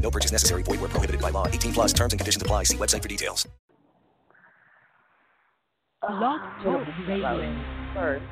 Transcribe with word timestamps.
No 0.00 0.10
purchase 0.10 0.32
necessary. 0.32 0.62
Void 0.62 0.80
where 0.80 0.88
prohibited 0.88 1.20
by 1.20 1.30
law. 1.30 1.46
18 1.46 1.72
plus 1.72 1.92
terms 1.92 2.12
and 2.12 2.20
conditions 2.20 2.42
apply. 2.42 2.64
See 2.64 2.76
website 2.76 3.02
for 3.02 3.08
details. 3.08 3.46
Blog 6.00 6.40
Talk 6.64 6.86
Radio. 7.06 7.62
First. 7.94 8.24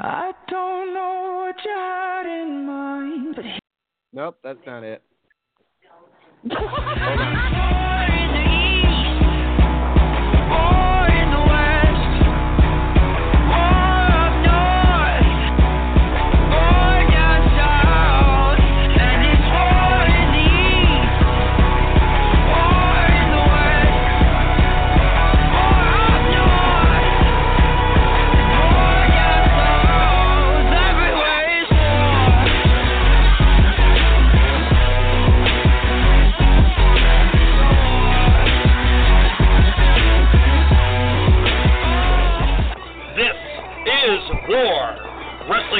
I 0.00 0.32
don't 0.48 0.92
know 0.92 1.46
what 1.46 1.54
you 1.64 1.70
had 1.70 2.26
in 2.26 2.66
mind, 2.66 3.36
but 3.36 3.44
Nope, 4.12 4.38
that's 4.42 4.58
not 4.66 4.82
it. 4.82 5.02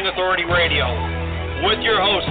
Wrestling 0.05 0.13
Authority 0.13 0.45
Radio 0.45 0.85
with 1.65 1.81
your 1.81 1.97
hosts, 1.99 2.29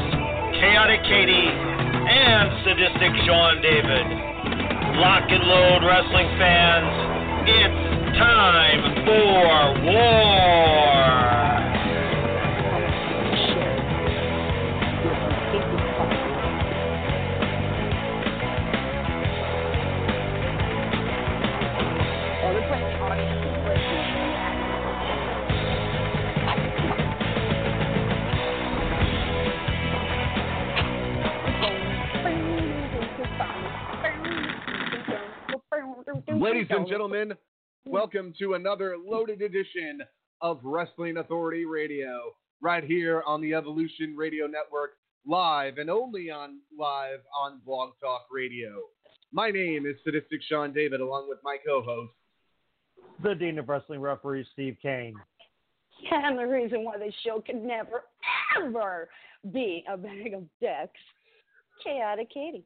Chaotic 0.61 1.01
Katie 1.09 1.49
and 1.49 2.51
Sadistic 2.63 3.11
Sean 3.25 3.61
David. 3.61 4.05
Lock 5.01 5.23
and 5.29 5.43
load, 5.43 5.81
wrestling 5.81 6.27
fans. 6.37 7.49
It's 7.49 8.17
time 8.19 9.05
for 9.05 9.85
war. 9.89 11.52
Ladies 36.05 36.67
and 36.69 36.87
gentlemen, 36.87 37.33
welcome 37.85 38.33
to 38.39 38.55
another 38.55 38.97
loaded 38.97 39.41
edition 39.41 40.01
of 40.41 40.59
Wrestling 40.63 41.17
Authority 41.17 41.63
Radio, 41.65 42.33
right 42.61 42.83
here 42.83 43.23
on 43.25 43.41
the 43.41 43.53
Evolution 43.53 44.15
Radio 44.17 44.45
Network, 44.45 44.97
live 45.25 45.77
and 45.77 45.89
only 45.89 46.29
on 46.29 46.59
live 46.77 47.19
on 47.41 47.61
Blog 47.65 47.91
Talk 48.01 48.25
Radio. 48.31 48.81
My 49.31 49.49
name 49.49 49.85
is 49.85 49.95
Sadistic 50.03 50.41
Sean 50.49 50.73
David, 50.73 50.99
along 50.99 51.29
with 51.29 51.39
my 51.43 51.57
co-host. 51.65 52.11
the 53.23 53.33
Dean 53.35 53.57
of 53.59 53.69
Wrestling 53.69 54.01
Referee, 54.01 54.45
Steve 54.51 54.75
Kane. 54.81 55.15
Yeah, 56.01 56.27
and 56.27 56.37
the 56.37 56.45
reason 56.47 56.83
why 56.83 56.97
this 56.97 57.13
show 57.25 57.41
could 57.45 57.63
never, 57.63 58.03
ever 58.61 59.07
be 59.53 59.85
a 59.87 59.95
bag 59.95 60.33
of 60.33 60.43
dicks. 60.59 60.99
Chaotic 61.81 62.29
Katie. 62.33 62.65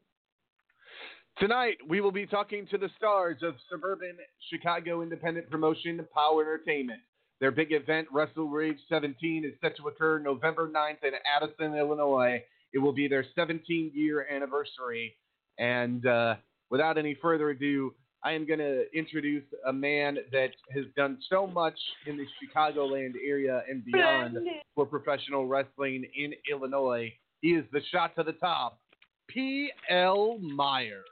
Tonight, 1.39 1.77
we 1.87 2.01
will 2.01 2.11
be 2.11 2.25
talking 2.25 2.65
to 2.71 2.79
the 2.79 2.89
stars 2.97 3.37
of 3.43 3.53
suburban 3.69 4.15
Chicago 4.49 5.03
independent 5.03 5.47
promotion 5.51 6.03
POWW 6.17 6.41
Entertainment. 6.41 6.99
Their 7.39 7.51
big 7.51 7.71
event, 7.73 8.07
WrestleRage 8.11 8.79
17, 8.89 9.45
is 9.45 9.51
set 9.61 9.77
to 9.77 9.87
occur 9.87 10.17
November 10.17 10.67
9th 10.67 11.03
in 11.03 11.11
Addison, 11.31 11.75
Illinois. 11.75 12.41
It 12.73 12.79
will 12.79 12.91
be 12.91 13.07
their 13.07 13.23
17 13.35 13.91
year 13.93 14.25
anniversary. 14.33 15.15
And 15.59 16.07
uh, 16.07 16.37
without 16.71 16.97
any 16.97 17.15
further 17.21 17.51
ado, 17.51 17.93
I 18.23 18.31
am 18.31 18.47
going 18.47 18.57
to 18.57 18.85
introduce 18.91 19.45
a 19.67 19.71
man 19.73 20.17
that 20.31 20.49
has 20.71 20.85
done 20.95 21.19
so 21.29 21.45
much 21.45 21.77
in 22.07 22.17
the 22.17 22.25
Chicagoland 22.41 23.13
area 23.23 23.61
and 23.69 23.85
beyond 23.85 24.37
for 24.73 24.87
professional 24.87 25.45
wrestling 25.45 26.03
in 26.15 26.33
Illinois. 26.51 27.13
He 27.41 27.49
is 27.49 27.65
the 27.71 27.81
shot 27.91 28.15
to 28.15 28.23
the 28.23 28.33
top, 28.33 28.79
P.L. 29.27 30.39
Meyer. 30.39 31.03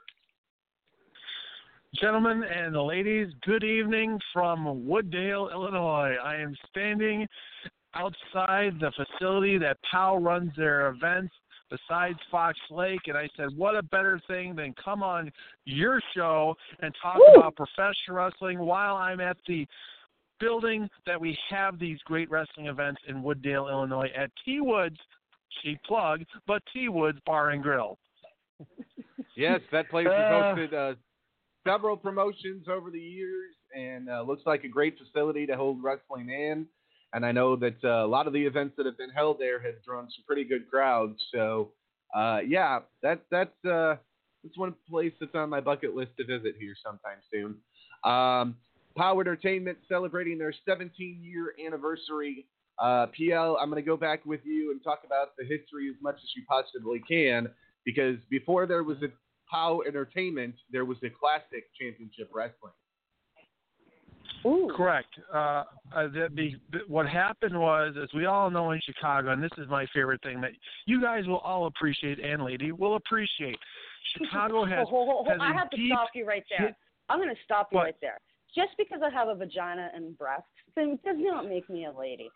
Gentlemen 2.00 2.42
and 2.42 2.76
ladies, 2.76 3.28
good 3.46 3.64
evening 3.64 4.18
from 4.32 4.86
Wood 4.86 5.10
Dale, 5.10 5.48
Illinois. 5.52 6.16
I 6.22 6.36
am 6.36 6.54
standing 6.68 7.26
outside 7.94 8.74
the 8.80 8.92
facility 8.96 9.56
that 9.58 9.78
POWW 9.94 10.24
runs 10.24 10.52
their 10.56 10.88
events 10.88 11.32
besides 11.70 12.18
Fox 12.30 12.58
Lake, 12.70 13.00
and 13.06 13.16
I 13.16 13.28
said, 13.36 13.48
what 13.56 13.76
a 13.76 13.82
better 13.82 14.20
thing 14.28 14.54
than 14.54 14.74
come 14.82 15.02
on 15.02 15.30
your 15.64 16.00
show 16.14 16.54
and 16.80 16.94
talk 17.00 17.18
about 17.34 17.56
professional 17.56 18.16
wrestling 18.16 18.58
while 18.58 18.96
I'm 18.96 19.20
at 19.20 19.36
the 19.46 19.66
building 20.38 20.88
that 21.06 21.20
we 21.20 21.38
have 21.48 21.78
these 21.78 21.98
great 22.04 22.30
wrestling 22.30 22.66
events 22.66 23.00
in 23.08 23.22
Wood 23.22 23.40
Dale, 23.42 23.68
Illinois 23.68 24.10
at 24.14 24.30
T 24.44 24.60
Woods, 24.60 24.98
cheap 25.62 25.78
plug, 25.86 26.24
but 26.46 26.62
T 26.72 26.88
Woods 26.88 27.18
Bar 27.24 27.50
and 27.50 27.62
Grill. 27.62 27.96
Yes, 29.34 29.60
that 29.70 29.88
place 29.90 30.06
has 30.06 30.14
Uh, 30.14 30.54
hosted 30.54 30.72
uh, 30.72 30.94
several 31.66 31.96
promotions 31.96 32.66
over 32.68 32.90
the 32.90 33.00
years 33.00 33.54
and 33.76 34.08
uh, 34.08 34.22
looks 34.22 34.42
like 34.46 34.64
a 34.64 34.68
great 34.68 34.96
facility 34.98 35.46
to 35.46 35.56
hold 35.56 35.82
wrestling 35.82 36.28
in. 36.28 36.66
And 37.12 37.24
I 37.24 37.32
know 37.32 37.56
that 37.56 37.76
uh, 37.84 38.04
a 38.04 38.06
lot 38.06 38.26
of 38.26 38.32
the 38.32 38.44
events 38.44 38.74
that 38.76 38.86
have 38.86 38.98
been 38.98 39.10
held 39.10 39.38
there 39.38 39.60
have 39.60 39.82
drawn 39.84 40.04
some 40.04 40.24
pretty 40.26 40.44
good 40.44 40.68
crowds. 40.68 41.18
So, 41.32 41.72
uh, 42.14 42.40
yeah, 42.46 42.80
that 43.02 43.22
that's 43.30 43.64
uh, 43.64 43.96
that's 44.42 44.56
one 44.56 44.74
place 44.88 45.12
that's 45.20 45.34
on 45.34 45.50
my 45.50 45.60
bucket 45.60 45.94
list 45.94 46.12
to 46.18 46.24
visit 46.24 46.54
here 46.58 46.74
sometime 46.84 47.18
soon. 47.32 47.56
Um, 48.04 48.56
POWW 48.98 49.20
Entertainment 49.20 49.78
celebrating 49.88 50.38
their 50.38 50.54
17 50.66 51.20
year 51.22 51.54
anniversary. 51.64 52.46
Uh, 52.78 53.06
PL, 53.16 53.56
I'm 53.60 53.70
going 53.70 53.82
to 53.82 53.86
go 53.86 53.96
back 53.96 54.24
with 54.26 54.40
you 54.44 54.70
and 54.70 54.82
talk 54.82 55.00
about 55.04 55.28
the 55.38 55.44
history 55.44 55.88
as 55.88 55.96
much 56.02 56.16
as 56.16 56.30
you 56.36 56.42
possibly 56.48 57.02
can 57.08 57.48
because 57.84 58.16
before 58.28 58.66
there 58.66 58.82
was 58.82 58.98
a 59.02 59.08
POWW 59.52 59.86
Entertainment, 59.86 60.54
there 60.70 60.84
was 60.84 60.98
a 61.04 61.10
Classic 61.10 61.64
Championship 61.80 62.30
Wrestling. 62.34 62.72
Ooh. 64.44 64.70
Correct. 64.76 65.08
Uh, 65.32 65.64
uh, 65.94 66.08
that 66.14 66.34
be, 66.36 66.56
what 66.86 67.08
happened 67.08 67.58
was, 67.58 67.94
as 68.00 68.08
we 68.14 68.26
all 68.26 68.48
know 68.50 68.70
in 68.70 68.80
Chicago, 68.84 69.32
and 69.32 69.42
this 69.42 69.50
is 69.58 69.66
my 69.68 69.86
favorite 69.92 70.22
thing 70.22 70.40
that 70.40 70.52
you 70.86 71.00
guys 71.02 71.26
will 71.26 71.38
all 71.38 71.66
appreciate, 71.66 72.20
and 72.20 72.44
lady 72.44 72.70
will 72.70 72.96
appreciate. 72.96 73.58
Chicago 74.18 74.64
has, 74.64 74.86
Oh, 74.86 74.90
hold, 74.90 75.08
hold, 75.08 75.26
has 75.28 75.38
hold. 75.38 75.50
I 75.50 75.54
a 75.54 75.58
have 75.58 75.70
to 75.70 75.76
stop 75.88 76.08
you 76.14 76.26
right 76.26 76.44
there. 76.48 76.68
hit- 76.68 76.76
I'm 77.08 77.18
going 77.18 77.34
to 77.34 77.40
stop 77.44 77.68
you 77.72 77.76
What? 77.76 77.84
right 77.84 77.96
there. 78.00 78.18
Just 78.54 78.70
because 78.78 79.00
I 79.04 79.10
have 79.10 79.28
a 79.28 79.34
vagina 79.34 79.90
and 79.94 80.16
breasts 80.16 80.46
then 80.76 80.98
does 81.04 81.16
not 81.18 81.48
make 81.48 81.68
me 81.68 81.86
a 81.86 81.92
lady. 81.98 82.30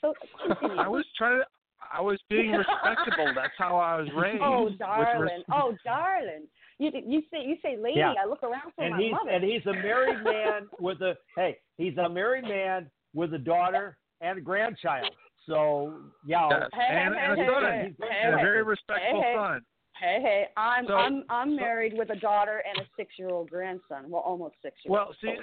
So 0.00 0.12
continue. 0.46 0.76
I 0.82 0.88
was 0.88 1.04
trying 1.16 1.38
to. 1.40 1.44
I 1.92 2.00
was 2.00 2.18
being 2.28 2.50
respectable. 2.52 3.32
That's 3.34 3.52
how 3.58 3.76
I 3.76 3.96
was 4.00 4.08
raised. 4.16 4.42
Oh, 4.42 4.64
with 4.64 4.72
res- 4.72 4.78
darling. 4.78 5.42
Oh, 5.52 5.74
darling. 5.84 6.42
You 6.78 6.90
you 7.06 7.22
say 7.30 7.44
you 7.46 7.56
say 7.62 7.76
lady. 7.76 7.98
Yeah. 8.00 8.14
I 8.22 8.26
look 8.28 8.42
around 8.42 8.72
for 8.74 8.82
And 8.84 8.92
my 8.96 9.00
he's 9.02 9.12
mother. 9.12 9.30
and 9.30 9.44
he's 9.44 9.64
a 9.66 9.72
married 9.72 10.22
man 10.24 10.68
with 10.80 11.00
a 11.02 11.16
hey, 11.36 11.58
he's 11.78 11.96
a 11.98 12.08
married 12.08 12.44
man 12.44 12.90
with 13.14 13.32
a 13.34 13.38
daughter 13.38 13.96
and 14.20 14.38
a 14.38 14.40
grandchild. 14.40 15.10
So 15.46 15.94
yeah, 16.26 16.48
Yes. 16.50 16.68
Hey, 16.72 16.86
and, 16.90 17.14
hey, 17.14 17.20
and 17.20 17.36
hey, 17.38 17.46
a 17.46 17.50
son, 17.50 17.62
hey, 17.62 17.94
hey, 18.00 18.20
and 18.24 18.34
a 18.34 18.36
very 18.38 18.58
hey, 18.58 18.62
respectful 18.62 19.22
hey. 19.22 19.34
son. 19.36 19.60
Hey, 20.00 20.18
hey, 20.20 20.44
I'm 20.56 20.86
So- 20.88 20.94
I'm 20.94 21.24
I'm 21.30 21.50
so- 21.50 21.56
married 21.62 21.96
with 21.96 22.10
a 22.10 22.16
daughter 22.16 22.62
and 22.68 22.84
a 22.84 22.88
six 22.96 23.12
year 23.18 23.28
old 23.28 23.48
grandson. 23.50 24.10
Well, 24.10 24.22
almost 24.22 24.56
six 24.62 24.74
years. 24.84 24.90
Well, 24.90 25.14
see, 25.20 25.34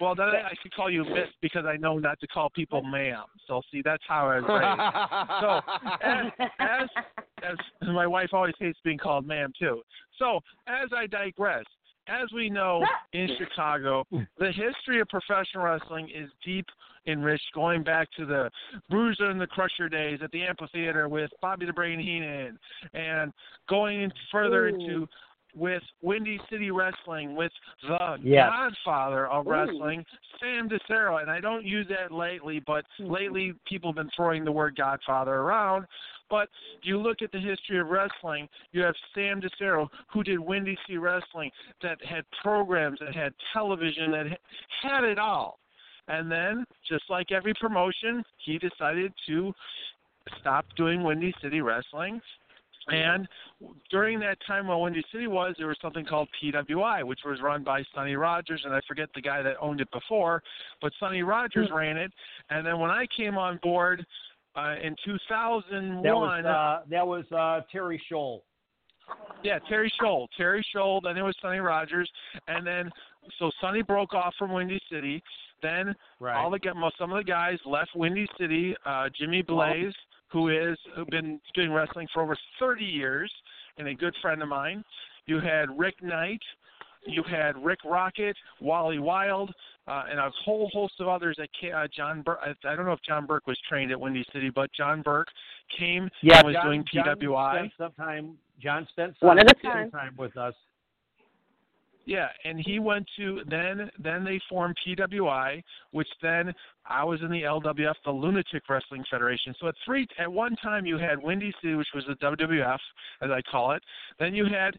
well 0.00 0.14
then 0.14 0.28
I 0.28 0.52
should 0.62 0.74
call 0.74 0.90
you 0.90 1.04
Miss 1.04 1.28
because 1.40 1.64
I 1.66 1.76
know 1.76 1.98
not 1.98 2.20
to 2.20 2.26
call 2.26 2.50
people 2.50 2.82
ma'am. 2.82 3.24
So 3.46 3.62
see, 3.72 3.82
that's 3.84 4.02
how 4.06 4.28
I 4.28 4.40
was 4.40 4.44
raised. 6.00 6.40
So 6.40 6.48
as 6.60 6.88
as 7.48 7.58
as 7.82 7.88
my 7.88 8.06
wife 8.06 8.30
always 8.32 8.54
hates 8.58 8.78
being 8.84 8.98
called 8.98 9.26
ma'am 9.26 9.52
too. 9.58 9.82
So 10.18 10.40
as 10.66 10.88
I 10.96 11.06
digress, 11.06 11.64
as 12.08 12.32
we 12.34 12.50
know 12.50 12.84
in 13.12 13.28
Chicago, 13.38 14.04
the 14.38 14.52
history 14.52 15.00
of 15.00 15.08
professional 15.08 15.64
wrestling 15.64 16.08
is 16.14 16.30
deep 16.44 16.66
and 17.06 17.24
rich, 17.24 17.42
going 17.54 17.82
back 17.82 18.08
to 18.16 18.24
the 18.24 18.50
Bruiser 18.88 19.28
and 19.28 19.40
the 19.40 19.46
Crusher 19.46 19.88
days 19.88 20.20
at 20.22 20.30
the 20.32 20.42
amphitheater 20.42 21.08
with 21.08 21.30
Bobby 21.42 21.66
the 21.66 21.72
Brain 21.72 22.00
Heenan, 22.00 22.58
and 22.94 23.32
going 23.68 24.10
further 24.32 24.68
Ooh. 24.68 24.74
into 24.74 25.08
with 25.54 25.82
Windy 26.02 26.40
City 26.50 26.70
Wrestling, 26.70 27.34
with 27.36 27.52
the 27.82 28.18
Yes. 28.22 28.50
godfather 28.50 29.26
of 29.28 29.46
Ooh. 29.46 29.50
wrestling, 29.50 30.04
Sam 30.40 30.68
DeCero. 30.68 31.20
And 31.22 31.30
I 31.30 31.40
don't 31.40 31.64
use 31.64 31.86
that 31.88 32.12
lately, 32.12 32.60
but 32.60 32.84
hmm. 32.96 33.10
lately 33.10 33.54
people 33.64 33.90
have 33.90 33.96
been 33.96 34.10
throwing 34.10 34.44
the 34.44 34.52
word 34.52 34.76
godfather 34.76 35.34
around. 35.34 35.86
But 36.30 36.48
you 36.82 36.98
look 36.98 37.22
at 37.22 37.30
the 37.32 37.38
history 37.38 37.78
of 37.78 37.88
wrestling, 37.88 38.48
you 38.72 38.82
have 38.82 38.94
Sam 39.14 39.40
DeCero, 39.40 39.88
who 40.08 40.22
did 40.22 40.38
Windy 40.38 40.76
City 40.86 40.98
Wrestling, 40.98 41.50
that 41.82 42.02
had 42.04 42.24
programs, 42.42 42.98
that 43.00 43.14
had 43.14 43.34
television, 43.52 44.10
that 44.12 44.28
ha- 44.28 44.36
had 44.82 45.04
it 45.04 45.18
all. 45.18 45.58
And 46.08 46.30
then, 46.30 46.66
just 46.88 47.04
like 47.08 47.32
every 47.32 47.54
promotion, 47.54 48.24
he 48.38 48.58
decided 48.58 49.12
to 49.26 49.54
stop 50.40 50.66
doing 50.76 51.02
Windy 51.02 51.34
City 51.42 51.60
Wrestling. 51.60 52.20
And 52.88 53.26
during 53.90 54.20
that 54.20 54.36
time 54.46 54.66
while 54.66 54.80
Windy 54.82 55.02
City 55.10 55.26
was, 55.26 55.54
there 55.58 55.68
was 55.68 55.78
something 55.80 56.04
called 56.04 56.28
PWI, 56.42 57.02
which 57.04 57.20
was 57.24 57.40
run 57.40 57.64
by 57.64 57.82
Sonny 57.94 58.14
Rogers, 58.14 58.62
and 58.64 58.74
I 58.74 58.80
forget 58.86 59.08
the 59.14 59.22
guy 59.22 59.40
that 59.42 59.56
owned 59.60 59.80
it 59.80 59.90
before, 59.90 60.42
but 60.82 60.92
Sonny 61.00 61.22
Rogers 61.22 61.70
ran 61.72 61.96
it. 61.96 62.12
And 62.50 62.66
then 62.66 62.78
when 62.78 62.90
I 62.90 63.06
came 63.16 63.38
on 63.38 63.58
board 63.62 64.04
uh, 64.56 64.74
in 64.82 64.94
2001, 65.04 66.02
That 66.02 66.14
was 66.14 66.44
uh, 66.44 66.84
that 66.90 67.06
was 67.06 67.24
uh, 67.32 67.62
Terry 67.72 68.00
Scholl. 68.10 68.40
yeah, 69.42 69.58
Terry 69.68 69.92
Scholl. 70.00 70.28
Terry 70.36 70.64
Scholl, 70.74 71.00
then 71.02 71.16
it 71.16 71.22
was 71.22 71.34
Sonny 71.40 71.58
Rogers, 71.58 72.10
and 72.48 72.66
then 72.66 72.90
so 73.38 73.50
Sonny 73.60 73.82
broke 73.82 74.14
off 74.14 74.34
from 74.38 74.52
Windy 74.52 74.80
City. 74.90 75.22
Then 75.62 75.94
Right. 76.20 76.36
all 76.36 76.50
the 76.50 76.58
some 76.98 77.12
of 77.12 77.16
the 77.16 77.24
guys 77.24 77.58
left 77.64 77.90
Windy 77.94 78.28
City. 78.38 78.76
Uh, 78.84 79.08
Jimmy 79.18 79.40
Blaze, 79.42 79.94
who 80.34 80.48
is 80.48 80.76
who 80.96 81.06
been 81.06 81.40
doing 81.54 81.72
wrestling 81.72 82.08
for 82.12 82.20
over 82.22 82.36
30 82.58 82.84
years, 82.84 83.32
and 83.78 83.86
a 83.88 83.94
good 83.94 84.14
friend 84.20 84.42
of 84.42 84.48
mine. 84.48 84.84
You 85.26 85.38
had 85.40 85.66
Rick 85.78 86.02
Knight. 86.02 86.40
You 87.06 87.22
had 87.22 87.56
Rick 87.62 87.78
Rocket, 87.84 88.34
Wally 88.60 88.98
Wild, 88.98 89.54
uh, 89.86 90.04
and 90.10 90.18
a 90.18 90.30
whole 90.44 90.70
host 90.72 90.94
of 91.00 91.06
others. 91.06 91.36
That 91.38 91.48
came, 91.58 91.74
uh, 91.74 91.86
John, 91.94 92.22
Bur- 92.22 92.38
I 92.42 92.50
I 92.68 92.74
don't 92.74 92.84
know 92.86 92.92
if 92.92 93.02
John 93.02 93.26
Burke 93.26 93.46
was 93.46 93.58
trained 93.68 93.92
at 93.92 94.00
Windy 94.00 94.24
City, 94.32 94.50
but 94.50 94.72
John 94.72 95.02
Burke 95.02 95.28
came 95.78 96.10
Yeah, 96.22 96.38
and 96.38 96.46
was 96.46 96.54
John, 96.54 96.66
doing 96.66 96.84
John 96.92 97.04
PWI. 97.04 97.56
spent 97.58 97.72
some 97.78 97.92
time. 97.92 98.38
John 98.60 98.86
spent 98.90 99.14
One 99.20 99.38
some 99.38 99.46
at 99.48 99.56
a 99.56 99.62
time. 99.62 99.90
time 99.92 100.14
with 100.18 100.36
us. 100.36 100.54
Yeah, 102.06 102.28
and 102.44 102.60
he 102.64 102.78
went 102.78 103.06
to 103.16 103.40
then 103.48 103.90
then 103.98 104.24
they 104.24 104.40
formed 104.48 104.76
PWI, 104.86 105.62
which 105.92 106.08
then 106.20 106.52
I 106.86 107.02
was 107.02 107.20
in 107.22 107.30
the 107.30 107.42
LWF, 107.42 107.94
the 108.04 108.10
Lunatic 108.10 108.62
Wrestling 108.68 109.04
Federation. 109.10 109.54
So 109.58 109.68
at 109.68 109.74
three 109.86 110.06
at 110.18 110.30
one 110.30 110.54
time 110.56 110.84
you 110.84 110.98
had 110.98 111.22
Windy 111.22 111.52
City, 111.62 111.74
which 111.74 111.88
was 111.94 112.04
the 112.06 112.14
WWF, 112.16 112.78
as 113.22 113.30
I 113.30 113.40
call 113.50 113.72
it. 113.72 113.82
Then 114.18 114.34
you 114.34 114.44
had 114.44 114.76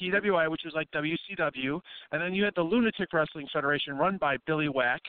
PWI, 0.00 0.50
which 0.50 0.62
was 0.64 0.74
like 0.74 0.90
WCW, 0.92 1.80
and 2.12 2.22
then 2.22 2.34
you 2.34 2.44
had 2.44 2.54
the 2.56 2.62
Lunatic 2.62 3.12
Wrestling 3.12 3.46
Federation 3.52 3.96
run 3.96 4.16
by 4.16 4.36
Billy 4.46 4.68
Wack, 4.68 5.02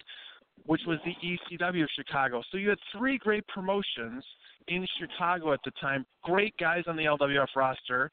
which 0.66 0.81
was 0.86 1.00
the 1.06 1.16
ECW 1.25 1.84
of 1.84 1.90
Chicago. 1.96 2.42
So 2.51 2.58
you 2.58 2.69
had 2.69 2.80
three 2.98 3.18
great 3.18 3.48
promotions 3.48 4.24
in 4.67 4.85
Chicago 5.00 5.53
at 5.53 5.59
the 5.63 5.71
time. 5.79 6.06
Great 6.23 6.56
guys 6.57 6.83
on 6.88 6.95
the 6.95 7.03
LWF 7.03 7.47
roster, 7.56 8.09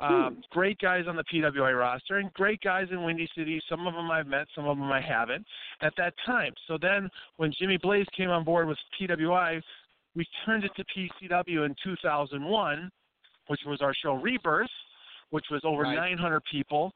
um, 0.00 0.42
great 0.50 0.78
guys 0.78 1.04
on 1.08 1.16
the 1.16 1.24
PWI 1.32 1.78
roster, 1.78 2.18
and 2.18 2.32
great 2.34 2.60
guys 2.60 2.86
in 2.90 3.02
Windy 3.02 3.28
City. 3.36 3.60
Some 3.68 3.86
of 3.86 3.94
them 3.94 4.10
I've 4.10 4.26
met, 4.26 4.46
some 4.54 4.66
of 4.66 4.76
them 4.76 4.90
I 4.92 5.00
haven't 5.00 5.44
at 5.80 5.94
that 5.96 6.14
time. 6.24 6.52
So 6.68 6.76
then 6.80 7.08
when 7.36 7.52
Jimmy 7.58 7.78
Blaze 7.78 8.06
came 8.16 8.30
on 8.30 8.44
board 8.44 8.68
with 8.68 8.78
PWI, 9.00 9.60
we 10.14 10.26
turned 10.44 10.64
it 10.64 10.72
to 10.76 10.84
PCW 10.84 11.66
in 11.66 11.74
2001, 11.84 12.90
which 13.48 13.60
was 13.66 13.80
our 13.80 13.92
show 14.02 14.14
Rebirth, 14.14 14.68
which 15.30 15.46
was 15.50 15.60
over 15.64 15.82
Right. 15.82 15.96
900 15.96 16.42
people. 16.50 16.92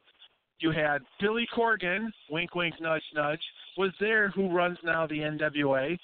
You 0.59 0.71
had 0.71 1.01
Billy 1.19 1.47
Corgan, 1.55 2.11
wink, 2.29 2.53
wink, 2.53 2.75
nudge, 2.79 3.03
nudge, 3.15 3.41
was 3.77 3.91
there, 3.99 4.29
who 4.29 4.49
runs 4.51 4.77
now 4.83 5.07
the 5.07 5.17
NWA, 5.19 5.97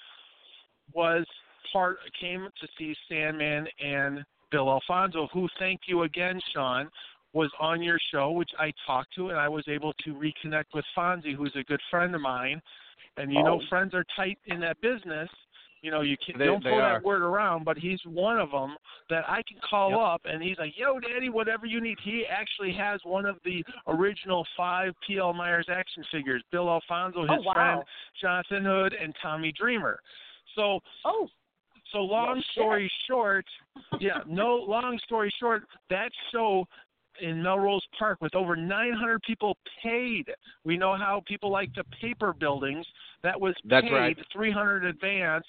was 0.92 1.24
part 1.72 1.98
came 2.20 2.48
to 2.60 2.68
see 2.76 2.94
Sandman 3.08 3.66
and 3.80 4.24
Bill 4.50 4.68
Alfonso, 4.70 5.28
who 5.32 5.48
thank 5.58 5.80
you 5.86 6.02
again, 6.02 6.40
Sean, 6.54 6.88
was 7.34 7.50
on 7.60 7.82
your 7.82 7.98
show, 8.10 8.30
which 8.30 8.50
I 8.58 8.72
talked 8.86 9.14
to, 9.16 9.28
and 9.28 9.38
I 9.38 9.48
was 9.48 9.64
able 9.68 9.92
to 10.04 10.14
reconnect 10.14 10.72
with 10.74 10.84
Fonzie, 10.96 11.34
who's 11.34 11.54
a 11.56 11.62
good 11.64 11.80
friend 11.90 12.14
of 12.14 12.20
mine. 12.20 12.60
And 13.18 13.32
you 13.32 13.42
know, 13.42 13.60
Oh. 13.60 13.66
friends 13.68 13.94
are 13.94 14.04
tight 14.16 14.38
in 14.46 14.60
that 14.60 14.80
business. 14.80 15.28
You 15.82 15.92
know, 15.92 16.00
you 16.00 16.16
can 16.16 16.38
They- 16.38 16.46
don't 16.46 16.60
throw 16.62 16.78
that 16.78 17.04
word 17.04 17.22
around, 17.22 17.64
but 17.64 17.76
he's 17.76 18.04
one 18.04 18.40
of 18.40 18.50
them 18.50 18.76
that 19.10 19.28
I 19.28 19.42
can 19.42 19.60
call 19.60 19.90
Yep. 19.90 20.00
up, 20.00 20.24
and 20.24 20.42
he's 20.42 20.58
like, 20.58 20.76
"Yo, 20.76 20.98
Daddy, 20.98 21.28
whatever 21.28 21.66
you 21.66 21.80
need." 21.80 22.00
He 22.00 22.26
actually 22.26 22.72
has 22.72 23.04
one 23.04 23.26
of 23.26 23.40
the 23.44 23.64
original 23.86 24.44
five 24.56 24.94
PL 25.02 25.32
Myers 25.34 25.68
action 25.68 26.02
figures. 26.04 26.42
Bill 26.50 26.68
Alfonso, 26.68 27.20
oh, 27.20 27.26
his 27.26 27.38
Oh, 27.38 27.42
wow. 27.42 27.52
friend 27.52 27.84
Jonathan 28.14 28.64
Hood, 28.64 28.94
and 28.94 29.14
Tommy 29.16 29.52
Dreamer. 29.52 30.00
So 30.54 30.82
Oh, 31.04 31.30
so 31.92 31.98
long 31.98 32.42
story 32.52 32.90
short, 33.08 33.46
yeah, 34.00 34.18
no 34.26 34.56
long 34.56 34.98
story 35.04 35.32
short, 35.38 35.64
that 35.90 36.10
show 36.32 36.66
in 37.20 37.42
Melrose 37.42 37.84
Park 37.98 38.18
with 38.20 38.34
over 38.34 38.54
900 38.54 39.20
people 39.22 39.56
paid. 39.82 40.30
We 40.64 40.76
know 40.76 40.96
how 40.96 41.22
people 41.26 41.50
like 41.50 41.72
to 41.74 41.84
paper 42.00 42.32
buildings. 42.32 42.86
That 43.22 43.40
was 43.40 43.54
That's 43.64 43.84
paid 43.84 43.92
right. 43.92 44.18
300 44.32 44.84
advance, 44.84 45.46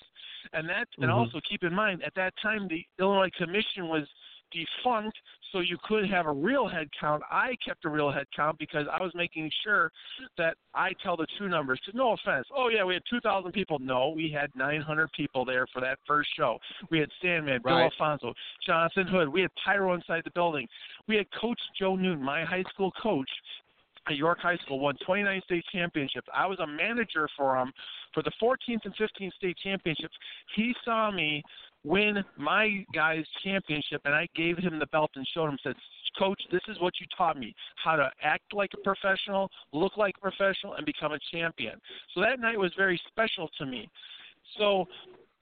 and 0.53 0.67
that 0.69 0.87
and 0.97 1.09
Mhm. 1.11 1.13
also 1.15 1.39
keep 1.41 1.63
in 1.63 1.73
mind 1.73 2.03
at 2.03 2.15
that 2.15 2.35
time 2.37 2.67
the 2.67 2.85
Illinois 2.97 3.29
Commission 3.31 3.87
was 3.87 4.07
defunct, 4.51 5.17
so 5.51 5.59
you 5.59 5.77
could 5.83 6.09
have 6.09 6.27
a 6.27 6.31
real 6.31 6.67
head 6.67 6.89
count. 6.99 7.23
I 7.31 7.55
kept 7.65 7.85
a 7.85 7.89
real 7.89 8.11
head 8.11 8.27
count 8.35 8.57
because 8.59 8.85
I 8.91 9.01
was 9.01 9.11
making 9.15 9.51
sure 9.63 9.91
that 10.37 10.57
I 10.73 10.93
tell 11.03 11.17
the 11.17 11.27
true 11.37 11.49
numbers. 11.49 11.79
'Cause 11.83 11.93
no 11.95 12.11
offense, 12.11 12.47
oh 12.51 12.69
yeah, 12.69 12.83
we 12.83 12.93
had 12.93 13.03
2,000 13.09 13.51
people. 13.51 13.79
No, 13.79 14.09
we 14.09 14.29
had 14.29 14.55
900 14.55 15.11
people 15.13 15.45
there 15.45 15.65
for 15.67 15.81
that 15.81 15.99
first 16.05 16.29
show. 16.35 16.59
We 16.89 16.99
had 16.99 17.11
Sandman, 17.21 17.61
Bill 17.63 17.75
Right. 17.75 17.83
Alfonso, 17.83 18.35
Jonathan 18.65 19.07
Hood. 19.07 19.29
We 19.29 19.41
had 19.41 19.53
Pyro 19.55 19.93
inside 19.93 20.23
the 20.23 20.31
building. 20.31 20.67
We 21.07 21.15
had 21.15 21.29
Coach 21.31 21.59
Joe 21.75 21.95
Newton, 21.95 22.23
my 22.23 22.43
high 22.43 22.63
school 22.63 22.91
coach 22.91 23.29
at 24.07 24.15
York 24.15 24.39
High 24.39 24.57
School, 24.57 24.79
won 24.79 24.95
29 24.97 25.41
state 25.43 25.65
championships. 25.71 26.27
I 26.33 26.47
was 26.47 26.59
a 26.59 26.67
manager 26.67 27.27
for 27.35 27.55
him 27.57 27.73
for 28.13 28.23
the 28.23 28.31
14th 28.41 28.85
and 28.85 28.95
15th 28.95 29.33
state 29.35 29.57
championships. 29.57 30.17
He 30.55 30.73
saw 30.83 31.11
me 31.11 31.43
win 31.83 32.23
my 32.37 32.85
guys 32.93 33.25
championship, 33.43 34.01
and 34.05 34.13
I 34.13 34.27
gave 34.35 34.57
him 34.57 34.79
the 34.79 34.87
belt 34.87 35.11
and 35.15 35.27
showed 35.33 35.47
him. 35.49 35.57
Said, 35.63 35.75
Coach, 36.17 36.41
this 36.51 36.61
is 36.67 36.79
what 36.79 36.93
you 36.99 37.05
taught 37.17 37.37
me: 37.37 37.55
how 37.83 37.95
to 37.95 38.09
act 38.23 38.53
like 38.53 38.71
a 38.73 38.83
professional, 38.83 39.49
look 39.73 39.95
like 39.97 40.15
a 40.17 40.21
professional, 40.21 40.73
and 40.73 40.85
become 40.85 41.13
a 41.13 41.19
champion. 41.31 41.79
So 42.13 42.21
that 42.21 42.39
night 42.39 42.59
was 42.59 42.71
very 42.77 42.99
special 43.09 43.49
to 43.59 43.65
me. 43.65 43.89
So 44.57 44.87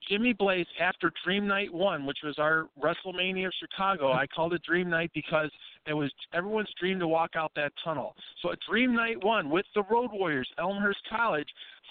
Jimmy 0.08 0.34
Blaze 0.34 0.67
after 0.79 1.12
Dream 1.24 1.48
Night 1.48 1.74
One, 1.74 2.06
which 2.06 2.20
was 2.24 2.38
our 2.38 2.67
WrestleMania 2.82 3.48
of 3.48 3.53
Chicago. 3.60 4.12
I 4.12 4.25
called 4.27 4.53
it 4.53 4.62
Dream 4.63 4.89
Night 4.89 5.12
because 5.13 5.50
it 5.86 5.94
was 5.94 6.12
everyone's 6.34 6.70
dream 6.79 7.00
to 7.00 7.08
walk 7.08 7.32
out 7.36 7.51
that 7.56 7.72
tunnel. 7.84 8.15
So 8.41 8.51
at 8.51 8.60
Dream 8.70 8.96
Night 8.96 9.24
One 9.24 9.50
with 9.50 9.65
the 9.75 9.84
Road 9.89 10.12
Warriors, 10.13 10.50
Elmhurst 10.58 11.00
College, 11.10 11.48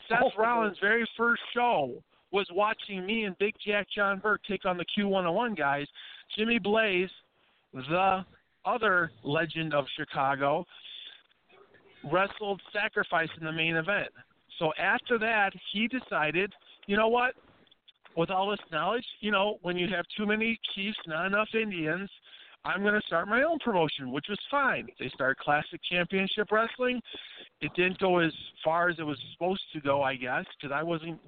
Seth 0.08 0.22
Oh. 0.22 0.30
Rollins' 0.38 0.78
very 0.80 1.06
first 1.16 1.42
show 1.52 2.02
was 2.32 2.46
watching 2.52 3.06
me 3.06 3.24
and 3.24 3.38
Big 3.38 3.54
Jack 3.64 3.86
John 3.94 4.18
Burke 4.18 4.40
take 4.48 4.64
on 4.64 4.76
the 4.76 4.84
Q101 4.96 5.56
guys. 5.56 5.86
Jimmy 6.36 6.58
Blaze, 6.58 7.10
the 7.72 8.24
other 8.64 9.10
legend 9.22 9.74
of 9.74 9.84
Chicago, 9.96 10.66
wrestled 12.10 12.60
Sacrifice 12.72 13.28
in 13.38 13.46
the 13.46 13.52
main 13.52 13.76
event. 13.76 14.08
So 14.58 14.72
after 14.78 15.18
that, 15.18 15.50
he 15.72 15.88
decided, 15.88 16.52
you 16.86 16.96
know 16.96 17.08
what? 17.08 17.34
With 18.16 18.30
all 18.30 18.50
this 18.50 18.60
knowledge, 18.72 19.04
you 19.20 19.30
know, 19.30 19.58
when 19.62 19.76
you 19.76 19.88
have 19.94 20.06
too 20.16 20.26
many 20.26 20.58
chiefs, 20.74 20.96
not 21.06 21.26
enough 21.26 21.48
Indians, 21.54 22.08
I'm 22.66 22.82
going 22.82 22.94
to 22.94 23.06
start 23.06 23.28
my 23.28 23.42
own 23.42 23.58
promotion, 23.60 24.10
which 24.10 24.26
was 24.28 24.38
fine. 24.50 24.88
They 24.98 25.08
started 25.14 25.38
Classic 25.38 25.80
Championship 25.88 26.50
Wrestling. 26.50 27.00
It 27.60 27.70
didn't 27.76 27.98
go 27.98 28.18
as 28.18 28.32
far 28.64 28.88
as 28.88 28.98
it 28.98 29.04
was 29.04 29.18
supposed 29.32 29.62
to 29.72 29.80
go, 29.80 30.02
I 30.02 30.16
guess, 30.16 30.44
because 30.60 30.74
I 30.74 30.82
wasn't 30.82 31.20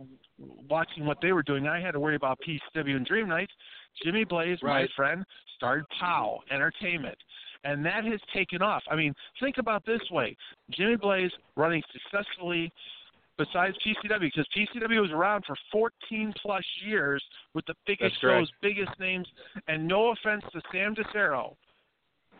watching 0.68 1.06
what 1.06 1.18
they 1.22 1.32
were 1.32 1.44
doing. 1.44 1.68
I 1.68 1.80
had 1.80 1.92
to 1.92 2.00
worry 2.00 2.16
about 2.16 2.38
PCW 2.46 2.96
and 2.96 3.06
Dream 3.06 3.28
Nights. 3.28 3.52
Jimmy 4.04 4.24
Blaze, 4.24 4.58
my 4.62 4.86
friend, 4.96 5.24
started 5.56 5.84
POWW 6.00 6.38
Entertainment. 6.50 7.16
And 7.64 7.84
that 7.84 8.04
has 8.04 8.20
taken 8.34 8.62
off. 8.62 8.82
I 8.90 8.96
mean, 8.96 9.14
think 9.40 9.58
about 9.58 9.84
this 9.84 10.00
way 10.10 10.36
Jimmy 10.70 10.96
Blaze 10.96 11.32
running 11.56 11.82
successfully 11.92 12.72
besides 13.38 13.76
PCW 13.86 14.20
because 14.20 14.46
PCW 14.56 15.00
was 15.00 15.12
around 15.12 15.44
for 15.46 15.56
14 15.72 16.34
plus 16.42 16.64
years 16.84 17.22
with 17.54 17.64
the 17.66 17.74
biggest 17.86 18.20
shows, 18.20 18.50
biggest 18.60 18.98
names, 19.00 19.26
and 19.68 19.86
no 19.86 20.10
offense 20.10 20.44
to 20.52 20.60
Sam 20.72 20.94
DeCero, 20.94 21.54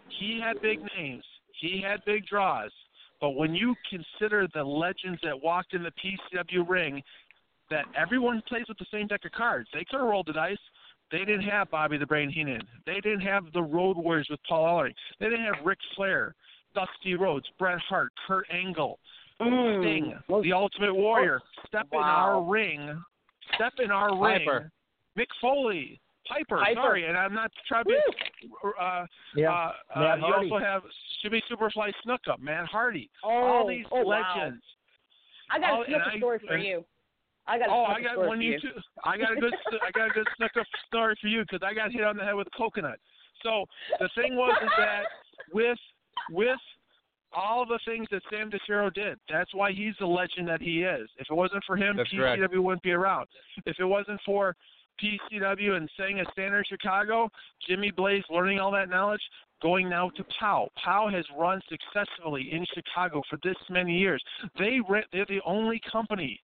he 0.09 0.41
had 0.41 0.61
big 0.61 0.81
names, 0.97 1.25
he 1.61 1.81
had 1.81 2.05
big 2.05 2.27
draws, 2.27 2.73
but 3.21 3.31
when 3.31 3.55
you 3.55 3.75
consider 3.89 4.47
the 4.55 4.63
legends 4.63 5.21
that 5.23 5.41
walked 5.41 5.75
in 5.75 5.83
the 5.83 5.93
PCW 5.93 6.69
ring, 6.69 7.03
that 7.71 7.85
everyone 7.97 8.43
plays 8.49 8.65
with 8.69 8.79
the 8.79 8.87
same 8.91 9.07
deck 9.07 9.25
of 9.25 9.33
cards. 9.33 9.69
They 9.73 9.85
could 9.91 10.01
have 10.01 10.09
rolled 10.09 10.27
the 10.27 10.33
dice. 10.33 10.57
They 11.11 11.19
didn't 11.19 11.43
have 11.43 11.71
Bobby 11.71 11.99
the 11.99 12.07
Brain 12.07 12.31
Heenan. 12.31 12.63
They 12.87 13.01
didn't 13.01 13.21
have 13.21 13.45
the 13.53 13.63
Road 13.63 13.97
Warriors 13.97 14.29
with 14.31 14.41
Paul 14.49 14.65
Ellering. 14.65 14.95
They 15.21 15.29
didn't 15.29 15.45
have 15.45 15.65
Ric 15.65 15.79
Flair, 15.97 16.35
Dusty 16.75 17.15
Rhodes, 17.15 17.47
Bret 17.59 17.79
Hart, 17.89 18.13
Kurt 18.27 18.47
Angle, 18.51 18.99
Mm. 19.41 19.83
Sting, 19.83 20.43
the 20.43 20.53
Ultimate 20.53 20.95
Warrior. 20.95 21.41
Step 21.67 21.87
in 21.93 21.99
our 21.99 22.43
ring. 22.43 23.03
Step 23.55 23.73
in 23.83 23.91
our 23.91 24.11
Piper. 24.11 24.71
ring. 25.17 25.27
Mick 25.27 25.31
Foley. 25.41 26.01
Piper, 26.29 26.59
Piper. 26.59 26.75
sorry, 26.81 27.07
and 27.07 27.17
I'm 27.17 27.33
not 27.33 27.51
trying 27.67 27.85
to 27.85 27.91
be. 27.91 28.49
Uh, 28.79 29.07
Yeah. 29.35 29.51
uh, 29.51 29.73
uh, 29.97 30.01
you 30.17 30.23
Hardy. 30.23 30.51
also 30.51 30.59
have 30.63 30.83
Jimmy 31.23 31.43
Superfly 31.51 31.93
Snuka, 32.05 32.39
Matt 32.39 32.67
Hardy. 32.67 33.09
Oh, 33.25 33.29
all 33.31 33.67
these 33.67 33.87
oh, 33.91 34.03
wow. 34.03 34.35
legends. 34.37 34.63
I 35.51 35.59
got 35.59 35.89
a 35.89 35.97
I- 35.97 36.17
story 36.19 36.39
for 36.47 36.55
and- 36.55 36.63
you. 36.65 36.85
I 37.47 37.59
got 37.59 37.69
a 37.71 37.73
Oh, 37.73 37.85
I 37.85 38.03
got 38.03 38.19
one 38.19 38.43
you 38.43 38.61
too. 38.61 38.73
I 39.05 39.17
got 39.17 39.33
a 39.33 39.37
good, 39.37 39.55
I 39.83 39.91
got 39.93 40.09
a 40.11 40.11
good 40.11 40.27
Snuka 40.39 40.63
story 40.87 41.15
for 41.19 41.29
you 41.29 41.41
because 41.41 41.61
I 41.63 41.73
got 41.73 41.91
hit 41.91 42.05
on 42.05 42.19
the 42.19 42.23
head 42.25 42.35
with 42.35 42.49
coconut. 42.55 42.99
So 43.43 43.65
the 43.99 44.11
thing 44.15 44.37
was 44.37 44.55
is 44.63 44.69
that 44.77 45.05
with 45.55 45.79
with 46.31 46.59
all 47.33 47.67
the 47.67 47.79
things 47.85 48.07
that 48.11 48.23
Sam 48.31 48.51
DeCero 48.51 48.93
did, 48.93 49.19
that's 49.29 49.55
why 49.55 49.73
he's 49.73 49.95
the 50.01 50.07
legend 50.07 50.49
that 50.49 50.63
he 50.63 50.83
is. 50.83 51.09
If 51.19 51.27
it 51.31 51.35
wasn't 51.35 51.63
for 51.67 51.77
him, 51.77 51.97
That's 51.97 52.09
PCW 52.13 52.39
correct. 52.39 52.59
wouldn't 52.59 52.83
be 52.83 52.93
around. 52.93 53.27
If 53.67 53.79
it 53.79 53.85
wasn't 53.85 54.21
for 54.25 54.57
PCW 55.03 55.77
and 55.77 55.89
setting 55.97 56.21
a 56.21 56.25
standard 56.33 56.59
in 56.59 56.65
Chicago, 56.69 57.31
Jimmy 57.67 57.91
Blaze 57.91 58.25
learning 58.31 58.59
all 58.59 58.71
that 58.73 58.89
knowledge, 58.89 59.21
going 59.63 59.89
now 59.89 60.11
to 60.11 60.25
POWW. 60.41 60.69
POWW 60.85 61.13
has 61.15 61.25
run 61.37 61.61
successfully 61.69 62.49
in 62.53 62.65
Chicago 62.75 63.23
for 63.29 63.39
this 63.45 63.57
many 63.71 63.97
years. 63.97 64.23
They 64.59 64.79
re- 64.89 65.05
they're 65.13 65.27
the 65.29 65.41
only 65.45 65.81
company 65.91 66.41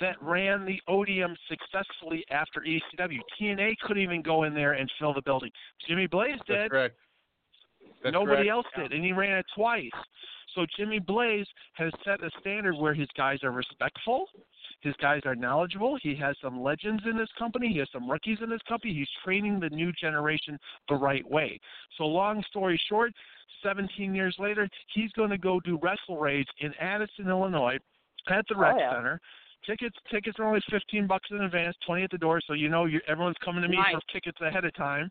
that 0.00 0.20
ran 0.20 0.66
the 0.66 0.78
Odeum 0.88 1.34
successfully 1.48 2.24
after 2.30 2.60
ECW. 2.60 3.18
TNA 3.40 3.76
couldn't 3.78 4.02
even 4.02 4.20
go 4.20 4.42
in 4.42 4.52
there 4.54 4.72
and 4.74 4.90
fill 4.98 5.14
the 5.14 5.22
building. 5.22 5.50
Jimmy 5.88 6.06
Blaze 6.06 6.36
That's 6.46 6.62
did. 6.64 6.70
correct. 6.70 6.96
That's 8.06 8.14
Nobody 8.14 8.48
correct. 8.48 8.50
else 8.50 8.66
did, 8.76 8.92
and 8.92 9.04
he 9.04 9.12
ran 9.12 9.38
it 9.38 9.46
twice. 9.54 9.90
So 10.54 10.64
Jimmy 10.76 10.98
Blaze 10.98 11.46
has 11.74 11.92
set 12.04 12.22
a 12.22 12.30
standard 12.40 12.74
where 12.76 12.94
his 12.94 13.08
guys 13.16 13.38
are 13.42 13.50
respectful, 13.52 14.26
his 14.80 14.94
guys 15.00 15.20
are 15.26 15.34
knowledgeable. 15.34 15.98
He 16.02 16.14
has 16.16 16.36
some 16.42 16.62
legends 16.62 17.02
in 17.10 17.16
his 17.18 17.28
company. 17.38 17.68
He 17.72 17.78
has 17.78 17.88
some 17.92 18.10
rookies 18.10 18.38
in 18.42 18.50
his 18.50 18.60
company. 18.68 18.94
He's 18.94 19.08
training 19.24 19.60
the 19.60 19.70
new 19.70 19.92
generation 19.92 20.58
the 20.88 20.94
right 20.94 21.28
way. 21.28 21.58
So 21.98 22.04
long 22.04 22.42
story 22.48 22.80
short, 22.88 23.12
17 23.62 24.14
years 24.14 24.36
later, 24.38 24.68
he's 24.94 25.10
going 25.12 25.30
to 25.30 25.38
go 25.38 25.60
do 25.60 25.78
WrestleRage 25.78 26.46
in 26.60 26.72
Addison, 26.80 27.28
Illinois, 27.28 27.78
at 28.28 28.44
the 28.48 28.56
Rec 28.56 28.74
Oh, 28.76 28.78
yeah. 28.78 28.94
Center. 28.94 29.20
Tickets 29.66 29.96
tickets 30.10 30.38
are 30.38 30.44
only 30.46 30.60
15 30.70 31.06
bucks 31.08 31.28
in 31.32 31.40
advance, 31.40 31.74
20 31.86 32.04
at 32.04 32.10
the 32.10 32.18
door, 32.18 32.40
so 32.46 32.52
you 32.52 32.68
know 32.68 32.84
you 32.84 33.00
everyone's 33.08 33.36
coming 33.44 33.62
to 33.62 33.68
me 33.68 33.76
Nice. 33.78 33.94
for 33.94 34.00
tickets 34.12 34.40
ahead 34.40 34.64
of 34.64 34.72
time 34.74 35.10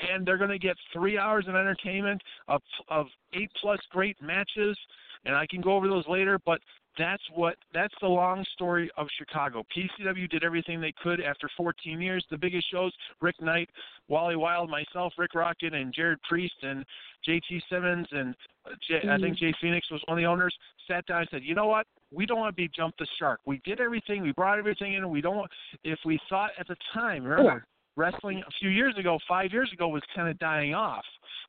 and 0.00 0.26
they're 0.26 0.38
going 0.38 0.50
to 0.50 0.58
get 0.58 0.76
three 0.92 1.18
hours 1.18 1.46
of 1.48 1.54
entertainment 1.54 2.20
of 2.48 2.60
of 2.88 3.06
eight 3.34 3.50
plus 3.60 3.80
great 3.90 4.20
matches 4.22 4.76
and 5.24 5.34
i 5.34 5.46
can 5.46 5.60
go 5.60 5.74
over 5.74 5.88
those 5.88 6.06
later 6.08 6.38
but 6.44 6.60
that's 6.98 7.22
what 7.34 7.56
that's 7.74 7.94
the 8.00 8.08
long 8.08 8.44
story 8.54 8.90
of 8.96 9.06
chicago. 9.18 9.62
Pcw 9.76 10.30
did 10.30 10.42
everything 10.42 10.80
they 10.80 10.94
could 11.02 11.20
after 11.20 11.48
14 11.54 12.00
years. 12.00 12.24
The 12.30 12.38
biggest 12.38 12.70
shows 12.70 12.92
rick 13.20 13.40
knight 13.40 13.68
wally 14.08 14.36
wild 14.36 14.70
myself 14.70 15.12
rick 15.18 15.34
rocket 15.34 15.74
and 15.74 15.92
jared 15.92 16.20
priest 16.22 16.54
and 16.62 16.84
jt 17.28 17.60
simmons 17.68 18.06
and 18.12 18.34
uh, 18.64 18.70
J- 18.88 19.08
i 19.10 19.18
think 19.18 19.36
jay 19.36 19.52
phoenix 19.60 19.90
was 19.90 20.00
one 20.06 20.16
of 20.16 20.22
the 20.22 20.26
owners 20.26 20.54
sat 20.88 21.04
down 21.06 21.20
and 21.20 21.28
said 21.30 21.42
you 21.42 21.54
know 21.54 21.66
what? 21.66 21.86
We 22.12 22.24
don't 22.24 22.38
want 22.38 22.54
to 22.54 22.56
be 22.56 22.70
jump 22.74 22.94
the 22.98 23.06
shark. 23.18 23.40
We 23.46 23.60
did 23.64 23.80
everything. 23.80 24.22
We 24.22 24.32
brought 24.32 24.58
everything 24.58 24.94
in. 24.94 25.10
We 25.10 25.20
don't 25.20 25.36
want 25.36 25.50
if 25.84 25.98
we 26.04 26.18
thought 26.28 26.50
at 26.58 26.68
the 26.68 26.76
time 26.94 27.24
remember 27.24 27.66
wrestling 27.96 28.42
a 28.46 28.50
few 28.60 28.68
years 28.70 28.94
ago, 28.98 29.18
five 29.28 29.52
years 29.52 29.70
ago, 29.72 29.88
was 29.88 30.02
kind 30.14 30.28
of 30.28 30.38
dying 30.38 30.74
off. 30.74 31.04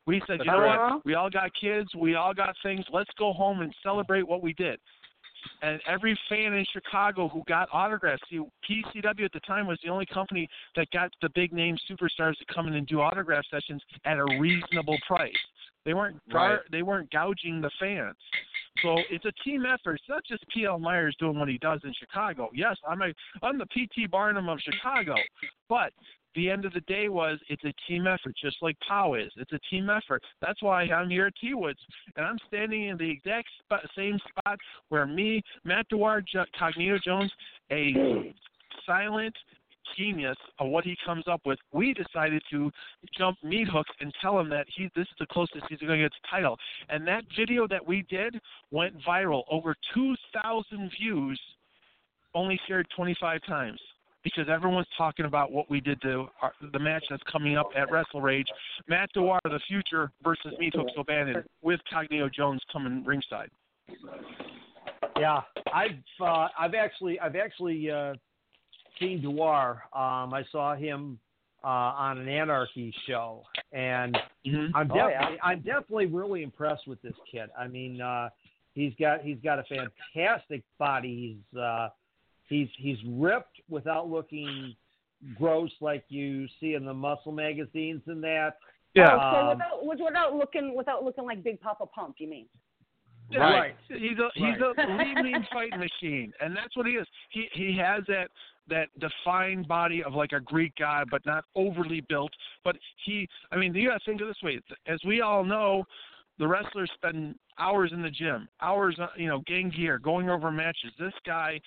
We 0.06 0.22
said, 0.26 0.40
you 0.40 0.50
know 0.50 0.58
what? 0.94 1.06
We 1.06 1.14
all 1.14 1.30
got 1.30 1.50
kids. 1.60 1.94
We 1.94 2.14
all 2.14 2.32
got 2.32 2.54
things. 2.62 2.84
Let's 2.92 3.10
go 3.18 3.32
home 3.32 3.60
and 3.60 3.74
celebrate 3.82 4.26
what 4.26 4.42
we 4.42 4.54
did. 4.54 4.80
And 5.62 5.80
every 5.86 6.18
fan 6.28 6.52
in 6.54 6.64
Chicago 6.72 7.28
who 7.28 7.42
got 7.46 7.68
autographs, 7.72 8.22
see, 8.28 8.40
PCW 8.68 9.24
at 9.24 9.32
the 9.32 9.40
time 9.40 9.66
was 9.66 9.78
the 9.84 9.90
only 9.90 10.06
company 10.06 10.48
that 10.76 10.90
got 10.90 11.12
the 11.22 11.28
big 11.34 11.52
name 11.52 11.76
superstars 11.90 12.36
to 12.38 12.44
come 12.52 12.66
in 12.68 12.74
and 12.74 12.86
do 12.86 13.00
autograph 13.00 13.44
sessions 13.50 13.82
at 14.04 14.18
a 14.18 14.24
reasonable 14.40 14.98
price. 15.06 15.32
They 15.84 15.94
weren't 15.94 16.20
Right. 16.30 16.58
they 16.70 16.82
weren't 16.82 17.10
gouging 17.10 17.60
the 17.60 17.70
fans. 17.78 18.16
So 18.82 18.98
it's 19.10 19.24
a 19.24 19.32
team 19.44 19.64
effort. 19.64 19.94
It's 19.94 20.08
not 20.08 20.24
just 20.24 20.44
PL 20.48 20.78
Myers 20.78 21.16
doing 21.18 21.38
what 21.38 21.48
he 21.48 21.58
does 21.58 21.80
in 21.84 21.92
Chicago. 21.94 22.50
Yes, 22.52 22.76
I'm 22.86 23.00
a 23.02 23.12
I'm 23.42 23.58
the 23.58 23.66
PT 23.66 24.10
Barnum 24.10 24.48
of 24.48 24.60
Chicago, 24.60 25.14
but 25.68 25.92
the 26.38 26.48
end 26.48 26.64
of 26.64 26.72
the 26.72 26.80
day 26.82 27.08
was 27.08 27.40
it's 27.48 27.64
a 27.64 27.74
team 27.88 28.06
effort, 28.06 28.34
just 28.40 28.58
like 28.62 28.76
POWW 28.88 29.26
is. 29.26 29.32
It's 29.36 29.52
a 29.52 29.58
team 29.68 29.90
effort. 29.90 30.22
That's 30.40 30.62
why 30.62 30.82
I'm 30.82 31.10
here 31.10 31.26
at 31.26 31.34
T 31.40 31.52
Woods, 31.52 31.80
and 32.14 32.24
I'm 32.24 32.38
standing 32.46 32.84
in 32.84 32.96
the 32.96 33.10
exact 33.10 33.48
spot, 33.58 33.80
same 33.96 34.20
spot 34.28 34.56
where 34.88 35.04
me, 35.04 35.42
Matt 35.64 35.88
Dewar, 35.88 36.22
Cognito 36.58 37.02
Jones, 37.02 37.32
a 37.72 38.32
silent 38.86 39.34
genius 39.96 40.36
of 40.60 40.68
what 40.68 40.84
he 40.84 40.96
comes 41.04 41.24
up 41.26 41.40
with. 41.44 41.58
We 41.72 41.92
decided 41.92 42.40
to 42.52 42.70
jump 43.16 43.36
meat 43.42 43.66
hooks 43.66 43.90
and 43.98 44.14
tell 44.22 44.38
him 44.38 44.48
that 44.50 44.66
he 44.76 44.88
this 44.94 45.08
is 45.08 45.14
the 45.18 45.26
closest 45.26 45.64
he's 45.68 45.80
going 45.80 45.98
to 45.98 46.04
get 46.04 46.12
to 46.12 46.30
title. 46.30 46.56
And 46.88 47.04
that 47.08 47.24
video 47.36 47.66
that 47.66 47.84
we 47.84 48.04
did 48.08 48.38
went 48.70 48.94
viral, 49.02 49.42
over 49.50 49.74
2,000 49.92 50.92
views, 51.00 51.40
only 52.32 52.60
shared 52.68 52.86
25 52.94 53.40
times 53.44 53.80
because 54.34 54.50
everyone's 54.52 54.86
talking 54.96 55.26
about 55.26 55.52
what 55.52 55.70
we 55.70 55.80
did 55.80 56.00
to 56.02 56.26
our, 56.42 56.52
the 56.72 56.78
match 56.78 57.04
that's 57.10 57.22
coming 57.30 57.56
up 57.56 57.70
at 57.76 57.88
WrestleRage. 57.88 58.46
Matt 58.88 59.10
Dewar, 59.14 59.40
the 59.44 59.60
future 59.68 60.10
versus 60.22 60.52
Meat 60.58 60.74
Hooks 60.74 60.92
O'Bannon 60.96 61.44
with 61.62 61.80
Cognito 61.92 62.32
Jones 62.32 62.60
coming 62.72 63.04
ringside. 63.04 63.50
Yeah, 65.18 65.40
I've 65.72 65.90
uh, 66.20 66.48
I've 66.58 66.74
actually 66.74 67.18
I've 67.20 67.36
actually 67.36 67.90
uh, 67.90 68.14
seen 69.00 69.20
Dewar. 69.20 69.82
Um, 69.92 70.32
I 70.32 70.44
saw 70.52 70.74
him 70.76 71.18
uh, 71.64 71.66
on 71.66 72.18
an 72.18 72.28
Anarchy 72.28 72.94
show, 73.06 73.42
and 73.72 74.16
Mm-hmm. 74.46 74.76
I'm 74.76 74.90
Oh, 74.90 74.94
definitely 74.94 75.36
yeah. 75.36 75.42
I'm 75.42 75.60
definitely 75.60 76.06
really 76.06 76.42
impressed 76.42 76.86
with 76.86 77.00
this 77.02 77.14
kid. 77.30 77.50
I 77.58 77.68
mean, 77.68 78.00
uh, 78.00 78.30
he's 78.74 78.92
got 78.98 79.22
he's 79.22 79.38
got 79.42 79.58
a 79.58 79.64
fantastic 79.64 80.62
body. 80.78 81.36
He's 81.52 81.58
uh, 81.58 81.88
he's 82.48 82.68
he's 82.76 82.98
ripped 83.06 83.60
without 83.68 84.08
looking 84.08 84.74
gross 85.36 85.70
like 85.80 86.04
you 86.08 86.46
see 86.60 86.74
in 86.74 86.84
the 86.84 86.94
muscle 86.94 87.32
magazines 87.32 88.02
and 88.06 88.22
that. 88.22 88.56
Yeah. 88.94 89.14
Oh, 89.14 89.18
so 89.18 89.38
Um, 89.38 89.48
without, 89.48 90.04
without 90.04 90.34
looking 90.34 90.76
without 90.76 91.04
looking 91.04 91.24
like 91.24 91.42
Big 91.42 91.60
Papa 91.60 91.86
Pump, 91.86 92.16
you 92.18 92.28
mean? 92.28 92.46
Right. 93.36 93.76
He's 93.88 94.18
a 94.18 94.30
he's 94.34 94.56
a 94.58 94.74
lean 94.96 95.22
lean 95.22 95.46
fighting 95.52 95.78
machine, 95.78 96.32
and 96.40 96.56
that's 96.56 96.74
what 96.76 96.86
he 96.86 96.92
is. 96.92 97.06
He 97.30 97.48
he 97.52 97.76
has 97.76 98.02
that 98.08 98.30
that 98.68 98.88
defined 98.98 99.68
body 99.68 100.02
of 100.02 100.14
like 100.14 100.32
a 100.32 100.40
Greek 100.40 100.72
god, 100.78 101.08
but 101.10 101.24
not 101.26 101.44
overly 101.54 102.00
built. 102.08 102.32
But 102.64 102.76
he, 103.04 103.28
I 103.52 103.56
mean, 103.56 103.74
you 103.74 103.88
got 103.88 103.98
to 103.98 104.04
think 104.04 104.22
of 104.22 104.28
it 104.28 104.30
this 104.30 104.42
way: 104.42 104.60
as 104.86 104.98
we 105.06 105.20
all 105.20 105.44
know, 105.44 105.84
the 106.38 106.46
wrestlers 106.46 106.90
spend 106.94 107.34
hours 107.58 107.90
in 107.92 108.00
the 108.00 108.10
gym, 108.10 108.48
hours, 108.62 108.96
uh, 109.00 109.08
you 109.16 109.26
know, 109.26 109.40
getting 109.46 109.70
gear, 109.70 109.98
going 109.98 110.30
over 110.30 110.50
matches. 110.50 110.92
This 110.98 111.12
guy 111.26 111.60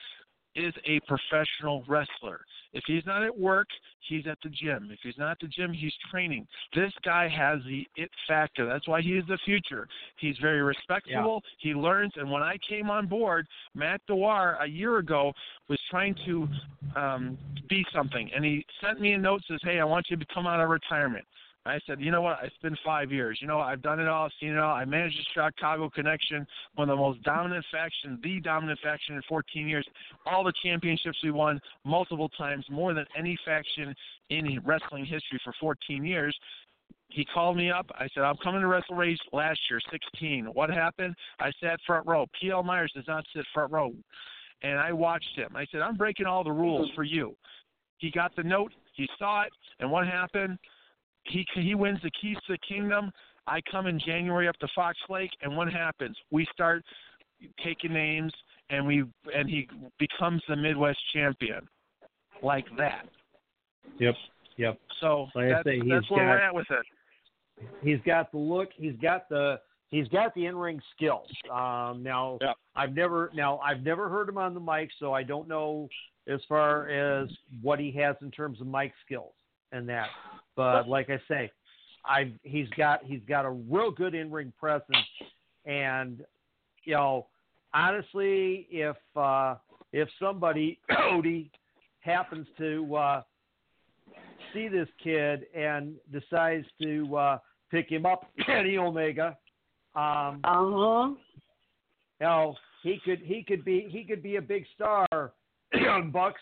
is 0.55 0.73
a 0.85 0.99
professional 1.01 1.83
wrestler. 1.87 2.41
If 2.73 2.83
he's 2.87 3.05
not 3.05 3.23
at 3.23 3.37
work, 3.37 3.67
he's 4.07 4.27
at 4.27 4.37
the 4.43 4.49
gym. 4.49 4.89
If 4.91 4.99
he's 5.03 5.17
not 5.17 5.31
at 5.31 5.39
the 5.41 5.47
gym, 5.47 5.73
he's 5.73 5.93
training. 6.09 6.47
This 6.73 6.91
guy 7.03 7.27
has 7.27 7.59
the 7.65 7.85
it 7.95 8.09
factor. 8.27 8.65
That's 8.65 8.87
why 8.87 9.01
he 9.01 9.11
is 9.11 9.25
the 9.27 9.37
future. 9.43 9.87
He's 10.17 10.37
very 10.41 10.61
respectable. 10.61 11.41
He 11.59 11.73
learns. 11.73 12.13
And 12.15 12.31
when 12.31 12.41
I 12.41 12.57
came 12.67 12.89
on 12.89 13.07
board, 13.07 13.45
Matt 13.75 14.01
Dewar 14.07 14.57
a 14.61 14.67
year 14.67 14.97
ago 14.97 15.33
was 15.67 15.79
trying 15.89 16.15
to 16.25 16.47
um, 16.95 17.37
be 17.69 17.85
something, 17.93 18.29
and 18.33 18.43
he 18.45 18.65
sent 18.83 19.01
me 19.01 19.13
a 19.13 19.17
note 19.17 19.41
says, 19.49 19.59
"Hey, 19.63 19.79
I 19.79 19.83
want 19.83 20.07
you 20.09 20.17
to 20.17 20.25
come 20.33 20.47
out 20.47 20.61
of 20.61 20.69
retirement." 20.69 21.25
I 21.65 21.79
said, 21.85 22.01
you 22.01 22.09
know 22.09 22.21
what? 22.21 22.39
It's 22.43 22.57
been 22.57 22.77
five 22.83 23.11
years. 23.11 23.37
You 23.39 23.47
know, 23.47 23.59
I've 23.59 23.83
done 23.83 23.99
it 23.99 24.07
all, 24.07 24.29
seen 24.39 24.53
it 24.53 24.57
all. 24.57 24.73
I 24.73 24.83
managed 24.83 25.17
the 25.19 25.23
Chicago 25.31 25.89
Connection, 25.89 26.47
one 26.75 26.89
of 26.89 26.97
the 26.97 27.01
most 27.01 27.21
dominant 27.21 27.63
faction, 27.71 28.19
the 28.23 28.39
dominant 28.39 28.79
faction 28.81 29.15
in 29.15 29.21
14 29.29 29.67
years. 29.67 29.87
All 30.25 30.43
the 30.43 30.53
championships 30.63 31.19
we 31.23 31.29
won 31.29 31.59
multiple 31.85 32.29
times, 32.29 32.65
more 32.69 32.95
than 32.95 33.05
any 33.15 33.37
faction 33.45 33.93
in 34.29 34.59
wrestling 34.65 35.05
history 35.05 35.39
for 35.43 35.53
14 35.59 36.03
years. 36.03 36.35
He 37.09 37.25
called 37.25 37.57
me 37.57 37.69
up. 37.69 37.85
I 37.93 38.07
said, 38.13 38.23
I'm 38.23 38.37
coming 38.37 38.61
to 38.61 38.67
WrestleRage 38.67 39.17
last 39.31 39.59
year, 39.69 39.79
16. 39.91 40.45
What 40.45 40.69
happened? 40.71 41.13
I 41.39 41.51
sat 41.61 41.79
front 41.85 42.07
row. 42.07 42.25
P.L. 42.39 42.63
Myers 42.63 42.91
does 42.95 43.07
not 43.07 43.25
sit 43.35 43.45
front 43.53 43.71
row. 43.71 43.91
and 44.63 44.79
I 44.79 44.91
watched 44.93 45.35
him. 45.35 45.49
I 45.55 45.65
said, 45.71 45.81
I'm 45.81 45.95
breaking 45.95 46.25
all 46.25 46.43
the 46.43 46.51
rules 46.51 46.89
for 46.95 47.03
you. 47.03 47.35
He 47.97 48.09
got 48.09 48.35
the 48.35 48.43
note, 48.43 48.71
he 48.93 49.07
saw 49.19 49.43
it, 49.43 49.51
and 49.79 49.91
what 49.91 50.07
happened? 50.07 50.57
He 51.23 51.45
he 51.55 51.75
wins 51.75 51.99
the 52.03 52.11
keys 52.19 52.37
to 52.47 52.53
the 52.53 52.57
kingdom. 52.67 53.11
I 53.47 53.61
come 53.71 53.87
in 53.87 53.99
January 53.99 54.47
up 54.47 54.57
to 54.57 54.67
Fox 54.75 54.97
Lake, 55.09 55.31
and 55.41 55.55
what 55.55 55.71
happens? 55.71 56.15
We 56.31 56.47
start 56.53 56.83
taking 57.63 57.93
names, 57.93 58.31
and 58.69 58.85
we 58.85 59.03
and 59.33 59.49
he 59.49 59.67
becomes 59.99 60.41
the 60.47 60.55
Midwest 60.55 60.99
champion, 61.13 61.67
like 62.43 62.65
that. 62.77 63.07
Yep. 63.99 64.15
Yep. 64.57 64.79
So 64.99 65.27
Like 65.35 65.45
I 65.45 65.49
that's, 65.49 65.63
say, 65.63 65.79
he's 65.79 65.89
that's 65.89 66.11
where 66.11 66.25
we're 66.25 66.37
at 66.37 66.53
with 66.53 66.67
it. 66.69 66.85
He's 67.83 67.99
got 68.05 68.31
the 68.31 68.37
look. 68.37 68.69
He's 68.75 68.95
got 69.01 69.29
the 69.29 69.59
he's 69.89 70.07
got 70.07 70.33
the 70.35 70.45
in 70.45 70.55
ring 70.55 70.81
skills. 70.95 71.27
Um, 71.51 72.03
now 72.03 72.37
Yep. 72.41 72.55
I've 72.75 72.93
never 72.95 73.31
now 73.33 73.59
I've 73.59 73.81
never 73.81 74.09
heard 74.09 74.29
him 74.29 74.37
on 74.37 74.53
the 74.53 74.59
mic, 74.59 74.89
so 74.99 75.13
I 75.13 75.23
don't 75.23 75.47
know 75.47 75.87
as 76.27 76.39
far 76.47 76.89
as 76.89 77.29
what 77.61 77.79
he 77.79 77.91
has 77.93 78.15
in 78.21 78.31
terms 78.31 78.61
of 78.61 78.67
mic 78.67 78.93
skills 79.05 79.33
and 79.71 79.87
that. 79.89 80.07
But 80.55 80.87
like 80.87 81.09
I 81.09 81.19
say, 81.27 81.51
I 82.05 82.31
he's 82.43 82.67
got 82.77 83.03
he's 83.03 83.21
got 83.27 83.45
a 83.45 83.49
real 83.49 83.91
good 83.91 84.13
in 84.15 84.31
ring 84.31 84.51
presence, 84.59 84.97
and 85.65 86.23
you 86.83 86.93
know 86.95 87.27
honestly, 87.73 88.67
if 88.69 88.95
uh, 89.15 89.55
if 89.93 90.09
somebody 90.19 90.79
Cody 90.91 91.51
happens 91.99 92.47
to 92.57 92.95
uh, 92.95 93.21
see 94.53 94.67
this 94.67 94.87
kid 95.03 95.45
and 95.55 95.95
decides 96.11 96.65
to 96.81 97.15
uh, 97.15 97.37
pick 97.69 97.89
him 97.89 98.05
up, 98.05 98.29
Kenny 98.45 98.77
Omega, 98.77 99.37
um, 99.95 100.41
Uh 100.43 100.53
huh. 100.53 101.07
you 102.19 102.25
know, 102.25 102.55
he 102.83 102.99
could 103.05 103.19
he 103.19 103.43
could 103.43 103.63
be 103.63 103.87
he 103.89 104.03
could 104.03 104.23
be 104.23 104.35
a 104.37 104.41
big 104.41 104.65
star, 104.75 105.07
Young 105.73 106.11
Bucks. 106.11 106.41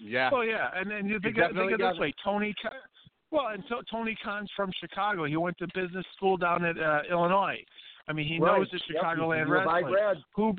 Yeah. 0.00 0.30
Well, 0.32 0.44
yeah, 0.44 0.70
and 0.74 0.90
then 0.90 1.06
you 1.06 1.20
think, 1.20 1.36
of- 1.38 1.52
think 1.54 1.72
of 1.72 1.78
this 1.78 1.98
way, 1.98 2.12
Tony. 2.24 2.54
Well, 3.30 3.48
and 3.48 3.62
to, 3.68 3.76
Tony 3.90 4.16
Khan's 4.24 4.50
from 4.56 4.72
Chicago. 4.80 5.24
He 5.24 5.36
went 5.36 5.56
to 5.58 5.66
business 5.74 6.04
school 6.16 6.36
down 6.36 6.64
at 6.64 6.76
uh, 6.78 7.02
Illinois. 7.10 7.62
I 8.08 8.12
mean, 8.12 8.26
he 8.26 8.38
Right. 8.40 8.58
knows 8.58 8.68
the 8.72 8.80
Yep, 8.92 9.02
Chicagoland 9.04 9.44
a 9.44 9.48
U 9.48 9.54
of 9.56 9.66
I 9.68 9.80
wrestling. 9.80 9.92
grad. 9.92 10.16
Who, 10.34 10.54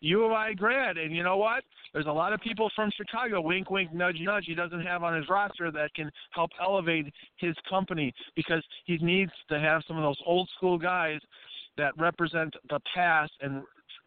U 0.00 0.24
of 0.24 0.32
I 0.32 0.52
grad, 0.52 0.98
and 0.98 1.14
you 1.16 1.22
know 1.22 1.38
what? 1.38 1.64
There's 1.94 2.06
a 2.06 2.12
lot 2.12 2.32
of 2.32 2.40
people 2.40 2.70
from 2.74 2.90
Chicago. 2.96 3.40
Wink, 3.40 3.70
wink, 3.70 3.92
nudge, 3.94 4.18
nudge. 4.20 4.44
He 4.46 4.54
doesn't 4.54 4.80
have 4.82 5.02
on 5.02 5.14
his 5.14 5.28
roster 5.28 5.70
that 5.70 5.94
can 5.94 6.10
help 6.32 6.50
elevate 6.60 7.06
his 7.36 7.54
company 7.68 8.12
because 8.34 8.62
he 8.84 8.98
needs 8.98 9.32
to 9.48 9.58
have 9.58 9.82
some 9.86 9.96
of 9.96 10.02
those 10.02 10.18
old 10.26 10.48
school 10.56 10.76
guys 10.78 11.20
that 11.78 11.96
represent 11.98 12.52
the 12.68 12.80
past 12.94 13.32
and 13.40 13.62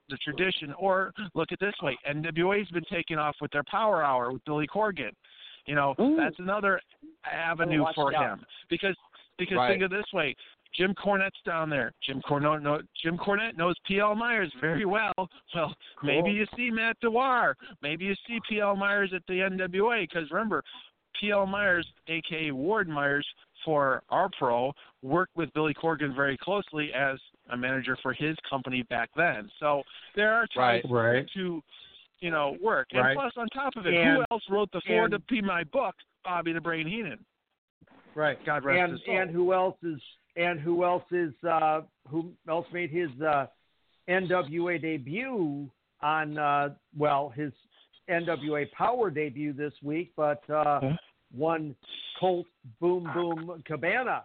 the 0.10 0.18
tradition. 0.18 0.74
Or 0.78 1.14
look 1.34 1.52
at 1.52 1.60
this 1.60 1.76
way: 1.82 1.98
NWA's 2.10 2.70
been 2.72 2.86
taking 2.92 3.18
off 3.18 3.36
with 3.42 3.52
their 3.52 3.64
Power 3.70 4.04
Hour 4.04 4.32
with 4.32 4.44
Billy 4.46 4.68
Corgan. 4.68 5.12
You 5.66 5.76
know, 5.76 5.96
Ooh. 6.00 6.16
that's 6.16 6.38
another 6.40 6.80
avenue 7.30 7.86
for 7.96 8.12
it 8.12 8.18
him 8.18 8.46
because 8.70 8.96
because 9.38 9.58
Right. 9.58 9.72
think 9.72 9.84
of 9.84 9.92
it 9.92 9.96
this 9.96 10.14
way: 10.14 10.36
Jim 10.76 10.94
Cornette's 10.94 11.42
down 11.46 11.70
there. 11.70 11.92
Jim 12.06 12.22
Cornette, 12.22 12.62
know, 12.62 12.82
Jim 13.02 13.18
Cornette 13.18 13.58
knows 13.58 13.76
P.L. 13.88 14.16
Myers 14.16 14.52
very 14.60 14.86
well. 14.86 15.14
Well, 15.54 15.74
maybe 16.04 16.32
you 16.32 16.46
see 16.56 16.70
Matt 16.70 16.98
Dewar. 17.02 17.56
Maybe 17.82 18.06
you 18.06 18.16
see 18.28 18.40
P.L. 18.50 18.76
Myers 18.76 19.12
at 19.16 19.22
the 19.28 19.34
NWA 19.40 20.08
because 20.08 20.30
remember, 20.32 20.64
P.L. 21.20 21.46
Myers, 21.46 21.88
aka 22.08 22.52
Ward 22.52 22.90
Myers, 22.90 23.26
for 23.64 24.04
our 24.10 24.30
pro, 24.38 24.74
worked 25.02 25.36
with 25.36 25.52
Billy 25.54 25.74
Corgan 25.74 26.16
very 26.16 26.38
closely 26.38 26.92
as 26.94 27.18
a 27.50 27.58
manager 27.58 27.98
for 28.02 28.14
his 28.14 28.36
company 28.50 28.84
back 28.84 29.10
then. 29.16 29.50
So 29.60 29.84
there 30.16 30.34
are 30.34 30.48
ties 30.48 30.84
Right. 30.90 31.14
Right. 31.16 31.30
to, 31.36 31.62
you 32.20 32.32
know, 32.32 32.58
work. 32.62 32.88
And 32.92 33.02
Right. 33.02 33.16
plus, 33.16 33.34
on 33.38 33.48
top 33.50 33.76
of 33.76 33.86
it, 33.86 33.94
And- 33.94 34.18
who 34.18 34.26
else 34.32 34.44
wrote 34.50 34.72
the 34.72 34.82
four 34.82 35.08
to 35.10 35.20
be 35.20 35.42
my 35.42 35.64
book? 35.66 35.96
Bobby 36.24 36.54
the 36.54 36.62
Brain 36.62 36.88
Heenan. 36.88 37.24
Right. 38.16 38.44
God 38.46 38.64
rest 38.64 38.80
and 38.82 38.92
his 38.94 39.04
soul. 39.06 39.18
and 39.20 39.30
who 39.30 39.54
else 39.54 39.78
is 39.84 40.02
and 40.38 40.60
who 40.60 40.84
else 40.84 41.10
is 41.12 41.34
uh, 41.44 41.82
who 42.08 42.34
else 42.48 42.66
made 42.72 42.90
his 42.90 43.10
uh, 43.22 43.48
NWA 44.08 44.78
debut 44.80 45.70
on 46.02 46.38
uh, 46.38 46.70
well 46.98 47.30
his 47.30 47.52
NWA 48.10 48.66
Power 48.72 49.10
debut 49.10 49.54
this 49.54 49.74
week, 49.84 50.14
but 50.16 50.48
uh, 50.50 50.80
Huh? 50.80 50.98
one 51.32 51.76
Colt 52.20 52.48
Boom 52.80 53.10
Boom 53.14 53.62
Cabana, 53.66 54.24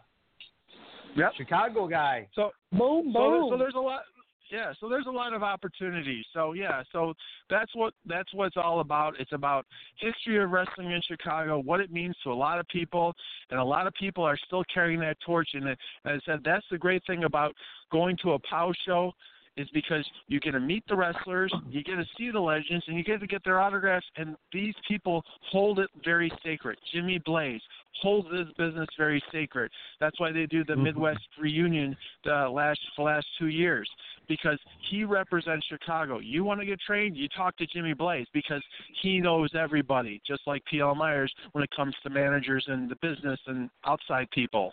Yep. 1.16 1.32
Chicago 1.36 1.88
guy. 1.88 2.28
So 2.34 2.50
Boom, 2.72 3.10
so, 3.12 3.18
boom. 3.18 3.48
so 3.50 3.58
there's 3.58 3.74
a 3.74 3.80
lot 3.80 4.02
yeah 4.50 4.72
so 4.80 4.88
there's 4.88 5.06
a 5.06 5.10
lot 5.10 5.32
of 5.32 5.42
opportunities 5.42 6.24
so 6.32 6.52
yeah 6.52 6.82
so 6.92 7.14
that's 7.48 7.74
what 7.74 7.94
that's 8.06 8.32
what 8.34 8.46
it's 8.46 8.56
all 8.56 8.80
about 8.80 9.14
it's 9.20 9.32
about 9.32 9.64
history 9.96 10.42
of 10.42 10.50
wrestling 10.50 10.90
in 10.90 11.00
chicago 11.06 11.58
what 11.58 11.80
it 11.80 11.92
means 11.92 12.16
to 12.22 12.32
a 12.32 12.34
lot 12.34 12.58
of 12.58 12.66
people 12.68 13.14
and 13.50 13.60
a 13.60 13.64
lot 13.64 13.86
of 13.86 13.94
people 13.94 14.24
are 14.24 14.38
still 14.46 14.64
carrying 14.72 14.98
that 14.98 15.16
torch 15.24 15.50
and 15.54 15.68
as 15.68 15.76
i 16.04 16.18
said 16.26 16.40
that's 16.44 16.66
the 16.70 16.78
great 16.78 17.02
thing 17.06 17.24
about 17.24 17.54
going 17.92 18.16
to 18.22 18.32
a 18.32 18.38
pow 18.40 18.72
show 18.84 19.12
is 19.56 19.68
because 19.74 20.04
you 20.28 20.40
get 20.40 20.52
to 20.52 20.60
meet 20.60 20.84
the 20.88 20.96
wrestlers, 20.96 21.52
you 21.68 21.82
get 21.82 21.96
to 21.96 22.04
see 22.16 22.30
the 22.30 22.40
legends, 22.40 22.84
and 22.86 22.96
you 22.96 23.04
get 23.04 23.20
to 23.20 23.26
get 23.26 23.42
their 23.44 23.60
autographs. 23.60 24.06
And 24.16 24.36
these 24.52 24.74
people 24.88 25.22
hold 25.50 25.78
it 25.78 25.90
very 26.04 26.32
sacred. 26.42 26.78
Jimmy 26.92 27.18
Blaze 27.24 27.60
holds 28.00 28.28
this 28.30 28.46
business 28.56 28.88
very 28.96 29.22
sacred. 29.32 29.70
That's 30.00 30.18
why 30.20 30.32
they 30.32 30.46
do 30.46 30.64
the 30.64 30.74
mm-hmm. 30.74 30.84
Midwest 30.84 31.26
reunion 31.40 31.96
the 32.24 32.48
last 32.48 32.80
the 32.96 33.02
last 33.02 33.26
two 33.38 33.48
years 33.48 33.88
because 34.30 34.58
he 34.88 35.02
represents 35.02 35.66
Chicago. 35.66 36.20
You 36.20 36.44
want 36.44 36.60
to 36.60 36.66
get 36.66 36.78
trained, 36.80 37.16
you 37.16 37.28
talk 37.36 37.56
to 37.56 37.66
Jimmy 37.66 37.94
Blaze 37.94 38.28
because 38.32 38.62
he 39.02 39.18
knows 39.18 39.50
everybody, 39.58 40.22
just 40.24 40.42
like 40.46 40.62
P.L. 40.70 40.94
Myers 40.94 41.34
when 41.50 41.64
it 41.64 41.70
comes 41.74 41.94
to 42.04 42.10
managers 42.10 42.64
and 42.68 42.88
the 42.88 42.94
business 43.02 43.40
and 43.48 43.68
outside 43.84 44.30
people. 44.30 44.72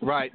Right. 0.00 0.32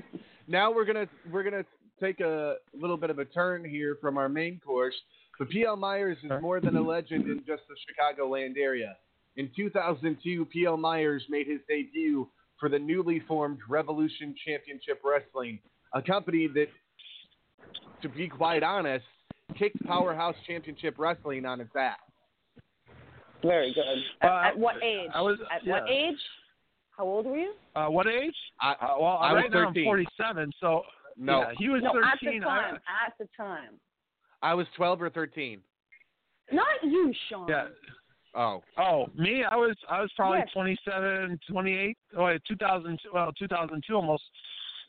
Now 0.47 0.73
we're 0.73 0.85
gonna 0.85 1.07
we're 1.31 1.43
gonna 1.43 1.65
take 2.01 2.19
a 2.19 2.55
little 2.79 2.97
bit 2.97 3.09
of 3.09 3.19
a 3.19 3.25
turn 3.25 3.63
here 3.63 3.97
from 4.01 4.17
our 4.17 4.29
main 4.29 4.59
course. 4.59 4.95
But 5.39 5.49
P.L. 5.49 5.77
Myers 5.77 6.17
is 6.23 6.31
more 6.41 6.59
than 6.59 6.75
a 6.75 6.81
legend 6.81 7.27
in 7.27 7.43
just 7.45 7.63
the 7.69 7.75
Chicagoland 7.75 8.57
area. 8.57 8.97
In 9.37 9.49
2002, 9.55 10.45
P.L. 10.45 10.77
Myers 10.77 11.23
made 11.29 11.47
his 11.47 11.59
debut 11.69 12.27
for 12.59 12.69
the 12.69 12.79
newly 12.79 13.21
formed 13.27 13.59
Revolution 13.69 14.35
Championship 14.45 15.01
Wrestling, 15.03 15.59
a 15.93 16.01
company 16.01 16.47
that, 16.55 16.67
to 18.01 18.09
be 18.09 18.27
quite 18.27 18.63
honest, 18.63 19.05
kicked 19.57 19.81
Powerhouse 19.85 20.35
Championship 20.47 20.95
Wrestling 20.97 21.45
on 21.45 21.61
its 21.61 21.69
ass. 21.79 21.97
Very 23.43 23.73
good. 23.73 24.27
Uh, 24.27 24.33
at, 24.33 24.47
at 24.47 24.57
what 24.57 24.75
age? 24.83 25.09
I 25.13 25.21
was- 25.21 25.39
at 25.53 25.63
yeah. 25.63 25.71
what 25.81 25.89
age? 25.89 26.17
How 26.97 27.03
old 27.03 27.27
were 27.27 27.37
you? 27.37 27.53
Uh, 27.75 27.85
what 27.87 28.07
age? 28.07 28.33
I, 28.59 28.71
Uh, 28.71 28.95
well, 28.99 29.17
I 29.21 29.33
was 29.33 29.43
right 29.43 29.51
now 29.51 29.67
I'm 29.67 29.73
47, 29.75 30.51
so 30.59 30.81
no, 31.15 31.41
yeah, 31.41 31.51
he 31.59 31.69
was 31.69 31.83
no, 31.83 31.91
13. 31.93 32.03
at 32.03 32.19
the 32.21 32.39
time. 32.43 32.79
I, 32.87 33.05
at 33.05 33.13
the 33.19 33.27
time. 33.37 33.79
I 34.41 34.55
was 34.55 34.65
12 34.75 35.03
or 35.03 35.09
13. 35.11 35.61
Not 36.51 36.65
you, 36.83 37.13
Sean. 37.29 37.47
yeah. 37.47 37.67
Oh, 38.35 38.61
Oh, 38.77 39.07
me? 39.15 39.43
I 39.43 39.55
was 39.55 39.75
I 39.89 40.01
was 40.01 40.11
probably 40.15 40.39
Yes. 40.39 40.49
27, 40.53 41.39
28. 41.49 41.97
Oh, 42.15 42.25
wait, 42.25 42.41
2000. 42.47 42.99
Well, 43.13 43.31
2002 43.33 43.95
almost. 43.95 44.23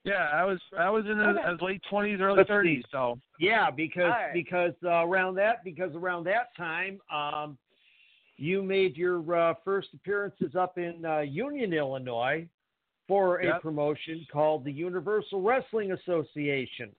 Yeah, 0.05 0.29
I 0.33 0.45
was 0.45 0.59
I 0.79 0.91
was 0.91 1.05
in 1.07 1.19
the 1.19 1.25
Okay. 1.31 1.43
as 1.43 1.61
late 1.61 1.83
20s, 1.91 2.21
early 2.21 2.39
Let's 2.39 2.51
30s. 2.51 2.83
see. 2.83 2.85
So 2.91 3.19
Yeah, 3.39 3.71
because 3.71 4.05
All 4.05 4.09
right. 4.11 4.33
because 4.35 4.75
uh, 4.85 5.05
around 5.07 5.35
that 5.37 5.65
because 5.65 5.95
around 5.95 6.25
that 6.25 6.55
time, 6.57 7.01
um, 7.13 7.59
you 8.37 8.63
made 8.63 8.97
your 8.97 9.35
uh, 9.35 9.55
first 9.65 9.89
appearances 9.95 10.55
up 10.55 10.79
in 10.79 11.05
uh, 11.05 11.21
Union, 11.21 11.73
Illinois, 11.73 12.47
for 13.09 13.39
a 13.41 13.47
Yep. 13.47 13.63
promotion 13.63 14.25
called 14.31 14.65
the 14.65 14.73
Universal 14.73 15.41
Wrestling 15.43 15.93
Association. 15.93 16.95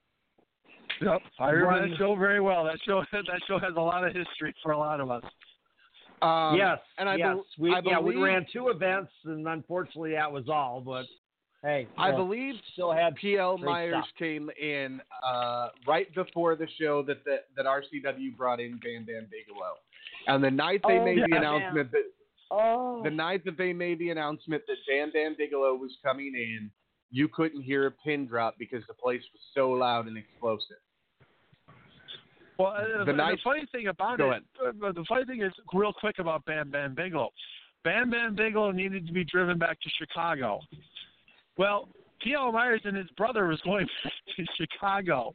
yep, 1.01 1.21
I 1.39 1.51
remember 1.51 1.79
Run- 1.79 1.89
that 1.91 1.97
show 1.97 2.15
very 2.15 2.41
well. 2.41 2.65
That 2.65 2.79
show 2.85 3.03
that 3.11 3.41
show 3.47 3.59
has 3.59 3.75
a 3.77 3.81
lot 3.81 4.03
of 4.05 4.13
history 4.15 4.53
for 4.63 4.71
a 4.73 4.77
lot 4.77 4.99
of 4.99 5.09
us. 5.11 5.23
Um, 6.21 6.55
yes, 6.57 6.79
and 6.97 7.07
I 7.09 7.15
yes, 7.15 7.27
bel- 7.27 7.45
we 7.57 7.73
I 7.73 7.81
yeah 7.85 7.99
we 7.99 8.15
ran 8.15 8.45
two 8.51 8.69
events, 8.69 9.11
and 9.25 9.47
unfortunately 9.47 10.11
that 10.11 10.31
was 10.31 10.49
all. 10.49 10.81
But 10.81 11.05
hey, 11.63 11.87
I 11.97 12.09
look, 12.09 12.17
believe 12.17 12.55
still 12.73 12.91
had 12.91 13.15
PL 13.17 13.57
Myers 13.59 13.93
stuff. 14.05 14.17
came 14.17 14.49
in 14.61 15.01
uh, 15.25 15.69
right 15.87 16.13
before 16.15 16.55
the 16.55 16.67
show 16.79 17.01
that 17.03 17.23
the, 17.25 17.37
that 17.55 17.65
RCW 17.65 18.35
brought 18.37 18.59
in 18.59 18.71
Bam 18.83 19.05
Bam 19.05 19.27
Bigelow, 19.31 19.73
and 20.27 20.43
the 20.43 20.51
night 20.51 20.81
they 20.87 20.97
Oh, 20.99 21.05
made 21.05 21.17
the 21.19 21.27
yeah. 21.29 21.37
announcement 21.37 21.91
that 21.91 22.03
Oh. 22.51 23.01
the 23.03 23.11
night 23.11 23.45
that 23.45 23.57
they 23.57 23.73
made 23.73 23.99
the 23.99 24.09
announcement 24.09 24.63
that 24.67 24.77
Bam 24.87 25.11
Bam 25.11 25.35
Bigelow 25.37 25.75
was 25.75 25.91
coming 26.03 26.33
in, 26.35 26.71
you 27.11 27.27
couldn't 27.27 27.61
hear 27.61 27.85
a 27.85 27.91
pin 27.91 28.25
drop 28.25 28.55
because 28.57 28.83
the 28.87 28.93
place 28.95 29.21
was 29.33 29.41
so 29.53 29.69
loud 29.71 30.07
and 30.07 30.17
explosive. 30.17 30.77
Well, 32.59 32.73
uh, 32.77 32.99
The 32.99 33.05
the, 33.05 33.13
night- 33.13 33.39
funny 33.43 33.65
thing 33.71 33.87
about 33.87 34.17
Go 34.19 34.31
it, 34.31 34.43
uh, 34.63 34.91
the 34.91 35.05
funny 35.07 35.25
thing 35.25 35.41
is, 35.41 35.51
real 35.73 35.93
quick 35.93 36.19
about 36.19 36.43
Bam 36.45 36.69
Bam 36.69 36.93
Bigelow. 36.93 37.29
Bam 37.85 38.09
Bam 38.11 38.35
Bigelow 38.35 38.71
needed 38.71 39.07
to 39.07 39.13
be 39.13 39.23
driven 39.23 39.57
back 39.57 39.79
to 39.81 39.89
Chicago. 39.97 40.59
Well, 41.57 41.87
P.L. 42.21 42.51
Myers 42.51 42.81
and 42.83 42.97
his 42.97 43.09
brother 43.17 43.47
was 43.47 43.61
going 43.61 43.87
back 44.03 44.13
to 44.35 44.45
Chicago. 44.57 45.33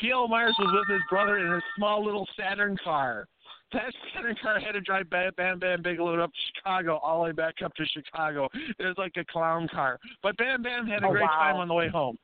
P.L. 0.00 0.28
Myers 0.28 0.54
was 0.58 0.72
with 0.72 0.88
his 0.94 1.02
brother 1.10 1.38
in 1.38 1.52
a 1.52 1.60
small 1.76 2.04
little 2.04 2.26
Saturn 2.38 2.76
car. 2.82 3.26
That 3.72 3.92
Saturn 4.14 4.36
car 4.40 4.60
had 4.60 4.72
to 4.72 4.80
drive 4.80 5.10
Bam 5.10 5.32
Bam, 5.36 5.58
Bam 5.58 5.82
Bigelow 5.82 6.20
up 6.22 6.30
to 6.30 6.38
Chicago, 6.54 6.98
all 6.98 7.18
the 7.18 7.24
way 7.24 7.32
back 7.32 7.54
up 7.64 7.74
to 7.74 7.84
Chicago. 7.86 8.48
It 8.78 8.84
was 8.86 8.94
like 8.96 9.12
a 9.16 9.24
clown 9.24 9.66
car. 9.68 9.98
But 10.22 10.36
Bam 10.36 10.62
Bam 10.62 10.86
had 10.86 11.02
a 11.02 11.06
Oh, 11.06 11.10
great 11.10 11.22
wow. 11.22 11.28
time 11.40 11.56
on 11.56 11.66
the 11.66 11.74
way 11.74 11.88
home. 11.88 12.16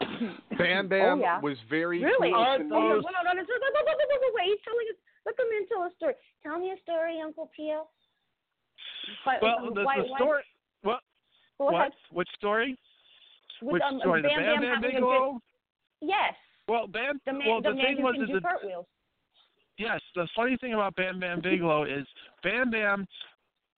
Bam 0.00 0.88
Bam 0.92 1.18
Oh, 1.18 1.20
yeah. 1.20 1.40
was 1.40 1.56
very 1.68 2.02
Really? 2.02 2.30
close 2.30 2.58
Oh, 2.58 2.60
in 2.60 2.68
no, 2.68 2.78
no, 2.78 3.02
wait. 4.34 4.46
He's 4.46 4.58
telling 4.64 4.86
us. 4.90 4.96
Let 5.26 5.36
the 5.36 5.44
man 5.50 5.66
tell 5.68 5.82
a 5.84 5.90
story. 5.96 6.14
Tell 6.42 6.58
me 6.58 6.70
a 6.72 6.76
story, 6.82 7.20
Uncle 7.20 7.50
Pio. 7.56 7.88
Why, 9.24 9.38
Well, 9.42 9.74
the, 9.74 9.82
why, 9.84 9.96
the 9.98 10.04
why- 10.08 10.18
story. 10.18 10.42
What? 10.82 11.00
Go 11.58 11.64
What? 11.66 11.74
ahead. 11.74 11.92
What 12.12 12.26
story? 12.36 12.78
With, 13.60 13.72
Which 13.74 13.82
um, 13.82 13.98
story? 14.00 14.22
The 14.22 14.28
Bam 14.28 14.36
Bam 14.38 14.46
Bam 14.46 14.60
Bam 14.62 14.74
having 14.82 14.90
Bigelow? 14.96 15.40
Yes. 16.00 16.34
Well, 16.68 16.86
Bam. 16.86 17.20
The 17.26 17.32
man, 17.32 17.42
well, 17.48 17.60
the 17.60 17.70
the 17.70 17.74
man 17.74 17.84
thing 17.86 17.96
who 17.98 18.02
was 18.04 18.14
can 18.14 18.22
is 18.24 18.28
do 18.28 18.34
the 18.34 18.40
cartwheels. 18.40 18.86
yes, 19.78 20.00
the 20.14 20.28
funny 20.36 20.56
thing 20.60 20.74
about 20.74 20.94
Bam 20.96 21.18
Bam 21.18 21.40
Bigelow 21.40 21.84
is 21.98 22.06
Bam 22.42 22.70
Bam. 22.70 23.06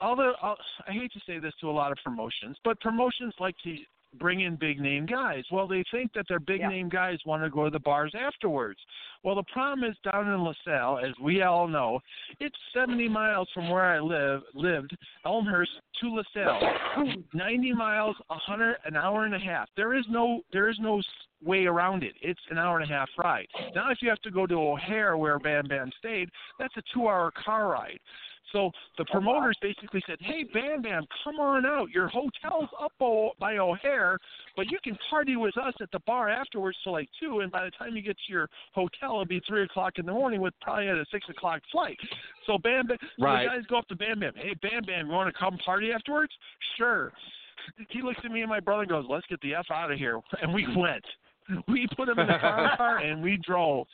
Although 0.03 0.35
I 0.43 0.93
hate 0.93 1.13
to 1.13 1.21
say 1.27 1.39
this 1.39 1.53
to 1.61 1.69
a 1.69 1.73
lot 1.73 1.93
of 1.93 1.99
promotions, 2.05 2.57
but 2.65 2.79
promotions 2.81 3.35
like 3.39 3.55
to 3.65 3.77
bring 4.19 4.41
in 4.41 4.57
big 4.57 4.81
name 4.81 5.07
guys. 5.07 5.45
Well, 5.51 5.67
they 5.69 5.85
think 5.91 6.13
that 6.15 6.27
their 6.29 6.41
big 6.41 6.61
Yeah. 6.61 6.69
name 6.69 6.89
guys 6.89 7.25
want 7.25 7.43
to 7.43 7.51
go 7.51 7.65
to 7.65 7.71
the 7.71 7.79
bars 7.79 8.15
afterwards. 8.15 8.81
Well, 9.23 9.35
the 9.35 9.45
problem 9.45 9.89
is 9.89 9.97
down 9.99 10.27
in 10.29 10.43
LaSalle, 10.43 10.99
as 10.99 11.17
we 11.21 11.43
all 11.43 11.69
know, 11.69 12.01
it's 12.41 12.57
70 12.73 13.09
miles 13.09 13.49
from 13.53 13.69
where 13.69 13.85
I 13.85 14.01
live 14.01 14.43
lived, 14.55 14.97
Elmhurst 15.25 15.81
to 16.01 16.15
LaSalle. 16.15 16.77
90 17.35 17.73
miles, 17.73 18.17
100, 18.29 18.79
an 18.85 18.97
hour 18.97 19.25
and 19.25 19.35
a 19.35 19.39
half. 19.39 19.69
There 19.77 19.95
is 19.95 20.09
no 20.09 20.43
there 20.53 20.69
is 20.69 20.79
no 20.81 21.01
way 21.43 21.67
around 21.67 22.03
it. 22.03 22.15
It's 22.21 22.41
an 22.51 22.59
hour 22.59 22.79
and 22.81 22.91
a 22.91 22.93
half 22.93 23.09
ride. 23.17 23.47
Now, 23.75 23.91
if 23.91 24.03
you 24.03 24.09
have 24.11 24.21
to 24.23 24.31
go 24.31 24.47
to 24.47 24.55
O'Hare, 24.55 25.17
where 25.17 25.39
Bam 25.39 25.67
Bam 25.69 25.91
stayed, 25.99 26.29
that's 26.59 26.77
a 26.77 26.83
two-hour 26.93 27.31
car 27.33 27.69
ride. 27.69 27.99
So 28.53 28.71
the 28.99 29.05
oh, 29.09 29.13
promoters 29.13 29.57
basically 29.63 30.03
said, 30.07 30.19
"Hey, 30.21 30.45
Bam 30.45 30.83
Bam, 30.83 31.05
come 31.25 31.37
on 31.39 31.65
out. 31.65 31.91
Your 31.91 32.09
hotel's 32.09 32.69
up 32.83 32.93
o- 33.01 33.33
by 33.39 33.59
O'Hare, 33.59 34.19
but 34.57 34.71
you 34.71 34.79
can 34.83 34.97
party 35.09 35.37
with 35.37 35.57
us 35.57 35.75
at 35.81 35.91
the 35.93 36.01
bar 36.01 36.29
afterwards 36.29 36.77
till 36.83 36.93
like 36.93 37.09
two. 37.21 37.41
And 37.41 37.53
by 37.53 37.65
the 37.65 37.71
time 37.73 37.95
you 37.95 38.03
get 38.03 38.17
to 38.27 38.33
your 38.33 38.49
hotel, 38.75 39.13
it'll 39.13 39.25
be 39.25 39.41
three 39.47 39.63
o'clock 39.63 39.99
in 39.99 40.07
the 40.07 40.13
morning 40.13 40.41
with 40.41 40.55
probably 40.61 40.89
at 40.89 40.97
a 40.97 41.05
six 41.13 41.29
o'clock 41.29 41.63
flight." 41.71 41.99
So 42.47 42.59
Bam 42.59 42.87
Bam, 42.89 42.99
so 43.01 43.25
Right. 43.25 43.45
the 43.45 43.49
guys 43.57 43.67
go 43.67 43.79
up 43.79 43.89
to 43.89 43.97
Bam 43.97 44.21
Bam. 44.21 44.33
Hey, 44.35 44.55
Bam 44.55 44.83
Bam, 44.85 45.07
you 45.07 45.13
want 45.13 45.33
to 45.33 45.39
come 45.39 45.57
party 45.59 45.93
afterwards? 45.93 46.33
Sure. 46.77 47.13
He 47.91 48.03
looks 48.03 48.19
at 48.25 48.31
me 48.31 48.41
and 48.41 48.49
my 48.49 48.59
brother 48.61 48.83
and 48.83 48.91
goes, 48.91 49.07
"Let's 49.09 49.27
get 49.27 49.41
the 49.43 49.55
f 49.55 49.67
out 49.71 49.93
of 49.93 49.99
here," 49.99 50.19
and 50.43 50.53
we 50.53 50.67
went. 50.77 51.05
We 51.67 51.89
put 51.97 52.09
him 52.09 52.19
in 52.21 52.29
the 52.29 52.39
car 52.39 52.99
and 53.05 53.23
we 53.23 53.37
drove. 53.39 53.87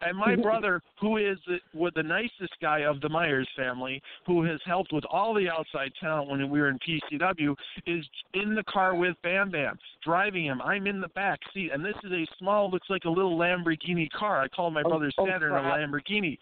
And 0.00 0.16
my 0.16 0.36
brother, 0.42 0.80
who 1.00 1.16
is 1.16 1.38
the, 1.46 1.58
was 1.74 1.92
the 1.94 2.02
nicest 2.02 2.54
guy 2.60 2.80
of 2.80 3.00
the 3.00 3.08
Myers 3.08 3.48
family, 3.56 4.02
who 4.26 4.42
has 4.44 4.60
helped 4.64 4.92
with 4.92 5.04
all 5.10 5.34
the 5.34 5.48
outside 5.48 5.92
talent 6.00 6.30
when 6.30 6.48
we 6.50 6.60
were 6.60 6.68
in 6.68 6.78
PCW, 6.78 7.54
is 7.86 8.04
in 8.34 8.54
the 8.54 8.64
car 8.64 8.94
with 8.94 9.16
Bam 9.22 9.50
Bam, 9.50 9.78
driving 10.04 10.44
him. 10.44 10.60
I'm 10.62 10.86
in 10.86 11.00
the 11.00 11.08
back 11.08 11.40
seat, 11.52 11.70
and 11.72 11.84
this 11.84 11.94
is 12.04 12.12
a 12.12 12.26
small, 12.38 12.70
looks 12.70 12.88
like 12.90 13.04
a 13.04 13.10
little 13.10 13.38
Lamborghini 13.38 14.10
car. 14.10 14.42
I 14.42 14.48
call 14.48 14.70
my 14.70 14.82
Oh, 14.84 14.88
brother 14.90 15.12
oh, 15.18 15.26
Saturn 15.26 15.52
a. 15.52 15.56
Lamborghini. 15.56 16.38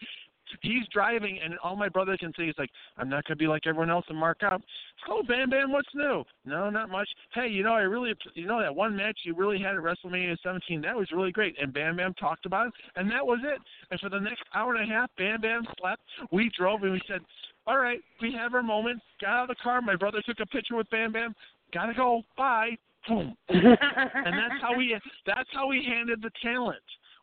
He's 0.61 0.87
driving, 0.91 1.39
and 1.43 1.57
all 1.59 1.75
my 1.75 1.89
brother 1.89 2.17
can 2.17 2.33
say 2.37 2.43
is 2.43 2.55
like, 2.57 2.69
"I'm 2.97 3.09
not 3.09 3.25
gonna 3.25 3.37
be 3.37 3.47
like 3.47 3.67
everyone 3.67 3.89
else 3.89 4.05
and 4.09 4.17
mark 4.17 4.43
out." 4.43 4.61
Oh, 5.07 5.23
Bam 5.23 5.49
Bam, 5.49 5.71
what's 5.71 5.93
new? 5.93 6.23
No, 6.45 6.69
not 6.69 6.89
much. 6.89 7.09
Hey, 7.33 7.47
you 7.47 7.63
know, 7.63 7.73
I 7.73 7.81
really, 7.81 8.13
you 8.33 8.45
know, 8.45 8.59
that 8.59 8.73
one 8.73 8.95
match 8.95 9.19
you 9.23 9.33
really 9.33 9.59
had 9.59 9.75
at 9.75 9.81
WrestleMania 9.81 10.37
17, 10.43 10.81
that 10.81 10.95
was 10.95 11.11
really 11.11 11.31
great. 11.31 11.55
And 11.61 11.73
Bam 11.73 11.97
Bam 11.97 12.13
talked 12.15 12.45
about 12.45 12.67
it, 12.67 12.73
and 12.95 13.09
that 13.11 13.25
was 13.25 13.39
it. 13.43 13.59
And 13.91 13.99
for 13.99 14.09
the 14.09 14.19
next 14.19 14.43
hour 14.53 14.75
and 14.75 14.89
a 14.89 14.93
half, 14.93 15.09
Bam 15.17 15.41
Bam 15.41 15.65
slept. 15.79 16.01
We 16.31 16.49
drove, 16.57 16.83
and 16.83 16.91
we 16.91 17.01
said, 17.07 17.21
"All 17.67 17.77
right, 17.77 18.01
we 18.21 18.31
have 18.33 18.53
our 18.53 18.63
moment." 18.63 19.01
Got 19.21 19.29
out 19.29 19.43
of 19.43 19.47
the 19.49 19.63
car. 19.63 19.81
My 19.81 19.95
brother 19.95 20.21
took 20.21 20.39
a 20.39 20.45
picture 20.45 20.75
with 20.75 20.89
Bam 20.89 21.11
Bam. 21.11 21.35
Gotta 21.71 21.93
go. 21.93 22.23
Bye. 22.37 22.77
Boom. 23.07 23.35
and 23.49 23.77
that's 23.77 24.61
how 24.61 24.75
we 24.75 24.97
that's 25.25 25.49
how 25.53 25.67
we 25.67 25.83
handed 25.85 26.21
the 26.21 26.31
talent. 26.41 26.77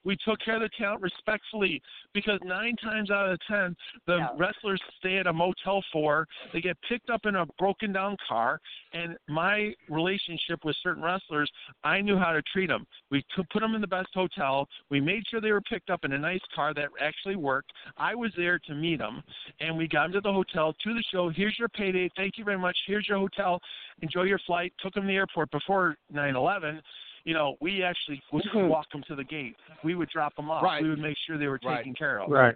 We 0.06 0.16
took 0.24 0.38
care 0.38 0.54
of 0.54 0.60
the 0.62 0.70
talent 0.78 1.02
respectfully 1.02 1.82
because 2.14 2.38
nine 2.44 2.76
times 2.76 3.10
out 3.10 3.28
of 3.28 3.40
ten, 3.40 3.76
the 4.06 4.18
Yeah. 4.18 4.28
wrestlers 4.36 4.80
stay 4.98 5.16
at 5.18 5.26
a 5.26 5.32
Motel 5.32 5.82
4. 5.92 6.28
They 6.52 6.60
get 6.60 6.80
picked 6.82 7.10
up 7.10 7.26
in 7.26 7.34
a 7.34 7.44
broken 7.58 7.92
down 7.92 8.16
car. 8.26 8.60
And 8.92 9.18
my 9.28 9.74
relationship 9.88 10.64
with 10.64 10.76
certain 10.76 11.02
wrestlers, 11.02 11.50
I 11.82 12.00
knew 12.00 12.16
how 12.16 12.32
to 12.32 12.40
treat 12.42 12.68
them. 12.68 12.86
We 13.10 13.24
put 13.34 13.60
them 13.60 13.74
in 13.74 13.80
the 13.80 13.86
best 13.88 14.14
hotel. 14.14 14.68
We 14.90 15.00
made 15.00 15.26
sure 15.26 15.40
they 15.40 15.52
were 15.52 15.60
picked 15.60 15.90
up 15.90 16.04
in 16.04 16.12
a 16.12 16.18
nice 16.18 16.44
car 16.54 16.72
that 16.74 16.88
actually 17.00 17.36
worked. 17.36 17.72
I 17.96 18.14
was 18.14 18.32
there 18.36 18.60
to 18.60 18.74
meet 18.74 19.00
them, 19.00 19.24
and 19.58 19.76
we 19.76 19.88
got 19.88 20.04
them 20.04 20.12
to 20.12 20.20
the 20.20 20.32
hotel, 20.32 20.72
to 20.72 20.94
the 20.94 21.02
show. 21.10 21.30
Here's 21.30 21.58
your 21.58 21.68
payday. 21.68 22.08
Thank 22.16 22.38
you 22.38 22.44
very 22.44 22.58
much. 22.58 22.78
Here's 22.86 23.08
your 23.08 23.18
hotel. 23.18 23.60
Enjoy 24.02 24.22
your 24.22 24.38
flight. 24.40 24.72
Took 24.78 24.94
them 24.94 25.02
to 25.02 25.08
the 25.08 25.16
airport 25.16 25.50
before 25.50 25.96
9/11 26.12 26.80
you 27.26 27.34
know, 27.34 27.56
we 27.60 27.82
actually 27.82 28.22
would 28.32 28.44
Mhm. 28.44 28.68
walk 28.68 28.88
them 28.90 29.02
to 29.08 29.16
the 29.16 29.24
gate. 29.24 29.56
We 29.82 29.96
would 29.96 30.08
drop 30.08 30.34
them 30.36 30.48
off. 30.48 30.62
Right. 30.62 30.80
We 30.82 30.88
would 30.88 31.00
make 31.00 31.16
sure 31.26 31.36
they 31.36 31.48
were 31.48 31.58
Right. 31.64 31.78
taken 31.78 31.92
care 31.94 32.20
of. 32.20 32.30
Right. 32.30 32.54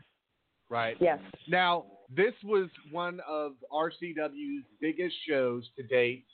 Right. 0.70 0.96
yes. 1.00 1.18
Now, 1.48 1.84
this 2.08 2.32
was 2.44 2.70
one 2.92 3.18
of 3.26 3.56
RCW's 3.72 4.64
biggest 4.80 5.16
shows 5.26 5.68
to 5.76 5.82
date. 5.82 6.24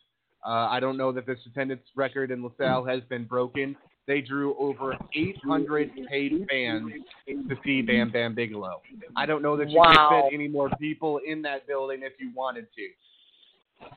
Uh, 0.44 0.68
I 0.70 0.78
don't 0.78 0.98
know 0.98 1.10
that 1.12 1.24
this 1.24 1.44
attendance 1.46 1.82
record 1.96 2.30
in 2.30 2.42
LaSalle 2.42 2.84
has 2.84 3.02
been 3.04 3.24
broken. 3.24 3.74
They 4.06 4.20
drew 4.20 4.54
over 4.58 4.94
800 5.14 5.90
paid 6.08 6.46
fans 6.50 6.92
to 7.26 7.56
see 7.64 7.80
Bam 7.80 8.10
Bam 8.10 8.34
Bigelow. 8.34 8.82
I 9.16 9.24
don't 9.24 9.40
know 9.40 9.56
that 9.56 9.70
you 9.70 9.78
Wow. 9.78 10.08
could 10.10 10.24
fit 10.28 10.34
any 10.34 10.48
more 10.48 10.68
people 10.78 11.16
in 11.18 11.40
that 11.42 11.66
building 11.66 12.02
if 12.02 12.20
you 12.20 12.30
wanted 12.34 12.70
to. 12.74 12.92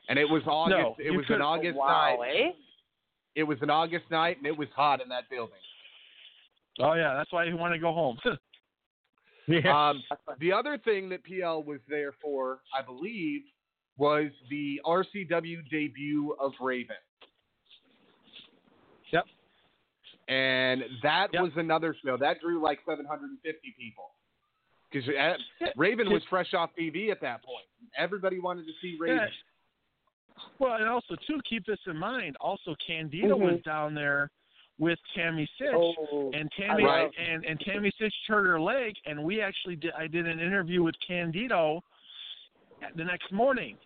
And 0.08 0.18
it 0.18 0.28
was 0.28 0.42
August. 0.46 0.78
No, 0.78 0.96
it 0.98 1.10
was 1.10 1.26
could- 1.26 1.36
an 1.36 1.42
August 1.42 1.76
wow, 1.78 2.16
night. 2.18 2.34
eh? 2.34 2.52
It 3.34 3.44
was 3.44 3.58
an 3.62 3.70
August 3.70 4.10
night, 4.10 4.38
and 4.38 4.46
it 4.46 4.56
was 4.56 4.68
hot 4.74 5.00
in 5.00 5.08
that 5.10 5.30
building. 5.30 5.54
Oh 6.80 6.94
yeah, 6.94 7.14
that's 7.14 7.32
why 7.32 7.46
he 7.46 7.52
wanted 7.52 7.76
to 7.76 7.80
go 7.80 7.92
home. 7.92 8.18
Yeah. 9.48 9.90
Um, 9.90 10.02
the 10.38 10.52
other 10.52 10.78
thing 10.78 11.08
that 11.08 11.24
PL 11.24 11.64
was 11.64 11.80
there 11.88 12.12
for, 12.22 12.60
I 12.78 12.82
believe, 12.82 13.40
was 13.96 14.30
the 14.48 14.80
RCW 14.86 15.68
debut 15.68 16.36
of 16.38 16.52
Raven. 16.60 16.94
Yep. 19.12 19.24
And 20.28 20.84
that 21.02 21.28
Yep. 21.32 21.42
was 21.42 21.52
another 21.56 21.96
show 22.04 22.16
that 22.18 22.40
drew 22.40 22.62
like 22.62 22.78
750 22.86 23.74
people. 23.76 24.12
Because 24.92 25.08
Raven 25.76 26.10
was 26.12 26.22
fresh 26.30 26.54
off 26.54 26.70
TV 26.78 27.10
at 27.10 27.20
that 27.20 27.42
point. 27.42 27.66
Everybody 27.96 28.38
wanted 28.38 28.66
to 28.66 28.72
see 28.80 28.96
Raven. 29.00 29.16
Yeah. 29.16 29.28
Well, 30.58 30.74
and 30.74 30.88
also 30.88 31.16
too, 31.26 31.40
keep 31.48 31.64
this 31.66 31.78
in 31.86 31.96
mind. 31.96 32.36
Also, 32.40 32.74
Candido 32.86 33.36
Mhm. 33.36 33.52
was 33.52 33.62
down 33.62 33.94
there 33.94 34.30
with 34.78 34.98
Tammy 35.14 35.48
Sytch, 35.58 35.74
Oh, 35.74 36.30
and 36.32 36.50
Tammy 36.52 36.84
love- 36.84 37.12
and 37.18 37.44
and 37.44 37.60
Tammy 37.60 37.90
Sytch 37.92 38.12
hurt 38.26 38.46
her 38.46 38.60
leg, 38.60 38.94
and 39.06 39.22
we 39.22 39.40
actually 39.40 39.76
did. 39.76 39.92
I 39.92 40.06
did 40.06 40.26
an 40.26 40.40
interview 40.40 40.82
with 40.82 40.94
Candido 41.00 41.82
the 42.94 43.04
next 43.04 43.30
morning. 43.32 43.78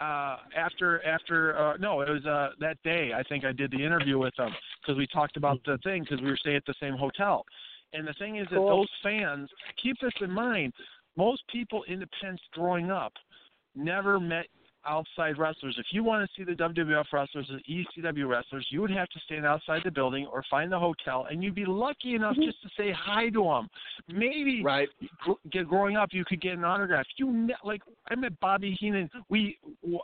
Uh, 0.00 0.38
after 0.56 1.04
after 1.04 1.58
uh, 1.58 1.76
no, 1.76 2.00
it 2.00 2.08
was 2.08 2.24
uh, 2.24 2.52
that 2.58 2.82
day. 2.82 3.12
I 3.12 3.22
think 3.24 3.44
I 3.44 3.52
did 3.52 3.70
the 3.70 3.84
interview 3.84 4.18
with 4.18 4.34
them 4.36 4.54
because 4.80 4.96
we 4.96 5.06
talked 5.06 5.36
about 5.36 5.62
the 5.64 5.76
thing 5.78 6.04
because 6.04 6.22
we 6.22 6.30
were 6.30 6.38
staying 6.38 6.56
at 6.56 6.64
the 6.64 6.74
same 6.80 6.94
hotel. 6.96 7.44
And 7.92 8.06
the 8.06 8.14
thing 8.14 8.36
is 8.36 8.46
that 8.48 8.56
those 8.56 8.88
fans 9.02 9.50
keep 9.76 9.98
this 10.00 10.14
in 10.22 10.30
mind. 10.30 10.72
Most 11.16 11.46
people 11.48 11.84
independents 11.84 12.44
growing 12.52 12.90
up 12.90 13.12
never 13.74 14.18
met 14.18 14.46
outside 14.86 15.38
wrestlers. 15.38 15.76
If 15.78 15.86
you 15.92 16.04
want 16.04 16.28
to 16.28 16.30
see 16.36 16.44
the 16.44 16.56
WWF 16.56 17.04
wrestlers, 17.12 17.48
the 17.48 17.84
ECW 18.02 18.28
wrestlers, 18.28 18.66
you 18.70 18.80
would 18.80 18.90
have 18.90 19.08
to 19.08 19.20
stand 19.20 19.46
outside 19.46 19.82
the 19.84 19.90
building 19.90 20.26
or 20.26 20.44
find 20.50 20.70
the 20.70 20.78
hotel, 20.78 21.26
and 21.30 21.42
you'd 21.42 21.54
be 21.54 21.64
lucky 21.64 22.14
enough 22.14 22.32
mm-hmm. 22.32 22.44
just 22.44 22.62
to 22.62 22.68
say 22.76 22.92
hi 22.96 23.28
to 23.30 23.42
them. 23.44 23.68
Maybe 24.08 24.62
Right. 24.62 24.88
gr- 25.18 25.32
get 25.50 25.68
growing 25.68 25.96
up, 25.96 26.10
you 26.12 26.24
could 26.24 26.40
get 26.40 26.54
an 26.54 26.64
autograph. 26.64 27.06
You 27.16 27.32
ne- 27.32 27.54
like 27.64 27.82
I 28.10 28.14
met 28.14 28.38
Bobby 28.40 28.76
Heenan. 28.78 29.10
We 29.28 29.58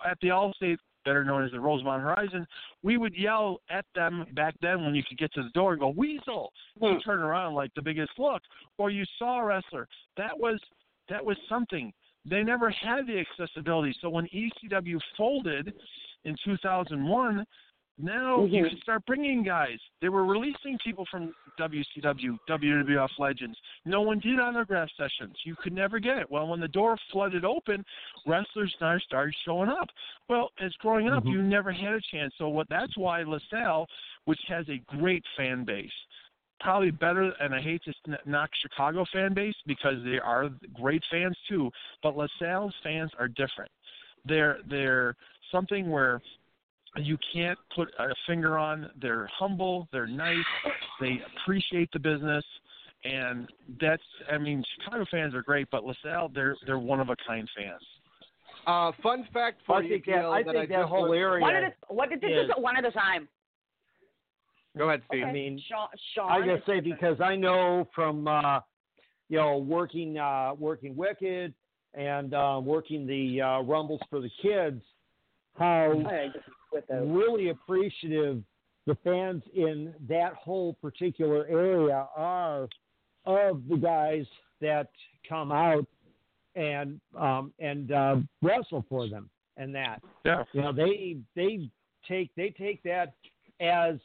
at 0.05 0.19
the 0.21 0.29
Allstate, 0.29 0.79
better 1.05 1.25
known 1.25 1.45
as 1.45 1.53
the 1.53 1.61
Rosemont 1.61 2.03
Horizon. 2.03 2.47
We 2.83 2.99
would 2.99 3.15
yell 3.15 3.61
at 3.71 3.87
them 3.95 4.27
back 4.35 4.55
then 4.61 4.85
when 4.85 4.95
you 4.95 5.03
could 5.09 5.19
get 5.19 5.33
to 5.35 5.43
the 5.43 5.51
door 5.51 5.73
and 5.73 5.81
go 5.81 5.89
Weasel. 5.89 6.53
You 6.81 6.95
hmm. 6.95 6.99
turn 6.99 7.21
around 7.21 7.55
like 7.55 7.73
the 7.75 7.83
biggest 7.83 8.13
look, 8.19 8.43
or 8.79 8.91
you 8.91 9.05
saw 9.19 9.41
a 9.41 9.45
wrestler. 9.45 9.89
That 10.17 10.39
was 10.39 10.61
that 11.09 11.25
was 11.25 11.37
something. 11.49 11.93
They 12.29 12.43
never 12.43 12.71
had 12.71 13.07
the 13.07 13.19
accessibility. 13.19 13.95
So 14.01 14.09
when 14.09 14.27
ECW 14.27 15.01
folded 15.17 15.75
in 16.25 16.37
2001, 16.45 17.47
now 17.99 18.45
you 18.45 18.63
Mhm. 18.65 18.69
can 18.71 18.81
start 18.83 19.07
bringing 19.07 19.43
guys. 19.43 19.79
They 20.01 20.11
were 20.11 20.27
releasing 20.27 20.77
people 20.79 21.07
from 21.07 21.35
WCW, 21.57 22.39
WWF 22.47 23.19
Legends. 23.19 23.59
No 23.87 24.03
one 24.03 24.19
did 24.19 24.39
autograph 24.39 24.91
sessions. 24.97 25.35
You 25.45 25.57
could 25.57 25.73
never 25.73 25.99
get 25.99 26.19
it. 26.19 26.31
Well, 26.31 26.49
when 26.49 26.61
the 26.61 26.69
door 26.69 26.99
flooded 27.11 27.45
open, 27.45 27.87
wrestlers 28.27 28.77
now 28.81 28.99
started 28.99 29.35
showing 29.45 29.71
up. 29.71 29.89
Well, 30.29 30.51
as 30.59 30.75
growing 30.77 31.09
up, 31.09 31.25
Mhm. 31.25 31.31
you 31.31 31.43
never 31.43 31.73
had 31.73 31.95
a 31.95 32.01
chance. 32.03 32.35
So 32.37 32.49
what? 32.49 32.69
That's 32.69 32.97
why 32.99 33.23
LaSalle, 33.23 33.89
which 34.25 34.43
has 34.49 34.69
a 34.69 34.77
great 34.79 35.25
fan 35.37 35.65
base, 35.65 36.07
probably 36.61 36.91
better, 36.91 37.33
and 37.41 37.55
I 37.55 37.61
hate 37.61 37.83
to 37.85 38.19
knock 38.25 38.51
Chicago 38.63 39.05
fan 39.13 39.35
base 39.35 39.55
because 39.67 40.03
they 40.05 40.19
are 40.19 40.49
great 40.75 41.03
fans 41.11 41.37
too, 41.49 41.71
but 42.03 42.17
LaSalle's 42.17 42.75
fans 42.83 43.11
are 43.19 43.29
different. 43.29 43.71
They're 44.25 44.59
they're 44.69 45.17
something 45.53 45.91
where 45.91 46.21
you 46.97 47.19
can't 47.33 47.59
put 47.75 47.89
a 47.99 48.09
finger 48.27 48.59
on. 48.59 48.91
They're 49.01 49.29
humble, 49.39 49.89
they're 49.93 50.07
nice, 50.07 50.45
they 51.01 51.21
appreciate 51.43 51.91
the 51.93 51.99
business, 51.99 52.45
and 53.05 53.47
that's 53.81 54.03
I 54.33 54.39
mean 54.39 54.65
Chicago 54.83 55.05
fans 55.11 55.35
are 55.35 55.43
great, 55.43 55.69
but 55.71 55.85
LaSalle 55.85 56.31
they're 56.35 56.57
they're 56.67 56.79
one 56.79 57.01
of 57.01 57.11
a 57.11 57.17
kind 57.27 57.49
fans. 57.57 57.83
Uh, 58.67 58.91
fun 59.01 59.29
fact 59.33 59.61
for 59.65 59.77
I 59.77 59.81
you, 59.83 59.89
think 59.91 60.07
that 60.07 60.13
PL, 60.23 60.33
I 60.33 60.43
that 60.43 60.53
think 60.55 60.57
I 60.65 60.67
that 60.67 60.81
just 60.83 60.89
whole 60.89 61.13
area. 61.13 61.41
One 61.41 61.55
at 61.55 61.63
a, 61.65 61.73
what 61.95 62.11
did 62.11 62.21
this 62.21 62.31
is- 62.31 62.49
is 62.49 62.51
one 62.57 62.77
at 62.77 62.85
a 62.85 62.91
time. 62.91 63.29
Go 64.77 64.89
ahead, 64.89 65.03
Steve. 65.09 65.25
I 65.25 65.33
mean, 65.33 65.61
Sean, 65.69 65.89
Sean 66.15 66.31
I 66.31 66.39
is 66.47 66.57
just 66.57 66.67
say 66.67 66.81
because 66.81 67.21
I 67.21 67.35
know 67.37 67.89
from 67.95 68.29
uh, 68.29 68.61
you 69.29 69.39
know 69.39 69.59
working 69.59 70.19
uh, 70.19 70.53
working 70.59 70.95
Wicked 70.97 71.55
and 71.95 72.35
uh, 72.35 72.61
working 72.63 73.07
the 73.07 73.41
uh, 73.41 73.61
Rumbles 73.63 74.01
for 74.11 74.21
the 74.21 74.31
kids, 74.43 74.83
how 75.57 75.93
I 76.07 76.27
just 76.33 76.45
with 76.73 76.87
those. 76.89 77.09
really 77.09 77.49
appreciative 77.51 78.43
the 78.87 78.97
fans 79.03 79.43
in 79.55 79.95
that 80.09 80.35
whole 80.35 80.75
particular 80.75 81.47
area 81.49 82.07
are 82.17 82.69
of 83.25 83.63
the 83.69 83.77
guys 83.77 84.27
that 84.61 84.91
come 85.29 85.51
out 85.51 85.87
and 86.55 87.01
um, 87.19 87.53
and 87.59 87.93
uh, 87.93 88.17
wrestle 88.43 88.85
for 88.89 89.09
them 89.09 89.29
and 89.57 89.75
that 89.75 90.03
Yeah. 90.25 90.45
you 90.53 90.61
know 90.61 90.73
they 90.73 91.17
they 91.35 91.69
take 92.09 92.31
they 92.37 92.51
take 92.51 92.83
that 92.85 93.15
as 93.61 93.97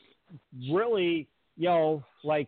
really 0.72 1.28
you 1.58 1.68
know 1.68 2.04
like 2.24 2.48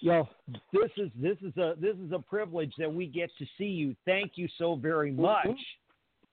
you 0.00 0.10
know 0.10 0.28
this 0.72 0.90
is 0.96 1.10
this 1.20 1.36
is 1.42 1.56
a 1.56 1.74
this 1.80 1.96
is 1.96 2.12
a 2.12 2.18
privilege 2.18 2.72
that 2.78 2.92
we 2.92 3.06
get 3.06 3.30
to 3.38 3.46
see 3.58 3.64
you. 3.64 3.94
Thank 4.04 4.32
you 4.34 4.48
so 4.58 4.74
very 4.74 5.12
much. 5.12 5.46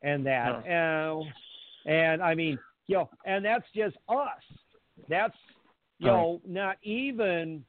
And 0.04 0.26
that 0.26 0.64
and 0.68 1.26
and 1.86 2.22
i 2.22 2.36
mean 2.36 2.60
you 2.88 2.98
know 2.98 3.10
and 3.26 3.44
that's 3.44 3.66
just 3.76 3.98
us. 4.08 4.44
That's 5.10 5.36
you 6.00 6.08
know 6.08 6.42
not 6.48 6.78
even 6.84 7.64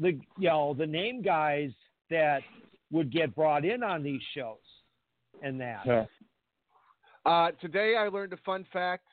the 0.00 0.18
you 0.38 0.48
know 0.48 0.74
the 0.76 0.86
name 0.86 1.22
guys 1.22 1.70
that 2.10 2.40
would 2.90 3.12
get 3.12 3.34
brought 3.34 3.64
in 3.64 3.82
on 3.82 4.02
these 4.02 4.20
shows 4.34 4.56
and 5.42 5.60
that. 5.60 5.86
Uh, 7.24 7.50
today 7.60 7.96
I 7.98 8.08
learned 8.08 8.32
a 8.32 8.36
fun 8.38 8.64
fact 8.72 9.04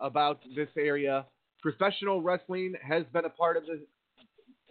about 0.00 0.40
this 0.56 0.68
area. 0.78 1.26
Professional 1.62 2.22
wrestling 2.22 2.74
has 2.82 3.04
been 3.12 3.24
a 3.24 3.30
part 3.30 3.56
of 3.56 3.64
the 3.66 3.80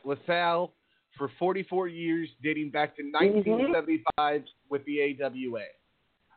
LaSalle 0.03 0.73
for 1.17 1.29
44 1.37 1.87
years, 1.87 2.29
dating 2.43 2.69
back 2.71 2.95
to 2.95 3.03
1975 3.03 4.43
with 4.69 4.83
the 4.85 5.01
AWA. 5.21 5.61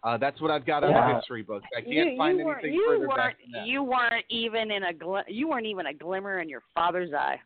Uh, 0.05 0.17
that's 0.19 0.41
what 0.41 0.51
I've 0.51 0.67
got 0.67 0.83
on 0.83 0.93
Wow. 0.93 1.09
the 1.11 1.15
history 1.21 1.43
books. 1.43 1.65
I 1.77 1.81
can't 1.81 2.13
you, 2.13 2.17
find 2.17 2.39
you 2.39 2.51
anything 2.51 2.75
you 2.75 2.87
further 2.89 3.07
back 3.09 3.37
than 3.41 3.53
that. 3.53 3.67
You 3.69 3.85
weren't 3.85 4.25
even 4.31 4.73
in 4.73 4.83
a 4.85 4.93
gl- 4.93 5.23
you 5.29 5.49
weren't 5.49 5.67
even 5.67 5.87
a 5.87 5.95
glimmer 5.95 6.41
in 6.41 6.49
your 6.49 6.63
father's 6.75 7.13
eye. 7.13 7.41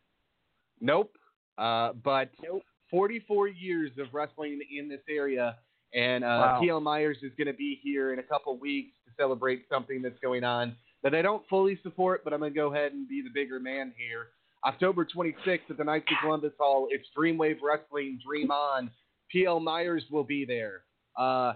Nope. 0.81 1.15
Uh, 1.57 1.93
but 2.03 2.31
Nope. 2.43 2.63
44 2.89 3.47
years 3.49 3.91
of 3.99 4.07
wrestling 4.13 4.59
in 4.75 4.89
this 4.89 5.01
area, 5.07 5.57
and 5.93 6.23
uh, 6.23 6.27
Wow. 6.27 6.61
PL 6.61 6.79
Myers 6.81 7.17
is 7.21 7.31
going 7.37 7.47
to 7.47 7.53
be 7.53 7.79
here 7.83 8.11
in 8.13 8.19
a 8.19 8.23
couple 8.23 8.57
weeks 8.57 8.95
to 9.05 9.11
celebrate 9.21 9.65
something 9.69 10.01
that's 10.01 10.19
going 10.19 10.43
on 10.43 10.75
that 11.07 11.15
I 11.15 11.21
don't 11.21 11.47
fully 11.47 11.79
support, 11.83 12.25
but 12.25 12.33
I'm 12.33 12.41
going 12.41 12.51
to 12.51 12.59
go 12.59 12.73
ahead 12.73 12.91
and 12.91 13.07
be 13.07 13.21
the 13.21 13.29
bigger 13.33 13.61
man 13.61 13.93
here. 13.97 14.27
October 14.65 15.05
26th 15.05 15.69
at 15.69 15.77
the 15.77 15.83
Knights 15.85 16.07
of 16.11 16.17
Columbus 16.21 16.51
Hall, 16.59 16.89
it's 16.91 17.07
Dreamwave 17.17 17.59
Wrestling 17.63 18.19
Dream 18.27 18.51
On. 18.51 18.91
PL 19.31 19.61
Myers 19.61 20.03
will 20.11 20.25
be 20.25 20.43
there. 20.43 20.81
Uh, 21.17 21.53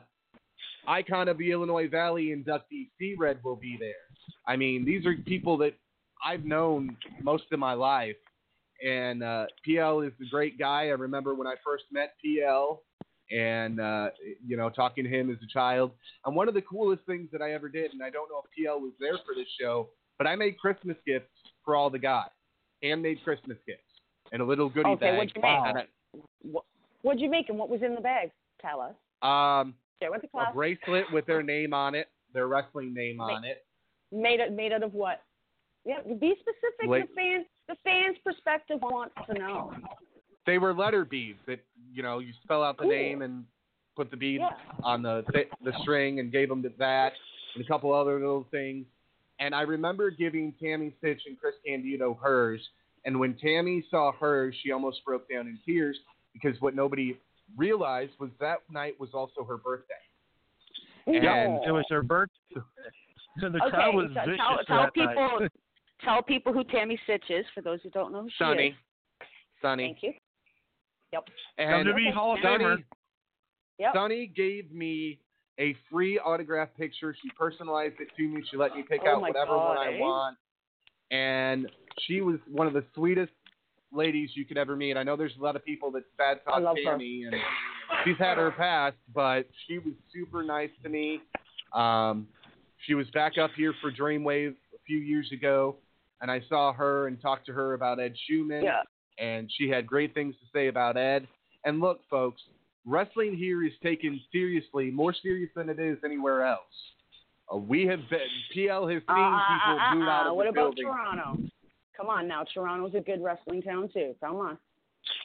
icon 0.88 1.28
of 1.28 1.38
the 1.38 1.52
Illinois 1.52 1.90
Valley 1.90 2.28
inductee 2.28 2.92
C 2.98 3.14
Red 3.20 3.40
will 3.44 3.58
be 3.58 3.76
there. 3.78 3.92
I 4.48 4.56
mean, 4.56 4.86
these 4.86 5.06
are 5.06 5.16
people 5.26 5.58
that 5.58 5.74
I've 6.26 6.46
known 6.46 6.96
most 7.22 7.44
of 7.52 7.60
my 7.60 7.74
life. 7.74 8.16
And 8.82 9.22
uh, 9.22 9.48
PL 9.66 10.00
is 10.00 10.14
a 10.22 10.30
great 10.32 10.58
guy. 10.58 10.84
I 10.84 10.92
remember 10.92 11.36
when 11.36 11.46
I 11.46 11.56
first 11.62 11.84
met 11.92 12.14
PL 12.24 12.84
and, 13.32 13.80
uh, 13.80 14.10
you 14.46 14.58
know, 14.58 14.70
talking 14.70 15.04
to 15.04 15.10
him 15.10 15.30
as 15.32 15.38
a 15.44 15.48
child. 15.48 15.92
And 16.26 16.36
one 16.36 16.48
of 16.48 16.54
the 16.54 16.62
coolest 16.62 17.04
things 17.06 17.30
that 17.32 17.42
I 17.42 17.54
ever 17.54 17.70
did, 17.70 17.92
and 17.94 18.04
I 18.04 18.10
don't 18.10 18.30
know 18.30 18.42
if 18.44 18.52
PL 18.66 18.80
was 18.82 18.92
there 19.00 19.18
for 19.26 19.34
this 19.36 19.48
show, 19.60 19.90
but 20.18 20.28
I 20.28 20.36
made 20.36 20.58
Christmas 20.58 20.98
gifts 21.06 21.30
for 21.64 21.76
all 21.76 21.90
the 21.90 22.00
guys. 22.00 22.30
Handmade 22.84 23.20
Christmas 23.24 23.58
gifts 23.68 23.84
and 24.32 24.42
a 24.42 24.46
little 24.46 24.68
goodie 24.70 24.90
Okay, 24.90 25.12
bag. 25.12 25.18
what'd 25.18 25.34
you 25.36 25.42
make? 25.42 25.76
And 25.76 26.24
What, 26.52 26.64
what'd 27.04 27.22
you 27.22 27.30
make 27.30 27.50
and 27.50 27.58
what 27.58 27.70
was 27.70 27.82
in 27.84 27.96
the 27.96 28.02
bag? 28.02 28.32
Tell 28.62 28.82
us. 28.82 28.94
Um, 29.22 29.76
Share 30.02 30.12
with 30.12 30.22
the 30.24 30.28
class. 30.30 30.48
a 30.52 30.56
bracelet 30.56 31.06
with 31.14 31.26
their 31.28 31.44
name 31.44 31.74
on 31.74 31.94
it, 31.96 32.08
their 32.34 32.48
wrestling 32.48 32.94
name 32.94 33.22
on 33.22 33.44
it. 33.44 33.64
Made 34.12 34.40
it 34.40 34.52
made 34.52 34.74
out 34.74 34.82
of 34.84 34.94
what? 34.94 35.22
Yeah, 35.86 36.02
be 36.02 36.34
specific. 36.40 36.88
Like- 36.88 37.08
the 37.10 37.16
fans 37.16 37.46
the 37.70 37.76
fans' 37.84 38.18
perspective 38.26 38.80
wants 38.82 39.16
to 39.28 39.34
know. 39.36 39.72
They 40.46 40.58
were 40.58 40.74
letter 40.74 41.06
beads 41.06 41.40
that 41.48 41.60
you 41.94 42.04
know 42.04 42.20
you 42.20 42.34
spell 42.44 42.64
out 42.64 42.78
the 42.78 42.84
Cool. 42.84 42.92
name 42.92 43.22
and 43.22 43.46
put 43.96 44.10
the 44.12 44.18
bead 44.18 44.40
Yeah. 44.42 44.50
on 44.84 45.02
the 45.02 45.24
the 45.64 45.74
string 45.82 46.20
and 46.20 46.32
gave 46.32 46.50
them 46.50 46.64
to 46.64 46.70
that 46.78 47.14
and 47.56 47.64
a 47.64 47.68
couple 47.68 47.94
other 47.94 48.16
little 48.20 48.46
things. 48.52 48.86
And 49.40 49.54
I 49.56 49.62
remember 49.62 50.10
giving 50.12 50.54
Tammy 50.62 50.94
Sytch 51.04 51.20
and 51.26 51.40
Chris 51.40 51.56
Candido 51.66 52.14
hers. 52.22 52.62
And 53.06 53.20
when 53.20 53.36
Tammy 53.36 53.84
saw 53.90 54.12
hers, 54.12 54.56
she 54.62 54.72
almost 54.72 55.04
broke 55.04 55.28
down 55.30 55.48
in 55.48 55.58
tears 55.66 55.98
because 56.34 56.60
what 56.62 56.76
nobody 56.76 57.18
realized 57.58 58.14
was 58.20 58.30
that 58.40 58.60
night 58.72 59.00
was 59.00 59.10
also 59.14 59.44
her 59.44 59.58
birthday. 59.58 59.94
And 61.08 61.24
No. 61.24 61.64
It 61.66 61.72
was 61.72 61.86
her 61.90 62.04
birthday. 62.04 62.62
So 63.40 63.50
the 63.50 63.60
okay, 63.64 63.70
crowd 63.72 63.96
was 63.96 64.12
so 64.14 64.22
vicious 64.26 64.38
tell, 64.38 64.58
tell 64.66 64.78
that 64.84 64.96
night. 64.98 65.16
people 65.16 65.48
tell 66.04 66.22
people 66.22 66.54
who 66.54 66.64
Tammy 66.66 67.00
Sytch 67.08 67.30
is 67.30 67.46
for 67.56 67.62
those 67.62 67.82
who 67.82 67.90
don't 67.90 68.12
know 68.12 68.24
who 68.24 68.30
she 68.30 68.36
Sunny, 68.40 68.68
is. 68.68 68.76
Sunny, 69.62 69.86
Thank 69.88 70.04
you. 70.04 70.14
Yep. 71.14 71.28
and 71.58 71.88
WWE 71.88 72.14
Hall 72.14 72.34
of 72.34 72.40
Sunny, 72.42 72.64
Famer. 72.64 72.84
Yep. 73.80 73.92
Sunny 73.94 74.28
gave 74.36 74.72
me 74.72 75.20
a 75.60 75.76
free 75.92 76.18
autograph 76.20 76.70
picture. 76.78 77.16
She 77.22 77.30
personalized 77.38 77.96
it 78.00 78.08
to 78.18 78.24
me. 78.28 78.44
She 78.50 78.58
let 78.58 78.76
me 78.76 78.84
pick 78.88 79.02
Oh 79.06 79.16
out 79.16 79.22
whatever 79.22 79.52
God, 79.52 79.68
one 79.70 79.78
I 79.78 79.96
eh? 79.96 80.00
want. 80.00 80.38
And 81.12 81.70
she 82.08 82.22
was 82.22 82.38
one 82.48 82.68
of 82.68 82.74
the 82.74 82.84
sweetest 82.96 83.32
ladies 83.92 84.30
you 84.36 84.46
could 84.46 84.58
ever 84.58 84.76
meet. 84.76 84.96
I 84.96 85.04
know 85.04 85.16
there's 85.18 85.36
a 85.40 85.44
lot 85.44 85.56
of 85.56 85.66
people 85.66 85.92
that 85.92 86.04
bad 86.18 86.40
talk 86.46 86.62
love 86.62 86.78
her. 86.86 86.94
And 86.94 87.36
she's 88.06 88.18
had 88.18 88.38
her 88.38 88.52
past, 88.52 88.96
but 89.14 89.50
she 89.68 89.78
was 89.78 89.94
super 90.14 90.44
nice 90.44 90.70
to 90.84 90.90
me. 90.90 91.20
Um, 91.74 92.28
she 92.88 92.94
was 92.94 93.08
back 93.12 93.38
up 93.38 93.52
here 93.56 93.74
for 93.82 93.92
Dreamwave 93.92 94.52
a 94.74 94.78
few 94.88 94.98
years 94.98 95.30
ago, 95.34 95.76
and 96.22 96.32
I 96.32 96.42
saw 96.50 96.74
her 96.74 97.08
and 97.08 97.22
talked 97.22 97.46
to 97.48 97.54
her 97.54 97.74
about 97.74 98.00
Ed 98.00 98.14
Schumann 98.28 98.64
Yeah. 98.64 98.82
And 99.20 99.50
she 99.58 99.70
had 99.70 99.86
great 99.88 100.14
things 100.14 100.36
to 100.36 100.46
say 100.54 100.68
about 100.68 100.98
Ed. 100.98 101.28
And 101.66 101.80
look, 101.80 102.00
folks, 102.10 102.42
wrestling 102.86 103.36
here 103.36 103.64
is 103.66 103.72
taken 103.84 104.20
seriously, 104.32 104.90
more 104.92 105.14
serious 105.14 105.50
than 105.56 105.70
it 105.70 105.80
is 105.80 105.98
anywhere 106.04 106.46
else. 106.46 106.62
Uh, 107.54 107.58
we 107.58 107.86
have 107.86 108.00
been 108.10 108.20
PL 108.54 108.88
has 108.88 109.02
seen 109.02 109.04
Uh, 109.10 109.40
people 109.40 109.80
uh, 109.80 109.92
uh, 109.92 109.94
booed 109.94 110.08
out 110.08 110.28
of 110.28 110.36
what 110.36 110.44
the 110.46 110.50
about 110.50 110.76
building. 110.76 110.86
Toronto? 110.86 111.38
Come 111.98 112.08
on 112.10 112.28
now, 112.28 112.44
Toronto's 112.54 112.96
a 112.96 113.02
good 113.02 113.22
wrestling 113.24 113.62
town 113.62 113.90
too. 113.94 114.16
Come 114.22 114.38
on. 114.38 114.58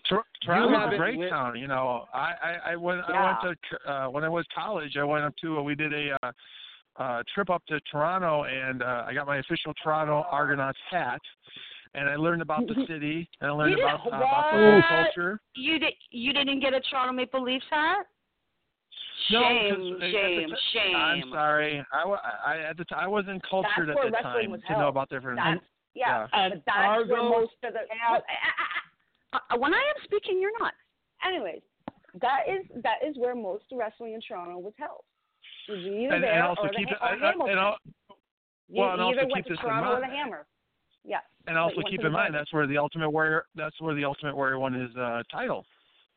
Tor- 0.09 0.25
Toronto's 0.45 0.95
a 0.95 0.97
great 0.99 1.19
lit- 1.19 1.31
town. 1.31 1.59
You 1.59 1.69
know, 1.69 2.05
I 2.13 2.33
I, 2.43 2.73
I 2.73 2.77
went 2.77 3.01
Yeah. 3.09 3.15
I 3.17 3.47
went 3.47 3.59
to 3.71 3.91
uh, 3.93 4.11
when 4.11 4.25
I 4.25 4.29
was 4.29 4.45
college. 4.55 4.97
I 4.99 5.05
went 5.05 5.25
up 5.25 5.35
to 5.43 5.59
uh, 5.59 5.63
we 5.63 5.75
did 5.75 5.93
a 5.95 6.17
uh, 6.23 6.33
uh, 6.99 7.23
trip 7.35 7.49
up 7.51 7.63
to 7.67 7.79
Toronto, 7.91 8.45
and 8.45 8.83
uh, 8.83 9.05
I 9.07 9.15
got 9.15 9.27
my 9.27 9.39
official 9.39 9.73
Toronto 9.83 10.25
Argonauts 10.31 10.79
hat, 10.91 11.21
and 11.95 12.09
I 12.09 12.17
learned 12.17 12.43
about 12.43 12.67
the 12.67 12.75
city, 12.89 13.29
and 13.41 13.51
I 13.51 13.53
learned 13.55 13.79
about 13.79 14.05
uh, 14.07 14.09
about 14.09 14.53
the 14.53 14.59
whole 14.59 14.83
culture. 15.05 15.41
You 15.55 15.79
did 15.79 15.95
you 16.11 16.33
didn't 16.33 16.61
get 16.61 16.75
a 16.75 16.81
Toronto 16.81 17.13
Maple 17.13 17.43
Leafs 17.43 17.65
hat? 17.71 18.07
No, 19.31 19.41
Shame, 19.41 19.97
'cause 19.99 20.11
shame, 20.13 20.49
ti- 20.51 20.57
shame. 20.73 20.97
I'm 20.97 21.23
sorry. 21.33 21.85
I, 21.93 22.03
I 22.47 22.59
at 22.71 22.77
the 22.77 22.85
t- 22.85 22.95
I 22.95 23.07
wasn't 23.09 23.43
cultured 23.49 23.89
That's 23.89 23.99
at 24.05 24.13
the 24.13 24.19
time 24.23 24.51
was 24.51 24.61
to 24.69 24.73
know 24.75 24.89
about 24.89 25.09
different. 25.09 25.41
That's, 25.43 25.61
yeah, 25.95 26.27
And 26.33 26.55
but 26.55 26.63
that's 26.67 27.09
where 27.09 27.23
most 27.23 27.55
of 27.65 27.73
the. 27.73 27.81
Well, 28.11 28.23
uh, 29.33 29.39
uh, 29.55 29.59
when 29.59 29.73
I 29.75 29.79
am 29.79 30.05
speaking, 30.05 30.39
you're 30.41 30.57
not. 30.61 30.75
Anyways, 31.27 31.63
that 32.21 32.41
is 32.47 32.67
that 32.83 32.99
is 33.07 33.17
where 33.19 33.35
most 33.35 33.65
wrestling 33.73 34.13
in 34.15 34.21
Toronto 34.21 34.59
was 34.59 34.75
held. 34.79 35.03
It 35.69 35.73
either 35.73 36.15
and, 36.15 36.23
there 36.23 36.33
and 36.35 36.43
also 36.47 36.63
or 36.63 36.69
the, 36.69 36.77
keep 36.77 36.89
it, 36.91 36.97
Ha- 37.01 37.07
or 37.09 37.13
and, 37.15 37.23
and, 37.23 37.33
Hamilton. 37.33 37.59
al- 37.59 37.79
you 38.69 38.83
well, 38.83 38.93
and 38.93 39.01
also 39.03 39.19
either 39.19 39.31
keep 39.35 39.45
to 39.47 39.51
this 39.51 39.59
Toronto 39.61 39.91
or 39.93 39.95
the 39.97 40.01
mind. 40.03 40.13
Hammer. 40.13 40.47
Yeah. 41.05 41.19
And 41.47 41.57
also 41.59 41.77
went 41.77 41.89
keep 41.91 42.05
in 42.05 42.13
mind 42.13 42.35
that's 42.35 42.53
where 42.53 42.67
the 42.67 42.79
Ultimate 42.79 43.11
Warrior 43.11 43.45
that's 43.55 43.81
where 43.81 43.95
the 43.95 44.05
Ultimate 44.05 44.35
Warrior 44.37 44.59
won 44.59 44.73
his 44.73 44.95
uh, 44.97 45.23
title. 45.31 45.65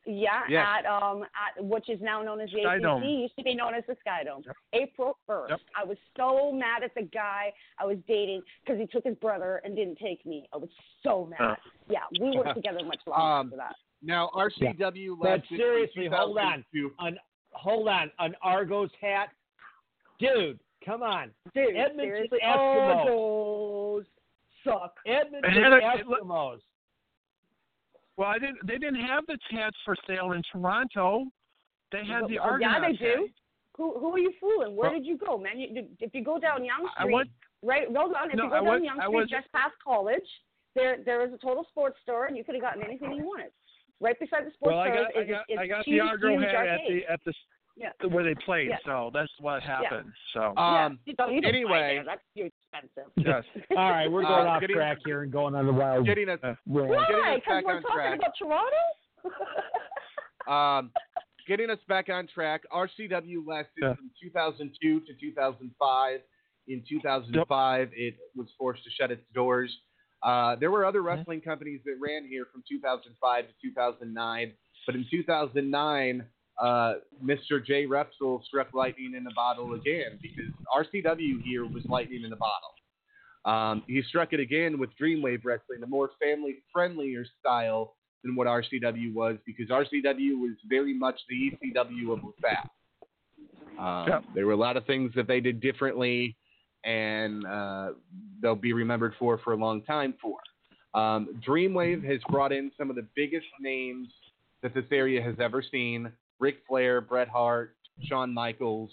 Yeah, 0.06 0.42
Yes. 0.50 0.66
at 0.80 0.86
um 0.86 1.24
at 1.24 1.64
which 1.64 1.90
is 1.90 2.00
now 2.02 2.22
known 2.24 2.40
as 2.42 2.50
the 2.52 2.62
Sky 2.64 2.76
ACC, 2.78 2.82
Dome. 2.82 3.04
used 3.04 3.36
to 3.38 3.44
be 3.44 3.54
known 3.54 3.76
as 3.76 3.84
the 3.88 3.96
Sky 4.00 4.24
Dome. 4.24 4.42
Yep. 4.46 4.56
April 4.74 5.18
first. 5.28 5.52
Yep. 5.52 5.60
I 5.80 5.84
was 5.84 5.98
so 6.18 6.52
mad 6.52 6.84
at 6.84 6.96
the 6.96 7.04
guy 7.04 7.52
I 7.78 7.86
was 7.86 7.98
dating 8.08 8.42
because 8.64 8.80
he 8.80 8.88
took 8.88 9.04
his 9.04 9.16
brother 9.18 9.62
and 9.64 9.76
didn't 9.76 9.98
take 9.98 10.26
me. 10.26 10.48
I 10.54 10.58
was 10.58 10.70
so 11.04 11.28
mad. 11.30 11.52
Uh. 11.52 11.56
Yeah, 11.90 12.00
we 12.20 12.32
worked 12.38 12.56
together 12.56 12.80
much 12.86 13.02
longer 13.06 13.22
Um, 13.24 13.46
after 13.48 13.58
that. 13.58 13.76
Now 14.02 14.30
RCW 14.34 15.18
But 15.22 15.28
lasted 15.30 15.48
from 15.50 15.58
seriously, 15.58 16.08
hold 16.12 16.38
on. 16.38 16.64
An 17.00 17.18
hold 17.52 17.88
on, 17.90 18.10
an 18.20 18.34
Argos 18.42 18.90
hat, 19.02 19.30
dude. 20.20 20.60
Come 20.86 21.04
on, 21.04 21.32
Dude, 21.54 21.76
Edmonton 21.76 21.98
seriously, 22.06 22.40
Eskimos. 22.44 24.06
Those 24.66 24.74
suck. 24.74 24.96
Edmonton 25.06 25.52
had 25.54 25.74
a- 25.74 25.82
Eskimos. 25.82 26.60
Well, 28.18 28.28
I 28.28 28.38
didn't. 28.40 28.66
They 28.68 28.78
didn't 28.78 29.02
have 29.06 29.26
the 29.28 29.38
hats 29.50 29.78
for 29.86 29.96
sale 30.06 30.34
in 30.34 30.42
Toronto. 30.52 31.26
They 31.92 32.04
had 32.06 32.28
the 32.28 32.40
Oh, 32.40 32.58
yeah, 32.60 32.80
they 32.80 32.94
do. 32.94 33.06
hat. 33.06 33.30
Who 33.78 33.98
who 34.00 34.14
are 34.14 34.20
you 34.20 34.34
fooling? 34.42 34.76
Where 34.76 34.90
Well- 34.90 35.00
did 35.00 35.06
you 35.06 35.18
go, 35.18 35.38
man? 35.38 35.58
You, 35.58 35.88
if 36.00 36.14
you 36.14 36.24
go 36.24 36.38
down 36.38 36.66
Yonge 36.66 36.90
I 36.98 37.04
Street, 37.04 37.14
went. 37.14 37.30
right? 37.64 37.88
Hold 37.96 38.14
on. 38.14 38.30
If 38.30 38.36
No, 38.36 38.44
you 38.44 38.50
go 38.50 38.56
I 38.56 38.60
down 38.60 38.66
was- 38.74 38.84
Yonge 38.84 39.02
Street, 39.02 39.16
was- 39.16 39.30
just 39.30 39.52
past 39.54 39.76
college, 39.82 40.30
there 40.76 40.98
there 40.98 41.26
is 41.26 41.34
a 41.34 41.38
total 41.38 41.64
sports 41.66 41.98
store, 42.02 42.26
and 42.26 42.36
you 42.36 42.44
could 42.44 42.56
have 42.56 42.62
gotten 42.62 42.84
anything 42.84 43.14
you 43.14 43.24
wanted. 43.26 43.52
Right 44.02 44.20
beside 44.20 44.46
the 44.46 44.52
sports 44.52 44.74
Well, 44.74 44.80
I 44.80 44.88
store 44.92 45.04
got. 45.06 45.16
I 45.16 45.20
is, 45.22 45.28
got. 45.30 45.46
is 45.50 45.58
I 45.60 45.68
got 45.68 45.86
huge, 45.86 46.02
the 46.02 46.08
Argo 46.08 46.40
hat 46.40 46.68
at 46.68 46.80
the 46.88 47.06
at 47.08 47.24
the 47.24 47.34
Yeah. 47.80 47.92
where 48.10 48.24
they 48.26 48.36
played. 48.46 48.68
Yeah. 48.70 48.78
So 48.86 49.10
that's 49.14 49.32
what 49.40 49.64
happened. 49.64 50.12
So 50.34 50.42
Um, 50.42 50.54
yeah. 50.58 50.90
You 51.06 51.14
don't, 51.16 51.34
you 51.34 51.42
don't 51.42 51.52
buy 51.54 51.58
anyway. 51.90 52.04
that's 52.06 52.22
too 52.36 52.50
expensive. 52.52 53.12
yes. 53.16 53.44
All 53.78 53.90
right, 53.90 54.12
we're 54.12 54.24
going 54.24 54.48
Uh, 54.48 54.52
off 54.52 54.62
getting- 54.62 54.76
track 54.76 54.98
here 55.06 55.24
and 55.24 55.32
going 55.32 55.56
on 55.56 55.66
the 55.66 55.72
wild 55.74 56.06
getting 56.06 56.28
us 56.30 56.40
rant. 56.44 56.58
Getting 56.68 56.88
Why? 56.90 56.98
us 57.36 57.40
Because 57.40 57.46
back 57.48 57.64
we're 57.66 57.76
on 57.78 57.82
talking 57.82 57.96
track. 57.98 58.20
about 58.20 58.32
Toronto. 58.38 58.78
Um, 60.48 60.92
getting 61.48 61.70
us 61.70 61.78
back 61.88 62.10
on 62.10 62.26
track, 62.28 62.62
RCW 62.74 63.46
lasted 63.46 63.72
Yeah. 63.82 63.94
from 63.96 64.10
2002 64.22 65.02
to 65.02 65.14
2005. 65.20 66.22
In 66.68 66.84
2005, 66.88 67.90
it 67.94 68.16
was 68.36 68.48
forced 68.58 68.84
to 68.84 68.90
shut 68.92 69.12
its 69.12 69.24
doors. 69.34 69.76
Uh, 70.24 70.56
there 70.56 70.70
were 70.72 70.86
other 70.86 71.02
wrestling 71.02 71.42
companies 71.42 71.82
that 71.86 71.96
ran 72.00 72.26
here 72.28 72.46
from 72.52 72.64
2005 72.70 73.46
to 73.48 73.54
2009, 73.62 74.54
but 74.86 74.96
in 74.96 75.06
2009, 75.10 76.26
uh, 76.60 76.96
Mr. 77.24 77.66
Jay 77.66 77.86
Repsol 77.86 78.44
struck 78.44 78.74
lightning 78.74 79.14
in 79.16 79.26
a 79.26 79.34
bottle 79.34 79.74
again 79.74 80.20
because 80.22 80.52
RCW 80.76 81.42
here 81.44 81.66
was 81.66 81.84
lightning 81.88 82.24
in 82.26 82.34
a 82.34 82.38
bottle. 82.38 82.74
Um, 83.46 83.84
he 83.88 84.02
struck 84.10 84.34
it 84.34 84.40
again 84.40 84.78
with 84.78 84.90
Dreamwave 85.02 85.46
Wrestling, 85.46 85.82
a 85.84 85.88
more 85.88 86.12
family 86.22 86.58
friendlier 86.74 87.26
style 87.40 87.96
than 88.24 88.36
what 88.36 88.48
RCW 88.48 89.14
was 89.14 89.38
because 89.46 89.70
RCW 89.70 90.40
was 90.40 90.56
very 90.68 90.94
much 90.94 91.20
the 91.30 91.52
ECW 91.52 92.14
of 92.14 92.20
LaSalle. 92.24 92.70
Um. 93.80 94.26
There 94.36 94.46
were 94.46 94.54
a 94.54 94.58
lot 94.58 94.76
of 94.76 94.86
things 94.86 95.12
that 95.16 95.28
they 95.28 95.40
did 95.40 95.62
differently, 95.62 96.36
and 96.84 97.46
uh, 97.46 97.92
they'll 98.42 98.56
be 98.56 98.74
remembered 98.74 99.14
for 99.18 99.38
for 99.38 99.54
a 99.54 99.58
long 99.58 99.84
time 99.84 100.14
for. 100.22 100.38
Um, 101.00 101.42
Dreamwave 101.48 102.04
has 102.04 102.20
brought 102.30 102.52
in 102.52 102.72
some 102.78 102.90
of 102.90 102.98
the 102.98 103.08
biggest 103.16 103.48
names 103.62 104.10
that 104.64 104.74
this 104.74 104.86
area 104.92 105.22
has 105.22 105.36
ever 105.40 105.64
seen: 105.64 106.12
Ric 106.40 106.58
Flair, 106.68 107.02
Bret 107.02 107.28
Hart, 107.28 107.76
Shawn 108.04 108.34
Michaels, 108.34 108.92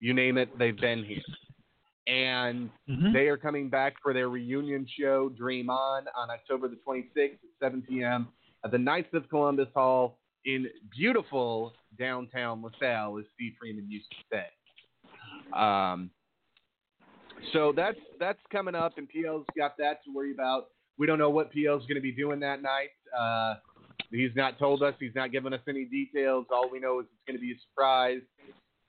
you 0.00 0.12
name 0.12 0.36
it, 0.38 0.56
they've 0.58 0.78
been 0.78 1.04
here. 1.04 1.22
And 2.06 2.70
Mhm. 2.88 3.12
they 3.12 3.28
are 3.28 3.36
coming 3.36 3.70
back 3.70 3.94
for 4.02 4.12
their 4.12 4.28
reunion 4.28 4.86
show, 4.86 5.30
Dream 5.30 5.70
On, 5.70 6.06
on 6.16 6.30
October 6.30 6.68
the 6.68 6.76
26th 6.76 7.42
at 7.42 7.50
7 7.60 7.82
p.m. 7.82 8.28
at 8.64 8.70
the 8.70 8.78
Knights 8.78 9.12
of 9.14 9.28
Columbus 9.28 9.68
Hall 9.74 10.18
in 10.44 10.68
beautiful 10.90 11.74
downtown 11.98 12.60
LaSalle, 12.60 13.18
as 13.18 13.24
Steve 13.34 13.54
Freeman 13.58 13.90
used 13.90 14.10
to 14.10 14.16
say. 14.30 15.56
Um, 15.58 16.10
so 17.52 17.72
that's 17.72 17.98
that's 18.18 18.38
coming 18.50 18.74
up, 18.74 18.98
and 18.98 19.08
PL's 19.08 19.46
got 19.56 19.76
that 19.78 20.04
to 20.04 20.12
worry 20.12 20.32
about. 20.32 20.66
We 20.98 21.06
don't 21.06 21.18
know 21.18 21.30
what 21.30 21.52
PL's 21.52 21.82
going 21.82 21.96
to 21.96 22.00
be 22.00 22.12
doing 22.12 22.40
that 22.40 22.62
night. 22.62 22.90
Uh, 23.16 23.54
he's 24.10 24.34
not 24.34 24.58
told 24.58 24.82
us. 24.82 24.94
He's 24.98 25.14
not 25.14 25.32
given 25.32 25.52
us 25.52 25.60
any 25.68 25.84
details. 25.84 26.46
All 26.50 26.70
we 26.70 26.80
know 26.80 27.00
is 27.00 27.06
it's 27.06 27.26
going 27.26 27.36
to 27.36 27.40
be 27.40 27.52
a 27.52 27.60
surprise. 27.70 28.20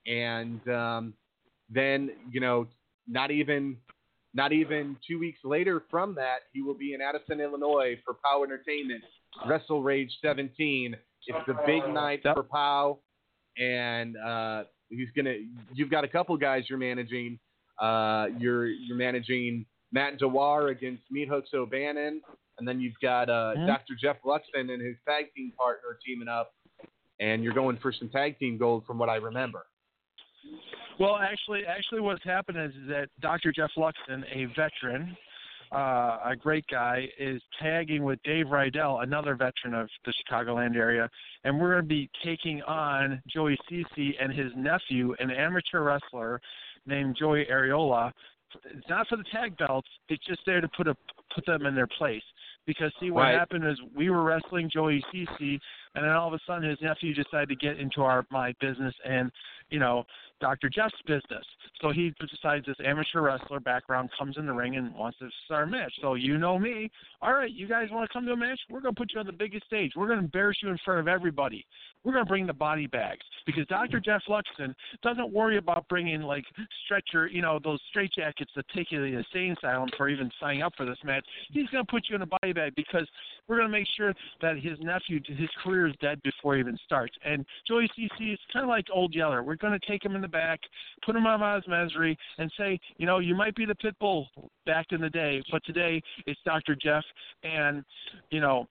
And 0.07 0.67
um, 0.69 1.13
then, 1.69 2.11
you 2.31 2.39
know, 2.39 2.67
not 3.07 3.31
even 3.31 3.77
not 4.33 4.51
even 4.51 4.97
two 5.07 5.17
weeks 5.17 5.39
later 5.43 5.83
from 5.89 6.13
that, 6.15 6.39
he 6.51 6.61
will 6.61 6.73
be 6.73 6.93
in 6.93 7.01
Addison, 7.01 7.39
Illinois 7.39 7.97
for 8.03 8.15
POWW 8.15 8.43
Entertainment, 8.43 9.01
WrestleRage 9.47 10.09
17. 10.21 10.95
It's 11.27 11.37
the 11.47 11.55
big 11.65 11.87
night 11.91 12.21
for 12.21 12.43
POWW, 12.43 12.97
and 13.57 14.15
uh, 14.17 14.63
he's 14.89 15.07
gonna. 15.15 15.35
You've 15.73 15.89
got 15.89 16.03
a 16.03 16.07
couple 16.07 16.35
guys 16.37 16.65
you're 16.69 16.77
managing. 16.77 17.39
Uh, 17.81 18.27
you're 18.37 18.67
you're 18.67 18.97
managing 18.97 19.65
Matt 19.91 20.19
Dewar 20.19 20.67
against 20.67 21.03
Meat 21.09 21.29
Hooks 21.29 21.49
O'Bannon, 21.53 22.21
and 22.57 22.67
then 22.67 22.79
you've 22.79 22.99
got 23.01 23.29
uh, 23.29 23.53
Mhm. 23.57 23.67
Dr. 23.67 23.95
Jeff 23.95 24.17
Luxon 24.23 24.71
and 24.71 24.81
his 24.81 24.97
tag 25.07 25.33
team 25.35 25.51
partner 25.57 25.97
teaming 26.05 26.27
up, 26.27 26.53
and 27.19 27.43
you're 27.43 27.53
going 27.53 27.77
for 27.77 27.91
some 27.91 28.09
tag 28.09 28.37
team 28.39 28.57
gold 28.57 28.85
from 28.85 28.97
what 28.97 29.09
I 29.09 29.15
remember. 29.15 29.65
Well, 30.99 31.17
actually, 31.17 31.65
actually, 31.65 32.01
what's 32.01 32.23
happened 32.23 32.57
is 32.57 32.73
that 32.87 33.09
Dr. 33.19 33.51
Jeff 33.51 33.71
Luxon, 33.75 34.23
a 34.31 34.45
veteran, 34.55 35.17
uh, 35.71 36.19
a 36.23 36.35
great 36.35 36.65
guy, 36.67 37.09
is 37.17 37.41
tagging 37.59 38.03
with 38.03 38.21
Dave 38.23 38.45
Rydell, 38.45 39.03
another 39.03 39.35
veteran 39.35 39.73
of 39.73 39.89
the 40.05 40.13
Chicagoland 40.13 40.75
area, 40.77 41.09
and 41.43 41.59
we're 41.59 41.71
going 41.71 41.83
to 41.83 41.87
be 41.87 42.09
taking 42.23 42.61
on 42.63 43.21
Joey 43.27 43.57
Cece 43.69 44.15
and 44.21 44.31
his 44.31 44.51
nephew, 44.55 45.13
an 45.19 45.31
amateur 45.31 45.81
wrestler 45.81 46.39
named 46.85 47.17
Joey 47.17 47.45
Areola. 47.51 48.13
It's 48.63 48.87
not 48.87 49.07
for 49.09 49.17
the 49.17 49.25
tag 49.25 49.57
belts; 49.57 49.89
it's 50.07 50.23
just 50.25 50.45
there 50.45 50.61
to 50.61 50.69
put 50.77 50.87
a 50.87 50.95
put 51.33 51.45
them 51.45 51.65
in 51.65 51.75
their 51.75 51.87
place. 51.87 52.23
Because 52.65 52.91
see, 52.99 53.11
what 53.11 53.23
Right. 53.23 53.35
happened 53.37 53.65
is 53.65 53.79
we 53.93 54.09
were 54.09 54.23
wrestling 54.23 54.69
Joey 54.69 55.03
Cece, 55.13 55.59
and 55.93 56.03
then 56.03 56.11
all 56.11 56.27
of 56.27 56.33
a 56.33 56.39
sudden 56.45 56.67
his 56.67 56.81
nephew 56.81 57.13
decided 57.13 57.49
to 57.49 57.55
get 57.55 57.77
into 57.79 58.03
our 58.03 58.25
my 58.29 58.53
business 58.59 58.93
and 59.05 59.31
you 59.69 59.79
know 59.79 60.05
Dr. 60.39 60.69
Jeff's 60.69 61.01
business. 61.05 61.45
So 61.81 61.91
he 61.91 62.13
decides 62.19 62.65
this 62.65 62.75
amateur 62.83 63.21
wrestler 63.21 63.59
background 63.59 64.09
comes 64.17 64.37
in 64.37 64.45
the 64.45 64.53
ring 64.53 64.75
and 64.75 64.93
wants 64.95 65.19
to 65.19 65.29
start 65.45 65.67
a 65.67 65.71
match. 65.71 65.93
So 66.01 66.15
you 66.15 66.37
know 66.37 66.57
me. 66.57 66.89
All 67.21 67.33
right, 67.33 67.51
you 67.51 67.67
guys 67.67 67.89
want 67.91 68.09
to 68.09 68.13
come 68.13 68.25
to 68.25 68.31
a 68.31 68.37
match? 68.37 68.59
We're 68.69 68.81
going 68.81 68.95
to 68.95 68.99
put 68.99 69.13
you 69.13 69.19
on 69.19 69.25
the 69.25 69.33
biggest 69.33 69.65
stage. 69.65 69.93
We're 69.95 70.07
going 70.07 70.19
to 70.19 70.25
embarrass 70.25 70.57
you 70.61 70.69
in 70.69 70.77
front 70.83 70.99
of 70.99 71.07
everybody. 71.07 71.65
We're 72.03 72.13
going 72.13 72.25
to 72.25 72.29
bring 72.29 72.45
the 72.45 72.53
body 72.53 72.87
bags 72.87 73.25
because 73.45 73.65
Dr. 73.67 73.99
Jeff 73.99 74.21
Luxon 74.29 74.73
doesn't 75.01 75.33
worry 75.33 75.57
about 75.57 75.87
bringing 75.89 76.21
like 76.21 76.45
stretcher, 76.85 77.27
you 77.27 77.41
know, 77.41 77.59
those 77.63 77.79
straitjackets 77.95 78.53
that 78.55 78.65
take 78.75 78.91
you 78.91 79.03
to 79.03 79.11
the 79.11 79.17
insane 79.17 79.55
asylum 79.57 79.89
for 79.97 80.07
even 80.07 80.29
signing 80.39 80.61
up 80.61 80.73
for 80.77 80.85
this 80.85 80.99
match. 81.03 81.25
He's 81.49 81.67
going 81.69 81.83
to 81.83 81.91
put 81.91 82.03
you 82.09 82.15
in 82.15 82.21
a 82.21 82.27
body 82.27 82.53
bag 82.53 82.73
because 82.75 83.07
we're 83.47 83.57
going 83.57 83.67
to 83.67 83.71
make 83.71 83.87
sure 83.97 84.13
that 84.41 84.57
his 84.57 84.77
nephew, 84.81 85.19
his 85.25 85.49
career 85.63 85.87
is 85.87 85.95
dead 85.99 86.21
before 86.23 86.55
he 86.55 86.59
even 86.59 86.77
starts. 86.85 87.15
And 87.25 87.45
Joey 87.67 87.89
CC 87.97 88.33
is 88.33 88.39
kind 88.53 88.63
of 88.63 88.69
like 88.69 88.85
Old 88.93 89.15
Yeller. 89.15 89.41
We're 89.41 89.55
going 89.55 89.77
to 89.77 89.87
take 89.87 90.05
him 90.05 90.15
in 90.15 90.24
the 90.25 90.29
back, 90.29 90.59
put 91.05 91.15
him 91.15 91.27
on 91.27 91.41
Oz 91.41 91.63
Mesri, 91.69 92.15
and 92.37 92.51
say, 92.57 92.79
you 92.97 93.05
know, 93.05 93.19
you 93.19 93.35
might 93.35 93.55
be 93.55 93.65
the 93.65 93.75
pit 93.75 93.95
bull 93.99 94.27
back 94.65 94.87
in 94.91 94.99
the 94.99 95.09
day, 95.09 95.41
but 95.51 95.63
today 95.65 96.01
it's 96.25 96.39
Dr. 96.45 96.75
Jeff 96.75 97.03
and, 97.43 97.83
you 98.31 98.39
know, 98.39 98.67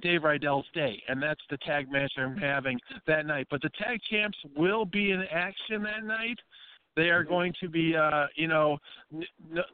Dave 0.00 0.22
Rydell's 0.22 0.66
day, 0.74 1.02
and 1.08 1.22
that's 1.22 1.40
the 1.50 1.58
tag 1.58 1.90
match 1.90 2.12
I'm 2.16 2.36
having 2.36 2.80
that 3.06 3.26
night. 3.26 3.46
But 3.50 3.62
the 3.62 3.70
tag 3.78 4.00
champs 4.10 4.38
will 4.56 4.84
be 4.84 5.10
in 5.10 5.22
action 5.30 5.82
that 5.82 6.04
night. 6.04 6.38
They 6.96 7.10
are 7.10 7.22
going 7.22 7.52
to 7.60 7.68
be, 7.68 7.94
uh, 7.96 8.26
you 8.34 8.48
know, 8.48 8.78
n- 9.12 9.24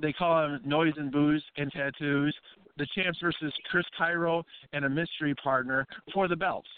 they 0.01 0.13
call 0.13 0.43
them 0.43 0.61
noise 0.65 0.95
and 0.97 1.11
booze 1.11 1.43
and 1.57 1.71
tattoos. 1.71 2.35
The 2.77 2.87
champs 2.95 3.19
versus 3.21 3.53
Chris 3.71 3.87
Cairo 3.97 4.45
and 4.73 4.85
a 4.85 4.89
mystery 4.89 5.35
partner 5.37 5.87
for 6.13 6.29
the 6.29 6.37
belts. 6.37 6.69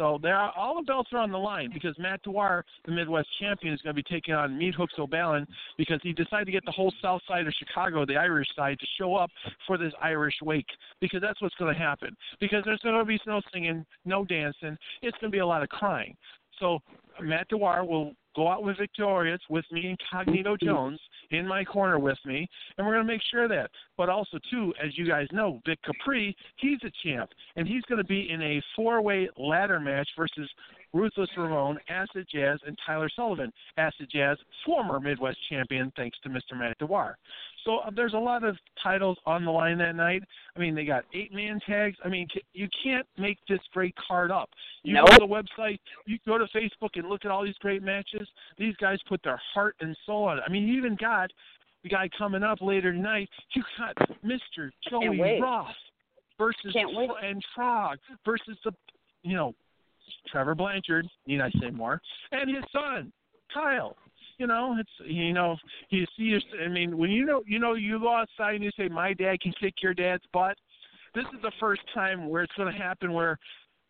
So 0.00 0.18
there 0.22 0.34
are 0.34 0.50
all 0.56 0.76
the 0.76 0.82
belts 0.82 1.10
are 1.12 1.18
on 1.18 1.30
the 1.30 1.36
line 1.36 1.68
because 1.74 1.94
Matt 1.98 2.22
Dewar, 2.22 2.64
the 2.86 2.90
Midwest 2.90 3.28
champion, 3.38 3.74
is 3.74 3.82
going 3.82 3.94
to 3.94 4.02
be 4.02 4.08
taking 4.10 4.32
on 4.32 4.56
Meat 4.56 4.74
Hooks 4.74 4.94
O'Ballon 4.98 5.46
because 5.76 6.00
he 6.02 6.14
decided 6.14 6.46
to 6.46 6.52
get 6.52 6.64
the 6.64 6.72
whole 6.72 6.90
south 7.02 7.20
side 7.28 7.46
of 7.46 7.52
Chicago, 7.52 8.06
the 8.06 8.16
Irish 8.16 8.48
side, 8.56 8.78
to 8.78 8.86
show 8.98 9.14
up 9.14 9.28
for 9.66 9.76
this 9.76 9.92
Irish 10.00 10.36
wake 10.42 10.64
because 11.02 11.20
that's 11.20 11.42
what's 11.42 11.54
going 11.56 11.74
to 11.74 11.78
happen. 11.78 12.16
Because 12.40 12.62
there's 12.64 12.80
going 12.80 12.98
to 12.98 13.04
be 13.04 13.20
no 13.26 13.42
singing, 13.52 13.84
no 14.06 14.24
dancing. 14.24 14.74
It's 15.02 15.18
going 15.18 15.30
to 15.30 15.36
be 15.36 15.40
a 15.40 15.46
lot 15.46 15.62
of 15.62 15.68
crying. 15.68 16.16
So 16.58 16.78
Matt 17.20 17.48
Dewar 17.48 17.84
will 17.84 18.14
go 18.34 18.48
out 18.48 18.62
with 18.62 18.78
victorious 18.78 19.40
with 19.50 19.66
me 19.70 19.86
and 19.86 19.98
Cognito 20.10 20.58
Jones 20.58 21.00
in 21.30 21.46
my 21.46 21.64
corner 21.64 21.98
with 21.98 22.18
me, 22.24 22.48
and 22.76 22.86
we're 22.86 22.94
going 22.94 23.06
to 23.06 23.12
make 23.12 23.22
sure 23.30 23.48
that. 23.48 23.70
But 23.96 24.08
also, 24.08 24.38
too, 24.50 24.72
as 24.82 24.96
you 24.96 25.06
guys 25.06 25.26
know, 25.32 25.60
Vic 25.66 25.78
Capri, 25.82 26.36
he's 26.56 26.78
a 26.84 26.90
champ, 27.04 27.30
and 27.56 27.66
he's 27.68 27.82
going 27.82 27.98
to 27.98 28.04
be 28.04 28.30
in 28.30 28.42
a 28.42 28.62
four-way 28.74 29.28
ladder 29.36 29.78
match 29.80 30.08
versus 30.16 30.48
Ruthless 30.92 31.30
Ramon, 31.36 31.78
Acid 31.88 32.26
Jazz, 32.32 32.58
and 32.66 32.76
Tyler 32.84 33.08
Sullivan. 33.14 33.52
Acid 33.76 34.08
Jazz, 34.12 34.36
former 34.66 34.98
Midwest 34.98 35.38
champion, 35.48 35.92
thanks 35.96 36.18
to 36.22 36.28
Mr. 36.28 36.56
Matt 36.58 36.76
Dewar. 36.78 37.16
So 37.64 37.78
uh, 37.78 37.90
there's 37.94 38.14
a 38.14 38.18
lot 38.18 38.42
of 38.42 38.56
titles 38.82 39.18
on 39.26 39.44
the 39.44 39.50
line 39.50 39.76
that 39.78 39.94
night. 39.94 40.22
I 40.56 40.58
mean, 40.58 40.74
they 40.74 40.84
got 40.86 41.04
eight 41.14 41.32
man 41.32 41.60
tags. 41.66 41.96
I 42.04 42.08
mean, 42.08 42.26
c- 42.32 42.42
you 42.54 42.68
can't 42.82 43.06
make 43.18 43.38
this 43.48 43.60
great 43.72 43.94
card 44.08 44.30
up. 44.30 44.48
You 44.82 44.94
Nope. 44.94 45.08
go 45.10 45.12
to 45.18 45.26
the 45.26 45.26
website, 45.62 45.78
you 46.06 46.18
go 46.26 46.38
to 46.38 46.46
Facebook 46.46 46.90
and 46.94 47.06
look 47.08 47.24
at 47.26 47.30
all 47.30 47.44
these 47.44 47.58
great 47.58 47.82
matches. 47.82 48.26
These 48.56 48.74
guys 48.76 48.98
put 49.08 49.22
their 49.22 49.40
heart 49.52 49.76
and 49.80 49.94
soul 50.06 50.24
on 50.24 50.38
it. 50.38 50.44
I 50.46 50.50
mean, 50.50 50.66
you 50.66 50.78
even 50.78 50.96
got 50.96 51.19
the 51.82 51.88
guy 51.88 52.08
coming 52.16 52.42
up 52.42 52.60
later 52.60 52.92
tonight. 52.92 53.28
You 53.54 53.62
got 53.78 53.96
Mr. 54.24 54.70
Joey. 54.88 55.18
Roth 55.40 55.68
versus 56.38 56.72
and 57.22 57.42
Trog 57.56 57.96
versus 58.24 58.56
the, 58.64 58.72
you 59.22 59.36
know, 59.36 59.54
Trevor 60.28 60.54
Blanchard. 60.54 61.06
Need 61.26 61.40
I 61.40 61.50
say 61.60 61.70
more? 61.70 62.00
And 62.32 62.54
his 62.54 62.64
son, 62.72 63.12
Kyle. 63.52 63.96
You 64.38 64.46
know, 64.46 64.76
it's 64.78 64.90
you 65.04 65.34
know, 65.34 65.56
you 65.90 66.06
see. 66.16 66.22
your- 66.24 66.40
I 66.64 66.68
mean, 66.68 66.96
when 66.96 67.10
you 67.10 67.26
know, 67.26 67.42
you 67.46 67.58
know, 67.58 67.74
you 67.74 67.98
go 67.98 68.14
outside 68.14 68.54
and 68.54 68.64
you 68.64 68.70
say, 68.74 68.88
"My 68.88 69.12
dad 69.12 69.40
can 69.40 69.52
kick 69.60 69.82
your 69.82 69.92
dad's 69.92 70.24
butt." 70.32 70.56
This 71.14 71.26
is 71.34 71.42
the 71.42 71.52
first 71.60 71.82
time 71.92 72.26
where 72.28 72.42
it's 72.42 72.54
going 72.54 72.72
to 72.72 72.78
happen. 72.78 73.12
Where, 73.12 73.38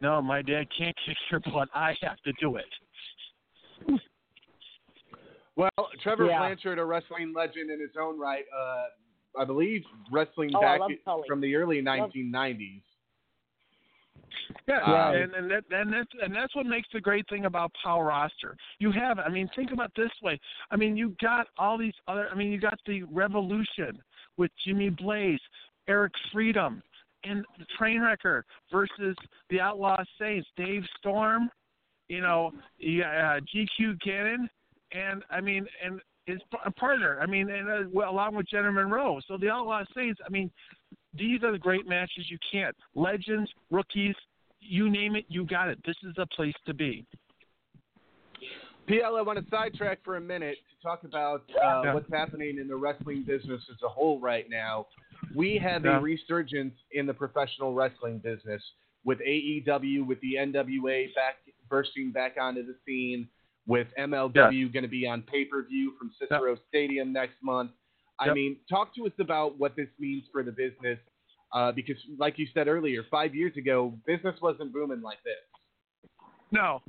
no, 0.01 0.21
my 0.21 0.43
dad 0.43 0.67
can't 0.77 0.97
kick 1.07 1.17
your 1.31 1.39
butt. 1.41 1.69
I 1.73 1.95
have 2.03 2.21
to 2.23 2.33
do 2.41 2.57
it. 2.57 4.01
Well, 5.61 5.91
Trevor 6.03 6.25
Yeah. 6.25 6.39
Blanchard, 6.39 6.79
a 6.79 6.85
wrestling 6.85 7.35
legend 7.35 7.71
in 7.71 7.81
his 7.81 7.95
own 7.97 8.19
right, 8.19 8.47
uh, 8.51 8.87
I 9.37 9.45
believe 9.45 9.85
wrestling 10.11 10.51
Oh, 10.55 10.61
back 10.61 10.81
from 11.27 11.41
the 11.41 11.55
early 11.55 11.83
1990s. 11.83 12.83
Yeah, 14.67 14.81
Um, 14.81 15.15
and 15.17 15.35
and 15.35 15.51
that 15.51 15.65
and 15.71 15.93
that's 15.93 16.15
and 16.23 16.35
that's 16.35 16.55
what 16.55 16.65
makes 16.65 16.89
the 16.93 17.01
great 17.01 17.29
thing 17.29 17.45
about 17.45 17.73
POWW 17.85 18.07
Roster. 18.07 18.57
You 18.79 18.91
have, 18.93 19.19
I 19.19 19.29
mean, 19.29 19.49
think 19.49 19.71
about 19.73 19.93
it 19.97 20.03
this 20.03 20.23
way. 20.23 20.41
I 20.71 20.77
mean, 20.77 20.97
you 20.97 21.15
got 21.21 21.49
all 21.59 21.77
these 21.77 21.95
other. 22.09 22.29
I 22.31 22.35
mean, 22.35 22.51
you 22.53 22.59
got 22.59 22.79
the 22.87 23.03
Revolution 23.05 24.03
with 24.37 24.51
Jimmy 24.65 24.89
Blaze, 24.89 25.41
Eric 25.89 26.13
Freedom, 26.33 26.83
and 27.25 27.45
the 27.59 27.67
Trainwrecker 27.79 28.45
versus 28.73 29.17
the 29.51 29.61
Outlaw 29.61 30.03
Saints, 30.19 30.49
Dave 30.57 30.85
Storm, 30.99 31.51
you 32.09 32.21
know, 32.21 32.53
you 32.79 33.03
got, 33.03 33.15
uh, 33.15 33.41
GQ 33.55 34.01
Cannon, 34.03 34.49
and 34.93 35.23
I 35.31 35.41
mean, 35.41 35.67
and 35.85 36.01
his 36.27 36.39
partner. 36.77 37.19
I 37.21 37.27
mean, 37.27 37.51
and 37.51 37.69
uh, 37.69 37.89
well, 37.93 38.11
along 38.11 38.35
with 38.37 38.49
Jenna 38.49 38.71
Monroe. 38.71 39.21
So 39.27 39.37
the 39.37 39.51
Outlaw 39.51 39.83
Saints. 39.95 40.21
I 40.25 40.31
mean, 40.31 40.51
these 41.15 41.43
are 41.43 41.53
the 41.53 41.59
great 41.59 41.89
matches 41.89 42.27
you 42.29 42.39
can't. 42.51 42.77
Legends, 42.95 43.51
rookies, 43.71 44.15
you 44.61 44.91
name 44.91 45.17
it, 45.17 45.25
you 45.29 45.45
got 45.45 45.69
it. 45.69 45.79
This 45.85 45.97
is 46.05 46.15
the 46.17 46.27
place 46.27 46.55
to 46.67 46.75
be. 46.75 47.05
PL, 48.87 49.17
I 49.17 49.23
want 49.23 49.39
to 49.39 49.45
sidetrack 49.51 50.03
for 50.05 50.17
a 50.17 50.21
minute 50.21 50.57
to 50.71 50.83
talk 50.87 51.05
about 51.05 51.43
uh, 51.51 51.83
Yeah. 51.85 51.95
what's 51.95 52.11
happening 52.13 52.59
in 52.59 52.67
the 52.67 52.75
wrestling 52.77 53.23
business 53.23 53.63
as 53.71 53.81
a 53.83 53.89
whole 53.89 54.19
right 54.19 54.49
now. 54.51 54.87
We 55.35 55.59
have 55.59 55.85
Yeah. 55.85 55.99
a 55.99 56.01
resurgence 56.01 56.75
in 56.93 57.07
the 57.07 57.15
professional 57.15 57.73
wrestling 57.75 58.19
business 58.19 58.63
with 59.05 59.21
AEW, 59.21 60.07
with 60.07 60.21
the 60.21 60.35
NWA 60.37 61.15
back 61.15 61.37
bursting 61.69 62.11
back 62.11 62.37
onto 62.41 62.67
the 62.67 62.75
scene, 62.85 63.29
with 63.71 63.87
MLW 63.97 64.73
going 64.73 64.83
to 64.83 64.89
be 64.89 65.07
on 65.07 65.23
pay 65.23 65.45
per 65.45 65.63
view 65.63 65.93
from 65.97 66.11
Cicero 66.19 66.57
Stadium 66.69 67.13
next 67.13 67.37
month. 67.41 67.71
I 68.19 68.27
Yep. 68.27 68.35
mean, 68.35 68.57
talk 68.69 68.93
to 68.97 69.07
us 69.07 69.13
about 69.21 69.59
what 69.61 69.77
this 69.77 69.89
means 70.01 70.25
for 70.33 70.43
the 70.43 70.51
business, 70.51 70.99
uh, 71.55 71.71
because, 71.71 71.97
like 72.19 72.37
you 72.37 72.49
said 72.53 72.67
earlier, 72.67 73.05
five 73.09 73.33
years 73.33 73.57
ago, 73.57 73.97
business 74.07 74.35
wasn't 74.43 74.73
booming 74.73 75.03
like 75.03 75.19
this. 75.23 76.19
No, 76.51 76.83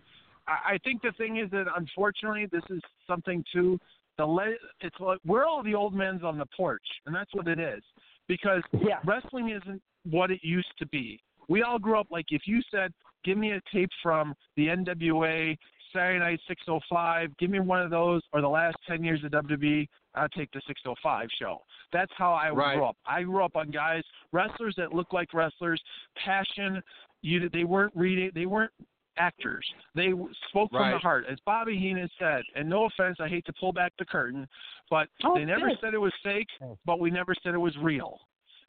I, 0.48 0.74
I 0.74 0.78
think 0.84 1.04
the 1.04 1.12
thing 1.20 1.38
is 1.38 1.52
that 1.52 1.68
unfortunately, 1.78 2.48
this 2.52 2.64
is 2.72 2.82
something 3.06 3.46
too. 3.54 3.80
The 4.18 4.26
le- 4.26 4.56
it's 4.82 5.00
like 5.00 5.20
we're 5.24 5.46
all 5.46 5.62
the 5.62 5.76
old 5.76 5.94
men's 5.94 6.24
on 6.24 6.40
the 6.40 6.48
porch, 6.58 6.86
and 7.06 7.16
that's 7.16 7.34
what 7.36 7.48
it 7.48 7.60
is. 7.60 7.84
Because 8.28 8.64
Yeah. 8.74 9.00
wrestling 9.06 9.50
isn't 9.50 9.82
what 10.10 10.32
it 10.32 10.40
used 10.44 10.76
to 10.80 10.88
be. 10.88 11.22
We 11.48 11.62
all 11.62 11.78
grew 11.78 12.00
up 12.00 12.08
like 12.10 12.26
if 12.32 12.48
you 12.48 12.62
said, 12.72 12.92
"Give 13.24 13.38
me 13.38 13.52
a 13.52 13.62
tape 13.72 13.92
from 14.02 14.36
the 14.56 14.68
NWA 14.70 15.58
Saturday 15.94 16.20
Night 16.20 16.40
605," 16.48 17.36
give 17.38 17.50
me 17.50 17.60
one 17.60 17.82
of 17.82 17.90
those, 17.90 18.22
or 18.34 18.42
the 18.42 18.50
last 18.50 18.78
10 18.88 19.04
years 19.04 19.24
of 19.24 19.32
WWE, 19.32 19.88
I'll 20.16 20.30
take 20.30 20.52
the 20.52 20.62
605 20.68 21.28
show. 21.40 21.62
That's 21.94 22.12
how 22.18 22.34
I 22.34 22.50
Right. 22.50 22.76
grew 22.76 22.86
up. 22.86 22.98
I 23.06 23.24
grew 23.24 23.44
up 23.44 23.56
on 23.56 23.70
guys, 23.72 24.04
wrestlers 24.32 24.76
that 24.78 24.94
look 24.94 25.14
like 25.14 25.34
wrestlers, 25.34 25.82
passion. 26.16 26.82
You, 27.22 27.50
they 27.50 27.64
weren't 27.64 27.96
reading, 27.96 28.32
they 28.34 28.46
weren't 28.46 28.72
actors. 29.18 29.66
They 29.94 30.10
w- 30.10 30.34
spoke 30.50 30.72
from 30.72 30.90
the 30.92 30.98
heart, 31.00 31.26
as 31.30 31.38
Bobby 31.46 31.78
Heenan 31.78 32.10
said. 32.18 32.44
And 32.56 32.68
no 32.70 32.86
offense, 32.86 33.18
I 33.20 33.28
hate 33.28 33.46
to 33.46 33.54
pull 33.60 33.72
back 33.74 33.94
the 34.00 34.06
curtain, 34.06 34.48
but 34.90 35.10
Oh, 35.24 35.36
they 35.36 35.46
never 35.46 35.68
good. 35.68 35.80
said 35.82 35.94
it 35.94 36.00
was 36.00 36.14
fake, 36.24 36.48
but 36.86 37.00
we 37.00 37.12
never 37.12 37.36
said 37.44 37.54
it 37.54 37.58
was 37.60 37.78
real. 37.78 38.20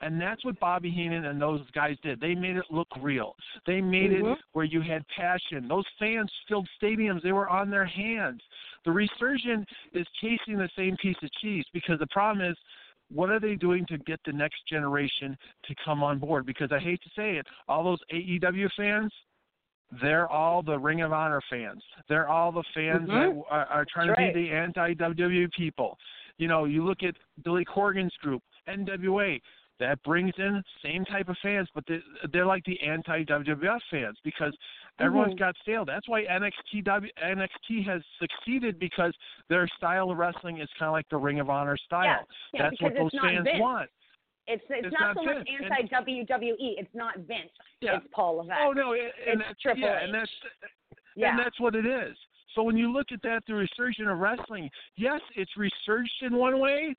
And 0.03 0.21
that's 0.21 0.45
what 0.45 0.59
Bobby 0.59 0.91
Heenan 0.91 1.25
and 1.27 1.41
those 1.41 1.63
guys 1.71 1.97
did. 2.03 2.21
They 2.21 2.35
made 2.35 2.57
it 2.57 2.65
look 2.71 2.89
real. 3.01 3.37
They 3.67 3.81
made 3.81 4.11
Mhm. 4.11 4.33
it 4.33 4.39
where 4.53 4.65
you 4.65 4.81
had 4.81 5.07
passion. 5.09 5.69
Those 5.69 5.87
fans 5.99 6.31
filled 6.49 6.69
stadiums. 6.81 7.23
They 7.23 7.33
were 7.33 7.49
on 7.49 7.71
their 7.71 7.85
hands. 7.85 8.43
The 8.85 8.91
resurgent 8.91 9.69
is 9.93 10.07
chasing 10.21 10.59
the 10.59 10.69
same 10.77 10.97
piece 10.97 11.23
of 11.23 11.31
cheese 11.41 11.65
because 11.73 12.01
the 12.01 12.09
problem 12.09 12.45
is, 12.45 12.59
what 13.11 13.31
are 13.31 13.39
they 13.39 13.55
doing 13.55 13.87
to 13.87 13.99
get 13.99 14.19
the 14.25 14.33
next 14.33 14.67
generation 14.67 15.39
to 15.65 15.75
come 15.77 16.03
on 16.03 16.19
board? 16.19 16.47
Because 16.47 16.73
I 16.73 16.81
hate 16.81 17.01
to 17.03 17.11
say 17.11 17.37
it, 17.37 17.47
all 17.69 17.85
those 17.85 18.03
AEW 18.11 18.69
fans, 18.71 19.13
they're 20.01 20.29
all 20.29 20.63
the 20.63 20.79
Ring 20.79 21.03
of 21.03 21.13
Honor 21.13 21.43
fans. 21.51 21.85
They're 22.09 22.29
all 22.29 22.51
the 22.51 22.65
fans 22.75 23.09
Mhm. 23.09 23.45
that 23.45 23.45
are, 23.51 23.67
are 23.67 23.85
trying 23.85 24.09
That's 24.09 24.19
to 24.19 24.25
right. 24.25 24.35
be 24.35 24.49
the 24.49 24.51
anti 24.53 24.95
WWE 24.95 25.49
people. 25.49 25.99
You 26.39 26.49
know, 26.49 26.65
you 26.65 26.83
look 26.83 27.03
at 27.03 27.15
Billy 27.45 27.65
Corgan's 27.65 28.17
group, 28.17 28.43
NWA. 28.67 29.41
That 29.83 30.01
brings 30.05 30.33
in 30.39 30.63
same 30.85 31.05
type 31.05 31.29
of 31.29 31.37
fans, 31.43 31.69
but 31.75 31.83
they, 31.89 31.99
they're 32.33 32.47
like 32.47 32.63
the 32.65 32.81
anti 32.83 33.25
WWF 33.25 33.81
fans 33.91 34.17
because 34.23 34.57
everyone's 35.01 35.35
Mhm. 35.35 35.39
got 35.41 35.57
stale. 35.63 35.85
That's 35.85 36.09
why 36.09 36.23
NXT 36.25 36.83
W, 36.85 37.11
NXT 37.21 37.83
has 37.87 38.01
succeeded 38.21 38.79
because 38.79 39.13
their 39.49 39.67
style 39.77 40.11
of 40.13 40.19
wrestling 40.19 40.59
is 40.59 40.69
kind 40.79 40.89
of 40.89 40.93
like 40.93 41.09
the 41.09 41.17
Ring 41.17 41.41
of 41.41 41.51
Honor 41.51 41.77
style. 41.77 42.05
Yeah, 42.05 42.19
yeah, 42.55 42.63
That's 42.63 42.81
what 42.81 42.93
because 42.95 43.03
those 43.03 43.15
it's 43.15 43.23
not 43.23 43.31
fans 43.33 43.45
Vince. 43.45 43.61
want. 43.61 43.91
It's 44.47 44.63
it's, 44.71 44.87
It's 44.87 44.93
not, 44.93 45.01
not 45.01 45.17
so 45.17 45.23
much 45.25 45.37
Vince, 45.37 45.49
and- 45.63 45.73
anti 45.73 45.83
WWE. 45.89 46.75
It's 46.79 46.95
not 46.95 47.17
Vince. 47.19 47.51
Yeah. 47.81 47.97
It's 47.97 48.07
Paul 48.13 48.37
Levesque. 48.37 48.61
Oh 48.63 48.73
no, 48.73 48.93
it, 48.93 49.13
and 49.27 49.41
It's 49.41 49.49
that's 49.49 49.61
Triple 49.63 49.83
yeah, 49.83 49.99
H. 49.99 50.03
and 50.05 50.15
that's 50.15 50.31
yeah. 51.17 51.31
and 51.31 51.39
that's 51.41 51.59
what 51.59 51.75
it 51.75 51.87
is. 51.87 52.17
So 52.55 52.63
when 52.63 52.77
you 52.77 52.93
look 52.93 53.11
at 53.13 53.23
that, 53.23 53.43
the 53.49 53.55
resurgence 53.55 54.09
of 54.09 54.19
wrestling, 54.19 54.71
yes, 54.97 55.21
it's 55.35 55.57
resurged 55.57 56.13
in 56.23 56.37
one 56.37 56.59
way, 56.61 56.95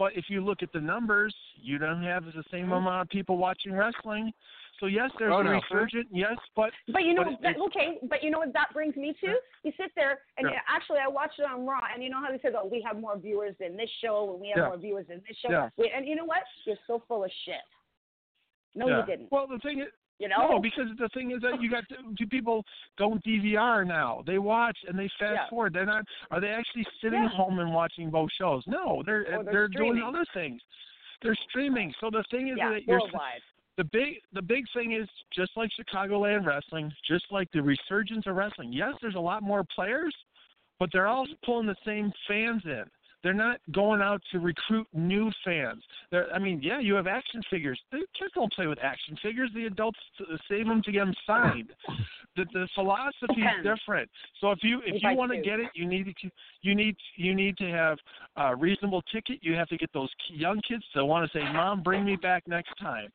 but 0.00 0.16
if 0.16 0.24
you 0.30 0.40
look 0.40 0.62
at 0.62 0.72
the 0.72 0.80
numbers, 0.80 1.34
you 1.60 1.76
don't 1.76 2.02
have 2.02 2.24
the 2.24 2.42
same 2.50 2.64
Mm-hmm. 2.64 2.72
amount 2.72 3.02
of 3.02 3.08
people 3.10 3.36
watching 3.36 3.72
wrestling. 3.74 4.32
So 4.80 4.86
yes, 4.86 5.10
there's 5.18 5.34
Oh, 5.36 5.40
a 5.40 5.44
no. 5.44 5.60
resurgent, 5.60 6.08
yes, 6.10 6.36
but 6.56 6.70
But 6.88 7.04
you 7.04 7.12
know, 7.12 7.24
But 7.24 7.42
that, 7.42 7.56
okay. 7.68 7.98
But 8.08 8.24
you 8.24 8.30
know 8.30 8.38
what 8.38 8.54
that 8.54 8.72
brings 8.72 8.96
me 8.96 9.12
to? 9.20 9.36
You 9.62 9.72
sit 9.76 9.92
there, 9.94 10.22
and 10.38 10.48
Yeah. 10.48 10.60
actually, 10.66 11.00
I 11.00 11.06
watched 11.06 11.38
it 11.38 11.44
on 11.44 11.66
Raw, 11.66 11.82
and 11.92 12.02
you 12.02 12.08
know 12.08 12.18
how 12.18 12.30
they 12.32 12.38
said, 12.38 12.54
"Oh, 12.54 12.64
we 12.64 12.80
have 12.80 12.98
more 12.98 13.18
viewers 13.18 13.54
than 13.58 13.76
this 13.76 13.90
show, 14.00 14.32
and 14.32 14.40
we 14.40 14.48
have 14.48 14.56
Yeah. 14.56 14.68
more 14.68 14.78
viewers 14.78 15.06
than 15.06 15.22
this 15.28 15.36
show." 15.36 15.50
Yeah. 15.50 15.68
And 15.94 16.08
you 16.08 16.16
know 16.16 16.24
what? 16.24 16.44
You're 16.64 16.78
so 16.86 17.00
full 17.00 17.24
of 17.24 17.30
shit. 17.44 17.60
No, 18.74 18.86
you 18.88 19.04
didn't. 19.04 19.30
Well, 19.30 19.46
the 19.46 19.58
thing 19.58 19.80
is, 19.80 19.88
You 20.20 20.28
know? 20.28 20.48
no, 20.50 20.60
because 20.60 20.84
the 20.98 21.08
thing 21.14 21.30
is 21.30 21.40
that 21.40 21.60
you 21.62 21.70
got 21.70 21.84
to 21.88 21.96
do 22.16 22.26
people 22.26 22.62
go 22.98 23.18
DVR 23.26 23.86
now. 23.86 24.22
They 24.26 24.38
watch 24.38 24.76
and 24.86 24.96
they 24.96 25.08
fast 25.18 25.32
Yeah. 25.34 25.48
forward. 25.48 25.72
They're 25.72 25.86
not. 25.86 26.04
Are 26.30 26.40
they 26.40 26.48
actually 26.50 26.86
sitting 27.02 27.22
Yeah. 27.22 27.28
home 27.30 27.58
and 27.58 27.72
watching 27.72 28.10
both 28.10 28.30
shows? 28.38 28.62
No, 28.66 29.02
they're 29.04 29.24
oh, 29.32 29.38
Or 29.38 29.44
they're 29.44 29.68
doing 29.68 30.02
other 30.02 30.24
things. 30.34 30.60
They're 31.22 31.36
streaming. 31.48 31.92
So 32.00 32.10
the 32.10 32.22
thing 32.30 32.48
is 32.48 32.56
yeah, 32.58 32.70
that 32.70 32.86
you're 32.86 33.00
worldwide. 33.00 33.40
the 33.78 33.84
big 33.84 34.20
the 34.34 34.42
big 34.42 34.66
thing 34.74 34.92
is 34.92 35.08
just 35.34 35.52
like 35.56 35.70
Chicagoland 35.78 36.44
wrestling, 36.46 36.92
just 37.08 37.24
like 37.30 37.50
the 37.52 37.62
resurgence 37.62 38.26
of 38.26 38.36
wrestling. 38.36 38.72
Yes, 38.74 38.94
there's 39.00 39.14
a 39.16 39.20
lot 39.20 39.42
more 39.42 39.64
players, 39.74 40.14
but 40.78 40.90
they're 40.92 41.06
all 41.06 41.26
pulling 41.44 41.66
the 41.66 41.76
same 41.86 42.12
fans 42.28 42.62
in. 42.66 42.84
They're 43.22 43.34
not 43.34 43.60
going 43.72 44.00
out 44.00 44.22
to 44.32 44.38
recruit 44.38 44.86
new 44.94 45.30
fans. 45.44 45.82
They're, 46.10 46.32
I 46.32 46.38
mean, 46.38 46.60
yeah, 46.62 46.80
you 46.80 46.94
have 46.94 47.06
action 47.06 47.42
figures. 47.50 47.78
The 47.92 47.98
kids 48.18 48.32
don't 48.34 48.52
play 48.52 48.66
with 48.66 48.78
action 48.82 49.16
figures. 49.22 49.50
The 49.54 49.66
adults 49.66 49.98
uh, 50.20 50.36
save 50.48 50.66
them 50.66 50.82
to 50.84 50.92
get 50.92 51.00
them 51.00 51.14
signed. 51.26 51.72
The 52.36 52.44
the 52.52 52.68
philosophy 52.74 53.42
is 53.42 53.64
different. 53.64 54.08
So 54.40 54.52
if 54.52 54.60
you 54.62 54.78
if 54.86 54.96
If 54.96 55.02
you 55.02 55.16
want 55.16 55.32
to 55.32 55.40
get 55.40 55.60
it, 55.60 55.68
you 55.74 55.86
need 55.86 56.06
to 56.22 56.30
you 56.62 56.74
need 56.74 56.96
you 57.16 57.34
need 57.34 57.56
to 57.58 57.68
have 57.70 57.98
a 58.36 58.56
reasonable 58.56 59.02
ticket. 59.12 59.38
You 59.42 59.54
have 59.54 59.68
to 59.68 59.76
get 59.76 59.92
those 59.92 60.08
young 60.28 60.60
kids 60.66 60.84
to 60.94 61.04
want 61.04 61.30
to 61.30 61.38
say, 61.38 61.42
"Mom, 61.52 61.82
bring 61.82 62.04
me 62.04 62.16
back 62.16 62.46
next 62.46 62.72
time." 62.80 63.08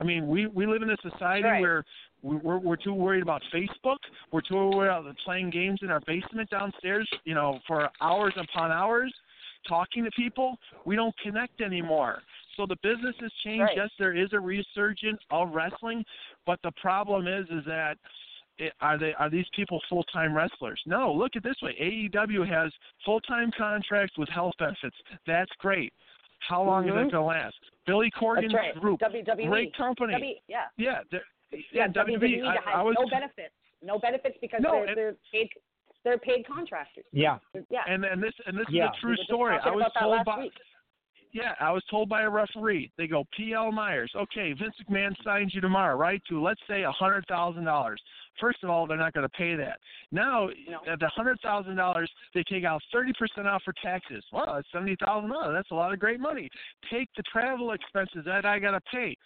I 0.00 0.04
mean, 0.04 0.26
we 0.26 0.46
we 0.46 0.66
live 0.66 0.82
in 0.82 0.90
a 0.90 0.96
society 1.02 1.44
Right. 1.44 1.60
where 1.60 1.84
we- 2.22 2.36
we're 2.36 2.58
we're 2.58 2.76
too 2.76 2.94
worried 2.94 3.22
about 3.22 3.42
Facebook. 3.52 3.98
We're 4.32 4.40
too 4.40 4.56
worried 4.70 4.88
about 4.88 5.16
playing 5.18 5.50
games 5.50 5.80
in 5.82 5.90
our 5.90 6.00
basement 6.00 6.50
downstairs. 6.50 7.08
You 7.24 7.34
know, 7.34 7.60
for 7.66 7.88
hours 8.00 8.34
upon 8.36 8.72
hours. 8.72 9.12
Talking 9.68 10.04
to 10.04 10.10
people, 10.12 10.56
we 10.84 10.96
don't 10.96 11.14
connect 11.18 11.60
anymore. 11.60 12.22
So 12.56 12.66
the 12.66 12.76
business 12.82 13.14
has 13.20 13.32
changed. 13.44 13.62
Right. 13.62 13.76
Yes, 13.76 13.90
there 13.98 14.14
is 14.16 14.28
a 14.32 14.40
resurgence 14.40 15.20
of 15.30 15.54
wrestling, 15.54 16.04
but 16.46 16.58
the 16.62 16.72
problem 16.72 17.26
is 17.26 17.46
is 17.50 17.64
that 17.66 17.96
it, 18.58 18.72
are 18.80 18.98
they 18.98 19.14
are 19.14 19.30
these 19.30 19.46
people 19.56 19.80
full 19.88 20.04
time 20.04 20.34
wrestlers? 20.34 20.80
No. 20.86 21.12
Look 21.12 21.36
at 21.36 21.42
this 21.42 21.56
way: 21.62 21.74
AEW 21.80 22.46
has 22.48 22.70
full 23.04 23.20
time 23.20 23.50
contracts 23.56 24.18
with 24.18 24.28
health 24.28 24.54
benefits. 24.58 24.96
That's 25.26 25.50
great. 25.58 25.92
How 26.48 26.62
long 26.62 26.86
is 26.88 26.92
Mhm. 26.92 27.06
it 27.06 27.10
going 27.10 27.10
to 27.10 27.22
last? 27.22 27.54
Billy 27.86 28.10
Corgan's 28.10 28.52
right. 28.52 28.74
group, 28.78 29.00
WWE. 29.00 29.48
great 29.48 29.74
company. 29.76 30.12
W, 30.12 30.34
yeah. 30.48 30.66
yeah, 30.76 31.00
Yeah, 31.10 31.58
yeah, 31.72 31.86
WWE. 31.88 32.40
WWE 32.40 32.46
I, 32.46 32.52
has 32.54 32.62
I 32.74 32.82
was 32.82 32.96
no 32.98 33.08
benefits. 33.08 33.54
No 33.82 33.98
benefits 33.98 34.36
because 34.40 34.60
No, 34.60 34.84
they're 34.84 34.94
they're 34.94 35.16
paid 35.32 35.48
they're 36.04 36.18
paid 36.18 36.46
contractors. 36.46 37.04
Yeah. 37.12 37.38
Yeah. 37.70 37.80
and 37.88 38.04
and 38.04 38.22
this 38.22 38.32
and 38.46 38.56
this 38.58 38.66
Yeah. 38.70 38.86
is 38.86 38.90
a 38.96 39.00
true 39.00 39.10
We 39.18 39.24
story. 39.24 39.56
I 39.62 39.70
was 39.70 39.90
told 39.98 40.24
by 40.24 40.38
week. 40.40 40.52
yeah, 41.32 41.54
I 41.60 41.70
was 41.72 41.82
told 41.90 42.08
by 42.08 42.22
a 42.22 42.30
referee. 42.30 42.90
They 42.98 43.06
go, 43.06 43.24
P.L. 43.36 43.72
Myers. 43.72 44.12
Okay, 44.14 44.52
Vince 44.52 44.74
McMahon 44.88 45.14
signs 45.24 45.54
you 45.54 45.60
tomorrow, 45.60 45.96
right? 45.96 46.20
To 46.28 46.42
let's 46.42 46.60
say 46.68 46.82
a 46.82 46.92
hundred 46.92 47.24
thousand 47.28 47.64
dollars. 47.64 48.00
First 48.40 48.64
of 48.64 48.70
all, 48.70 48.86
they're 48.86 48.96
not 48.96 49.12
going 49.12 49.28
to 49.28 49.36
pay 49.36 49.54
that. 49.56 49.78
Now, 50.10 50.48
No. 50.66 50.80
at 50.90 50.98
the 51.00 51.08
hundred 51.08 51.38
thousand 51.42 51.76
dollars, 51.76 52.10
they 52.34 52.42
take 52.44 52.64
out 52.64 52.82
thirty 52.92 53.12
percent 53.18 53.46
off 53.46 53.62
for 53.62 53.74
taxes. 53.82 54.24
Well, 54.32 54.54
that's 54.54 54.66
seventy 54.72 54.96
thousand 54.96 55.30
dollars. 55.30 55.54
That's 55.54 55.70
a 55.70 55.74
lot 55.74 55.92
of 55.92 55.98
great 55.98 56.18
money. 56.20 56.48
Take 56.90 57.08
the 57.16 57.22
travel 57.24 57.72
expenses 57.72 58.24
that 58.24 58.44
I 58.44 58.58
got 58.58 58.72
to 58.72 58.80
pay. 58.92 59.16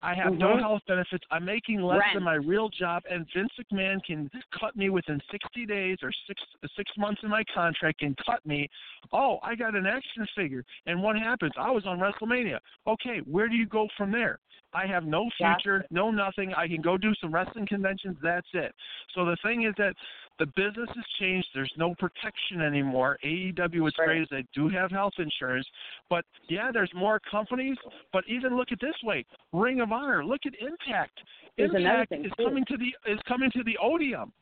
I 0.00 0.14
have 0.14 0.34
no 0.38 0.56
Mhm. 0.56 0.60
health 0.60 0.82
benefits. 0.86 1.24
I'm 1.30 1.44
making 1.44 1.82
less 1.82 2.00
Rent. 2.00 2.14
than 2.14 2.22
my 2.22 2.34
real 2.34 2.68
job, 2.68 3.02
and 3.10 3.26
Vince 3.32 3.52
McMahon 3.58 4.02
can 4.04 4.30
cut 4.52 4.76
me 4.76 4.90
within 4.90 5.20
60 5.30 5.66
days 5.66 5.98
or 6.02 6.12
six 6.26 6.42
six 6.76 6.96
months 6.96 7.22
in 7.22 7.30
my 7.30 7.42
contract. 7.44 8.02
and 8.02 8.16
cut 8.18 8.44
me. 8.46 8.68
Oh, 9.12 9.40
I 9.42 9.54
got 9.54 9.74
an 9.74 9.86
action 9.86 10.26
figure, 10.34 10.64
and 10.86 11.02
what 11.02 11.18
happens? 11.18 11.52
I 11.56 11.70
was 11.70 11.86
on 11.86 11.98
WrestleMania. 11.98 12.60
Okay, 12.86 13.18
where 13.20 13.48
do 13.48 13.56
you 13.56 13.66
go 13.66 13.88
from 13.96 14.10
there? 14.10 14.38
I 14.74 14.86
have 14.86 15.04
no 15.06 15.30
future, 15.30 15.84
no 15.90 16.10
nothing. 16.10 16.52
I 16.54 16.68
can 16.68 16.82
go 16.82 16.96
do 16.98 17.14
some 17.14 17.32
wrestling 17.32 17.66
conventions. 17.66 18.18
That's 18.20 18.48
it. 18.52 18.74
So 19.14 19.24
the 19.24 19.36
thing 19.36 19.62
is 19.62 19.74
that 19.78 19.96
the 20.38 20.46
business 20.46 20.88
has 20.94 21.04
changed. 21.18 21.48
There's 21.54 21.72
no 21.76 21.94
protection 21.96 22.60
anymore. 22.62 23.18
AEW 23.24 23.86
is 23.88 23.94
Right. 23.98 24.06
great 24.06 24.22
as 24.22 24.28
they 24.30 24.44
do 24.54 24.68
have 24.68 24.90
health 24.90 25.14
insurance, 25.18 25.66
but 26.08 26.24
yeah, 26.48 26.70
there's 26.72 26.92
more 26.94 27.20
companies. 27.20 27.76
But 28.12 28.24
even 28.28 28.56
look 28.56 28.70
at 28.72 28.80
this 28.80 28.94
way: 29.02 29.24
Ring 29.52 29.80
of 29.80 29.92
Honor. 29.92 30.24
Look 30.24 30.46
at 30.46 30.54
Impact. 30.60 31.20
There's 31.56 31.74
Impact 31.74 32.12
is 32.12 32.32
too. 32.38 32.44
coming 32.44 32.64
to 32.66 32.76
the 32.76 32.94
is 33.10 33.20
coming 33.26 33.50
to 33.52 33.62
the 33.64 33.76
Odeum. 33.82 34.32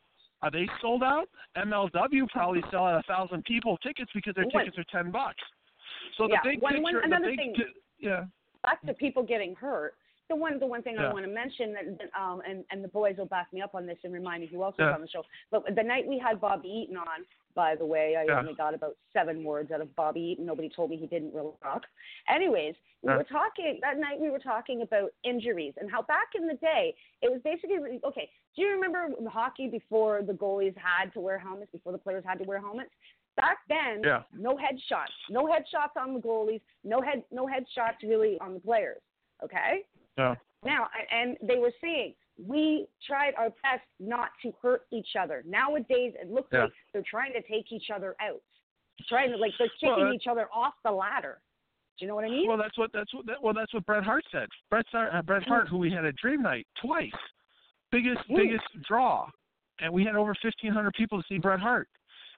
Are 0.43 0.51
they 0.51 0.67
sold 0.81 1.01
out? 1.01 1.27
MLW 1.55 2.27
probably 2.29 2.61
sell 2.69 2.85
out 2.85 2.99
a 2.99 3.03
thousand 3.07 3.43
people 3.45 3.77
tickets 3.77 4.11
because 4.13 4.35
their 4.35 4.45
tickets 4.45 4.77
are 4.77 4.83
ten 4.85 5.09
bucks. 5.11 5.41
So 6.15 6.27
the 6.27 6.33
Yeah, 6.33 6.39
big 6.43 6.61
one- 6.61 6.73
picture, 6.73 6.83
one- 6.83 6.93
the 6.95 7.03
another 7.03 7.25
big 7.25 7.37
thing- 7.39 7.73
yeah. 7.97 8.25
back 8.63 8.81
to 8.83 8.93
people 8.93 9.23
getting 9.23 9.55
hurt. 9.55 9.95
The 10.29 10.35
one, 10.35 10.59
the 10.59 10.67
one 10.67 10.81
thing 10.83 10.97
I 10.97 11.11
want 11.13 11.25
to 11.25 11.31
mention 11.31 11.73
that, 11.73 11.85
um, 12.19 12.41
and 12.47 12.65
and 12.71 12.83
the 12.83 12.89
boys 12.89 13.15
will 13.17 13.27
back 13.27 13.47
me 13.53 13.61
up 13.61 13.75
on 13.75 13.85
this 13.85 13.97
and 14.03 14.13
remind 14.13 14.41
me 14.41 14.47
who 14.47 14.61
else 14.61 14.75
was 14.77 14.91
on 14.93 15.01
the 15.01 15.07
show. 15.07 15.23
But 15.51 15.63
the 15.73 15.83
night 15.83 16.05
we 16.05 16.19
had 16.19 16.41
Bobby 16.41 16.67
Eaton 16.67 16.97
on, 16.97 17.25
by 17.55 17.75
the 17.75 17.85
way, 17.85 18.17
I 18.17 18.25
Yeah. 18.25 18.39
only 18.39 18.53
got 18.53 18.73
about 18.73 18.97
seven 19.13 19.43
words 19.43 19.71
out 19.71 19.79
of 19.79 19.95
Bobby 19.95 20.19
Eaton. 20.21 20.45
Nobody 20.45 20.67
told 20.69 20.89
me 20.89 20.97
he 20.97 21.07
didn't 21.07 21.33
really 21.33 21.53
talk. 21.63 21.85
Anyways, 22.27 22.75
we 23.03 23.09
Yeah. 23.11 23.17
were 23.17 23.23
talking 23.23 23.79
that 23.81 23.97
night. 23.99 24.19
We 24.19 24.29
were 24.29 24.39
talking 24.39 24.81
about 24.81 25.13
injuries 25.23 25.75
and 25.77 25.89
how 25.89 26.01
back 26.01 26.35
in 26.35 26.45
the 26.45 26.55
day 26.55 26.93
it 27.21 27.31
was 27.31 27.41
basically 27.43 27.99
okay. 28.03 28.29
Do 28.55 28.63
you 28.63 28.71
remember 28.71 29.09
hockey 29.29 29.69
before 29.69 30.23
the 30.23 30.33
goalies 30.33 30.75
had 30.75 31.13
to 31.13 31.21
wear 31.21 31.37
helmets? 31.39 31.71
Before 31.71 31.93
the 31.93 31.99
players 31.99 32.25
had 32.25 32.39
to 32.39 32.43
wear 32.43 32.59
helmets? 32.59 32.91
Back 33.37 33.59
then, 33.69 34.03
Yeah. 34.03 34.23
no 34.33 34.57
headshots, 34.57 35.13
no 35.29 35.45
headshots 35.45 35.95
on 35.95 36.15
the 36.15 36.19
goalies, 36.19 36.61
no 36.83 36.99
head, 37.01 37.23
no 37.31 37.45
headshots 37.45 38.01
really 38.03 38.37
on 38.39 38.55
the 38.55 38.59
players. 38.59 39.01
Okay. 39.41 39.85
Yeah. 40.17 40.35
Now, 40.65 40.87
and 41.11 41.37
they 41.41 41.57
were 41.57 41.71
saying 41.81 42.13
we 42.43 42.87
tried 43.05 43.33
our 43.37 43.49
best 43.49 43.83
not 43.99 44.29
to 44.43 44.51
hurt 44.61 44.81
each 44.91 45.09
other. 45.19 45.43
Nowadays, 45.45 46.13
it 46.19 46.29
looks 46.31 46.49
Yeah. 46.51 46.63
like 46.63 46.73
they're 46.93 47.03
trying 47.09 47.33
to 47.33 47.41
take 47.43 47.71
each 47.71 47.89
other 47.93 48.15
out, 48.19 48.41
trying 49.07 49.31
to 49.31 49.37
like 49.37 49.53
they're 49.59 49.69
kicking 49.79 50.05
Well, 50.05 50.13
each 50.13 50.27
other 50.27 50.47
off 50.53 50.73
the 50.83 50.91
ladder. 50.91 51.41
Do 51.97 52.05
you 52.05 52.09
know 52.09 52.15
what 52.15 52.25
I 52.25 52.29
mean? 52.29 52.47
Well, 52.47 52.57
that's 52.57 52.77
what 52.77 52.91
that's 52.93 53.11
what 53.13 53.25
that, 53.25 53.41
well 53.41 53.53
that's 53.53 53.73
what 53.73 53.85
Bret 53.85 54.03
Hart 54.03 54.23
said. 54.31 54.47
Bret 54.69 54.85
uh, 54.93 55.21
Bret 55.23 55.43
Hart, 55.43 55.67
who 55.67 55.77
we 55.77 55.91
had 55.91 56.05
at 56.05 56.15
Dream 56.15 56.43
Night 56.43 56.67
twice, 56.79 57.11
biggest 57.91 58.21
biggest 58.27 58.65
draw, 58.87 59.27
and 59.79 59.91
we 59.91 60.03
had 60.03 60.15
over 60.15 60.35
fifteen 60.41 60.71
hundred 60.71 60.93
people 60.93 61.19
to 61.19 61.27
see 61.27 61.39
Bret 61.39 61.59
Hart. 61.59 61.87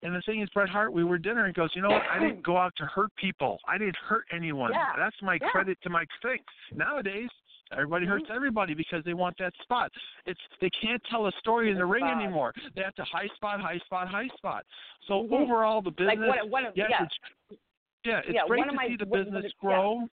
And 0.01 0.15
the 0.15 0.21
thing 0.21 0.41
is, 0.41 0.47
Bret 0.53 0.69
Hart, 0.69 0.93
we 0.93 1.03
were 1.03 1.15
at 1.15 1.23
dinner 1.23 1.43
and 1.43 1.53
he 1.53 1.59
goes, 1.59 1.71
you 1.75 1.81
know 1.81 1.89
what? 1.89 2.03
I 2.09 2.19
didn't 2.25 2.41
go 2.41 2.55
out 2.55 2.71
to 2.77 2.85
hurt 2.85 3.13
people. 3.17 3.59
I 3.67 3.77
didn't 3.77 3.97
hurt 3.97 4.23
anyone. 4.31 4.71
Yeah. 4.71 4.93
That's 4.97 5.21
my 5.21 5.37
Yeah. 5.41 5.49
credit 5.49 5.77
to 5.83 5.89
my 5.89 6.05
thing. 6.21 6.39
Nowadays, 6.73 7.27
everybody 7.71 8.05
Mm-hmm. 8.05 8.13
hurts 8.13 8.25
everybody 8.33 8.73
because 8.73 9.03
they 9.03 9.13
want 9.13 9.35
that 9.39 9.53
spot. 9.61 9.91
It's 10.25 10.39
they 10.61 10.69
can't 10.81 11.01
tell 11.09 11.27
a 11.27 11.31
story 11.39 11.71
in 11.71 11.77
the 11.77 11.85
ring 11.85 12.03
spot. 12.03 12.21
anymore. 12.21 12.53
They 12.75 12.81
have 12.81 12.95
to 12.95 13.03
high 13.03 13.27
spot, 13.35 13.61
high 13.61 13.79
spot, 13.85 14.07
high 14.07 14.27
spot. 14.37 14.65
So 15.07 15.23
Mhm. 15.23 15.31
overall, 15.43 15.81
the 15.81 15.91
business, 15.91 16.17
like 16.27 16.41
one, 16.43 16.49
one 16.51 16.65
of 16.65 16.77
yes, 16.77 16.89
yeah, 16.89 17.03
it's 17.03 17.59
yeah, 18.03 18.19
it's 18.19 18.29
Yeah, 18.33 18.47
great 18.47 18.65
to 18.65 18.73
my- 18.73 18.87
see 18.87 18.95
the 18.95 19.05
one 19.05 19.23
business 19.23 19.43
the- 19.43 19.53
grow. 19.59 20.07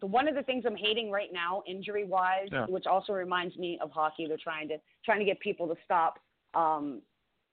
the 0.00 0.06
one 0.06 0.26
of 0.26 0.34
the 0.34 0.42
things 0.42 0.64
I'm 0.66 0.76
hating 0.76 1.10
right 1.10 1.32
now, 1.32 1.62
injury 1.66 2.04
wise, 2.04 2.48
Yeah. 2.50 2.66
which 2.66 2.86
also 2.86 3.12
reminds 3.12 3.56
me 3.56 3.78
of 3.80 3.90
hockey. 3.92 4.26
They're 4.26 4.36
trying 4.38 4.68
to 4.68 4.78
trying 5.04 5.18
to 5.20 5.24
get 5.24 5.38
people 5.40 5.68
to 5.68 5.76
stop 5.84 6.18
um, 6.54 7.02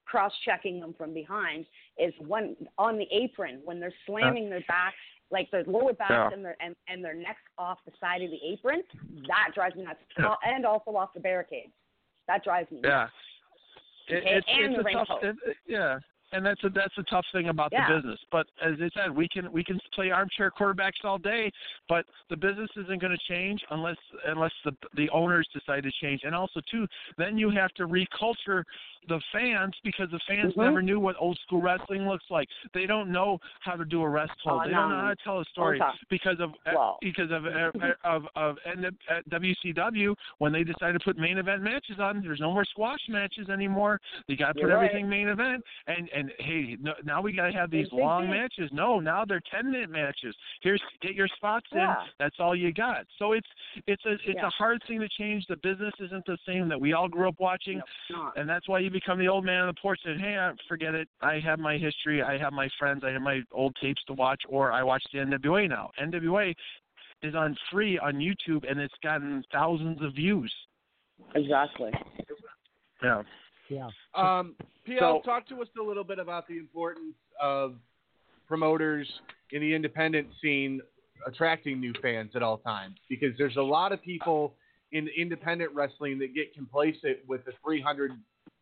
cross 0.05 0.31
checking 0.39 0.79
them 0.79 0.93
from 0.93 1.13
behind. 1.13 1.65
Is 1.97 2.13
one 2.19 2.55
on 2.77 2.97
the 2.97 3.07
apron 3.11 3.61
when 3.65 3.79
they're 3.79 3.93
slamming 4.05 4.49
their 4.49 4.61
backs, 4.67 4.97
like 5.31 5.49
their 5.51 5.63
lower 5.63 5.93
backs 5.93 6.11
Yeah. 6.11 6.29
and 6.33 6.43
their 6.43 6.55
and, 6.61 6.75
and 6.87 7.03
their 7.03 7.13
necks 7.13 7.41
off 7.57 7.79
the 7.85 7.91
side 7.99 8.21
of 8.21 8.29
the 8.31 8.39
apron. 8.45 8.83
That 9.27 9.49
drives 9.55 9.75
me 9.75 9.83
nuts. 9.83 9.99
Yeah. 10.19 10.27
Uh, 10.29 10.35
and 10.45 10.65
also 10.65 10.91
off 10.95 11.13
the 11.13 11.19
barricades. 11.19 11.71
That 12.27 12.43
drives 12.43 12.69
me 12.71 12.81
Yeah. 12.83 12.89
nuts. 12.89 13.11
It, 14.07 14.15
Okay, 14.17 14.29
it's 14.37 14.47
and 14.49 14.75
it's 14.75 14.83
the 14.83 14.91
tough, 15.05 15.23
it, 15.23 15.35
it- 15.45 15.57
yeah, 15.65 15.99
and 16.31 16.45
that's 16.45 16.63
a 16.63 16.69
that's 16.69 16.97
a 16.97 17.03
tough 17.03 17.25
thing 17.31 17.49
about 17.49 17.69
Yeah. 17.71 17.87
the 17.89 17.95
business. 17.95 18.19
But 18.31 18.47
as 18.61 18.73
I 18.81 18.89
said, 18.95 19.15
we 19.15 19.27
can 19.27 19.51
we 19.51 19.63
can 19.63 19.79
play 19.93 20.11
armchair 20.11 20.51
quarterbacks 20.51 21.03
all 21.03 21.17
day, 21.17 21.51
but 21.89 22.05
the 22.29 22.37
business 22.37 22.69
isn't 22.77 22.99
going 23.01 23.11
to 23.15 23.23
change 23.33 23.61
unless 23.71 23.97
unless 24.27 24.51
the 24.65 24.75
the 24.95 25.09
owners 25.09 25.47
decide 25.53 25.83
to 25.83 25.91
change. 26.01 26.21
And 26.23 26.33
also 26.35 26.61
too, 26.69 26.87
then 27.17 27.37
you 27.37 27.49
have 27.51 27.71
to 27.73 27.87
reculture 27.87 28.63
the 29.07 29.19
fans 29.33 29.73
because 29.83 30.09
the 30.11 30.19
fans 30.27 30.53
Mhm. 30.53 30.57
never 30.65 30.81
knew 30.81 30.99
what 30.99 31.15
old 31.19 31.37
school 31.39 31.59
wrestling 31.59 32.07
looks 32.07 32.25
like. 32.29 32.47
They 32.71 32.85
don't 32.85 33.09
know 33.11 33.39
how 33.61 33.75
to 33.75 33.83
do 33.83 34.03
a 34.03 34.07
rest 34.09 34.31
hold. 34.43 34.61
Oh, 34.61 34.65
they 34.67 34.71
don't 34.73 34.89
know 34.89 34.99
how 34.99 35.09
to 35.09 35.15
tell 35.23 35.39
a 35.39 35.45
story 35.45 35.81
because 36.09 36.39
of 36.39 36.51
uh, 36.67 36.71
Well. 36.75 36.97
because 37.01 37.31
of 37.31 37.45
uh, 37.47 37.71
of 38.03 38.27
of 38.35 38.57
and 38.65 38.85
at 38.85 39.27
WCW 39.29 40.15
when 40.37 40.51
they 40.51 40.63
decided 40.63 40.99
to 40.99 41.03
put 41.03 41.17
main 41.17 41.37
event 41.39 41.63
matches 41.63 41.99
on. 41.99 42.21
There's 42.21 42.39
no 42.39 42.51
more 42.53 42.65
squash 42.65 43.01
matches 43.09 43.49
anymore. 43.49 43.99
They 44.27 44.35
got 44.35 44.49
to 44.49 44.53
put 44.53 44.61
You're 44.61 44.69
right. 44.77 44.85
everything 44.85 45.09
main 45.09 45.27
event. 45.29 45.63
And 45.87 46.07
and 46.13 46.20
hey, 46.39 46.77
no, 46.81 46.93
now 47.03 47.21
we 47.21 47.31
got 47.33 47.47
to 47.47 47.53
have 47.53 47.71
these 47.71 47.87
long 47.91 48.23
did. 48.23 48.31
matches. 48.31 48.69
No, 48.73 48.99
now 48.99 49.23
they're 49.25 49.41
10 49.49 49.71
minute 49.71 49.89
matches. 49.89 50.35
Here's 50.61 50.81
get 51.01 51.15
your 51.15 51.27
spots 51.29 51.65
Yeah. 51.73 52.01
in. 52.03 52.09
That's 52.19 52.35
all 52.39 52.55
you 52.55 52.73
got. 52.73 53.05
So 53.17 53.31
it's 53.31 53.47
it's 53.87 54.03
a 54.05 54.11
it's 54.13 54.23
Yeah. 54.35 54.47
a 54.47 54.49
hard 54.49 54.81
thing 54.87 54.99
to 54.99 55.09
change. 55.09 55.45
The 55.47 55.55
business 55.57 55.93
isn't 55.99 56.25
the 56.25 56.37
same 56.45 56.67
that 56.69 56.79
we 56.79 56.93
all 56.93 57.07
grew 57.07 57.27
up 57.29 57.39
watching. 57.39 57.81
No. 58.09 58.31
And 58.35 58.49
that's 58.49 58.67
why 58.67 58.79
you 58.79 58.89
become 58.89 59.17
the 59.19 59.27
old 59.29 59.45
man 59.45 59.61
on 59.61 59.67
the 59.67 59.79
porch 59.81 59.99
and 60.05 60.19
hey, 60.19 60.51
forget 60.67 60.93
it. 60.93 61.07
I 61.21 61.39
have 61.39 61.59
my 61.59 61.77
history. 61.77 62.21
I 62.21 62.37
have 62.37 62.53
my 62.53 62.69
friends. 62.77 63.03
I 63.03 63.11
have 63.11 63.21
my 63.21 63.41
old 63.51 63.75
tapes 63.81 64.03
to 64.05 64.13
watch, 64.13 64.41
or 64.49 64.71
I 64.71 64.83
watch 64.83 65.03
the 65.13 65.19
NWA 65.19 65.67
now. 65.67 65.91
NWA 65.99 66.53
is 67.23 67.35
on 67.35 67.55
free 67.71 67.97
on 67.99 68.15
YouTube, 68.15 68.69
and 68.69 68.79
it's 68.79 68.93
gotten 69.03 69.43
thousands 69.51 70.01
of 70.01 70.13
views. 70.13 70.51
Exactly. 71.35 71.91
Yeah. 73.03 73.23
Yeah. 73.71 73.89
Um, 74.13 74.55
PL, 74.85 74.99
So- 74.99 75.21
talk 75.21 75.47
to 75.47 75.61
us 75.61 75.69
a 75.79 75.81
little 75.81 76.03
bit 76.03 76.19
about 76.19 76.47
the 76.47 76.57
importance 76.57 77.15
of 77.39 77.75
promoters 78.47 79.07
in 79.51 79.61
the 79.61 79.73
independent 79.73 80.27
scene 80.41 80.81
attracting 81.25 81.79
new 81.79 81.93
fans 82.01 82.35
at 82.35 82.43
all 82.43 82.57
times 82.57 82.97
because 83.07 83.37
there's 83.37 83.55
a 83.55 83.61
lot 83.61 83.91
of 83.91 84.01
people 84.01 84.55
in 84.91 85.07
independent 85.15 85.71
wrestling 85.73 86.19
that 86.19 86.33
get 86.33 86.53
complacent 86.53 87.17
with 87.27 87.45
the 87.45 87.53
300 87.63 88.11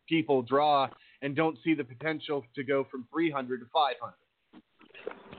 people 0.08 0.42
draw 0.42 0.88
and 1.22 1.34
don't 1.34 1.58
see 1.64 1.74
the 1.74 1.82
potential 1.82 2.44
to 2.54 2.62
go 2.62 2.84
from 2.84 3.04
300 3.12 3.60
to 3.60 3.66
500. 3.72 4.14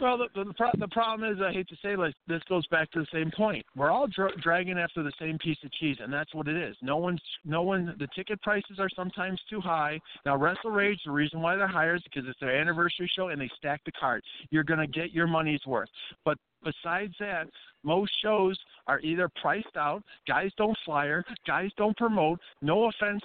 Well, 0.02 0.18
the 0.18 0.28
the, 0.34 0.46
the, 0.46 0.54
pro- 0.54 0.72
the 0.80 0.88
problem 0.88 1.32
is, 1.32 1.40
I 1.42 1.54
hate 1.54 1.68
to 1.70 1.76
say, 1.84 1.96
like 1.96 2.16
this 2.28 2.42
goes 2.50 2.66
back 2.68 2.90
to 2.92 3.00
the 3.00 3.08
same 3.14 3.30
point. 3.38 3.64
We're 3.76 3.92
all 3.92 4.08
dra- 4.08 4.36
dragging 4.42 4.80
after 4.80 5.04
the 5.04 5.12
same 5.20 5.38
piece 5.38 5.60
of 5.64 5.72
cheese, 5.74 5.98
and 6.02 6.12
that's 6.12 6.34
what 6.34 6.48
it 6.48 6.58
is. 6.58 6.76
No 6.82 6.98
one's, 6.98 7.22
no 7.46 7.62
one. 7.62 7.96
The 8.00 8.08
ticket 8.16 8.42
prices 8.42 8.80
are 8.80 8.90
sometimes 8.96 9.40
too 9.48 9.62
high. 9.62 10.00
Now, 10.26 10.36
WrestleRage, 10.36 10.98
the 11.06 11.12
reason 11.12 11.40
why 11.40 11.56
they're 11.56 11.68
higher 11.68 11.96
is 11.96 12.02
because 12.04 12.28
it's 12.28 12.40
their 12.40 12.60
anniversary 12.60 13.10
show, 13.16 13.28
and 13.28 13.40
they 13.40 13.50
stack 13.56 13.82
the 13.86 13.92
cards. 13.92 14.26
You're 14.50 14.64
gonna 14.64 14.88
get 14.88 15.12
your 15.12 15.28
money's 15.28 15.66
worth. 15.68 15.90
But 16.26 16.40
besides 16.64 17.14
that, 17.20 17.48
most 17.84 18.12
shows 18.24 18.58
are 18.88 19.00
either 19.02 19.30
priced 19.40 19.78
out. 19.78 20.02
Guys 20.28 20.50
don't 20.58 20.78
flyer. 20.84 21.24
Guys 21.46 21.70
don't 21.78 21.96
promote. 21.96 22.40
No 22.64 22.86
offense 22.86 23.22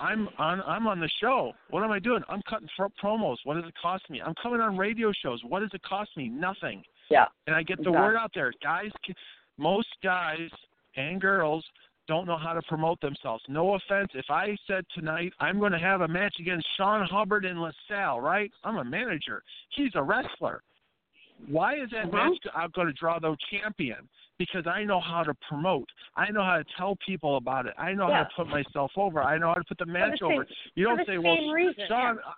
I'm 0.00 0.28
on 0.38 0.62
I'm 0.62 0.86
on 0.86 1.00
the 1.00 1.10
show. 1.20 1.52
What 1.70 1.82
am 1.82 1.90
I 1.90 1.98
doing? 1.98 2.22
I'm 2.28 2.42
cutting 2.48 2.68
for 2.76 2.88
promos. 3.02 3.36
What 3.44 3.54
does 3.54 3.64
it 3.64 3.74
cost 3.80 4.08
me? 4.10 4.20
I'm 4.24 4.34
coming 4.40 4.60
on 4.60 4.76
radio 4.76 5.12
shows. 5.22 5.40
What 5.46 5.60
does 5.60 5.70
it 5.74 5.82
cost 5.82 6.10
me? 6.16 6.28
Nothing. 6.28 6.82
Yeah. 7.10 7.24
And 7.46 7.56
I 7.56 7.62
get 7.62 7.78
the 7.78 7.90
Exactly. 7.90 8.00
word 8.02 8.16
out 8.16 8.30
there. 8.34 8.52
Guys, 8.62 8.90
most 9.56 9.88
guys 10.02 10.50
and 10.96 11.20
girls 11.20 11.64
don't 12.06 12.26
know 12.26 12.38
how 12.38 12.52
to 12.54 12.62
promote 12.62 13.00
themselves. 13.00 13.42
No 13.48 13.74
offense. 13.74 14.10
If 14.14 14.26
I 14.30 14.56
said 14.66 14.84
tonight 14.94 15.32
I'm 15.40 15.58
going 15.58 15.72
to 15.72 15.78
have 15.78 16.00
a 16.02 16.08
match 16.08 16.36
against 16.40 16.66
Sean 16.76 17.06
Hubbard 17.06 17.44
in 17.44 17.60
LaSalle, 17.60 18.20
right? 18.20 18.50
I'm 18.64 18.76
a 18.76 18.84
manager. 18.84 19.42
He's 19.70 19.92
a 19.94 20.02
wrestler. 20.02 20.62
Why 21.46 21.74
is 21.76 21.90
that 21.90 22.06
Mhm. 22.06 22.12
match 22.12 22.38
I'm 22.54 22.70
going 22.70 22.88
to 22.88 22.92
draw 22.92 23.18
the 23.18 23.36
champion? 23.50 24.08
Because 24.38 24.66
I 24.66 24.84
know 24.84 25.00
how 25.00 25.22
to 25.24 25.34
promote. 25.48 25.88
I 26.16 26.30
know 26.30 26.42
how 26.42 26.58
to 26.58 26.64
tell 26.76 26.96
people 26.96 27.36
about 27.36 27.66
it. 27.66 27.74
I 27.78 27.92
know 27.94 28.12
how 28.12 28.24
to 28.24 28.30
put 28.36 28.48
myself 28.48 28.92
over. 28.96 29.22
I 29.22 29.36
know 29.38 29.48
how 29.48 29.54
to 29.54 29.64
put 29.64 29.78
the 29.78 29.86
match 29.86 30.18
the 30.20 30.26
over. 30.26 30.44
same- 30.46 30.56
You 30.74 30.84
don't 30.84 31.06
say, 31.06 31.18
"Well, 31.18 31.50
reason, 31.50 31.86
Sean." 31.88 32.16
yeah. 32.16 32.20
uh, 32.30 32.32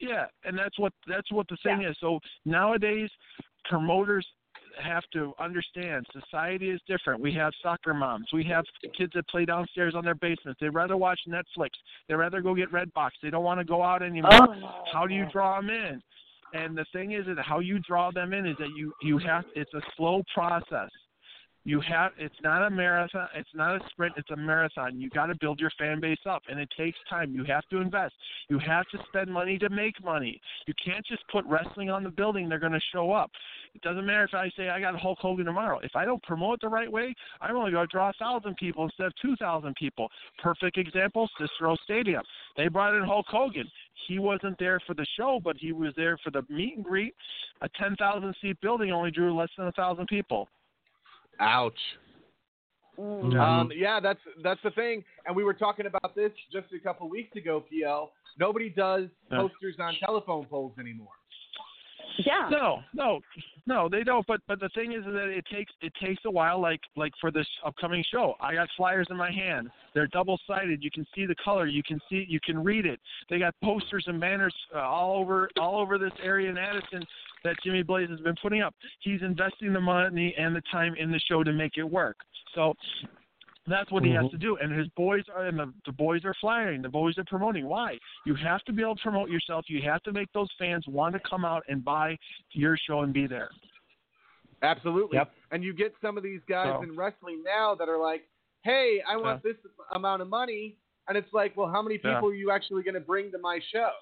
Yeah, 0.00 0.26
and 0.42 0.58
that's 0.58 0.76
what 0.78 0.92
that's 1.06 1.30
what 1.30 1.46
the 1.48 1.56
thing 1.58 1.80
Yeah. 1.82 1.90
is. 1.90 1.98
So 1.98 2.20
nowadays, 2.44 3.10
promoters 3.64 4.26
have 4.80 5.04
to 5.12 5.32
understand 5.38 6.04
society 6.12 6.68
is 6.70 6.82
different. 6.82 7.20
We 7.20 7.30
have 7.34 7.54
soccer 7.62 7.94
moms. 7.94 8.32
We 8.32 8.42
have 8.44 8.66
kids 8.92 9.12
that 9.14 9.28
play 9.28 9.44
downstairs 9.44 9.94
on 9.94 10.04
their 10.04 10.16
basements. 10.16 10.58
They'd 10.60 10.70
rather 10.70 10.96
watch 10.96 11.20
Netflix. 11.28 11.70
They'd 12.08 12.16
rather 12.16 12.40
go 12.42 12.54
get 12.56 12.70
Redbox. 12.72 13.12
They 13.22 13.30
don't 13.30 13.44
want 13.44 13.60
to 13.60 13.64
go 13.64 13.84
out 13.84 14.02
anymore. 14.02 14.30
Oh, 14.32 14.84
How 14.92 15.06
do 15.06 15.14
you 15.14 15.26
draw 15.26 15.60
them 15.60 15.70
in? 15.70 16.02
And 16.54 16.78
the 16.78 16.86
thing 16.92 17.12
is 17.12 17.26
that 17.26 17.44
how 17.44 17.58
you 17.58 17.80
draw 17.80 18.12
them 18.12 18.32
in 18.32 18.46
is 18.46 18.56
that 18.58 18.70
you 18.76 18.92
you 19.02 19.18
have 19.18 19.44
it's 19.56 19.74
a 19.74 19.80
slow 19.96 20.22
process. 20.32 20.88
You 21.66 21.80
have 21.80 22.12
it's 22.18 22.34
not 22.42 22.66
a 22.66 22.70
marathon, 22.70 23.26
it's 23.34 23.48
not 23.54 23.76
a 23.76 23.88
sprint, 23.88 24.14
it's 24.18 24.30
a 24.30 24.36
marathon. 24.36 25.00
You 25.00 25.08
got 25.08 25.26
to 25.26 25.34
build 25.40 25.58
your 25.58 25.72
fan 25.78 25.98
base 25.98 26.18
up 26.28 26.42
and 26.48 26.60
it 26.60 26.68
takes 26.76 26.98
time. 27.08 27.34
You 27.34 27.42
have 27.44 27.66
to 27.70 27.78
invest. 27.78 28.14
You 28.48 28.58
have 28.58 28.86
to 28.88 28.98
spend 29.08 29.32
money 29.32 29.58
to 29.58 29.70
make 29.70 30.02
money. 30.04 30.40
You 30.66 30.74
can't 30.84 31.04
just 31.06 31.22
put 31.32 31.46
wrestling 31.46 31.88
on 31.88 32.04
the 32.04 32.10
building, 32.10 32.48
they're 32.48 32.58
going 32.58 32.72
to 32.72 32.80
show 32.92 33.12
up. 33.12 33.30
It 33.74 33.80
doesn't 33.80 34.04
matter 34.04 34.24
if 34.24 34.34
I 34.34 34.50
say 34.56 34.68
I 34.68 34.78
got 34.78 34.94
Hulk 35.00 35.18
Hogan 35.18 35.46
tomorrow. 35.46 35.80
If 35.82 35.96
I 35.96 36.04
don't 36.04 36.22
promote 36.22 36.60
the 36.60 36.68
right 36.68 36.90
way, 36.90 37.14
I'm 37.40 37.56
only 37.56 37.72
going 37.72 37.86
to 37.86 37.90
draw 37.90 38.08
a 38.08 38.14
1,000 38.18 38.54
people 38.56 38.84
instead 38.84 39.06
of 39.06 39.14
2,000 39.22 39.74
people. 39.74 40.08
Perfect 40.42 40.76
example, 40.76 41.28
Cicero 41.38 41.76
Stadium. 41.82 42.22
They 42.58 42.68
brought 42.68 42.94
in 42.94 43.04
Hulk 43.04 43.26
Hogan. 43.28 43.68
He 44.06 44.18
wasn't 44.18 44.58
there 44.58 44.80
for 44.86 44.92
the 44.92 45.06
show, 45.16 45.40
but 45.42 45.56
he 45.56 45.72
was 45.72 45.94
there 45.96 46.18
for 46.22 46.30
the 46.30 46.42
meet 46.50 46.76
and 46.76 46.84
greet. 46.84 47.14
A 47.62 47.68
10,000 47.80 48.34
seat 48.42 48.60
building 48.60 48.92
only 48.92 49.10
drew 49.10 49.34
less 49.34 49.48
than 49.56 49.64
a 49.64 49.72
1,000 49.74 50.06
people. 50.06 50.48
Ouch. 51.40 51.78
Mm. 52.98 53.40
Um, 53.40 53.72
yeah, 53.74 53.98
that's 54.00 54.20
that's 54.42 54.60
the 54.62 54.70
thing, 54.70 55.02
and 55.26 55.34
we 55.34 55.42
were 55.42 55.54
talking 55.54 55.86
about 55.86 56.14
this 56.14 56.30
just 56.52 56.66
a 56.72 56.78
couple 56.78 57.08
weeks 57.08 57.34
ago. 57.36 57.64
PL, 57.68 58.12
nobody 58.38 58.70
does 58.70 59.08
posters 59.30 59.76
on 59.80 59.94
telephone 60.04 60.46
poles 60.46 60.74
anymore. 60.78 61.08
Yeah. 62.18 62.48
No, 62.50 62.80
no, 62.92 63.20
no, 63.66 63.88
they 63.88 64.02
don't. 64.02 64.26
But 64.26 64.40
but 64.46 64.60
the 64.60 64.68
thing 64.70 64.92
is 64.92 65.04
that 65.04 65.28
it 65.28 65.44
takes 65.52 65.72
it 65.80 65.92
takes 66.02 66.22
a 66.26 66.30
while. 66.30 66.60
Like 66.60 66.80
like 66.96 67.12
for 67.20 67.30
this 67.30 67.46
upcoming 67.64 68.04
show, 68.12 68.34
I 68.40 68.54
got 68.54 68.68
flyers 68.76 69.06
in 69.10 69.16
my 69.16 69.30
hand. 69.30 69.70
They're 69.94 70.06
double 70.08 70.38
sided. 70.46 70.82
You 70.82 70.90
can 70.90 71.06
see 71.14 71.26
the 71.26 71.34
color. 71.42 71.66
You 71.66 71.82
can 71.82 72.00
see 72.08 72.24
you 72.28 72.40
can 72.44 72.62
read 72.62 72.86
it. 72.86 73.00
They 73.30 73.38
got 73.38 73.54
posters 73.62 74.04
and 74.06 74.20
banners 74.20 74.54
uh, 74.74 74.80
all 74.80 75.18
over 75.18 75.48
all 75.60 75.78
over 75.78 75.98
this 75.98 76.12
area 76.22 76.50
in 76.50 76.58
Addison 76.58 77.04
that 77.44 77.56
Jimmy 77.64 77.82
Blaze 77.82 78.08
has 78.10 78.20
been 78.20 78.36
putting 78.40 78.62
up. 78.62 78.74
He's 79.00 79.22
investing 79.22 79.72
the 79.72 79.80
money 79.80 80.34
and 80.38 80.54
the 80.54 80.62
time 80.72 80.94
in 80.98 81.10
the 81.10 81.20
show 81.28 81.42
to 81.42 81.52
make 81.52 81.76
it 81.76 81.84
work. 81.84 82.16
So 82.54 82.74
that's 83.66 83.90
what 83.90 84.04
he 84.04 84.10
has 84.10 84.24
mm-hmm. 84.24 84.36
to 84.36 84.38
do. 84.38 84.56
And 84.60 84.76
his 84.76 84.88
boys 84.96 85.22
are 85.34 85.46
and 85.46 85.58
the, 85.58 85.72
the 85.86 85.92
boys 85.92 86.24
are 86.24 86.34
flying. 86.40 86.82
The 86.82 86.88
boys 86.88 87.16
are 87.18 87.24
promoting. 87.24 87.66
Why? 87.66 87.98
You 88.26 88.34
have 88.34 88.62
to 88.64 88.72
be 88.72 88.82
able 88.82 88.96
to 88.96 89.02
promote 89.02 89.30
yourself. 89.30 89.64
You 89.68 89.80
have 89.82 90.02
to 90.02 90.12
make 90.12 90.30
those 90.32 90.48
fans 90.58 90.84
want 90.86 91.14
to 91.14 91.20
come 91.28 91.44
out 91.44 91.62
and 91.68 91.84
buy 91.84 92.18
your 92.52 92.76
show 92.76 93.00
and 93.00 93.12
be 93.12 93.26
there. 93.26 93.48
Absolutely. 94.62 95.16
Yep. 95.16 95.32
And 95.50 95.64
you 95.64 95.72
get 95.72 95.94
some 96.02 96.16
of 96.16 96.22
these 96.22 96.40
guys 96.48 96.74
So- 96.74 96.82
in 96.82 96.96
wrestling 96.96 97.42
now 97.44 97.74
that 97.74 97.88
are 97.88 97.98
like, 97.98 98.26
"Hey, 98.62 99.02
I 99.08 99.16
want 99.16 99.42
this 99.42 99.56
amount 99.92 100.22
of 100.22 100.28
money," 100.28 100.76
and 101.08 101.16
it's 101.16 101.32
like, 101.32 101.56
"Well, 101.56 101.68
how 101.68 101.82
many 101.82 101.96
Yeah. 101.96 102.14
people 102.14 102.30
are 102.30 102.34
you 102.34 102.50
actually 102.50 102.82
going 102.82 102.94
to 102.94 103.00
bring 103.00 103.30
to 103.32 103.38
my 103.38 103.60
show?" 103.70 103.92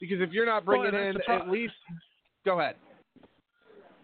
Because 0.00 0.20
if 0.20 0.32
you're 0.32 0.46
not 0.46 0.64
bringing 0.64 0.94
and 0.94 1.16
in 1.16 1.22
pro- 1.24 1.36
at 1.36 1.48
least, 1.48 1.74
go 2.44 2.60
ahead. 2.60 2.76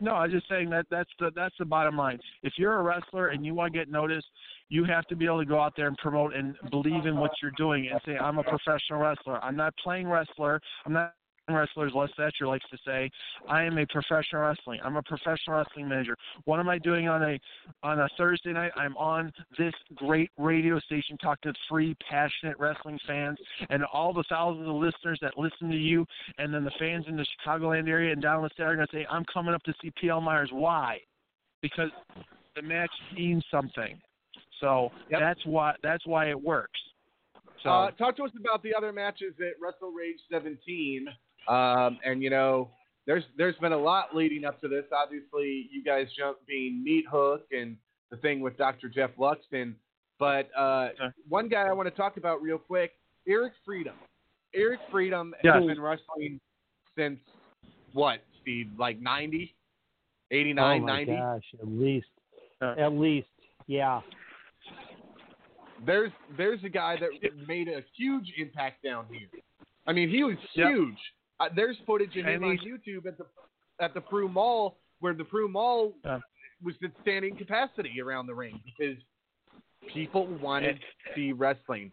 No, 0.05 0.13
I'm 0.13 0.31
just 0.31 0.47
saying 0.51 0.69
that 0.69 0.85
that's 0.91 1.09
the 1.19 1.31
that's 1.35 1.55
the 1.59 1.65
bottom 1.65 1.97
line. 1.97 2.19
If 2.43 2.53
you're 2.59 2.79
a 2.79 2.83
wrestler 2.83 3.29
and 3.29 3.45
you 3.45 3.55
want 3.55 3.73
to 3.73 3.79
get 3.79 3.89
noticed, 3.89 4.27
you 4.69 4.85
have 4.85 5.07
to 5.07 5.17
be 5.17 5.25
able 5.25 5.39
to 5.39 5.47
go 5.47 5.59
out 5.59 5.73
there 5.79 5.89
and 5.89 5.97
promote 5.97 6.35
and 6.35 6.55
believe 6.71 7.07
in 7.07 7.17
what 7.17 7.31
you're 7.41 7.53
doing 7.57 7.89
and 7.91 7.99
say, 8.05 8.19
I'm 8.19 8.37
a 8.37 8.43
professional 8.43 9.01
wrestler. 9.01 9.43
I'm 9.43 9.57
not 9.57 9.73
playing 9.83 10.07
wrestler. 10.07 10.61
I'm 10.85 10.93
not 10.93 11.15
wrestlers, 11.49 11.93
Les 11.95 12.09
Thatcher 12.17 12.47
likes 12.47 12.65
to 12.71 12.79
say, 12.87 13.11
I 13.49 13.65
am 13.65 13.77
a 13.79 13.87
professional 13.87 14.43
wrestling. 14.43 14.81
I'm 14.83 14.97
a 14.97 15.03
professional 15.03 15.57
wrestling 15.59 15.89
manager. 15.89 16.17
What 16.45 16.61
am 16.61 16.69
I 16.69 16.79
doing 16.79 17.09
on 17.09 17.23
a 17.23 17.39
on 17.83 18.01
a 18.01 18.09
Thursday 18.17 18.53
night? 18.53 18.73
I'm 18.77 18.97
on 18.97 19.33
this 19.59 19.75
great 19.95 20.31
radio 20.39 20.79
station 20.81 21.19
talking 21.19 21.53
to 21.53 21.59
free, 21.69 21.95
passionate 22.09 22.59
wrestling 22.59 22.99
fans 23.07 23.39
and 23.71 23.85
all 23.93 24.13
the 24.13 24.25
thousands 24.29 24.69
of 24.69 24.75
listeners 24.75 25.19
that 25.21 25.37
listen 25.37 25.71
to 25.71 25.77
you 25.77 26.07
and 26.39 26.53
then 26.53 26.65
the 26.65 26.73
fans 26.79 27.05
in 27.09 27.17
the 27.17 27.27
Chicagoland 27.47 27.89
area 27.89 28.13
and 28.13 28.23
down 28.23 28.43
the 28.43 28.49
state 28.51 28.65
are 28.65 28.75
gonna 28.75 28.87
say, 28.93 29.07
I'm 29.11 29.25
coming 29.33 29.55
up 29.55 29.63
to 29.65 29.75
see 29.83 29.93
PL 30.01 30.21
Myers. 30.21 30.51
Why? 30.53 30.99
Because 31.61 31.91
the 32.57 32.63
match 32.63 32.91
means 33.15 33.45
something. 33.51 34.01
So 34.61 34.91
Yep. 35.11 35.21
that's 35.21 35.45
why 35.45 35.75
that's 35.83 36.07
why 36.07 36.31
it 36.31 36.41
works. 36.41 36.81
So 37.63 37.71
Uh, 37.71 37.91
talk 37.93 38.17
to 38.17 38.25
us 38.25 38.31
about 38.39 38.63
the 38.63 38.75
other 38.75 38.93
matches 38.93 39.35
at 39.41 39.59
WrestleRage 39.61 40.21
17. 40.31 41.09
Um, 41.49 41.99
and 42.05 42.23
you 42.23 42.31
know, 42.31 42.71
there's 43.07 43.25
there's 43.37 43.57
been 43.57 43.73
a 43.73 43.79
lot 43.79 44.15
leading 44.15 44.45
up 44.45 44.61
to 44.63 44.69
this. 44.69 44.85
Obviously, 44.93 45.69
you 45.71 45.83
guys 45.85 46.07
jump 46.17 46.39
being 46.47 46.83
Meat 46.83 47.05
Hook 47.11 47.47
and 47.53 47.77
the 48.11 48.17
thing 48.19 48.41
with 48.41 48.57
Dr. 48.57 48.89
Jeff 48.89 49.11
Luxon. 49.19 49.75
But 50.19 50.49
uh, 50.57 50.89
Okay. 50.95 51.13
one 51.29 51.49
guy 51.49 51.63
I 51.63 51.73
want 51.73 51.89
to 51.89 51.95
talk 51.95 52.17
about 52.17 52.41
real 52.41 52.59
quick, 52.59 52.93
Eric 53.29 53.53
Freedom. 53.65 53.95
Eric 54.55 54.79
Freedom 54.91 55.35
Yes. 55.43 55.55
has 55.57 55.65
been 55.67 55.81
wrestling 55.81 56.41
since 56.97 57.19
what, 57.93 58.21
Steve? 58.41 58.71
Like 58.79 59.01
90, 59.01 59.55
89, 60.31 60.83
oh 60.83 60.87
my 60.87 61.05
90? 61.05 61.17
gosh, 61.17 61.43
at 61.61 61.67
least, 61.69 62.07
Uh, 62.61 62.75
at 62.79 62.93
least, 62.93 63.29
yeah. 63.67 64.01
There's 65.85 66.13
there's 66.37 66.63
a 66.65 66.69
guy 66.69 66.97
that 66.97 67.11
made 67.49 67.69
a 67.69 67.83
huge 67.97 68.33
impact 68.39 68.83
down 68.85 69.07
here. 69.11 69.29
I 69.87 69.93
mean, 69.93 70.09
he 70.09 70.23
was 70.25 70.37
Yep. 70.55 70.69
Uh, 71.45 71.49
there's 71.55 71.77
footage 71.87 72.17
And 72.17 72.27
him 72.27 72.45
on 72.45 72.59
YouTube 72.59 73.07
at 73.07 73.19
the 73.19 73.27
at 73.81 73.93
the 73.95 74.01
Peru 74.01 74.29
Mall 74.29 74.79
where 75.01 75.15
the 75.15 75.25
Peru 75.25 75.49
Mall 75.49 75.93
was 76.63 76.75
at 76.81 76.93
standing 77.03 77.37
capacity 77.37 78.01
around 78.01 78.27
the 78.27 78.35
ring 78.35 78.61
because 78.65 78.97
people 79.93 80.27
wanted 80.27 80.71
And- 80.71 80.81
to 80.81 81.15
see 81.15 81.33
wrestling. 81.33 81.93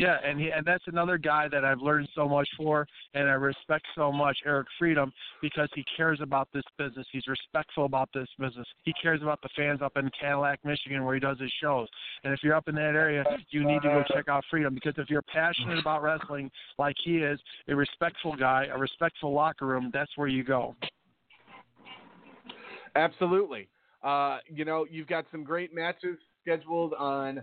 Yeah, 0.00 0.16
and 0.24 0.40
he 0.40 0.50
and 0.50 0.64
that's 0.64 0.84
another 0.86 1.18
guy 1.18 1.46
that 1.48 1.62
I've 1.62 1.82
learned 1.82 2.08
so 2.14 2.26
much 2.26 2.48
for, 2.56 2.86
and 3.12 3.28
I 3.28 3.32
respect 3.32 3.84
so 3.94 4.10
much, 4.10 4.38
Eric 4.46 4.66
Freedom, 4.78 5.12
because 5.42 5.68
he 5.74 5.84
cares 5.94 6.20
about 6.22 6.48
this 6.54 6.62
business. 6.78 7.06
He's 7.12 7.26
respectful 7.26 7.84
about 7.84 8.08
this 8.14 8.26
business. 8.38 8.66
He 8.84 8.94
cares 8.94 9.20
about 9.20 9.42
the 9.42 9.50
fans 9.54 9.82
up 9.82 9.98
in 9.98 10.10
Cadillac, 10.18 10.60
Michigan, 10.64 11.04
where 11.04 11.12
he 11.12 11.20
does 11.20 11.38
his 11.38 11.52
shows. 11.60 11.86
And 12.24 12.32
if 12.32 12.40
you're 12.42 12.54
up 12.54 12.66
in 12.66 12.74
that 12.76 12.94
area, 12.94 13.24
you 13.50 13.62
need 13.62 13.82
to 13.82 13.88
go 13.88 14.02
check 14.14 14.26
out 14.28 14.42
Freedom 14.50 14.72
because 14.72 14.94
if 14.96 15.10
you're 15.10 15.20
passionate 15.20 15.78
about 15.78 16.02
wrestling 16.02 16.50
like 16.78 16.96
he 17.04 17.18
is, 17.18 17.38
a 17.68 17.76
respectful 17.76 18.34
guy, 18.34 18.68
a 18.72 18.78
respectful 18.78 19.34
locker 19.34 19.66
room, 19.66 19.90
that's 19.92 20.16
where 20.16 20.28
you 20.28 20.42
go. 20.42 20.74
Absolutely. 22.96 23.68
Uh, 24.02 24.38
you 24.48 24.64
know, 24.64 24.86
you've 24.90 25.08
got 25.08 25.26
some 25.30 25.44
great 25.44 25.74
matches 25.74 26.16
scheduled 26.40 26.94
on 26.94 27.42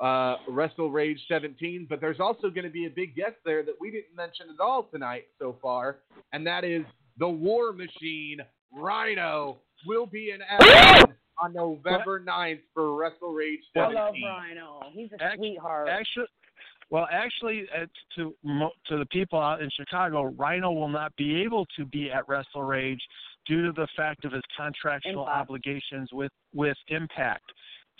uh, 0.00 0.36
WrestleRage 0.48 1.18
17, 1.28 1.86
but 1.88 2.00
there's 2.00 2.20
also 2.20 2.50
going 2.50 2.64
to 2.64 2.70
be 2.70 2.86
a 2.86 2.90
big 2.90 3.14
guest 3.16 3.34
there 3.44 3.62
that 3.64 3.74
we 3.80 3.90
didn't 3.90 4.14
mention 4.16 4.46
at 4.50 4.60
all 4.62 4.84
tonight 4.84 5.24
so 5.38 5.56
far, 5.60 5.98
and 6.32 6.46
that 6.46 6.64
is 6.64 6.84
the 7.18 7.28
War 7.28 7.72
Machine 7.72 8.38
Rhino 8.72 9.58
will 9.86 10.06
be 10.06 10.30
in 10.30 10.40
action 10.42 11.14
on 11.42 11.52
November 11.52 12.20
9th 12.20 12.60
for 12.74 12.90
WrestleRage 12.90 13.62
17. 13.74 13.96
I 13.96 14.00
love 14.00 14.14
Rhino. 14.24 14.80
He's 14.92 15.10
a 15.18 15.22
Act- 15.22 15.36
sweetheart. 15.38 15.88
Actually, 15.88 16.26
well, 16.90 17.06
actually, 17.12 17.66
uh, 17.76 17.86
to 18.16 18.34
mo- 18.42 18.72
to 18.86 18.98
the 18.98 19.06
people 19.06 19.38
out 19.38 19.60
in 19.62 19.68
Chicago, 19.76 20.24
Rhino 20.38 20.72
will 20.72 20.88
not 20.88 21.14
be 21.16 21.42
able 21.42 21.66
to 21.76 21.84
be 21.84 22.10
at 22.10 22.26
WrestleRage 22.26 23.00
due 23.46 23.66
to 23.66 23.72
the 23.72 23.86
fact 23.96 24.24
of 24.24 24.32
his 24.32 24.42
contractual 24.56 25.22
Impact. 25.22 25.36
obligations 25.38 26.10
with 26.12 26.32
with 26.54 26.76
Impact. 26.88 27.44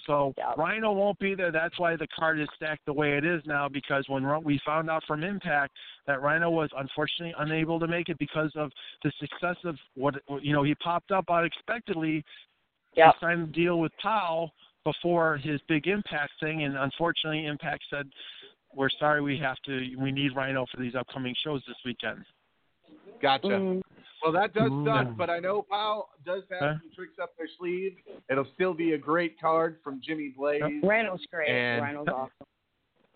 So 0.07 0.35
Yeah. 0.39 0.55
Rhino 0.57 0.93
won't 0.93 1.19
be 1.19 1.35
there. 1.35 1.51
That's 1.51 1.79
why 1.79 1.97
the 1.97 2.07
card 2.09 2.41
is 2.41 2.49
stacked 2.57 2.85
the 2.87 2.93
way 2.93 3.17
it 3.17 3.25
is 3.25 3.45
now. 3.47 3.69
Because 3.69 4.09
when 4.09 4.25
Ro- 4.25 4.39
we 4.41 4.59
found 4.59 4.89
out 4.89 5.05
from 5.05 5.23
Impact 5.23 5.77
that 6.07 6.23
Rhino 6.23 6.51
was 6.51 6.71
unfortunately 6.77 7.35
unable 7.39 7.79
to 7.81 7.87
make 7.87 8.09
it 8.09 8.19
because 8.19 8.55
of 8.57 8.73
the 9.03 9.13
success 9.19 9.57
of 9.65 9.77
what 9.95 10.15
you 10.41 10.53
know, 10.53 10.63
he 10.63 10.75
popped 10.77 11.11
up 11.11 11.31
unexpectedly 11.31 12.25
Yep. 12.95 13.15
he 13.15 13.27
signed 13.27 13.43
a 13.43 13.53
deal 13.53 13.79
with 13.79 13.93
POWW 14.03 14.51
before 14.85 15.37
his 15.37 15.61
big 15.69 15.87
Impact 15.87 16.33
thing, 16.41 16.65
and 16.65 16.77
unfortunately, 16.77 17.47
Impact 17.47 17.85
said 17.91 18.09
we're 18.75 18.89
sorry 18.99 19.21
we 19.21 19.39
have 19.39 19.57
to. 19.67 19.95
We 19.97 20.11
need 20.11 20.35
Rhino 20.35 20.67
for 20.71 20.81
these 20.81 20.95
upcoming 20.95 21.35
shows 21.45 21.63
this 21.67 21.77
weekend. 21.85 22.25
Gotcha. 23.21 23.49
Mm. 23.49 23.83
Well, 24.23 24.33
that 24.33 24.53
does 24.55 24.71
suck, 24.85 25.17
but 25.17 25.31
I 25.31 25.39
know 25.39 25.65
POWW 25.71 26.03
does 26.27 26.43
have 26.51 26.61
Huh? 26.61 26.75
some 26.81 26.91
tricks 26.95 27.15
up 27.23 27.37
their 27.37 27.49
sleeve. 27.59 27.97
It'll 28.31 28.47
still 28.55 28.75
be 28.75 28.93
a 28.93 28.99
great 28.99 29.41
card 29.41 29.79
from 29.85 30.01
Jimmy 30.05 30.35
Blaze 30.37 30.63
Rhino's 30.83 31.25
great. 31.31 31.49
And- 31.51 31.83
Rhino's 31.83 32.09
awesome. 32.13 32.31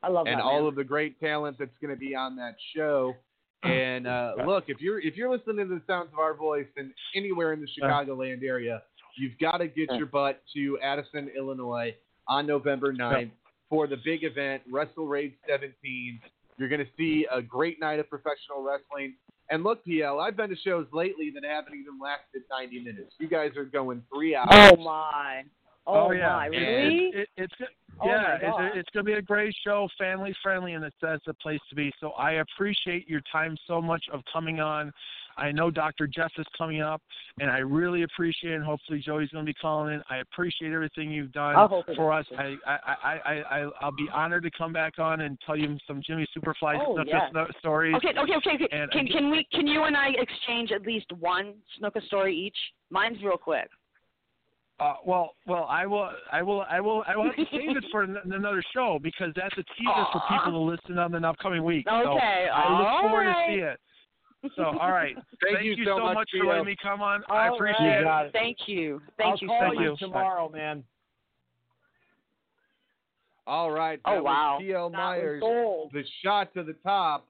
I 0.04 0.08
love 0.08 0.24
that. 0.26 0.32
and 0.32 0.40
that 0.40 0.44
all 0.44 0.66
of 0.66 0.74
the 0.74 0.82
great 0.84 1.18
talent 1.20 1.58
that's 1.58 1.76
going 1.80 1.92
to 1.94 1.98
be 1.98 2.14
on 2.14 2.34
that 2.36 2.56
show. 2.74 3.14
And 3.62 4.08
uh, 4.08 4.34
look, 4.44 4.64
if 4.66 4.80
you're 4.80 4.98
if 5.00 5.16
you're 5.16 5.30
listening 5.30 5.68
to 5.68 5.74
the 5.76 5.82
sounds 5.86 6.08
of 6.12 6.18
our 6.18 6.34
voice 6.34 6.66
and 6.76 6.92
anywhere 7.14 7.52
in 7.52 7.60
the 7.60 7.68
Chicagoland 7.80 8.42
area, 8.42 8.82
you've 9.16 9.38
got 9.38 9.58
to 9.58 9.68
get 9.68 9.88
your 9.92 10.06
butt 10.06 10.42
to 10.54 10.78
Addison, 10.82 11.30
Illinois 11.36 11.94
on 12.26 12.44
November 12.46 12.92
9th 12.92 13.30
for 13.70 13.86
the 13.86 13.96
big 14.04 14.24
event, 14.24 14.62
WrestleRage 14.70 15.34
17. 15.48 16.20
You're 16.58 16.68
going 16.68 16.80
to 16.84 16.90
see 16.96 17.24
a 17.30 17.40
great 17.40 17.78
night 17.78 18.00
of 18.00 18.08
professional 18.10 18.62
wrestling. 18.64 19.14
And 19.50 19.64
look, 19.64 19.84
PL, 19.84 20.20
I've 20.20 20.36
been 20.36 20.50
to 20.50 20.56
shows 20.56 20.86
lately 20.92 21.30
that 21.34 21.44
haven't 21.44 21.74
even 21.74 21.98
lasted 22.00 22.42
90 22.50 22.80
minutes. 22.80 23.14
You 23.18 23.28
guys 23.28 23.50
are 23.56 23.64
going 23.64 24.02
three 24.14 24.34
hours. 24.34 24.48
Oh 24.50 24.76
my. 24.76 25.42
Oh, 25.86 26.08
oh 26.08 26.10
yeah, 26.12 26.28
my. 26.28 26.46
Really? 26.46 27.10
It, 27.12 27.16
it, 27.16 27.28
it's 27.36 27.54
Oh, 28.00 28.06
yeah, 28.06 28.38
my 28.42 28.66
it's, 28.66 28.76
it's 28.78 28.88
going 28.90 29.04
to 29.04 29.12
be 29.12 29.18
a 29.18 29.22
great 29.22 29.54
show, 29.64 29.88
family 29.98 30.34
friendly, 30.42 30.72
and 30.74 30.84
it's 30.84 30.96
that's 31.00 31.24
the 31.26 31.34
place 31.34 31.60
to 31.68 31.76
be. 31.76 31.92
So 32.00 32.10
I 32.12 32.32
appreciate 32.32 33.08
your 33.08 33.20
time 33.30 33.56
so 33.66 33.80
much 33.80 34.04
of 34.12 34.22
coming 34.32 34.60
on. 34.60 34.92
I 35.36 35.52
know 35.52 35.70
Dr. 35.70 36.06
Jeff 36.06 36.30
is 36.38 36.46
coming 36.56 36.80
up, 36.80 37.02
and 37.40 37.50
I 37.50 37.58
really 37.58 38.02
appreciate 38.02 38.52
it. 38.52 38.56
And 38.56 38.64
hopefully 38.64 39.02
Joey's 39.04 39.30
going 39.30 39.44
to 39.44 39.50
be 39.50 39.54
calling 39.54 39.94
in. 39.94 40.02
I 40.10 40.18
appreciate 40.18 40.72
everything 40.72 41.10
you've 41.10 41.32
done 41.32 41.56
I 41.56 41.66
hope 41.66 41.88
it 41.88 41.96
for 41.96 42.12
us. 42.12 42.26
I, 42.38 42.56
I, 42.66 42.78
I, 42.86 43.14
I, 43.40 43.70
I'll 43.80 43.92
be 43.92 44.08
honored 44.12 44.42
to 44.44 44.50
come 44.56 44.72
back 44.72 44.98
on 44.98 45.22
and 45.22 45.38
tell 45.44 45.56
you 45.56 45.76
some 45.86 46.02
Jimmy 46.06 46.26
Superfly 46.36 46.78
Oh, 46.80 46.98
yes. 47.06 47.32
stories. 47.58 47.94
Okay, 47.96 48.10
okay, 48.18 48.34
okay. 48.36 48.64
okay. 48.64 48.68
And 48.72 48.90
Can 48.90 49.06
can 49.06 49.30
we 49.30 49.46
can 49.52 49.66
you 49.66 49.84
and 49.84 49.96
I 49.96 50.08
exchange 50.18 50.72
at 50.72 50.82
least 50.82 51.06
one 51.18 51.54
snooker 51.78 52.00
story 52.06 52.36
each? 52.36 52.56
Mine's 52.90 53.22
real 53.22 53.36
quick. 53.36 53.68
Uh, 54.80 54.94
well, 55.06 55.36
well, 55.46 55.66
I 55.70 55.86
will, 55.86 56.10
I 56.32 56.42
will, 56.42 56.64
I 56.68 56.80
will, 56.80 57.04
I 57.06 57.16
will 57.16 57.24
have 57.26 57.36
to 57.36 57.44
save 57.52 57.76
it 57.76 57.84
for 57.92 58.02
an- 58.02 58.16
another 58.24 58.62
show 58.74 58.98
because 59.00 59.28
that's 59.36 59.52
a 59.54 59.62
teaser 59.78 60.06
for 60.12 60.20
people 60.28 60.52
to 60.52 60.58
listen 60.58 60.98
on 60.98 61.12
the 61.12 61.18
upcoming 61.18 61.62
week. 61.62 61.86
So 61.88 61.94
Okay, 61.94 62.48
I 62.52 62.78
look 62.78 62.86
all 62.88 63.00
forward 63.02 63.26
right. 63.26 63.46
to 63.46 63.54
see 63.54 63.60
it. 63.60 63.78
So, 64.56 64.64
all 64.64 64.90
right. 64.90 65.14
Thank 65.42 65.64
you 65.64 65.84
so 65.84 65.98
much, 65.98 66.28
for 66.30 66.38
Theo. 66.42 66.48
letting 66.50 66.66
me 66.66 66.76
come 66.82 67.00
on. 67.00 67.22
I 67.30 67.48
appreciate 67.48 67.86
right. 67.86 68.00
it. 68.00 68.04
got 68.04 68.26
it. 68.26 68.32
Thank 68.32 68.58
you. 68.66 69.00
Thank 69.16 69.30
I'll 69.32 69.38
you 69.40 69.46
call 69.48 69.60
so 69.60 69.66
Thank 69.66 69.74
much. 69.76 69.84
you. 69.84 69.96
tomorrow, 70.06 70.48
man. 70.48 70.84
All 73.46 73.70
right. 73.70 74.00
Oh, 74.04 74.14
that 74.14 74.22
was 74.22 74.24
wow. 74.24 74.58
PL 74.60 74.90
Myers. 74.90 75.42
the 75.92 76.04
shot 76.22 76.52
to 76.54 76.62
the 76.62 76.74
top. 76.84 77.28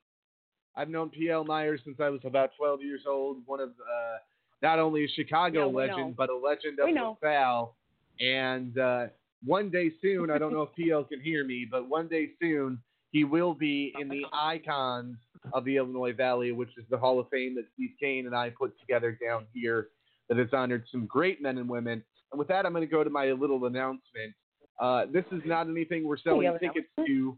I've 0.77 0.89
known 0.89 1.11
PL 1.11 1.45
Myers 1.45 1.81
since 1.85 1.99
I 2.01 2.09
was 2.09 2.21
about 2.25 2.51
12 2.57 2.83
years 2.83 3.03
old. 3.07 3.39
One 3.47 3.61
of 3.61 3.71
uh, 3.71 4.19
not 4.63 4.79
only 4.79 5.05
a 5.05 5.09
Chicago 5.09 5.69
Yeah, 5.69 5.77
legend, 5.77 6.09
know. 6.09 6.15
but 6.17 6.31
a 6.31 6.37
legend 6.37 6.79
of 6.81 6.87
We 6.87 6.93
know. 6.93 7.19
LaSalle. 7.23 7.75
And 8.21 8.79
uh, 8.79 9.07
one 9.45 9.71
day 9.71 9.91
soon, 10.01 10.31
I 10.31 10.39
don't 10.39 10.53
know 10.53 10.63
if 10.63 10.71
PL 10.89 11.05
can 11.05 11.21
hear 11.21 11.45
me, 11.45 11.67
but 11.71 11.89
one 11.89 12.09
day 12.09 12.31
soon 12.41 12.79
he 13.11 13.25
will 13.25 13.55
be 13.55 13.93
in 14.01 14.09
the 14.09 14.23
icons 14.33 15.17
of 15.53 15.65
the 15.65 15.77
Illinois 15.77 16.13
Valley, 16.13 16.53
which 16.53 16.71
is 16.79 16.85
the 16.91 16.97
Hall 16.97 17.19
of 17.19 17.29
Fame 17.31 17.55
that 17.57 17.65
Steve 17.75 17.91
Kane 18.01 18.27
and 18.27 18.35
I 18.35 18.51
put 18.51 18.79
together 18.81 19.19
down 19.25 19.47
here. 19.53 19.89
That 20.29 20.39
has 20.39 20.49
honored 20.53 20.85
some 20.91 21.05
great 21.05 21.43
men 21.43 21.59
and 21.59 21.69
women. 21.69 22.03
And 22.31 22.39
with 22.39 22.49
that, 22.49 22.65
I'm 22.65 22.73
going 22.73 22.87
to 22.87 22.91
go 22.91 23.05
to 23.05 23.11
my 23.11 23.33
little 23.33 23.67
announcement. 23.67 24.33
Uh, 24.81 25.05
this 25.13 25.25
is 25.31 25.43
not 25.45 25.69
anything 25.69 26.07
we're 26.07 26.17
selling 26.17 26.47
an 26.47 26.59
tickets 26.59 26.89
to, 27.07 27.37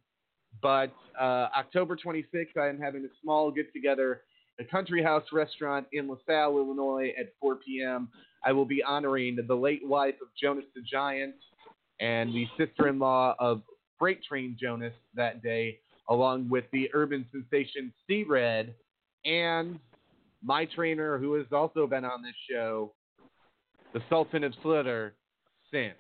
but 0.63 0.95
uh, 1.19 1.49
October 1.59 1.97
26th, 1.97 2.57
I 2.57 2.69
am 2.69 2.79
having 2.79 3.05
a 3.05 3.09
small 3.21 3.51
get 3.51 3.73
together 3.73 4.21
at 4.61 4.71
Country 4.71 5.03
House 5.03 5.25
Restaurant 5.33 5.87
in 5.93 6.09
LaSalle, 6.09 6.57
Illinois 6.57 7.13
at 7.19 7.33
4 7.41 7.57
p.m. 7.57 8.09
I 8.45 8.53
will 8.53 8.65
be 8.65 8.83
honoring 8.83 9.39
the 9.47 9.55
late 9.55 9.85
wife 9.85 10.15
of 10.23 10.29
Jonas 10.41 10.65
the 10.75 10.83
Giant 10.83 11.35
and 12.01 12.33
the 12.33 12.47
sister 12.57 12.89
in 12.89 12.99
law 12.99 13.35
of 13.39 13.63
Freight 13.99 14.23
Train 14.23 14.57
Jonas 14.61 14.95
that 15.15 15.43
day, 15.43 15.79
along 16.09 16.49
with 16.49 16.65
the 16.73 16.91
urban 16.95 17.27
sensation 17.33 17.93
Steve 18.05 18.29
Red 18.29 18.75
and 19.25 19.79
my 20.43 20.67
trainer, 20.67 21.19
who 21.19 21.35
has 21.35 21.47
also 21.53 21.87
been 21.87 22.05
on 22.05 22.23
this 22.23 22.35
show, 22.51 22.93
the 23.95 24.03
Sultan 24.09 24.45
of 24.45 24.53
Slitter, 24.63 25.15
Sin. 25.71 25.93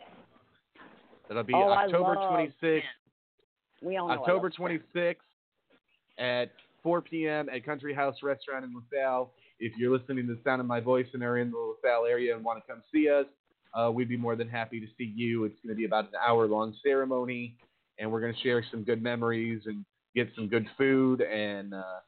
That'll 1.29 1.43
be 1.43 1.55
Oh, 1.55 1.71
October 1.71 2.17
love 2.17 2.51
26th. 2.63 2.83
We 3.83 3.97
all 3.97 4.09
know 4.09 4.15
October 4.15 4.53
love 4.59 4.71
26th 4.95 5.17
at 6.19 6.51
4 6.83 7.01
p.m. 7.01 7.49
at 7.49 7.65
Country 7.65 7.95
House 7.95 8.17
Restaurant 8.23 8.65
in 8.65 8.75
LaSalle. 8.75 9.33
If 9.59 9.73
you're 9.79 9.97
listening 9.97 10.27
to 10.27 10.35
the 10.35 10.41
sound 10.45 10.61
of 10.61 10.67
my 10.67 10.81
voice 10.81 11.07
and 11.15 11.23
are 11.23 11.39
in 11.39 11.51
the 11.51 11.57
LaSalle 11.57 12.05
area 12.05 12.35
and 12.37 12.45
want 12.45 12.63
to 12.63 12.71
come 12.71 12.83
see 12.93 13.09
us, 13.09 13.27
uh, 13.73 13.91
we'd 13.91 14.09
be 14.09 14.17
more 14.17 14.37
than 14.37 14.49
happy 14.49 14.81
to 14.81 14.87
see 14.99 15.13
you. 15.17 15.45
It's 15.45 15.59
going 15.63 15.75
to 15.75 15.77
be 15.77 15.85
about 15.85 16.05
an 16.05 16.13
hour 16.25 16.47
long 16.47 16.75
ceremony, 16.85 17.57
and 17.99 18.11
we're 18.11 18.21
going 18.21 18.35
to 18.35 18.41
share 18.41 18.65
some 18.71 18.85
good 18.85 19.03
memories 19.03 19.63
and 19.67 19.85
get 20.15 20.29
some 20.35 20.49
good 20.49 20.67
food 20.79 21.21
and 21.21 21.75
uh, 21.75 22.01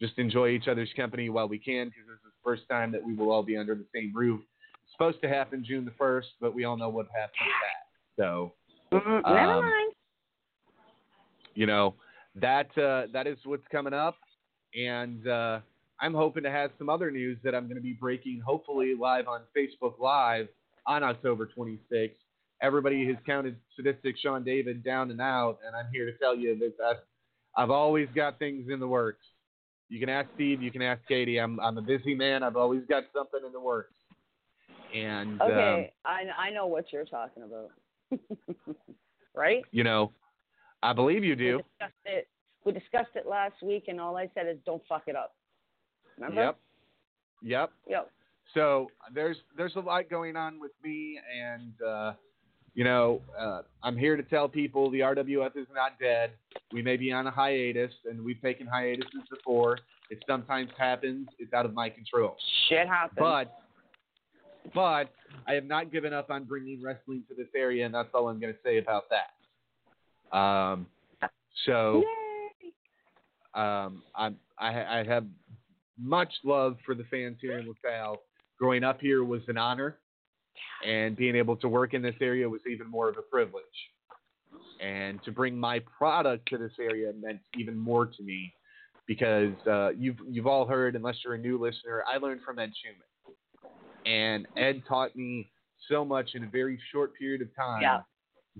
just 0.00 0.18
enjoy 0.18 0.48
each 0.48 0.68
other's 0.68 0.90
company 0.96 1.28
while 1.28 1.48
we 1.48 1.58
can 1.58 1.88
because 1.88 2.06
this 2.06 2.16
is 2.16 2.22
the 2.24 2.42
first 2.44 2.62
time 2.68 2.90
that 2.92 3.04
we 3.04 3.14
will 3.14 3.30
all 3.30 3.42
be 3.42 3.56
under 3.56 3.74
the 3.74 3.86
same 3.94 4.12
roof. 4.14 4.40
It's 4.84 4.92
supposed 4.92 5.20
to 5.22 5.28
happen 5.28 5.64
June 5.66 5.84
the 5.84 5.92
1st, 5.92 6.26
but 6.40 6.54
we 6.54 6.64
all 6.64 6.76
know 6.76 6.88
what 6.88 7.06
happened 7.14 7.46
with 7.46 7.54
that. 7.62 8.22
So 8.22 8.52
Mhm. 8.92 9.24
Um, 9.24 9.34
Never 9.34 9.62
mind. 9.62 9.94
you 11.54 11.66
know 11.66 11.94
that 12.34 12.76
uh, 12.78 13.06
that 13.12 13.26
is 13.26 13.38
what's 13.44 13.66
coming 13.68 13.94
up, 13.94 14.16
and 14.74 15.26
uh, 15.26 15.60
I'm 16.00 16.12
hoping 16.14 16.42
to 16.42 16.50
have 16.50 16.72
some 16.78 16.88
other 16.90 17.10
news 17.10 17.38
that 17.42 17.54
I'm 17.54 17.64
going 17.64 17.76
to 17.76 17.82
be 17.82 17.94
breaking, 17.94 18.40
hopefully 18.44 18.94
live 18.98 19.28
on 19.28 19.42
Facebook 19.56 19.98
Live 19.98 20.48
on 20.86 21.02
October 21.02 21.48
26th. 21.56 22.10
Everybody 22.60 23.06
has 23.06 23.16
counted 23.24 23.56
sadistic 23.76 24.16
Sean 24.18 24.44
David 24.44 24.84
down 24.84 25.10
and 25.10 25.20
out, 25.20 25.58
and 25.66 25.74
I'm 25.74 25.86
here 25.92 26.04
to 26.10 26.16
tell 26.18 26.36
you 26.36 26.58
that 26.58 26.74
I've, 26.84 26.96
I've 27.56 27.70
always 27.70 28.08
got 28.14 28.38
things 28.38 28.68
in 28.70 28.80
the 28.80 28.88
works. 28.88 29.24
You 29.88 30.00
can 30.00 30.08
ask 30.08 30.28
Steve, 30.34 30.62
you 30.62 30.70
can 30.70 30.82
ask 30.82 31.00
Katie. 31.06 31.38
I'm 31.38 31.60
I'm 31.60 31.76
a 31.76 31.82
busy 31.82 32.14
man. 32.14 32.42
I've 32.42 32.56
always 32.56 32.82
got 32.88 33.04
something 33.14 33.40
in 33.44 33.52
the 33.52 33.60
works. 33.60 33.94
And 34.94 35.40
um, 35.40 35.50
Okay, 35.50 35.92
I 36.04 36.22
I 36.38 36.50
know 36.50 36.66
what 36.66 36.92
you're 36.92 37.04
talking 37.04 37.42
about. 37.42 37.70
right? 39.34 39.62
you 39.70 39.84
know, 39.84 40.12
I 40.82 40.92
believe 40.92 41.24
you 41.24 41.36
do. 41.36 41.56
We 41.56 41.62
discussed 41.62 42.06
it. 42.06 42.28
We 42.64 42.72
discussed 42.72 43.16
it 43.16 43.26
last 43.26 43.62
week, 43.62 43.84
and 43.88 44.00
all 44.00 44.16
I 44.16 44.30
said 44.34 44.46
is, 44.48 44.56
"Don't 44.64 44.82
fuck 44.88 45.04
it 45.06 45.16
up." 45.16 45.34
Remember? 46.16 46.42
Yep. 46.42 46.58
Yep. 47.42 47.72
Yep. 47.88 48.10
So 48.54 48.88
there's 49.14 49.36
there's 49.56 49.76
a 49.76 49.80
lot 49.80 50.08
going 50.10 50.36
on 50.36 50.60
with 50.60 50.72
me, 50.84 51.18
and 51.38 51.72
uh, 51.86 52.12
you 52.74 52.84
know 52.84 53.20
uh, 53.38 53.62
I'm 53.82 53.96
here 53.96 54.16
to 54.16 54.22
tell 54.22 54.48
people 54.48 54.90
the 54.90 55.00
RWF 55.00 55.56
is 55.56 55.66
not 55.74 55.98
dead. 56.00 56.32
We 56.72 56.82
may 56.82 56.96
be 56.96 57.12
on 57.12 57.26
a 57.26 57.30
hiatus, 57.30 57.92
and 58.08 58.24
we've 58.24 58.40
taken 58.40 58.66
hiatuses 58.66 59.22
before. 59.30 59.78
It 60.10 60.22
sometimes 60.26 60.70
happens. 60.76 61.28
It's 61.38 61.52
out 61.52 61.64
of 61.64 61.74
my 61.74 61.88
control. 61.88 62.36
Shit 62.68 62.86
happens. 62.86 63.18
But 63.18 63.58
but 64.74 65.12
I 65.46 65.54
have 65.54 65.64
not 65.64 65.90
given 65.90 66.12
up 66.12 66.30
on 66.30 66.44
bringing 66.44 66.82
wrestling 66.82 67.24
to 67.28 67.34
this 67.34 67.48
area, 67.56 67.84
and 67.84 67.94
that's 67.94 68.08
all 68.14 68.28
I'm 68.28 68.40
going 68.40 68.52
to 68.52 68.58
say 68.64 68.78
about 68.78 69.04
that. 69.10 70.36
Um, 70.36 70.86
so 71.66 72.02
um, 73.54 74.02
I'm, 74.14 74.36
I, 74.58 75.00
I 75.00 75.04
have 75.06 75.26
much 76.00 76.32
love 76.44 76.76
for 76.86 76.94
the 76.94 77.04
fans 77.04 77.38
here 77.40 77.58
in 77.58 77.66
LaSalle. 77.66 78.22
Growing 78.58 78.84
up 78.84 79.00
here 79.00 79.24
was 79.24 79.42
an 79.48 79.58
honor, 79.58 79.98
and 80.86 81.16
being 81.16 81.36
able 81.36 81.56
to 81.56 81.68
work 81.68 81.94
in 81.94 82.02
this 82.02 82.14
area 82.20 82.48
was 82.48 82.60
even 82.70 82.88
more 82.88 83.08
of 83.08 83.16
a 83.18 83.22
privilege. 83.22 83.64
And 84.80 85.22
to 85.24 85.32
bring 85.32 85.56
my 85.56 85.80
product 85.96 86.48
to 86.50 86.58
this 86.58 86.72
area 86.80 87.12
meant 87.20 87.40
even 87.56 87.76
more 87.76 88.06
to 88.06 88.22
me 88.22 88.52
because 89.06 89.54
uh, 89.66 89.90
you've 89.90 90.18
you've 90.28 90.46
all 90.46 90.66
heard, 90.66 90.96
unless 90.96 91.16
you're 91.24 91.34
a 91.34 91.38
new 91.38 91.58
listener, 91.58 92.04
I 92.12 92.18
learned 92.18 92.40
from 92.44 92.58
Ed 92.58 92.72
Schumann, 92.82 93.36
and 94.06 94.46
Ed 94.56 94.82
taught 94.88 95.14
me 95.16 95.50
so 95.88 96.04
much 96.04 96.30
in 96.34 96.44
a 96.44 96.48
very 96.48 96.78
short 96.92 97.12
period 97.18 97.42
of 97.42 97.54
time 97.56 97.82
Yeah. 97.82 98.00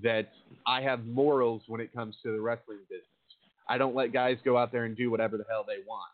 that 0.02 0.28
I 0.66 0.80
have 0.82 1.04
morals 1.06 1.62
when 1.68 1.80
it 1.80 1.92
comes 1.92 2.16
to 2.22 2.32
the 2.32 2.40
wrestling 2.40 2.78
business. 2.88 3.06
I 3.68 3.78
don't 3.78 3.94
let 3.94 4.12
guys 4.12 4.38
go 4.44 4.58
out 4.58 4.72
there 4.72 4.84
and 4.84 4.96
do 4.96 5.10
whatever 5.10 5.36
the 5.36 5.44
hell 5.48 5.64
they 5.66 5.78
want. 5.86 6.10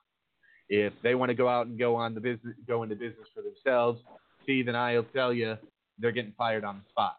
If 0.69 0.93
they 1.03 1.15
want 1.15 1.31
to 1.31 1.35
go 1.35 1.49
out 1.49 1.67
and 1.67 1.79
go 1.79 1.95
on 1.97 2.15
the 2.15 2.21
business, 2.21 2.55
go 2.67 2.83
into 2.83 2.95
business 2.95 3.27
for 3.35 3.43
themselves, 3.43 4.01
And 4.49 4.77
I'll 4.77 5.03
tell 5.15 5.33
you, 5.33 5.57
they're 5.99 6.13
getting 6.13 6.33
fired 6.39 6.65
on 6.65 6.79
the 6.79 6.89
spot. 6.89 7.19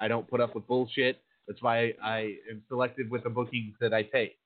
I 0.00 0.08
don't 0.08 0.28
put 0.28 0.40
up 0.40 0.54
with 0.54 0.66
bullshit. 0.66 1.20
That's 1.46 1.60
why 1.62 1.92
I 2.02 2.36
am 2.50 2.62
selective 2.68 3.10
with 3.10 3.24
the 3.24 3.30
bookings 3.30 3.74
that 3.80 3.92
I 3.92 4.02
take. 4.02 4.38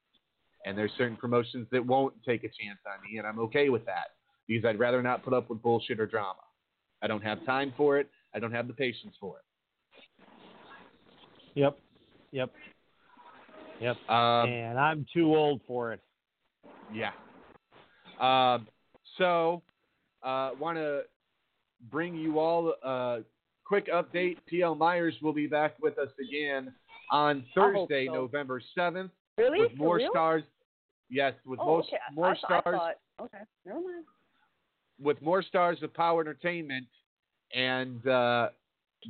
And 0.67 0.77
there's 0.77 0.91
certain 0.99 1.17
promotions 1.17 1.69
that 1.71 1.85
won't 1.87 2.15
take 2.27 2.43
a 2.43 2.49
chance 2.49 2.79
on 2.87 3.09
me, 3.09 3.19
and 3.19 3.27
I'm 3.27 3.39
okay 3.39 3.69
with 3.69 3.87
that 3.87 4.15
because 4.49 4.65
I'd 4.65 4.81
rather 4.81 5.01
not 5.01 5.23
put 5.23 5.33
up 5.33 5.49
with 5.49 5.63
bullshit 5.63 6.01
or 6.01 6.07
drama. 6.07 6.41
I 7.03 7.07
don't 7.07 7.23
have 7.23 7.45
time 7.47 7.73
for 7.77 7.99
it. 7.99 8.09
I 8.35 8.41
don't 8.41 8.53
have 8.53 8.67
the 8.67 8.73
patience 8.73 9.15
for 9.21 9.37
it. 9.37 9.45
Yep. 11.55 11.79
Yep. 12.33 12.51
Yep. 13.81 13.97
Um, 14.09 14.49
and 14.49 14.79
I'm 14.79 15.07
too 15.15 15.37
old 15.37 15.61
for 15.69 15.93
it. 15.93 16.01
Yeah. 16.93 17.11
Um, 18.19 18.67
so, 19.19 19.63
uh, 20.23 20.51
want 20.59 20.79
to 20.79 21.03
bring 21.91 22.15
you 22.17 22.39
all 22.39 22.75
a 22.83 23.21
quick 23.65 23.89
update. 23.89 24.37
PL 24.49 24.75
Myers 24.75 25.15
will 25.23 25.33
be 25.33 25.47
back 25.47 25.75
with 25.81 25.99
us 25.99 26.11
again 26.21 26.73
on 27.11 27.45
Thursday, 27.55 28.07
so. 28.07 28.15
November 28.15 28.61
7th, 28.77 29.11
Really? 29.39 29.61
with 29.61 29.77
more 29.77 30.01
stars. 30.11 30.43
Yes, 31.11 31.35
with 31.45 31.61
Oh, 31.61 31.67
more, 31.67 31.79
okay. 31.81 31.97
more 32.13 32.31
I, 32.31 32.37
stars. 32.37 32.63
Thought, 32.65 32.95
okay, 33.21 33.39
never 33.67 33.81
mind. 33.81 34.05
with 35.01 35.21
more 35.23 35.43
stars 35.43 35.83
of 35.83 35.93
POWW 35.93 36.21
Entertainment, 36.23 36.87
and 37.55 38.07
uh, 38.09 38.49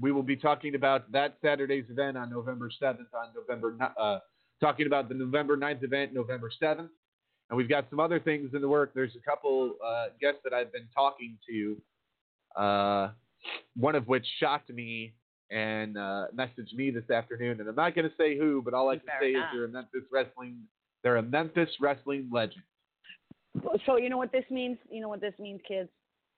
we 0.00 0.10
will 0.12 0.22
be 0.24 0.36
talking 0.36 0.74
about 0.74 1.10
that 1.12 1.36
Saturday's 1.40 1.84
event 1.88 2.16
on 2.16 2.30
November 2.30 2.68
7th. 2.82 2.98
On 3.14 3.28
November, 3.34 3.76
uh, 3.98 4.18
talking 4.60 4.86
about 4.86 5.08
the 5.08 5.14
November 5.14 5.56
9th 5.56 5.82
event, 5.84 6.12
November 6.12 6.50
7th, 6.60 6.88
and 7.50 7.56
we've 7.56 7.68
got 7.68 7.86
some 7.90 8.00
other 8.00 8.18
things 8.18 8.50
in 8.54 8.60
the 8.60 8.68
work. 8.68 8.92
There's 8.94 9.14
a 9.16 9.20
couple 9.30 9.74
uh, 9.86 10.06
guests 10.20 10.40
that 10.42 10.52
I've 10.52 10.72
been 10.72 10.88
talking 10.94 11.38
to, 11.48 11.76
uh, 12.56 13.10
one 13.76 13.94
of 13.94 14.08
which 14.08 14.26
shocked 14.40 14.70
me 14.70 15.14
and 15.50 15.96
uh, 15.96 16.26
messaged 16.34 16.74
me 16.74 16.90
this 16.90 17.08
afternoon, 17.10 17.60
and 17.60 17.68
I'm 17.68 17.74
not 17.74 17.94
going 17.94 18.08
to 18.08 18.14
say 18.16 18.36
who, 18.36 18.62
but 18.62 18.74
all 18.74 18.88
I 18.88 18.96
can 18.96 19.06
Fair 19.06 19.20
say 19.20 19.30
enough. 19.34 19.50
is 19.52 19.54
they're 19.54 19.64
a 19.64 19.68
Memphis 19.68 20.02
wrestling. 20.12 20.56
They're 21.02 21.16
a 21.16 21.22
Memphis 21.22 21.70
wrestling 21.80 22.28
legend. 22.32 22.62
So 23.86 23.96
you 23.96 24.08
know 24.08 24.18
what 24.18 24.32
this 24.32 24.44
means? 24.50 24.78
You 24.90 25.00
know 25.00 25.08
what 25.08 25.20
this 25.20 25.34
means, 25.38 25.60
kids? 25.66 25.88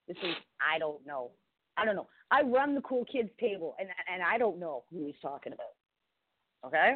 This 0.09 0.17
is 0.19 0.35
I 0.61 0.79
don't 0.79 1.05
know. 1.07 1.31
I 1.77 1.85
don't 1.85 1.97
know. 1.97 2.09
I 2.31 2.43
run 2.43 2.75
the 2.75 2.81
cool 2.83 3.05
kids 3.05 3.31
table, 3.41 3.75
and 3.79 3.89
and 4.13 4.23
I 4.23 4.39
don't 4.39 4.59
know 4.59 4.85
who 4.91 5.07
he's 5.07 5.15
talking 5.23 5.53
about. 5.53 6.67
Okay. 6.67 6.95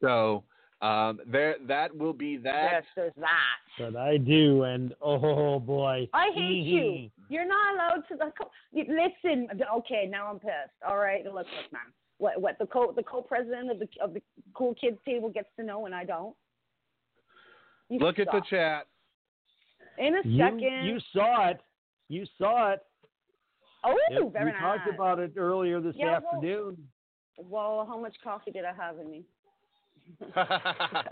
So 0.00 0.44
um, 0.82 1.20
there, 1.26 1.56
that 1.66 1.96
will 1.96 2.12
be 2.12 2.36
that. 2.38 2.68
Yes, 2.72 2.84
there's 2.94 3.12
that. 3.18 3.58
But 3.78 3.96
I 3.96 4.16
do, 4.18 4.64
and 4.64 4.94
oh 5.02 5.58
boy. 5.58 6.08
I 6.12 6.30
hate 6.34 6.64
Mm-hmm. 6.64 6.68
you. 6.68 7.10
You're 7.28 7.46
not 7.48 7.74
allowed 7.74 8.02
to. 8.08 8.16
The 8.16 8.32
listen. 8.80 9.48
Okay, 9.78 10.06
now 10.10 10.26
I'm 10.28 10.38
pissed. 10.38 10.52
All 10.86 10.98
right, 10.98 11.24
look, 11.24 11.34
look, 11.34 11.46
man. 11.72 11.82
What? 12.18 12.40
What? 12.40 12.58
The 12.58 12.66
co 12.66 12.92
the 12.94 13.02
co-president 13.02 13.70
of 13.70 13.78
the 13.78 13.88
of 14.02 14.14
the 14.14 14.22
cool 14.54 14.74
kids 14.74 14.98
table 15.04 15.28
gets 15.30 15.48
to 15.58 15.64
know, 15.64 15.86
and 15.86 15.94
I 15.94 16.04
don't. 16.04 16.34
You 17.88 17.98
Look 17.98 18.18
at 18.18 18.26
the 18.26 18.38
suck. 18.38 18.48
chat. 18.48 18.86
In 19.98 20.14
a 20.16 20.20
You, 20.28 20.38
second. 20.38 20.86
you 20.86 20.98
saw 21.12 21.48
it. 21.50 21.60
You 22.08 22.24
saw 22.38 22.72
it. 22.72 22.80
oh, 23.84 23.96
Yep, 24.10 24.32
very 24.32 24.44
we 24.46 24.50
nice. 24.52 24.60
talked 24.60 24.94
about 24.94 25.18
it 25.20 25.32
earlier 25.36 25.80
this 25.80 25.94
Yeah, 25.96 26.18
well- 26.20 26.34
afternoon. 26.34 26.76
Well, 27.38 27.84
how 27.86 27.98
much 28.00 28.16
coffee 28.24 28.50
did 28.50 28.64
I 28.64 28.72
have 28.72 28.98
in 28.98 29.10
me? 29.10 29.24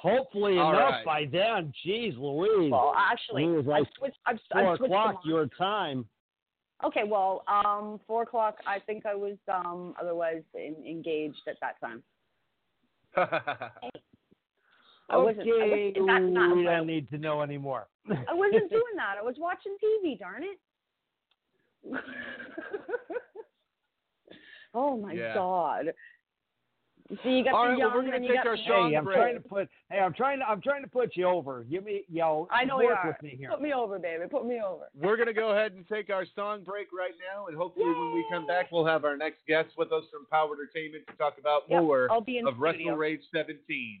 Hopefully 0.00 0.58
All 0.58 0.72
enough 0.72 1.04
right. 1.04 1.04
by 1.04 1.24
then. 1.30 1.72
Jeez 1.86 2.18
Louise. 2.18 2.72
Well, 2.72 2.94
actually, 2.98 3.44
It 3.44 3.48
was 3.48 3.66
I 3.66 3.70
like 3.78 3.88
switched. 3.96 4.18
I've, 4.26 4.38
Four 4.50 4.60
I've 4.72 4.78
switched 4.78 4.90
o'clock 4.92 5.22
them 5.22 5.30
your 5.30 5.46
time. 5.56 6.04
Okay, 6.84 7.04
well, 7.06 7.44
um, 7.46 8.00
four 8.08 8.22
o'clock. 8.24 8.56
I 8.66 8.80
think 8.80 9.06
I 9.06 9.14
was 9.14 9.36
um 9.52 9.94
otherwise 10.00 10.42
in, 10.54 10.74
engaged 10.84 11.42
at 11.46 11.56
that 11.60 11.78
time. 11.80 12.02
I 15.10 15.16
wasn't. 15.16 15.46
I 15.46 15.50
okay, 15.52 15.92
was, 15.96 16.06
that's 16.08 16.24
not. 16.24 16.56
we 16.56 16.64
don't 16.64 16.86
need 16.86 17.08
to 17.10 17.18
know 17.18 17.42
anymore. 17.42 17.86
I 18.10 18.34
wasn't 18.34 18.70
doing 18.70 18.82
that. 18.96 19.16
I 19.20 19.22
was 19.22 19.36
watching 19.38 19.76
TV. 19.84 20.18
Darn 20.18 20.42
it. 20.42 20.58
oh 24.74 24.96
my 24.96 25.12
Yeah. 25.12 25.34
God. 25.34 25.92
So 27.22 27.28
you 27.28 27.44
got 27.44 27.54
All 27.54 27.64
the 27.64 27.70
right, 27.72 27.78
well, 27.78 27.92
we're 27.94 28.04
gonna 28.04 28.20
take 28.20 28.46
our 28.46 28.56
the 28.56 28.62
song 28.66 28.90
hey, 28.90 28.96
I'm 28.96 29.04
break. 29.04 29.16
trying 29.18 29.34
to 29.34 29.40
put. 29.40 29.68
Hey, 29.90 29.98
I'm 29.98 30.14
trying 30.14 30.38
to. 30.38 30.48
I'm 30.48 30.62
trying 30.62 30.82
to 30.82 30.88
put 30.88 31.14
you 31.14 31.26
over. 31.26 31.64
Give 31.64 31.84
me, 31.84 32.04
yo. 32.08 32.48
I 32.50 32.64
know 32.64 32.76
work 32.76 32.84
you 32.84 32.90
are. 32.90 33.06
with 33.08 33.22
me 33.22 33.36
here. 33.36 33.50
Put 33.50 33.60
me 33.60 33.72
over, 33.74 33.98
baby. 33.98 34.24
Put 34.30 34.46
me 34.46 34.60
over. 34.64 34.84
We're 34.94 35.16
going 35.16 35.26
to 35.28 35.34
go 35.34 35.50
ahead 35.50 35.72
and 35.72 35.86
take 35.86 36.08
our 36.10 36.24
song 36.34 36.62
break 36.64 36.88
right 36.96 37.12
now, 37.34 37.48
and 37.48 37.56
hopefully 37.56 37.86
when 37.86 38.14
we 38.14 38.24
come 38.32 38.46
back, 38.46 38.72
we'll 38.72 38.86
have 38.86 39.04
our 39.04 39.16
next 39.16 39.46
guest 39.46 39.70
with 39.76 39.92
us 39.92 40.04
from 40.10 40.26
POWW 40.32 40.52
Entertainment 40.54 41.04
to 41.08 41.16
talk 41.16 41.34
about 41.38 41.62
Yep, 41.68 41.82
more 41.82 42.08
I'll 42.10 42.20
be 42.22 42.38
in 42.38 42.46
of 42.46 42.54
studio. 42.54 42.96
WrestleRage 42.96 43.20
17. 43.34 44.00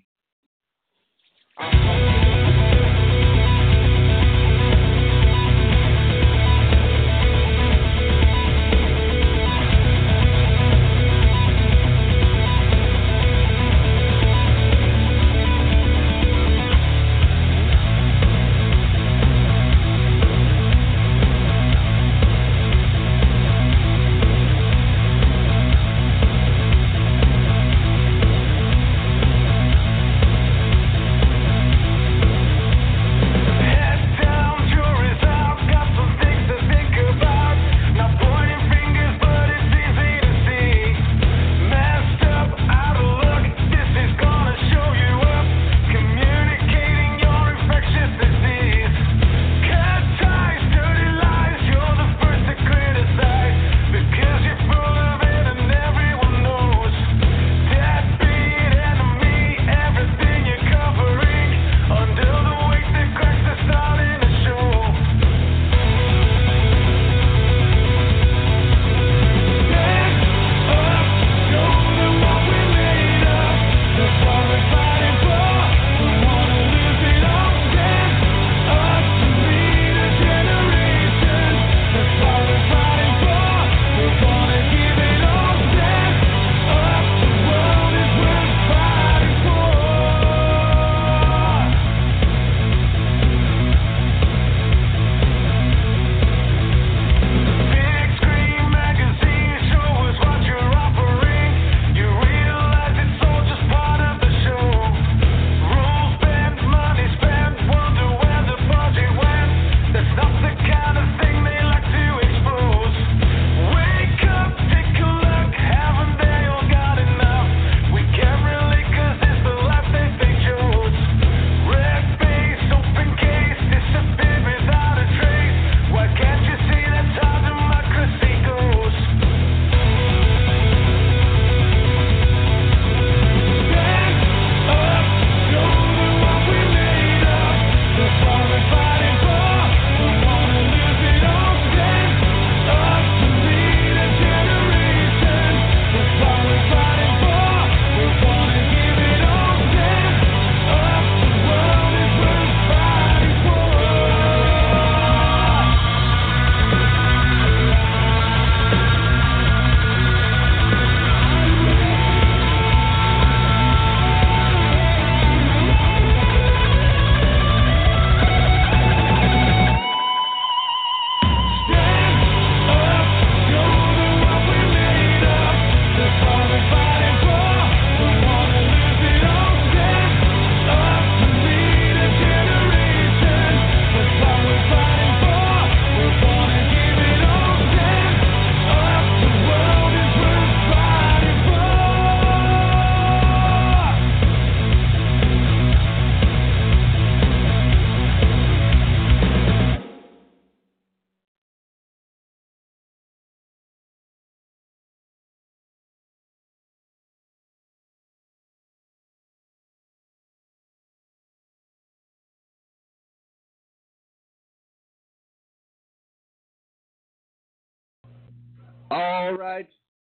All 218.92 219.32
right, 219.32 219.70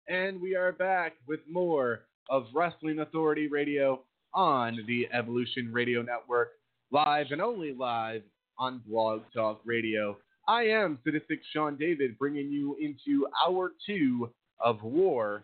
and 0.08 0.40
we 0.40 0.56
are 0.56 0.72
back 0.72 1.12
with 1.28 1.40
more 1.46 2.06
of 2.30 2.46
Wrestling 2.54 3.00
Authority 3.00 3.46
Radio 3.46 4.00
on 4.32 4.78
the 4.86 5.06
Evolution 5.12 5.70
Radio 5.70 6.00
Network, 6.00 6.52
live 6.90 7.26
and 7.30 7.42
only 7.42 7.74
live 7.74 8.22
on 8.58 8.80
Blog 8.88 9.20
Talk 9.34 9.60
Radio. 9.66 10.16
I 10.48 10.62
am 10.62 10.98
Sadistic 11.04 11.40
Sean 11.52 11.76
David, 11.76 12.18
bringing 12.18 12.50
you 12.50 12.74
into 12.80 13.26
hour 13.46 13.72
two 13.84 14.30
of 14.60 14.82
War 14.82 15.42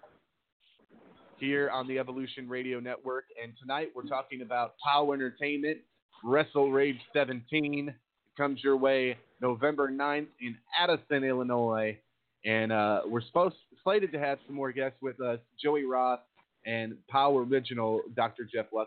here 1.37 1.69
on 1.69 1.87
the 1.87 1.99
Evolution 1.99 2.49
Radio 2.49 2.81
Network. 2.81 3.25
And 3.43 3.53
tonight 3.61 3.91
we're 3.95 4.09
talking 4.09 4.41
about 4.41 4.77
POWW 4.83 5.13
Entertainment, 5.13 5.77
WrestleRage 6.25 7.01
17. 7.13 7.89
It 7.91 7.95
comes 8.35 8.65
your 8.65 8.79
way 8.79 9.19
November 9.43 9.91
9th 9.91 10.29
in 10.41 10.57
Addison, 10.81 11.23
Illinois. 11.23 11.99
And 12.47 12.71
uh, 12.73 13.03
we're 13.07 13.23
supposed 13.23 13.57
slated 13.83 14.13
to 14.13 14.19
have 14.19 14.39
some 14.47 14.55
more 14.55 14.71
guests 14.73 14.99
with 15.03 15.21
us, 15.21 15.41
Joey 15.63 15.85
Roth 15.85 16.21
and 16.65 16.95
POWW 17.13 17.51
original 17.51 18.01
Dr. 18.15 18.45
Jeff 18.45 18.67
Luxon. 18.73 18.87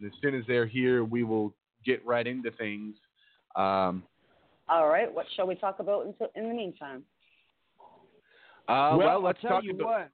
And 0.00 0.06
as 0.06 0.12
soon 0.22 0.34
as 0.34 0.44
they're 0.48 0.66
here, 0.66 1.04
we 1.04 1.22
will 1.22 1.54
get 1.84 2.04
right 2.06 2.26
into 2.26 2.50
things. 2.52 2.96
Um, 3.54 4.02
All 4.68 4.88
right, 4.88 5.12
what 5.12 5.26
shall 5.36 5.46
we 5.46 5.54
talk 5.56 5.78
about 5.80 6.06
in, 6.06 6.14
in 6.34 6.48
the 6.48 6.54
meantime? 6.54 7.02
uh, 8.68 8.96
well, 8.96 8.98
well, 8.98 9.22
let's 9.22 9.40
tell 9.42 9.50
talk 9.50 9.64
you 9.64 9.72
about 9.72 9.86
what. 9.86 10.10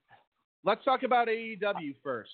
let's 0.65 0.85
talk 0.85 1.03
about 1.05 1.29
AEW 1.29 1.95
first. 2.03 2.31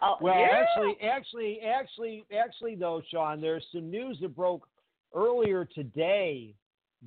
Oh, 0.00 0.16
Well, 0.20 0.38
yeah. 0.38 0.62
actually, 0.62 0.96
actually, 1.02 1.60
actually, 1.60 2.24
actually, 2.36 2.74
though, 2.76 3.02
Sean, 3.10 3.40
there's 3.40 3.64
some 3.72 3.90
news 3.90 4.18
that 4.22 4.36
broke 4.36 4.68
earlier 5.12 5.64
today 5.64 6.54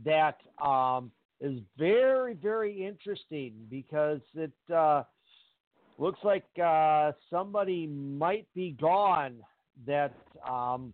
that 0.04 0.40
um, 0.62 1.12
is 1.42 1.60
very, 1.78 2.36
very 2.36 2.86
interesting 2.86 3.54
because 3.70 4.22
it 4.36 4.52
uh, 4.74 5.04
looks 5.98 6.20
like 6.24 6.46
uh, 6.64 7.12
somebody 7.30 7.88
might 7.88 8.48
be 8.54 8.76
gone 8.80 9.36
that 9.88 10.14
um, 10.48 10.94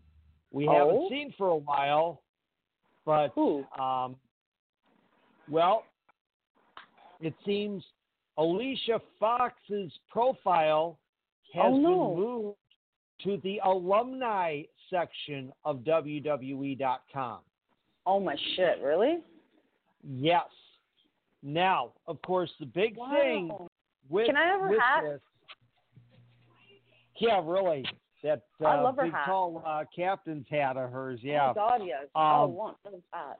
we 0.51 0.65
haven't 0.65 0.95
Oh? 0.95 1.09
seen 1.09 1.33
for 1.37 1.49
a 1.49 1.55
while. 1.57 2.21
But 3.05 3.31
Who? 3.35 3.63
um, 3.79 4.15
well, 5.49 5.83
it 7.19 7.33
seems 7.45 7.83
Alicia 8.37 9.01
Fox's 9.19 9.91
profile 10.09 10.99
has 11.53 11.65
Oh, 11.73 11.77
no. 11.77 12.09
been 12.09 12.23
moved 12.23 12.57
to 13.23 13.37
the 13.43 13.59
alumni 13.65 14.61
section 14.89 15.51
of 15.65 15.77
WWE.com. 15.79 17.39
Oh 18.05 18.19
my 18.19 18.35
shit! 18.55 18.79
Really? 18.81 19.19
Yes. 20.03 20.45
Now, 21.43 21.91
of 22.07 22.21
course, 22.21 22.49
the 22.59 22.65
big 22.65 22.95
thing 22.95 23.49
Wow. 23.49 23.67
with, 24.09 24.25
Can 24.27 24.35
I 24.37 24.45
have 24.47 24.61
with 24.69 24.79
hat? 24.79 25.03
this, 25.03 25.21
yeah, 27.19 27.41
really, 27.43 27.85
that 28.23 28.43
uh, 28.63 28.67
I 28.67 28.91
big 28.91 29.11
hat. 29.11 29.25
tall 29.25 29.63
uh, 29.65 29.83
captain's 29.95 30.45
hat 30.49 30.77
of 30.77 30.91
hers, 30.91 31.19
Oh 31.23 31.27
yeah. 31.27 31.47
my 31.47 31.53
God, 31.53 31.81
yes. 31.85 32.05
oh, 32.15 32.19
I 32.19 32.43
Um, 32.43 32.53
want 32.53 32.77
those 32.83 33.01
hats. 33.11 33.39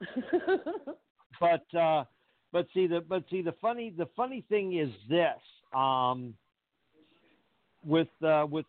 but 1.40 1.74
uh 1.78 2.04
but 2.52 2.66
see 2.72 2.86
the 2.86 3.00
but 3.00 3.24
see 3.30 3.42
the 3.42 3.54
funny 3.60 3.90
the 3.90 4.06
funny 4.16 4.44
thing 4.48 4.74
is 4.78 4.90
this 5.08 5.40
um 5.74 6.34
with 7.84 8.06
uh 8.24 8.46
with 8.48 8.64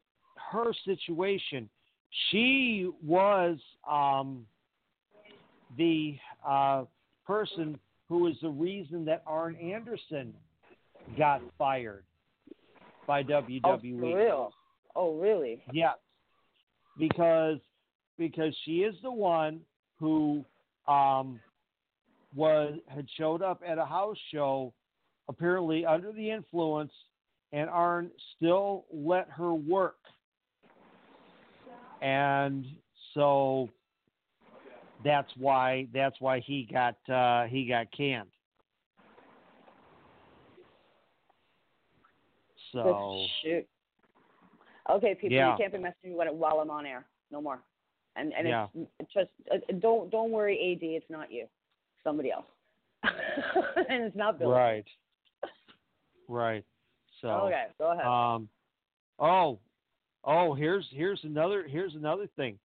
her 0.51 0.73
situation 0.85 1.69
she 2.31 2.89
was 3.05 3.57
um 3.87 4.45
the 5.77 6.15
uh 6.47 6.83
person 7.25 7.79
who 8.07 8.27
is 8.27 8.35
the 8.41 8.49
reason 8.49 9.05
that 9.05 9.23
Arn 9.27 9.55
Anderson 9.55 10.33
got 11.17 11.41
fired 11.57 12.03
by 13.07 13.21
oh, 13.21 13.23
WWE. 13.25 13.99
for 13.99 14.17
real? 14.17 14.53
Oh, 14.95 15.17
really? 15.17 15.61
Yes, 15.71 15.95
because 16.97 17.59
because 18.17 18.53
she 18.65 18.79
is 18.79 18.95
the 19.01 19.11
one 19.11 19.61
who 19.99 20.43
um, 20.87 21.39
was 22.35 22.75
had 22.87 23.07
showed 23.17 23.41
up 23.41 23.61
at 23.65 23.77
a 23.77 23.85
house 23.85 24.17
show, 24.33 24.73
apparently 25.27 25.85
under 25.85 26.11
the 26.11 26.29
influence, 26.29 26.91
and 27.53 27.69
Arn 27.69 28.11
still 28.35 28.85
let 28.91 29.29
her 29.29 29.53
work, 29.53 29.97
and 32.01 32.65
so 33.13 33.69
that's 35.03 35.29
why 35.37 35.87
that's 35.93 36.19
why 36.19 36.39
he 36.39 36.67
got 36.71 36.95
uh, 37.09 37.45
he 37.45 37.65
got 37.65 37.91
canned. 37.91 38.29
So 42.71 43.25
Shoot. 43.43 43.67
Okay, 44.89 45.13
people, 45.15 45.35
Yeah. 45.35 45.51
you 45.51 45.57
can't 45.57 45.71
be 45.71 45.79
messaging 45.79 46.17
me 46.17 46.31
while 46.31 46.59
I'm 46.59 46.69
on 46.71 46.85
air. 46.85 47.05
No 47.31 47.41
more. 47.41 47.61
And 48.15 48.33
and 48.33 48.47
Yeah. 48.47 48.67
it's, 48.73 48.89
it's 48.99 49.13
just 49.13 49.29
uh, 49.51 49.57
don't 49.79 50.09
don't 50.09 50.31
worry, 50.31 50.73
Ad. 50.73 50.83
It's 50.83 51.09
not 51.09 51.31
you. 51.31 51.47
Somebody 52.03 52.31
else. 52.31 52.45
and 53.03 54.03
it's 54.03 54.15
not 54.15 54.39
Bill. 54.39 54.49
right, 54.49 54.85
right. 56.27 56.65
So 57.21 57.29
Okay, 57.29 57.65
go 57.77 57.91
ahead. 57.91 58.05
Um, 58.05 58.49
oh, 59.19 59.59
oh, 60.23 60.53
here's 60.53 60.85
here's 60.91 61.23
another 61.23 61.67
here's 61.67 61.95
another 61.95 62.27
thing. 62.35 62.57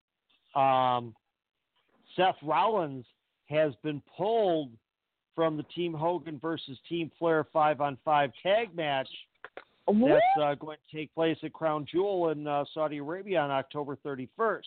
Um, 0.56 1.14
Seth 2.16 2.36
Rollins 2.42 3.04
has 3.46 3.72
been 3.82 4.02
pulled 4.16 4.70
from 5.34 5.56
the 5.56 5.64
Team 5.74 5.92
Hogan 5.92 6.38
versus 6.38 6.78
Team 6.88 7.10
Flair 7.18 7.46
five 7.52 7.80
on 7.80 7.98
five 8.04 8.30
tag 8.42 8.74
match 8.74 9.08
what? 9.86 10.08
that's 10.10 10.42
uh, 10.42 10.54
going 10.54 10.78
to 10.90 10.96
take 10.96 11.14
place 11.14 11.36
at 11.42 11.52
Crown 11.52 11.86
Jewel 11.90 12.30
in 12.30 12.46
uh, 12.46 12.64
Saudi 12.72 12.98
Arabia 12.98 13.40
on 13.40 13.50
October 13.50 13.98
31st. 14.04 14.60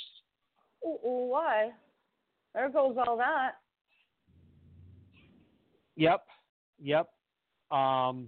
Ooh, 0.85 0.89
ooh, 1.05 1.27
why? 1.29 1.71
There 2.53 2.69
goes 2.69 2.95
all 3.05 3.17
that. 3.17 3.53
Yep, 5.95 6.23
yep. 6.81 7.07
Um, 7.71 8.27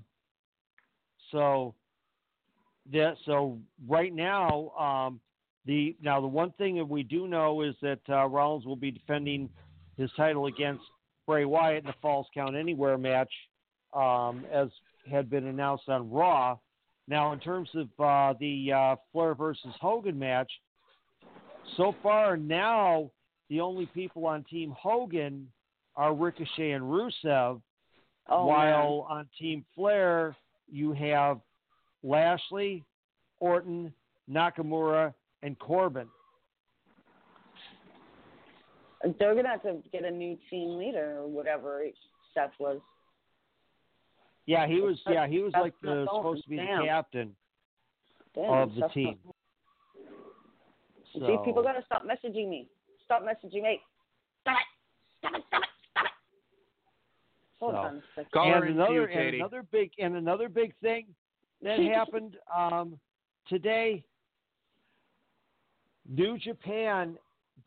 so, 1.31 1.75
yeah. 2.89 3.13
So 3.25 3.59
right 3.87 4.13
now, 4.13 4.69
um, 4.71 5.19
the 5.69 5.95
now 6.01 6.19
the 6.19 6.27
one 6.27 6.51
thing 6.57 6.77
that 6.77 6.89
we 6.89 7.03
do 7.03 7.27
know 7.27 7.61
is 7.61 7.75
that 7.83 7.99
uh, 8.09 8.25
Rollins 8.25 8.65
will 8.65 8.75
be 8.75 8.89
defending 8.89 9.47
his 9.97 10.09
title 10.17 10.47
against 10.47 10.81
Bray 11.27 11.45
Wyatt 11.45 11.83
in 11.83 11.85
the 11.85 11.93
Falls 12.01 12.25
Count 12.33 12.55
Anywhere 12.55 12.97
match, 12.97 13.31
um, 13.93 14.45
as 14.51 14.69
had 15.09 15.29
been 15.29 15.45
announced 15.45 15.87
on 15.87 16.09
Raw. 16.09 16.57
Now, 17.07 17.33
in 17.33 17.39
terms 17.39 17.69
of 17.75 17.87
uh, 17.99 18.33
the 18.39 18.73
uh, 18.73 18.95
Flair 19.11 19.35
versus 19.35 19.71
Hogan 19.79 20.17
match, 20.17 20.51
so 21.77 21.93
far 22.01 22.35
now 22.35 23.11
the 23.49 23.61
only 23.61 23.85
people 23.85 24.25
on 24.25 24.43
Team 24.45 24.73
Hogan 24.75 25.47
are 25.95 26.15
Ricochet 26.15 26.71
and 26.71 26.83
Rusev, 26.83 27.61
Oh, 28.31 28.45
while 28.45 29.07
on 29.09 29.27
Team 29.39 29.65
Flair 29.75 30.35
you 30.67 30.93
have 30.93 31.39
Lashley, 32.03 32.83
Orton, 33.39 33.91
Nakamura, 34.31 35.13
and 35.43 35.57
Corbin. 35.59 36.07
They're 39.17 39.35
gonna 39.35 39.49
have 39.49 39.63
to 39.63 39.77
get 39.91 40.03
a 40.03 40.11
new 40.11 40.37
team 40.49 40.77
leader 40.77 41.19
or 41.19 41.27
whatever 41.27 41.83
Seth 42.33 42.51
was. 42.59 42.79
Yeah, 44.45 44.67
he 44.67 44.81
was. 44.81 44.99
Yeah, 45.07 45.27
he 45.27 45.39
was 45.39 45.53
That's 45.53 45.63
like 45.63 45.73
the 45.81 46.05
supposed 46.05 46.43
to 46.43 46.49
be 46.49 46.57
Damn. 46.57 46.81
the 46.81 46.87
captain 46.87 47.35
Damn, 48.35 48.51
of 48.51 48.75
the 48.75 48.81
Seth's 48.81 48.93
team. 48.93 49.17
So, 51.13 51.19
See, 51.19 51.37
people 51.45 51.63
gotta 51.63 51.83
stop 51.85 52.03
messaging 52.03 52.49
me. 52.49 52.67
Stop 53.05 53.23
messaging 53.23 53.63
me. 53.63 53.79
Stop 54.41 54.57
it! 54.57 55.19
Stop 55.19 55.33
it! 55.35 55.43
Stop 55.49 55.63
it! 55.63 55.69
Stop 55.91 56.05
it! 56.05 56.11
Hold 57.59 57.73
So- 57.73 57.77
on 57.77 57.95
a 57.95 58.01
second. 58.15 58.29
And 58.33 58.69
another 58.75 59.07
queue, 59.07 59.19
and 59.19 59.35
another 59.35 59.63
big 59.71 59.91
and 59.97 60.15
another 60.17 60.49
big 60.49 60.73
thing 60.81 61.07
that 61.61 61.79
happened 61.95 62.35
um, 62.55 62.99
today. 63.47 64.03
New 66.09 66.37
Japan, 66.37 67.17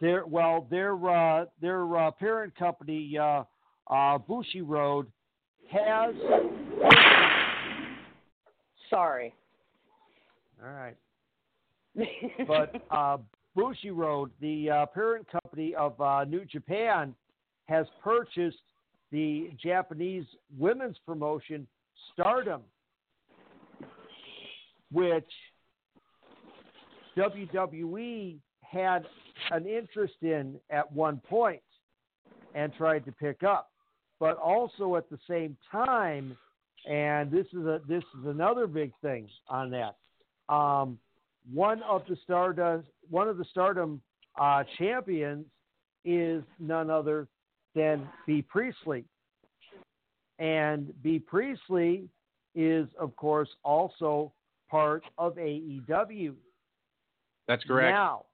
their 0.01 0.27
well, 0.27 0.67
their 0.71 0.95
uh, 1.09 1.47
their 1.61 1.97
uh, 1.97 2.11
parent 2.11 2.55
company, 2.57 3.17
uh, 3.19 3.45
uh, 3.89 4.19
Bushiroad, 4.19 5.07
has. 5.71 6.15
Sorry. 8.91 9.33
All 10.63 10.71
right. 10.73 10.97
but 12.47 12.85
uh, 12.91 13.19
Bushiroad, 13.57 14.31
the 14.41 14.71
uh, 14.71 14.87
parent 14.87 15.27
company 15.31 15.75
of 15.75 16.01
uh, 16.01 16.25
New 16.25 16.45
Japan, 16.45 17.15
has 17.67 17.87
purchased 18.03 18.59
the 19.11 19.51
Japanese 19.63 20.25
women's 20.59 20.97
promotion 21.07 21.67
Stardom, 22.13 22.63
which 24.91 25.31
WWE 27.17 28.39
had 28.63 29.05
an 29.51 29.67
interest 29.67 30.15
in 30.23 30.57
at 30.71 30.91
one 30.93 31.19
point 31.29 31.63
and 32.55 32.73
tried 32.75 33.05
to 33.05 33.13
pick 33.13 33.43
up. 33.43 33.71
but 34.21 34.37
also 34.39 34.95
at 34.95 35.11
the 35.11 35.19
same 35.29 35.57
time, 35.71 36.37
and 36.89 37.29
this 37.31 37.47
is 37.53 37.67
a 37.67 37.81
this 37.89 38.05
is 38.21 38.27
another 38.27 38.69
big 38.69 38.93
thing 39.03 39.29
on 39.49 39.71
that. 39.71 39.97
Um, 40.49 40.99
one 41.53 41.83
of 41.83 42.03
the 42.09 42.17
Stardust, 42.23 42.87
one 43.11 43.29
of 43.29 43.37
the 43.37 43.45
Stardom 43.51 44.01
uh, 44.41 44.63
champions 44.79 45.45
is 46.05 46.45
none 46.61 46.89
other 46.89 47.27
than 47.75 48.09
Bea 48.27 48.43
Priestley, 48.43 49.05
and 50.39 50.93
Bea 51.03 51.19
Priestley 51.19 52.09
is 52.55 52.87
of 53.01 53.17
course 53.17 53.49
also 53.65 54.33
part 54.71 55.03
of 55.19 55.35
AEW. 55.35 56.35
That's 57.49 57.65
correct. 57.65 57.95
Now, 57.95 58.25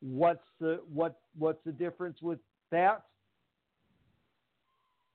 what's 0.00 0.44
the 0.60 0.80
what 0.92 1.20
what's 1.38 1.62
the 1.64 1.72
difference 1.72 2.18
with 2.22 2.38
that? 2.70 3.02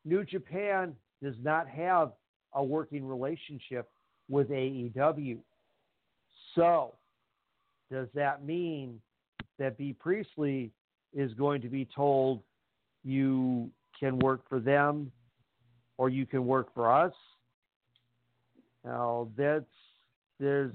New 0.06 0.24
Japan 0.24 0.96
does 1.22 1.36
not 1.42 1.68
have 1.68 2.12
a 2.54 2.64
working 2.64 3.06
relationship 3.06 3.90
with 4.30 4.50
AEW. 4.50 5.38
So, 6.56 6.96
does 7.92 8.08
that 8.16 8.44
mean 8.44 9.00
that 9.60 9.78
Bea 9.78 9.94
Priestley 9.94 10.72
is 11.14 11.34
going 11.34 11.62
to 11.62 11.70
be 11.70 11.88
told 11.96 12.42
you 13.04 13.70
can 14.00 14.18
work 14.20 14.42
for 14.50 14.60
them 14.60 15.12
or 15.98 16.10
you 16.10 16.26
can 16.26 16.46
work 16.46 16.74
for 16.74 16.92
us? 16.92 17.14
Now, 18.84 19.28
that's 19.38 19.66
there's 20.40 20.74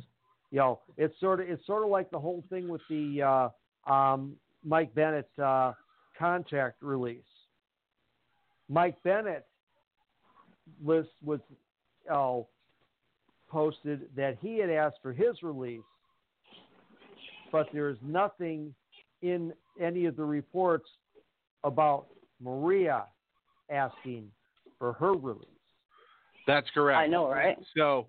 you 0.51 0.59
know, 0.59 0.80
it's 0.97 1.18
sort 1.20 1.40
of 1.40 1.49
it's 1.49 1.64
sort 1.66 1.82
of 1.82 1.90
like 1.90 2.11
the 2.11 2.18
whole 2.18 2.44
thing 2.51 2.68
with 2.68 2.82
the 2.88 3.22
uh, 3.22 3.92
um, 3.92 4.36
Mike 4.64 4.94
Bennett 4.94 5.28
uh, 5.42 5.72
contract 6.18 6.82
release. 6.82 7.20
Mike 8.68 8.97
Bennett 9.03 9.47
was 10.82 11.07
was 11.24 11.40
oh, 12.11 12.47
posted 13.49 14.09
that 14.16 14.36
he 14.40 14.59
had 14.59 14.70
asked 14.70 14.99
for 15.03 15.12
his 15.12 15.42
release, 15.42 15.80
but 17.53 17.66
there 17.72 17.88
is 17.88 17.99
nothing 18.03 18.74
in 19.22 19.53
any 19.80 20.07
of 20.07 20.16
the 20.16 20.24
reports 20.24 20.88
about 21.64 22.07
Maria 22.40 23.05
asking 23.70 24.30
for 24.78 24.92
her 24.94 25.12
release. 25.12 25.47
That's 26.47 26.68
correct. 26.72 26.99
I 26.99 27.07
know, 27.07 27.28
right? 27.28 27.57
So, 27.76 28.07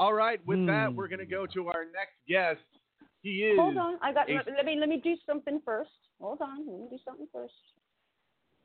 all 0.00 0.14
right. 0.14 0.40
With 0.46 0.66
that, 0.66 0.88
Hmm. 0.90 0.96
we're 0.96 1.08
going 1.08 1.20
to 1.20 1.26
go 1.26 1.46
to 1.46 1.68
our 1.68 1.84
next 1.84 2.16
guest. 2.26 2.60
He 3.22 3.44
is. 3.44 3.58
Hold 3.58 3.76
on, 3.76 3.98
I 4.00 4.12
got. 4.14 4.30
a- 4.30 4.42
Let 4.56 4.64
me 4.64 4.76
let 4.80 4.88
me 4.88 4.96
do 4.96 5.14
something 5.26 5.60
first. 5.64 5.90
Hold 6.20 6.40
on, 6.40 6.66
let 6.66 6.80
me 6.80 6.86
do 6.90 6.98
something 7.04 7.28
first. 7.32 7.52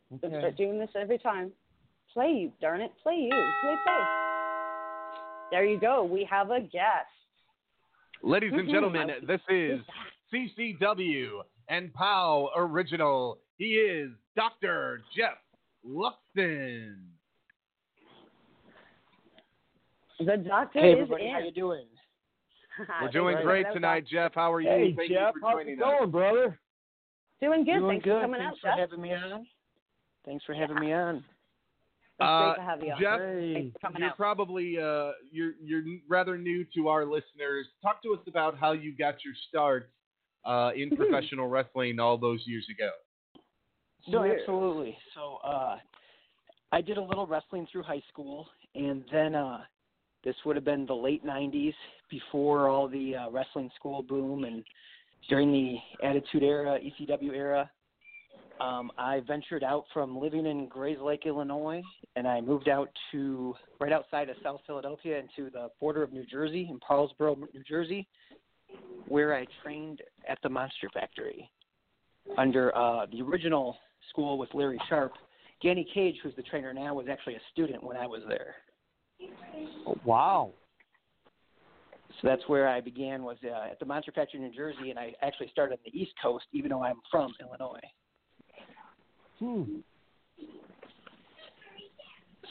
Let's 0.09 0.33
start 0.39 0.55
doing 0.55 0.79
this 0.79 0.89
every 0.95 1.17
time. 1.17 1.51
Play 2.13 2.31
you, 2.31 2.53
darn 2.61 2.79
it, 2.79 2.91
play 3.03 3.15
you, 3.15 3.29
play 3.29 3.75
play. 3.85 4.03
There 5.51 5.65
you 5.65 5.77
go. 5.79 6.03
We 6.05 6.23
have 6.31 6.51
a 6.51 6.61
guest. 6.61 7.11
Ladies 8.23 8.53
and 8.53 8.67
Mhm. 8.67 8.71
gentlemen, 8.71 9.07
this 9.27 9.41
is 9.49 9.81
CCW 10.31 11.43
and 11.67 11.93
POWW 11.93 12.49
original. 12.55 13.39
He 13.57 13.75
is 13.77 14.11
Dr. 14.35 15.03
Jeff 15.15 15.37
Luxon. 15.85 16.95
The 20.19 20.37
doctor 20.37 20.79
Hey 20.79 20.93
is 20.93 21.09
in. 21.09 21.31
how 21.33 21.39
you 21.39 21.51
doing? 21.51 21.85
We're 23.01 23.11
doing 23.11 23.37
great 23.43 23.65
tonight, 23.73 24.05
Jeff. 24.09 24.33
How 24.35 24.51
are 24.53 24.61
you? 24.61 24.69
Hey 24.69 24.93
Thank 24.95 25.11
Jeff, 25.11 25.33
you 25.35 25.41
for 25.41 25.47
how's 25.47 25.55
joining 25.57 25.73
it 25.79 25.81
us. 25.81 25.85
going, 25.99 26.11
brother? 26.11 26.59
Doing 27.41 27.65
good. 27.65 27.73
Doing 27.79 27.89
Thanks 27.89 28.03
good. 28.05 28.13
for 28.13 28.21
coming 28.21 28.39
Thanks 28.41 28.57
out, 28.57 28.61
for 28.61 28.67
Jeff. 28.69 28.79
having 28.89 29.01
me 29.01 29.13
on. 29.13 29.47
Thanks 30.25 30.45
for 30.45 30.53
having 30.53 30.79
me 30.79 30.93
on. 30.93 31.17
It's 31.17 31.23
Uh, 32.21 32.45
great 32.45 32.55
to 32.55 32.61
have 32.61 32.83
you 32.83 32.91
on. 32.93 33.01
Jeff, 33.01 33.19
Hey. 33.19 33.53
Thanks 33.53 33.73
for 33.73 33.79
coming 33.79 34.01
you're 34.01 34.09
out. 34.11 34.17
probably 34.17 34.79
uh, 34.79 35.11
you're 35.31 35.53
you're 35.61 35.83
rather 36.07 36.37
new 36.37 36.65
to 36.75 36.87
our 36.87 37.05
listeners. 37.05 37.67
Talk 37.81 38.01
to 38.03 38.13
us 38.13 38.21
about 38.27 38.57
how 38.57 38.71
you 38.71 38.95
got 38.95 39.23
your 39.25 39.33
start 39.49 39.89
uh, 40.45 40.71
in 40.75 40.89
professional 40.95 41.47
wrestling 41.47 41.99
all 41.99 42.17
those 42.17 42.41
years 42.45 42.65
ago. 42.69 42.89
No, 44.07 44.23
Yeah. 44.23 44.33
absolutely. 44.39 44.97
So 45.13 45.37
uh, 45.43 45.77
I 46.71 46.81
did 46.81 46.97
a 46.97 47.01
little 47.01 47.27
wrestling 47.27 47.67
through 47.71 47.83
high 47.83 48.03
school, 48.09 48.47
and 48.75 49.03
then 49.11 49.35
uh, 49.35 49.63
this 50.25 50.35
would 50.45 50.57
have 50.57 50.65
been 50.65 50.85
the 50.85 50.93
late 50.93 51.25
'90s, 51.25 51.73
before 52.09 52.67
all 52.67 52.87
the 52.87 53.15
uh, 53.15 53.29
wrestling 53.29 53.69
school 53.77 54.03
boom, 54.03 54.43
and 54.43 54.63
during 55.29 55.51
the 55.51 55.75
Attitude 56.05 56.43
Era, 56.43 56.79
ECW 56.79 57.33
era. 57.33 57.69
Um, 58.59 58.89
I 58.97 59.21
ventured 59.27 59.63
out 59.63 59.83
from 59.93 60.17
living 60.17 60.45
in 60.45 60.69
Grayslake, 60.69 61.25
Illinois, 61.25 61.81
and 62.15 62.25
I 62.25 62.39
moved 62.39 62.69
out 62.69 62.89
to 63.11 63.53
right 63.81 63.91
outside 63.91 64.29
of 64.29 64.37
South 64.41 64.61
Philadelphia 64.65 65.19
into 65.19 65.51
the 65.51 65.69
border 65.81 66.03
of 66.03 66.13
New 66.13 66.25
Jersey, 66.25 66.67
in 66.69 66.79
Paulsboro, 66.79 67.37
New 67.37 67.63
Jersey, 67.67 68.07
where 69.09 69.35
I 69.35 69.45
trained 69.61 70.01
at 70.29 70.37
the 70.41 70.49
Monster 70.49 70.89
Factory 70.93 71.49
under 72.37 72.75
uh, 72.75 73.07
the 73.11 73.21
original 73.21 73.77
school 74.09 74.37
with 74.37 74.49
Larry 74.53 74.79
Sharpe. 74.87 75.13
Danny 75.61 75.87
Cage, 75.93 76.15
who's 76.23 76.35
the 76.35 76.43
trainer 76.43 76.73
now, 76.73 76.93
was 76.93 77.07
actually 77.09 77.35
a 77.35 77.41
student 77.51 77.83
when 77.83 77.97
I 77.97 78.07
was 78.07 78.21
there. 78.27 78.55
Wow. 80.03 80.51
So 82.21 82.27
that's 82.27 82.43
where 82.47 82.67
I 82.67 82.79
began 82.79 83.23
was 83.23 83.37
uh, 83.43 83.71
at 83.71 83.79
the 83.79 83.85
Monster 83.85 84.11
Factory, 84.13 84.39
in 84.39 84.47
New 84.47 84.55
Jersey, 84.55 84.89
and 84.89 84.97
I 84.97 85.13
actually 85.21 85.49
started 85.51 85.73
on 85.73 85.79
the 85.85 85.99
East 85.99 86.13
Coast, 86.21 86.45
even 86.53 86.69
though 86.69 86.83
I'm 86.83 87.01
from 87.11 87.33
Illinois. 87.41 87.79
Hmm. 89.39 89.63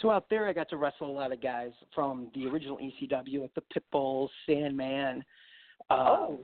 So 0.03 0.11
out 0.11 0.27
there, 0.29 0.47
I 0.49 0.53
got 0.53 0.68
to 0.70 0.77
wrestle 0.77 1.09
a 1.09 1.12
lot 1.12 1.33
of 1.33 1.41
guys 1.41 1.70
from 1.95 2.29
the 2.35 2.47
original 2.47 2.79
ECW, 2.79 3.41
like 3.41 3.55
the 3.55 3.62
Pitbulls, 3.75 4.29
Sandman, 4.47 5.25
uh, 5.89 5.95
Oh. 5.95 6.41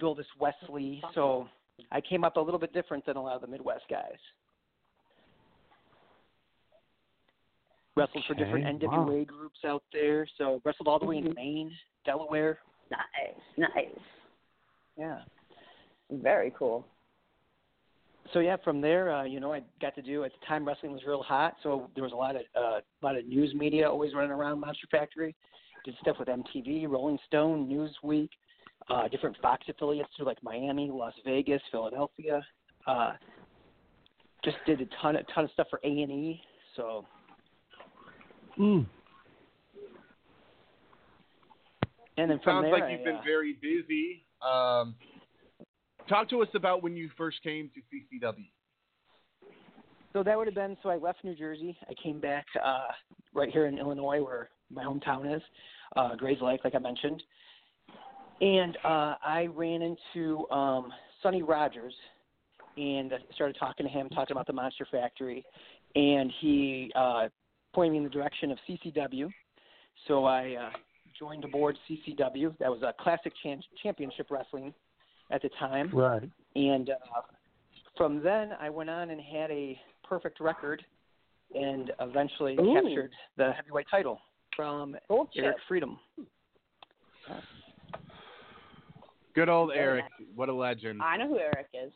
Bildis 0.00 0.24
Wesley. 0.40 1.02
So 1.14 1.46
I 1.92 2.00
came 2.00 2.24
up 2.24 2.36
a 2.36 2.40
little 2.40 2.58
bit 2.58 2.72
different 2.72 3.04
than 3.06 3.16
a 3.16 3.22
lot 3.22 3.36
of 3.36 3.42
the 3.42 3.46
Midwest 3.46 3.84
guys. 3.88 4.18
Wrestled 7.96 8.24
for 8.26 8.34
different 8.34 8.66
Okay, 8.66 8.86
NWA 8.86 9.18
wow. 9.18 9.24
groups 9.24 9.58
out 9.64 9.82
there. 9.92 10.26
So 10.38 10.60
wrestled 10.64 10.88
all 10.88 10.98
the 10.98 11.06
way 11.06 11.18
in 11.18 11.32
Maine, 11.34 11.70
Delaware. 12.04 12.58
Nice, 12.90 13.68
nice. 13.74 13.98
Yeah. 14.98 15.20
Very 16.10 16.52
cool. 16.58 16.84
so 18.32 18.40
yeah, 18.40 18.56
from 18.64 18.80
there, 18.80 19.12
uh, 19.12 19.24
you 19.24 19.38
know, 19.40 19.52
I 19.52 19.62
got 19.80 19.94
to 19.94 20.02
do 20.02 20.24
at 20.24 20.32
the 20.32 20.46
time 20.46 20.66
wrestling 20.66 20.92
was 20.92 21.02
real 21.06 21.22
hot, 21.22 21.54
so 21.62 21.88
there 21.94 22.04
was 22.04 22.12
a 22.12 22.16
lot 22.16 22.36
of 22.36 22.42
uh, 22.56 22.80
a 22.80 23.02
lot 23.02 23.16
of 23.16 23.26
news 23.26 23.54
media 23.54 23.88
always 23.88 24.12
running 24.14 24.30
around 24.32 24.60
Monster 24.60 24.86
Factory. 24.90 25.34
Did 25.84 25.94
stuff 26.00 26.16
with 26.18 26.28
MTV, 26.28 26.88
Rolling 26.88 27.18
Stone, 27.26 27.68
Newsweek, 27.68 28.30
uh, 28.88 29.06
different 29.08 29.36
Fox 29.42 29.66
affiliates 29.68 30.08
through 30.16 30.26
like 30.26 30.42
Miami, 30.42 30.90
Las 30.90 31.12
Vegas, 31.24 31.60
Philadelphia. 31.70 32.42
Uh, 32.86 33.12
just 34.44 34.56
did 34.66 34.80
a 34.80 34.86
ton, 35.00 35.16
a 35.16 35.22
ton 35.34 35.44
of 35.44 35.50
stuff 35.52 35.66
for 35.70 35.80
A 35.84 35.88
and 35.88 36.10
E. 36.10 36.40
So 36.76 37.06
Mm. 38.58 38.86
and 42.16 42.30
then 42.30 42.38
from 42.44 42.56
Sounds 42.56 42.64
there, 42.64 42.72
like 42.72 42.90
you've 42.90 43.00
I, 43.00 43.04
been 43.04 43.20
very 43.24 43.54
busy. 43.60 44.24
Um, 44.42 44.94
talk 46.08 46.28
to 46.30 46.42
us 46.42 46.48
about 46.54 46.82
when 46.82 46.96
you 46.96 47.10
first 47.16 47.42
came 47.42 47.70
to 47.74 47.80
CCW. 47.80 48.46
So 50.12 50.22
that 50.22 50.38
would 50.38 50.46
have 50.46 50.54
been 50.54 50.76
so 50.82 50.90
I 50.90 50.96
left 50.96 51.24
New 51.24 51.34
Jersey. 51.34 51.76
I 51.90 51.94
came 52.00 52.20
back 52.20 52.46
uh 52.64 52.86
right 53.34 53.50
here 53.50 53.66
in 53.66 53.78
Illinois 53.78 54.22
where 54.22 54.50
my 54.70 54.84
hometown 54.84 55.34
is, 55.34 55.42
uh 55.96 56.10
Grayslake, 56.14 56.62
like 56.64 56.74
I 56.74 56.78
mentioned. 56.78 57.22
And 58.40 58.76
uh 58.84 59.16
I 59.24 59.48
ran 59.52 59.82
into 59.82 60.48
um 60.50 60.92
Sonny 61.22 61.42
Rogers 61.42 61.94
and 62.76 63.12
I 63.12 63.18
started 63.34 63.56
talking 63.58 63.86
to 63.86 63.92
him, 63.92 64.08
talking 64.10 64.36
about 64.36 64.46
the 64.46 64.52
Monster 64.52 64.86
Factory 64.88 65.44
and 65.96 66.32
he 66.40 66.92
uh 66.94 67.28
pointed 67.74 67.92
me 67.92 67.98
in 67.98 68.04
the 68.04 68.10
direction 68.10 68.50
of 68.50 68.58
CCW. 68.68 69.30
So 70.08 70.24
I 70.24 70.54
uh 70.54 70.70
joined 71.18 71.44
aboard 71.44 71.78
CCW. 71.88 72.56
That 72.58 72.70
was 72.70 72.82
a 72.82 72.92
classic 73.00 73.32
chan- 73.42 73.62
championship 73.82 74.26
wrestling 74.30 74.74
at 75.30 75.42
the 75.42 75.50
time. 75.58 75.90
Right. 75.92 76.28
And 76.56 76.90
uh, 76.90 76.94
from 77.96 78.22
then, 78.22 78.50
I 78.60 78.70
went 78.70 78.90
on 78.90 79.10
and 79.10 79.20
had 79.20 79.50
a 79.50 79.78
perfect 80.02 80.40
record, 80.40 80.84
and 81.54 81.92
eventually 82.00 82.54
Ooh. 82.54 82.74
captured 82.74 83.10
the 83.36 83.52
heavyweight 83.52 83.86
title 83.90 84.20
from 84.56 84.96
Gold 85.08 85.28
Eric 85.36 85.56
chip. 85.56 85.64
Freedom. 85.68 85.98
Good 89.34 89.48
old 89.48 89.70
Very 89.70 90.00
Eric. 90.00 90.04
nice. 90.18 90.28
What 90.34 90.48
a 90.48 90.54
legend. 90.54 91.02
I 91.02 91.16
know 91.16 91.28
who 91.28 91.38
Eric 91.38 91.66
is. 91.72 91.92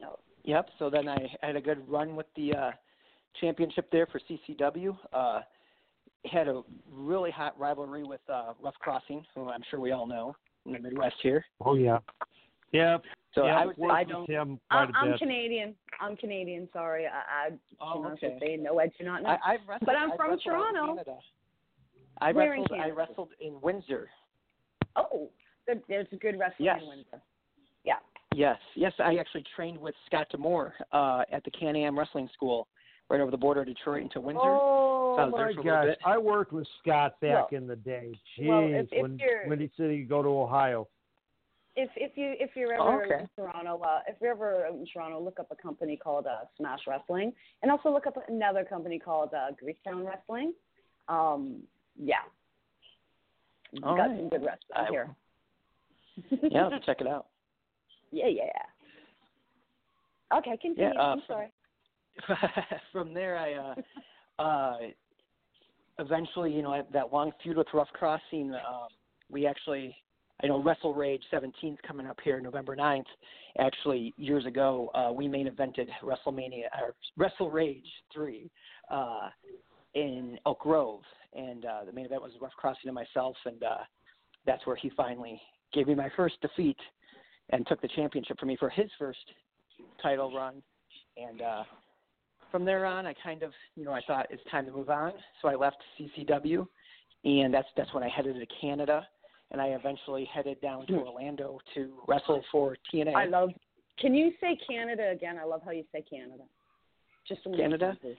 No. 0.00 0.18
Yep. 0.44 0.68
So 0.78 0.90
then 0.90 1.08
I 1.08 1.18
had 1.42 1.56
a 1.56 1.60
good 1.60 1.88
run 1.88 2.14
with 2.14 2.26
the 2.36 2.54
uh, 2.54 2.70
championship 3.40 3.88
there 3.90 4.06
for 4.06 4.20
CCW. 4.28 4.96
Uh, 5.12 5.40
had 6.30 6.48
a 6.48 6.62
really 6.92 7.30
hot 7.30 7.58
rivalry 7.58 8.02
with 8.04 8.20
uh, 8.32 8.52
Ruff 8.62 8.74
Crossing, 8.80 9.24
who 9.34 9.48
I'm 9.48 9.62
sure 9.70 9.78
we 9.80 9.92
all 9.92 10.06
know 10.06 10.34
in 10.64 10.72
the 10.72 10.78
Midwest 10.80 11.14
here. 11.22 11.44
Oh 11.64 11.74
yeah. 11.74 11.98
yeah. 12.72 12.98
So 13.34 13.44
yeah, 13.44 13.56
I 13.56 13.60
I've 13.60 13.66
would 13.68 13.76
say 13.76 13.82
worked 13.82 13.92
I 13.94 14.00
with 14.00 14.08
don't. 14.08 14.30
him 14.30 14.60
quite 14.70 14.88
I'm, 14.96 15.08
a 15.10 15.12
I'm. 15.12 15.18
Canadian. 15.18 15.74
I'm 16.00 16.16
Canadian. 16.16 16.68
Sorry, 16.72 17.06
I, 17.06 17.48
I 17.48 17.50
Oh, 17.80 17.98
you 17.98 18.02
know, 18.02 18.10
okay. 18.14 18.38
say 18.40 18.56
no, 18.56 18.80
I 18.80 18.86
do 18.98 19.04
not 19.04 19.22
know. 19.22 19.28
I, 19.28 19.52
I've 19.54 19.60
wrestled, 19.68 19.86
but 19.86 19.94
I'm 19.96 20.12
I've 20.12 20.16
from 20.16 20.32
in 20.32 20.38
Toronto. 20.40 20.86
Canada. 20.86 21.16
I 22.20 22.32
Where 22.32 22.54
in 22.54 22.62
wrestled. 22.62 22.80
I 22.80 22.90
wrestled 22.90 23.28
in 23.40 23.60
Windsor. 23.60 24.08
Oh, 24.96 25.28
good. 25.68 25.82
There's 25.88 26.06
a 26.12 26.16
good 26.16 26.38
wrestling 26.38 26.64
Yes. 26.66 26.80
in 26.82 26.88
Windsor. 26.88 27.22
Yeah. 27.84 27.94
Yes, 28.34 28.58
yes. 28.74 28.92
I 28.98 29.16
actually 29.16 29.44
trained 29.54 29.78
with 29.78 29.94
Scott 30.06 30.26
D'Amore 30.30 30.72
uh, 30.92 31.22
at 31.30 31.44
the 31.44 31.50
Can-Am 31.52 31.98
Wrestling 31.98 32.28
School, 32.34 32.66
right 33.08 33.20
over 33.20 33.30
the 33.30 33.36
border 33.36 33.60
of 33.60 33.66
Detroit 33.66 34.02
into 34.02 34.20
Windsor. 34.20 34.40
Oh 34.44 35.14
So 35.16 35.22
I 35.22 35.28
my 35.28 35.52
for 35.54 35.62
gosh! 35.62 35.96
I 36.04 36.18
worked 36.18 36.52
with 36.52 36.66
Scott 36.82 37.18
back 37.20 37.50
Well- 37.52 37.60
in 37.60 37.66
the 37.66 37.76
day. 37.76 38.12
Jeez, 38.38 38.48
well, 38.48 38.62
if- 38.64 38.92
if 38.92 39.02
when 39.02 39.18
you're- 39.18 39.48
Windy 39.48 39.70
City 39.76 40.02
go 40.04 40.22
to 40.22 40.28
Ohio. 40.28 40.88
If 41.78 41.90
if 41.96 42.16
you 42.16 42.34
if 42.40 42.56
you're 42.56 42.74
Oh, 42.80 42.88
ever 42.88 43.04
okay. 43.04 43.20
in 43.24 43.28
Toronto, 43.36 43.78
uh, 43.82 44.00
if 44.08 44.16
you're 44.20 44.30
ever 44.30 44.64
in 44.66 44.86
Toronto, 44.86 45.20
look 45.20 45.38
up 45.38 45.50
a 45.50 45.56
company 45.56 45.96
called 45.96 46.26
uh, 46.26 46.46
Smash 46.56 46.86
Wrestling, 46.86 47.34
and 47.62 47.70
also 47.70 47.90
look 47.90 48.06
up 48.06 48.16
another 48.28 48.64
company 48.64 48.98
called 48.98 49.34
uh, 49.34 49.50
Greektown 49.62 50.06
Wrestling. 50.06 50.54
Um, 51.08 51.62
yeah, 51.98 52.22
we 53.72 53.80
got 53.80 53.94
right. 53.94 54.16
some 54.18 54.28
good 54.30 54.42
wrestling 54.42 54.74
I- 54.74 54.88
here. 54.90 55.14
Yeah, 56.30 56.64
I'll 56.64 56.70
have 56.70 56.80
to 56.80 56.86
check 56.86 57.02
it 57.02 57.06
out. 57.06 57.26
yeah, 58.10 58.26
yeah. 58.28 58.44
Yeah. 60.32 60.38
Okay, 60.38 60.56
continue. 60.56 60.92
Yeah, 60.94 60.98
uh, 61.00 61.12
I'm 61.12 61.22
sorry. 61.28 61.48
From 62.92 63.14
there, 63.14 63.36
I 63.36 63.54
uh, 63.54 64.42
uh, 64.42 64.76
eventually, 65.98 66.52
you 66.52 66.62
know, 66.62 66.82
that 66.92 67.12
long 67.12 67.32
feud 67.42 67.56
with 67.56 67.66
Ruff 67.72 67.88
Crossing, 67.92 68.52
um, 68.54 68.88
we 69.30 69.46
actually, 69.46 69.94
I 70.42 70.46
know 70.46 70.62
WrestleRage 70.62 71.20
17th 71.32 71.78
coming 71.86 72.06
up 72.06 72.18
here 72.22 72.40
November 72.40 72.76
9th. 72.76 73.04
Actually, 73.58 74.12
years 74.16 74.46
ago, 74.46 74.90
uh, 74.94 75.12
we 75.12 75.28
main 75.28 75.48
evented 75.48 75.88
WrestleMania 76.02 76.66
or 76.80 76.94
WrestleRage 77.18 77.82
3 78.12 78.50
uh, 78.90 79.28
in 79.94 80.38
Elk 80.46 80.60
Grove, 80.60 81.00
and 81.34 81.64
uh, 81.64 81.84
the 81.84 81.92
main 81.92 82.04
event 82.04 82.22
was 82.22 82.32
Ruff 82.40 82.52
Crossing 82.56 82.86
and 82.86 82.94
myself, 82.94 83.36
and 83.46 83.62
uh, 83.62 83.78
that's 84.44 84.66
where 84.66 84.76
he 84.76 84.90
finally 84.96 85.40
gave 85.72 85.88
me 85.88 85.94
my 85.94 86.10
first 86.16 86.40
defeat 86.40 86.76
and 87.50 87.66
took 87.66 87.80
the 87.80 87.88
championship 87.88 88.38
for 88.38 88.46
me 88.46 88.56
for 88.58 88.68
his 88.68 88.90
first 88.98 89.18
title 90.02 90.32
run. 90.34 90.62
And 91.16 91.40
uh, 91.40 91.62
from 92.50 92.64
there 92.64 92.86
on, 92.86 93.06
I 93.06 93.14
kind 93.22 93.42
of, 93.42 93.52
you 93.74 93.84
know, 93.84 93.92
I 93.92 94.00
thought 94.06 94.26
it's 94.30 94.42
time 94.50 94.66
to 94.66 94.72
move 94.72 94.90
on. 94.90 95.12
So 95.42 95.48
I 95.48 95.54
left 95.54 95.76
CCW, 95.98 96.66
and 97.24 97.52
that's 97.52 97.68
that's 97.76 97.92
when 97.94 98.02
I 98.02 98.08
headed 98.08 98.36
to 98.36 98.46
Canada, 98.60 99.06
and 99.50 99.60
I 99.60 99.68
eventually 99.68 100.28
headed 100.32 100.60
down 100.60 100.86
to 100.86 100.94
hmm. 100.94 100.98
Orlando 101.00 101.58
to 101.74 101.94
wrestle 102.06 102.42
for 102.50 102.76
TNA. 102.92 103.14
I 103.14 103.26
love. 103.26 103.50
Can 103.98 104.14
you 104.14 104.32
say 104.40 104.58
Canada 104.68 105.10
again? 105.10 105.38
I 105.40 105.44
love 105.46 105.62
how 105.64 105.70
you 105.70 105.84
say 105.92 106.04
Canada. 106.08 106.44
Just 107.26 107.40
a 107.46 107.48
little 107.48 107.64
Canada? 107.64 107.92
something. 107.92 108.16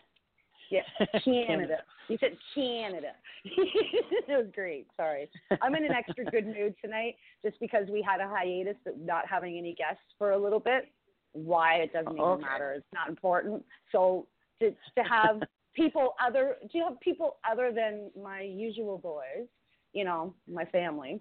Yeah, 0.69 0.81
Canada. 1.23 1.77
You 2.09 2.17
said 2.19 2.37
Canada. 2.53 3.11
it 3.45 4.27
was 4.29 4.47
great. 4.53 4.87
Sorry. 4.97 5.29
I'm 5.61 5.75
in 5.75 5.85
an 5.85 5.91
extra 5.91 6.25
good 6.25 6.45
mood 6.45 6.75
tonight 6.83 7.15
just 7.43 7.59
because 7.59 7.87
we 7.89 8.01
had 8.01 8.21
a 8.21 8.27
hiatus 8.27 8.75
of 8.85 8.97
not 8.99 9.25
having 9.29 9.57
any 9.57 9.73
guests 9.75 10.03
for 10.17 10.31
a 10.31 10.37
little 10.37 10.59
bit. 10.59 10.89
Why 11.33 11.75
it 11.75 11.93
doesn't 11.93 12.11
even 12.13 12.23
Okay. 12.23 12.41
matter. 12.41 12.73
It's 12.73 12.85
not 12.93 13.09
important. 13.09 13.63
So 13.91 14.27
to 14.61 14.71
to 14.71 15.03
have 15.09 15.41
people 15.75 16.15
other 16.25 16.57
do 16.71 16.77
you 16.77 16.83
have 16.83 16.99
people 16.99 17.37
other 17.49 17.71
than 17.71 18.11
my 18.21 18.41
usual 18.41 18.97
boys, 18.97 19.47
you 19.93 20.03
know, 20.03 20.33
my 20.51 20.65
family. 20.65 21.19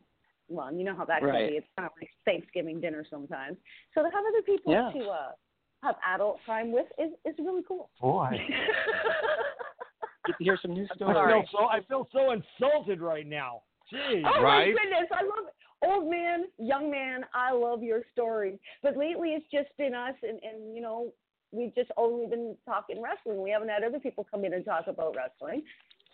Well, 0.49 0.73
you 0.73 0.85
know 0.85 0.95
how 0.95 1.05
that 1.07 1.21
can 1.21 1.33
be. 1.49 1.57
It's 1.57 1.67
kind 1.77 1.87
of 1.87 1.93
like 2.01 2.11
Thanksgiving 2.25 2.81
dinner 2.81 3.05
sometimes. 3.11 3.57
So 3.95 4.03
to 4.03 4.07
have 4.09 4.25
other 4.29 4.43
people 4.43 4.73
Yeah. 4.73 4.91
to 4.93 5.09
uh 5.09 5.31
have 5.83 5.97
adult 6.15 6.41
time 6.47 6.73
with 6.73 6.87
is 6.99 7.11
is 7.25 7.35
really 7.39 7.63
cool. 7.67 7.91
Boy, 8.01 8.31
Get 10.27 10.39
to 10.39 10.45
hear 10.45 10.57
some 10.61 10.73
new 10.73 10.87
I 10.91 10.95
stories. 10.97 11.17
feel 11.29 11.45
so 11.53 11.67
I 11.67 11.81
feel 11.89 12.09
so 12.13 12.33
insulted 12.33 13.01
right 13.01 13.27
now. 13.27 13.63
Jeez. 13.93 14.25
Oh 14.27 14.43
Right? 14.43 14.73
my 14.75 14.83
goodness, 14.83 15.09
I 15.13 15.23
love 15.23 15.47
old 15.83 16.11
man, 16.11 16.45
young 16.59 16.91
man. 16.91 17.25
I 17.35 17.53
love 17.53 17.83
your 17.83 18.03
stories. 18.13 18.59
But 18.83 18.97
lately, 18.97 19.31
it's 19.31 19.47
just 19.53 19.77
been 19.77 19.95
us, 19.95 20.15
and 20.23 20.41
and 20.43 20.75
you 20.75 20.83
know, 20.83 21.13
we've 21.53 21.75
just 21.75 21.91
only 21.97 22.27
been 22.27 22.57
talking 22.65 23.03
wrestling. 23.03 23.43
We 23.43 23.51
haven't 23.51 23.69
had 23.69 23.85
other 23.85 24.01
people 24.01 24.27
come 24.31 24.45
in 24.45 24.53
and 24.55 24.65
talk 24.65 24.87
about 24.87 25.17
wrestling. 25.17 25.63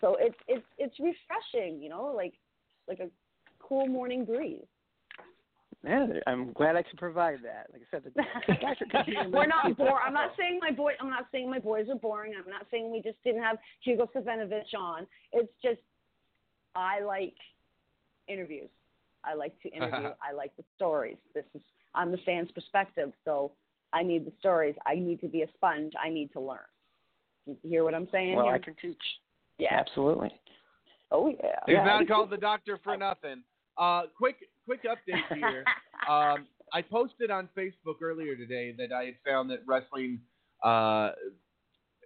So 0.00 0.16
it's 0.20 0.36
it's 0.48 0.66
it's 0.78 0.98
refreshing, 0.98 1.82
you 1.82 1.88
know, 1.88 2.12
like 2.14 2.34
like 2.88 3.00
a 3.00 3.08
cool 3.58 3.86
morning 3.86 4.24
breeze. 4.24 4.64
Yeah, 5.84 6.06
I'm 6.28 6.52
glad 6.52 6.76
I 6.76 6.82
could 6.82 6.98
provide 6.98 7.38
that. 7.42 7.66
Like 7.72 7.82
I 7.82 7.90
said, 7.90 8.04
the 8.04 8.22
doctor 8.60 8.84
could 8.88 9.06
be 9.06 9.16
We're 9.32 9.46
not 9.46 9.76
bored. 9.76 10.00
I'm 10.06 10.14
not 10.14 10.30
saying 10.38 10.60
my 10.60 10.70
boy. 10.70 10.92
I'm 11.00 11.10
not 11.10 11.26
saying 11.32 11.50
my 11.50 11.58
boys 11.58 11.86
are 11.88 11.96
boring. 11.96 12.34
I'm 12.38 12.48
not 12.48 12.66
saying 12.70 12.92
we 12.92 13.02
just 13.02 13.16
didn't 13.24 13.42
have 13.42 13.58
Hugo 13.80 14.08
Savinovich 14.14 14.74
on. 14.78 15.06
It's 15.32 15.52
just 15.62 15.80
I 16.76 17.00
like 17.00 17.34
interviews. 18.28 18.70
I 19.24 19.34
like 19.34 19.58
to 19.62 19.68
interview. 19.70 20.08
I 20.30 20.32
like 20.34 20.56
the 20.56 20.64
stories. 20.76 21.16
This 21.34 21.44
is 21.54 21.62
I'm 21.94 22.10
the 22.10 22.18
fan's 22.24 22.50
perspective, 22.52 23.12
so 23.24 23.52
I 23.92 24.02
need 24.02 24.24
the 24.26 24.32
stories. 24.38 24.74
I 24.86 24.94
need 24.94 25.20
to 25.20 25.28
be 25.28 25.42
a 25.42 25.48
sponge. 25.54 25.92
I 26.02 26.08
need 26.08 26.32
to 26.32 26.40
learn. 26.40 26.58
You 27.46 27.56
hear 27.62 27.84
what 27.84 27.94
I'm 27.94 28.08
saying? 28.12 28.36
Well, 28.36 28.46
here? 28.46 28.54
I 28.54 28.58
can 28.58 28.74
teach. 28.80 28.96
yeah. 29.58 29.74
Absolutely. 29.78 30.30
Oh 31.10 31.28
yeah. 31.28 31.56
He's 31.66 31.74
Yeah. 31.74 31.84
not 31.84 32.08
called 32.08 32.30
the 32.30 32.36
doctor 32.38 32.78
for 32.82 32.96
nothing. 32.96 33.42
Uh, 33.76 34.02
quick, 34.16 34.36
quick 34.64 34.82
update 34.84 35.34
here. 35.36 35.64
um, 36.08 36.46
I 36.72 36.80
posted 36.82 37.30
on 37.30 37.48
Facebook 37.56 38.00
earlier 38.02 38.34
today 38.36 38.74
that 38.78 38.92
I 38.92 39.04
had 39.04 39.14
found 39.26 39.50
that 39.50 39.60
wrestling, 39.66 40.20
uh, 40.64 41.10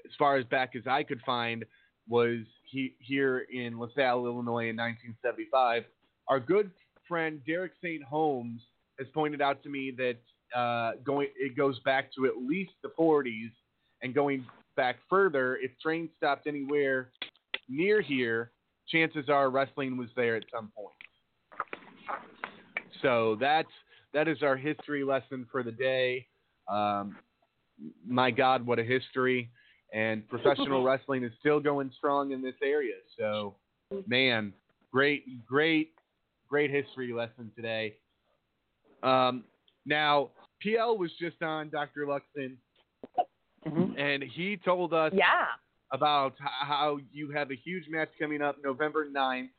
as 0.05 0.13
far 0.19 0.37
as 0.37 0.45
back 0.47 0.75
as 0.77 0.83
I 0.89 1.03
could 1.05 1.21
find, 1.25 1.65
was 2.09 2.39
he, 2.65 2.95
here 2.99 3.47
in 3.53 3.79
LaSalle, 3.79 4.25
Illinois, 4.27 4.69
in 4.71 4.77
1975. 4.77 5.85
Our 6.29 6.41
good 6.41 6.71
friend 7.09 7.41
Derek 7.47 7.73
St. 7.83 8.03
Holmes 8.03 8.61
has 8.99 9.09
pointed 9.15 9.43
out 9.43 9.62
to 9.62 9.69
me 9.69 9.93
that 9.97 10.16
uh, 10.59 10.93
going 11.05 11.28
it 11.37 11.57
goes 11.57 11.78
back 11.81 12.12
to 12.15 12.27
at 12.27 12.37
least 12.37 12.73
the 12.83 12.91
40s, 12.99 13.51
and 14.03 14.15
going 14.15 14.45
back 14.77 14.97
further, 15.09 15.57
if 15.57 15.70
trains 15.83 16.11
stopped 16.16 16.47
anywhere 16.47 17.11
near 17.69 18.01
here, 18.01 18.53
chances 18.89 19.28
are 19.28 19.51
wrestling 19.51 19.97
was 19.97 20.09
there 20.16 20.37
at 20.37 20.45
some 20.53 20.70
point. 20.77 20.95
So 23.03 23.37
that's 23.41 23.69
that 24.15 24.28
is 24.28 24.43
our 24.43 24.57
history 24.57 25.05
lesson 25.05 25.47
for 25.51 25.62
the 25.62 25.73
day. 25.73 26.27
Um, 26.69 27.16
my 28.07 28.31
God, 28.31 28.65
what 28.65 28.78
a 28.78 28.85
history! 28.85 29.51
And 29.93 30.27
professional 30.28 30.83
wrestling 30.85 31.24
is 31.24 31.33
still 31.41 31.61
going 31.61 31.91
strong 31.97 32.33
in 32.33 32.43
this 32.43 32.55
area. 32.62 32.95
So, 33.19 33.57
man, 34.07 34.53
great, 34.91 35.45
great, 35.47 35.93
great 36.48 36.70
history 36.70 37.12
lesson 37.12 37.51
today. 37.56 37.97
Um, 39.02 39.44
now, 39.85 40.31
PL 40.62 40.97
was 40.98 41.10
just 41.20 41.43
on 41.43 41.68
Dr. 41.70 42.06
Luxon, 42.06 42.56
Mhm. 43.66 43.98
and 43.98 44.23
he 44.23 44.56
told 44.56 44.93
us 44.94 45.12
Yeah. 45.12 45.47
about 45.90 46.35
how 46.39 46.98
you 47.12 47.31
have 47.31 47.51
a 47.51 47.55
huge 47.55 47.89
match 47.89 48.10
coming 48.18 48.43
up 48.43 48.62
November 48.62 49.05
9th 49.09 49.51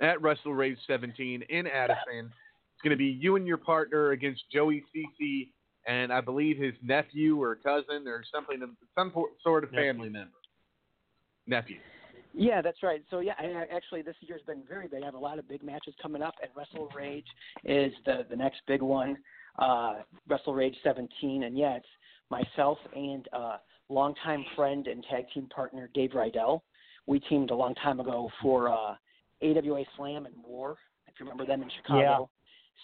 at 0.00 0.18
WrestleRage 0.18 0.78
17 0.86 1.42
in 1.42 1.66
Addison. 1.66 2.32
It's 2.72 2.82
going 2.82 2.90
to 2.90 2.96
be 2.96 3.06
you 3.06 3.36
and 3.36 3.46
your 3.46 3.56
partner 3.58 4.10
against 4.12 4.48
Joey 4.50 4.84
CC 4.92 5.52
and 5.86 6.12
I 6.12 6.20
believe 6.20 6.56
his 6.58 6.74
nephew 6.82 7.40
or 7.42 7.56
cousin 7.56 8.06
or 8.06 8.22
something, 8.24 8.76
some 8.94 9.12
sort 9.40 9.64
of 9.64 9.72
Nephew. 9.72 9.88
family 9.92 10.08
member. 10.10 10.34
Nephew. 11.46 11.80
Yeah, 12.38 12.62
that's 12.62 12.84
right. 12.84 13.02
So 13.10 13.18
yeah, 13.18 13.32
I, 13.38 13.64
actually 13.74 14.02
this 14.02 14.14
year's 14.20 14.42
been 14.46 14.62
very 14.68 14.86
big. 14.86 15.02
I 15.02 15.06
have 15.06 15.14
a 15.14 15.18
lot 15.18 15.40
of 15.40 15.48
big 15.48 15.62
matches 15.64 15.92
coming 16.00 16.22
up, 16.22 16.34
and 16.40 16.50
WrestleRage 16.54 17.24
is 17.64 17.92
the 18.06 18.24
the 18.30 18.36
next 18.36 18.60
big 18.68 18.80
one. 18.80 19.16
Uh, 19.58 19.96
WrestleRage 20.30 20.76
17, 20.84 21.42
and 21.42 21.58
yeah, 21.58 21.76
it's 21.76 21.86
myself 22.30 22.78
and 22.94 23.26
uh, 23.32 23.56
longtime 23.88 24.44
friend 24.54 24.86
and 24.86 25.04
tag 25.10 25.24
team 25.34 25.48
partner 25.52 25.90
Dave 25.94 26.10
Rydell. 26.10 26.60
We 27.06 27.18
teamed 27.18 27.50
a 27.50 27.56
long 27.56 27.74
time 27.74 27.98
ago 27.98 28.30
for 28.40 28.68
uh, 28.68 28.94
AWA 29.42 29.82
Slam 29.96 30.26
and 30.26 30.34
War. 30.46 30.76
If 31.08 31.14
you 31.18 31.26
remember 31.26 31.44
them 31.44 31.62
in 31.62 31.70
Chicago. 31.76 32.30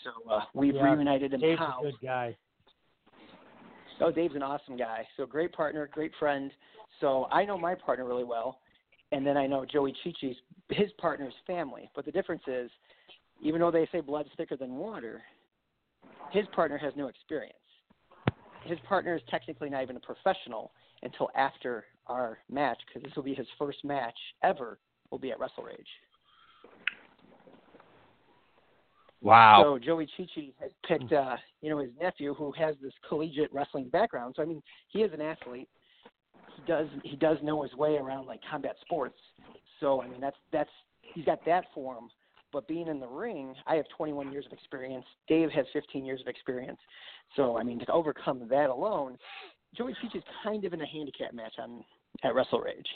Yeah. 0.04 0.10
So 0.10 0.30
uh, 0.30 0.40
we've 0.52 0.74
Yeah, 0.74 0.82
reunited 0.82 1.32
in 1.32 1.40
Dave's 1.40 1.60
POWW. 1.60 1.78
a 1.78 1.82
good 1.82 2.00
guy. 2.02 2.36
Oh, 4.00 4.10
Dave's 4.10 4.34
an 4.34 4.42
awesome 4.42 4.76
guy. 4.76 5.06
So 5.16 5.26
great 5.26 5.52
partner, 5.52 5.88
great 5.92 6.10
friend. 6.18 6.50
So 7.00 7.28
I 7.30 7.44
know 7.44 7.56
my 7.56 7.76
partner 7.76 8.04
really 8.04 8.24
well, 8.24 8.58
and 9.14 9.24
then 9.24 9.36
I 9.36 9.46
know 9.46 9.64
Joey 9.64 9.94
Chichi's 10.04 10.36
his 10.70 10.90
partner's 10.98 11.34
family. 11.46 11.88
But 11.94 12.04
the 12.04 12.10
difference 12.10 12.42
is, 12.48 12.68
even 13.40 13.60
though 13.60 13.70
they 13.70 13.88
say 13.92 14.00
blood's 14.00 14.28
thicker 14.36 14.56
than 14.56 14.74
water, 14.74 15.22
his 16.32 16.46
partner 16.52 16.76
has 16.78 16.92
no 16.96 17.06
experience. 17.06 17.54
His 18.64 18.78
partner 18.88 19.14
is 19.14 19.22
technically 19.30 19.70
not 19.70 19.82
even 19.84 19.96
a 19.96 20.00
professional 20.00 20.72
until 21.02 21.30
after 21.36 21.84
our 22.08 22.38
match, 22.50 22.78
because 22.86 23.02
this 23.06 23.14
will 23.14 23.22
be 23.22 23.34
his 23.34 23.46
first 23.56 23.84
match 23.84 24.18
ever. 24.42 24.78
Will 25.10 25.18
be 25.18 25.30
at 25.30 25.38
WrestleRage. 25.38 25.86
Wow. 29.20 29.62
So 29.62 29.78
Joey 29.78 30.08
Chichi 30.16 30.54
had 30.58 30.70
picked, 30.88 31.12
uh, 31.12 31.36
you 31.60 31.70
know, 31.70 31.78
his 31.78 31.90
nephew 32.00 32.34
who 32.34 32.52
has 32.58 32.74
this 32.82 32.92
collegiate 33.08 33.52
wrestling 33.52 33.90
background. 33.90 34.34
So 34.36 34.42
I 34.42 34.46
mean, 34.46 34.62
he 34.88 35.02
is 35.02 35.12
an 35.12 35.20
athlete. 35.20 35.68
He 36.64 36.72
does 36.72 36.86
he 37.02 37.16
does 37.16 37.38
know 37.42 37.62
his 37.62 37.74
way 37.74 37.96
around 37.96 38.26
like 38.26 38.40
combat 38.50 38.76
sports. 38.80 39.18
So 39.80 40.02
I 40.02 40.08
mean, 40.08 40.20
that's 40.20 40.36
that's 40.52 40.70
he's 41.14 41.24
got 41.24 41.44
that 41.46 41.64
for 41.74 41.94
him. 41.94 42.08
But 42.52 42.68
being 42.68 42.86
in 42.86 43.00
the 43.00 43.08
ring, 43.08 43.52
I 43.66 43.74
have 43.74 43.86
21 43.96 44.30
years 44.30 44.46
of 44.46 44.52
experience. 44.52 45.04
Dave 45.26 45.50
has 45.50 45.66
15 45.72 46.04
years 46.04 46.20
of 46.20 46.28
experience. 46.28 46.78
So 47.36 47.58
I 47.58 47.62
mean, 47.62 47.78
to 47.80 47.92
overcome 47.92 48.46
that 48.48 48.70
alone, 48.70 49.18
Joey 49.76 49.94
Chichi 50.00 50.18
is 50.18 50.24
kind 50.42 50.64
of 50.64 50.72
in 50.72 50.80
a 50.80 50.86
handicap 50.86 51.34
match 51.34 51.54
on 51.58 51.84
at 52.22 52.32
WrestleRage. 52.32 52.86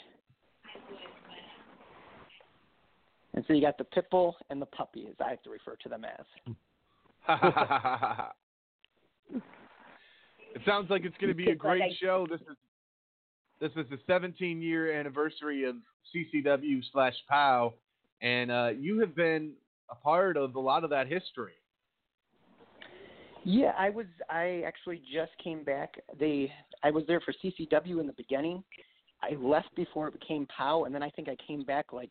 And 3.33 3.43
so 3.47 3.53
you 3.53 3.61
got 3.61 3.77
the 3.77 3.83
pit 3.83 4.05
bull 4.09 4.37
and 4.49 4.61
the 4.61 4.65
puppy, 4.65 5.07
as 5.09 5.15
I 5.23 5.29
have 5.29 5.43
to 5.43 5.49
refer 5.49 5.75
to 5.83 5.89
them 5.89 6.05
as. 6.05 6.25
it 10.55 10.61
sounds 10.65 10.89
like 10.89 11.05
it's 11.05 11.15
going 11.17 11.29
to 11.29 11.35
be 11.35 11.51
a 11.51 11.55
great 11.55 11.93
show. 12.01 12.25
This 12.29 12.41
is 12.41 12.57
this 13.59 13.71
is 13.75 13.85
the 13.89 13.99
17 14.07 14.61
year 14.61 14.97
anniversary 14.97 15.65
of 15.65 15.75
CCW 16.15 16.81
slash 16.91 17.13
POWW, 17.31 17.73
and 18.21 18.51
uh, 18.51 18.69
you 18.77 18.99
have 18.99 19.15
been 19.15 19.53
a 19.91 19.95
part 19.95 20.37
of 20.37 20.55
a 20.55 20.59
lot 20.59 20.83
of 20.83 20.89
that 20.89 21.07
history. 21.07 21.53
Yeah, 23.43 23.71
I 23.77 23.89
was. 23.89 24.05
I 24.29 24.63
actually 24.65 25.01
just 25.11 25.31
came 25.43 25.63
back. 25.63 25.95
They, 26.19 26.51
I 26.83 26.91
was 26.91 27.03
there 27.07 27.21
for 27.21 27.33
CCW 27.43 27.99
in 27.99 28.07
the 28.07 28.13
beginning. 28.13 28.63
I 29.21 29.35
left 29.35 29.73
before 29.75 30.07
it 30.07 30.19
became 30.19 30.47
POWW, 30.57 30.85
and 30.85 30.95
then 30.95 31.03
I 31.03 31.09
think 31.09 31.29
I 31.29 31.37
came 31.47 31.63
back 31.63 31.91
like 31.93 32.09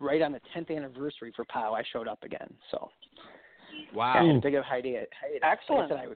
right 0.00 0.22
on 0.22 0.32
the 0.32 0.40
10th 0.54 0.76
anniversary 0.76 1.32
for 1.34 1.44
POWW. 1.44 1.78
I 1.78 1.82
showed 1.92 2.08
up 2.08 2.22
again. 2.22 2.52
So 2.70 2.90
wow, 3.94 4.14
I 4.14 4.26
had 4.26 4.36
a 4.36 4.40
big 4.40 4.54
of 4.54 4.64
hiatus. 4.64 5.06
Excellent. 5.42 5.92
I 5.92 5.94
said, 5.94 6.08
I, 6.10 6.14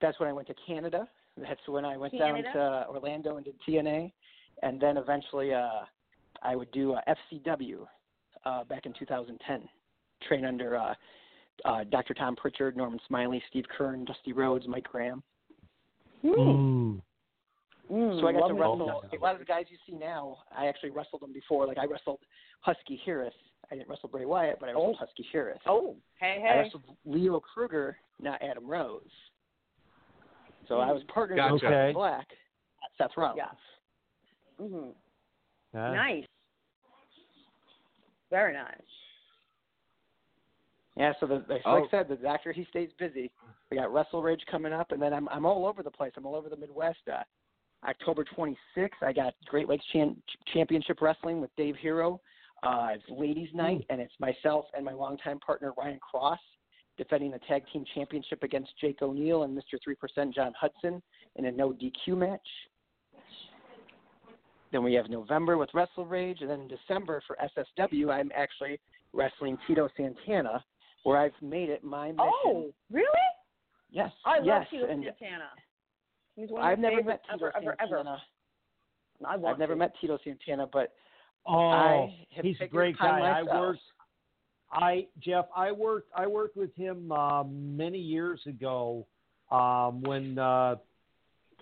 that's 0.00 0.20
when 0.20 0.28
I 0.28 0.32
went 0.32 0.48
to 0.48 0.54
Canada. 0.66 1.08
That's 1.36 1.60
when 1.66 1.84
I 1.84 1.96
went 1.96 2.12
Canada? 2.12 2.42
down 2.42 2.54
to 2.54 2.86
Orlando 2.88 3.36
and 3.36 3.44
did 3.44 3.54
TNA, 3.68 4.12
and 4.62 4.80
then 4.80 4.96
eventually 4.96 5.52
uh, 5.52 5.80
I 6.42 6.54
would 6.54 6.70
do 6.70 6.94
uh, 6.94 7.00
FCW 7.32 7.86
uh, 8.44 8.64
back 8.64 8.86
in 8.86 8.92
2010. 8.98 9.68
Train 10.28 10.44
under 10.44 10.76
uh, 10.76 10.94
uh, 11.64 11.84
Dr. 11.90 12.14
Tom 12.14 12.36
Pritchard, 12.36 12.76
Norman 12.76 13.00
Smiley, 13.08 13.42
Steve 13.50 13.64
Keirn, 13.76 14.06
Dusty 14.06 14.32
Rhodes, 14.32 14.66
Mike 14.68 14.84
Graham. 14.84 15.22
Ooh. 16.24 17.00
Mm, 17.90 18.20
so 18.20 18.26
I 18.26 18.32
got 18.32 18.48
to 18.48 18.54
wrestle 18.54 19.02
a 19.12 19.18
lot 19.22 19.34
of 19.34 19.40
the 19.40 19.44
guys 19.44 19.66
you 19.68 19.76
see 19.86 19.94
now. 19.98 20.38
I 20.56 20.66
actually 20.66 20.90
wrestled 20.90 21.20
them 21.20 21.32
before. 21.32 21.66
Like 21.66 21.78
I 21.78 21.84
wrestled 21.84 22.20
Husky 22.60 23.00
Harris. 23.04 23.34
I 23.70 23.74
didn't 23.74 23.88
wrestle 23.88 24.08
Bray 24.08 24.24
Wyatt, 24.24 24.58
but 24.58 24.68
I 24.68 24.72
wrestled 24.72 24.96
Husky 24.98 25.26
Harris. 25.30 25.58
Oh, 25.66 25.96
hey, 26.18 26.38
hey. 26.40 26.48
I 26.48 26.52
hey. 26.52 26.58
wrestled 26.60 26.84
Leo 27.04 27.40
Kruger, 27.40 27.96
not 28.20 28.40
Adam 28.42 28.66
Rose. 28.66 29.02
So 30.68 30.78
I 30.80 30.92
was 30.92 31.02
partnered 31.12 31.38
with 31.52 31.60
Gotcha. 31.62 31.66
Seth 31.66 31.72
Okay. 31.72 31.92
Black, 31.92 32.26
not 32.98 33.08
Seth 33.10 33.16
Rollins. 33.16 33.38
Yeah. 33.38 34.66
hmm 34.66 34.88
Yeah. 35.74 35.92
Nice. 35.92 36.24
Very 38.30 38.54
nice. 38.54 38.72
Yeah, 40.96 41.12
so 41.20 41.26
the, 41.26 41.44
the, 41.48 41.58
Oh. 41.66 41.74
like 41.74 41.84
I 41.84 41.90
said, 41.90 42.08
the 42.08 42.16
doctor 42.16 42.52
he 42.52 42.64
stays 42.70 42.90
busy. 42.98 43.30
We 43.70 43.76
got 43.78 43.88
WrestleRage 43.88 44.44
coming 44.50 44.72
up, 44.72 44.92
and 44.92 45.02
then 45.02 45.12
I'm 45.12 45.28
I'm 45.28 45.44
all 45.44 45.66
over 45.66 45.82
the 45.82 45.90
place. 45.90 46.12
I'm 46.16 46.26
all 46.26 46.36
over 46.36 46.48
the 46.48 46.56
Midwest. 46.56 46.98
Uh, 47.12 47.22
October 47.86 48.24
26th, 48.24 49.02
I 49.02 49.12
got 49.12 49.34
Great 49.46 49.68
Lakes 49.68 49.84
Chan- 49.92 50.16
Championship 50.52 51.00
Wrestling 51.02 51.40
with 51.40 51.50
Dave 51.56 51.76
Hero. 51.76 52.20
Uh, 52.62 52.88
it's 52.94 53.04
ladies' 53.10 53.50
night, 53.52 53.84
and 53.90 54.00
it's 54.00 54.14
myself 54.20 54.64
and 54.74 54.84
my 54.84 54.92
longtime 54.92 55.38
partner 55.40 55.72
Ryan 55.76 55.98
Cross 56.00 56.38
defending 56.96 57.30
the 57.30 57.40
tag 57.48 57.62
team 57.72 57.84
championship 57.94 58.42
against 58.42 58.70
Jake 58.80 59.02
O'Neill 59.02 59.42
and 59.42 59.56
Mr. 59.56 59.78
Three 59.82 59.94
Percent 59.94 60.34
John 60.34 60.52
Hudson 60.58 61.02
in 61.36 61.46
a 61.46 61.52
no 61.52 61.72
DQ 61.72 62.16
match. 62.16 62.40
Then 64.72 64.82
we 64.82 64.94
have 64.94 65.08
November 65.08 65.56
with 65.56 65.70
WrestleRage, 65.70 66.40
and 66.40 66.50
then 66.50 66.62
in 66.62 66.68
December 66.68 67.22
for 67.26 67.36
SSW, 67.78 68.10
I'm 68.12 68.30
actually 68.34 68.80
wrestling 69.12 69.56
Tito 69.66 69.88
Santana, 69.96 70.64
where 71.04 71.16
I've 71.18 71.32
made 71.40 71.68
it 71.70 71.84
my 71.84 72.08
mission. 72.08 72.18
Oh, 72.46 72.72
really? 72.90 73.06
yes, 73.90 74.10
I 74.24 74.38
love 74.38 74.46
yes, 74.46 74.66
Tito 74.70 74.86
and 74.88 75.04
Santana. 75.04 75.50
He's 76.34 76.50
one 76.50 76.62
of 76.62 76.66
I've 76.66 76.78
my 76.80 76.88
never 76.90 77.04
met 77.04 77.20
Tito 77.30 77.34
ever, 77.46 77.52
ever, 77.56 77.76
ever. 77.80 78.16
I 79.24 79.36
want 79.36 79.54
I've 79.54 79.58
never 79.60 79.74
to. 79.74 79.78
met 79.78 79.92
Tito 80.00 80.18
Santana, 80.24 80.66
but 80.72 80.92
Oh, 81.46 81.68
I 81.68 82.26
have 82.34 82.44
he's 82.44 82.56
a 82.60 82.66
great 82.66 82.96
guy. 82.98 83.20
I 83.20 83.42
myself- 83.42 83.60
worked. 83.60 83.80
I 84.72 85.06
Jeff, 85.22 85.46
I 85.54 85.72
worked. 85.72 86.10
I 86.16 86.26
worked 86.26 86.56
with 86.56 86.74
him 86.74 87.12
uh, 87.12 87.44
many 87.44 87.98
years 87.98 88.40
ago 88.46 89.06
um, 89.50 90.02
when 90.02 90.38
uh, 90.38 90.76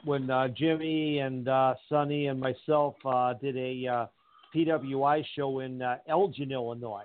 when 0.04 0.30
uh, 0.30 0.48
Jimmy 0.48 1.18
and 1.18 1.48
uh, 1.48 1.74
Sonny 1.88 2.26
and 2.26 2.40
myself 2.40 2.94
uh, 3.04 3.34
did 3.34 3.56
a 3.56 3.86
uh, 3.86 4.06
PWI 4.54 5.24
show 5.36 5.60
in 5.60 5.82
uh, 5.82 5.98
Elgin, 6.08 6.52
Illinois, 6.52 7.04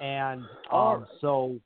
and 0.00 0.42
um, 0.72 1.06
so 1.20 1.60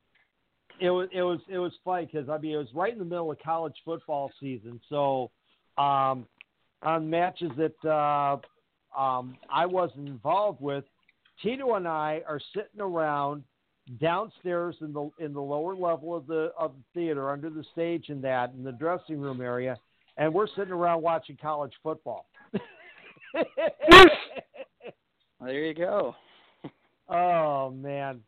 it 0.81 0.91
was 0.91 1.09
it 1.13 1.23
was 1.23 1.41
it 1.49 1.59
was 1.59 1.73
funny 1.85 2.07
because 2.11 2.29
I 2.29 2.39
mean 2.39 2.53
it 2.53 2.59
was 2.59 2.69
right 2.75 2.93
in 2.93 2.99
the 2.99 3.05
middle 3.05 3.31
of 3.31 3.39
college 3.43 3.77
football 3.85 4.31
season, 4.41 4.81
so 4.89 5.31
um, 5.79 6.27
on 6.83 7.09
matches 7.09 7.51
that 7.57 7.89
uh, 7.89 8.37
um, 8.99 9.37
I 9.51 9.67
wasn't 9.67 10.09
involved 10.09 10.61
with, 10.61 10.85
Tito 11.43 11.75
and 11.75 11.87
I 11.87 12.23
are 12.27 12.41
sitting 12.55 12.81
around 12.81 13.45
downstairs 14.01 14.77
in 14.81 14.93
the 14.93 15.11
in 15.19 15.33
the 15.33 15.41
lower 15.41 15.75
level 15.75 16.15
of 16.17 16.27
the 16.27 16.53
of 16.59 16.73
the 16.73 17.01
theater 17.01 17.31
under 17.31 17.51
the 17.51 17.65
stage 17.73 18.09
and 18.09 18.23
that 18.25 18.53
in 18.57 18.65
the 18.65 18.73
dressing 18.73 19.21
room 19.21 19.41
area, 19.41 19.77
and 20.17 20.33
we're 20.33 20.47
sitting 20.49 20.73
around 20.73 21.03
watching 21.03 21.37
college 21.41 21.73
football. 21.83 22.27
there 25.41 25.65
you 25.65 25.75
go. 25.75 26.15
oh 27.09 27.71
man, 27.71 28.21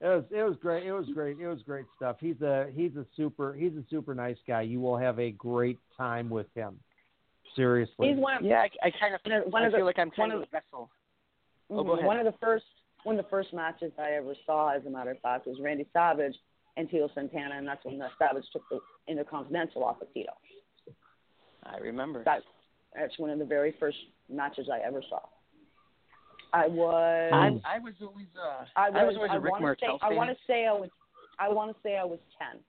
it 0.00 0.06
was 0.06 0.24
it 0.30 0.42
was 0.42 0.56
great. 0.60 0.84
It 0.86 0.92
was 0.92 1.06
great. 1.12 1.38
It 1.38 1.46
was 1.46 1.60
great 1.64 1.84
stuff. 1.96 2.16
He's 2.20 2.40
a 2.40 2.68
he's 2.74 2.96
a 2.96 3.06
super 3.16 3.54
he's 3.54 3.72
a 3.72 3.84
super 3.90 4.14
nice 4.14 4.38
guy. 4.46 4.62
You 4.62 4.80
will 4.80 4.96
have 4.96 5.18
a 5.18 5.30
great 5.32 5.78
time 5.96 6.30
with 6.30 6.46
him. 6.54 6.78
Seriously. 7.54 8.08
He's 8.08 8.16
one 8.16 8.36
of 8.36 8.42
Yeah, 8.42 8.64
I, 8.82 8.88
I 8.88 8.90
kind 8.98 9.14
of 9.14 9.20
one 9.52 9.62
of, 9.62 9.66
I 9.66 9.66
of 9.66 9.72
feel 9.72 9.80
the 9.80 9.84
like 9.84 9.98
I'm 9.98 10.10
kind 10.10 10.32
one 10.32 10.42
of 10.42 10.42
of 10.42 10.48
a 10.48 10.50
vessel. 10.50 10.90
Oh, 11.70 11.82
Mhm. 11.82 11.86
go 11.86 11.92
ahead. 11.94 12.06
One 12.06 12.18
of 12.18 12.24
the 12.24 12.38
first 12.38 12.66
one 13.04 13.18
of 13.18 13.24
the 13.24 13.30
first 13.30 13.54
matches 13.54 13.92
I 13.98 14.10
ever 14.12 14.34
saw, 14.44 14.68
as 14.68 14.84
a 14.84 14.90
matter 14.90 15.10
of 15.10 15.20
fact, 15.20 15.46
was 15.46 15.58
Randy 15.58 15.86
Savage 15.90 16.36
and 16.76 16.90
Tito 16.90 17.08
Santana, 17.14 17.54
and 17.56 17.66
that's 17.66 17.82
when 17.82 17.98
the 17.98 18.10
Savage 18.18 18.44
took 18.52 18.68
the 18.68 18.78
Intercontinental 19.08 19.84
off 19.84 20.02
of 20.02 20.12
Tito. 20.12 20.32
I 21.64 21.78
remember. 21.78 22.22
That 22.24 22.42
that's 22.94 23.18
one 23.18 23.30
of 23.30 23.38
the 23.38 23.44
very 23.44 23.72
first 23.72 23.96
matches 24.28 24.68
I 24.68 24.80
ever 24.80 25.02
saw. 25.08 25.20
I 26.52 26.66
was 26.66 27.60
I, 27.64 27.76
I 27.76 27.78
was 27.78 27.94
always 28.02 28.26
uh, 28.36 28.64
I 28.76 28.90
was, 28.90 29.14
was 29.14 29.16
always 29.16 29.32
a 29.32 29.40
Rick 29.40 29.52
wanna 29.52 29.62
Martel 29.62 29.98
say, 29.98 30.06
I 30.06 30.10
want 30.10 30.30
to 30.30 30.36
say 30.46 30.66
I 30.66 30.72
was 30.72 30.90
I 31.38 31.48
want 31.48 31.74
to 31.74 31.82
say 31.82 31.96
I 31.96 32.04
was 32.04 32.18
ten. 32.38 32.60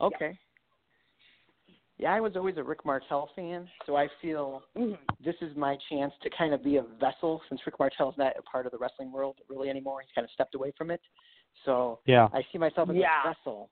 Okay. 0.00 0.26
Yeah, 0.30 0.36
I 2.06 2.20
was 2.20 2.36
always 2.36 2.56
a 2.56 2.62
Rick 2.62 2.84
Martel 2.84 3.30
fan, 3.36 3.68
so 3.86 3.96
I 3.96 4.08
feel 4.20 4.62
Mm-hmm. 4.76 4.94
this 5.24 5.36
is 5.40 5.56
my 5.56 5.76
chance 5.88 6.12
to 6.22 6.30
kind 6.30 6.54
of 6.54 6.62
be 6.62 6.76
a 6.76 6.82
vessel 6.82 7.40
since 7.48 7.60
Rick 7.66 7.78
Martel's 7.78 8.16
not 8.16 8.32
a 8.38 8.42
part 8.42 8.66
of 8.66 8.72
the 8.72 8.78
wrestling 8.78 9.12
world 9.12 9.36
really 9.48 9.68
anymore. 9.68 10.00
He's 10.00 10.10
kind 10.14 10.24
of 10.24 10.30
stepped 10.30 10.54
away 10.54 10.72
from 10.76 10.90
it. 10.90 11.00
So 11.64 12.00
Yeah. 12.06 12.28
I 12.32 12.42
see 12.50 12.58
myself 12.58 12.90
as 12.90 12.96
Yeah. 12.96 13.22
a 13.24 13.34
vessel 13.34 13.70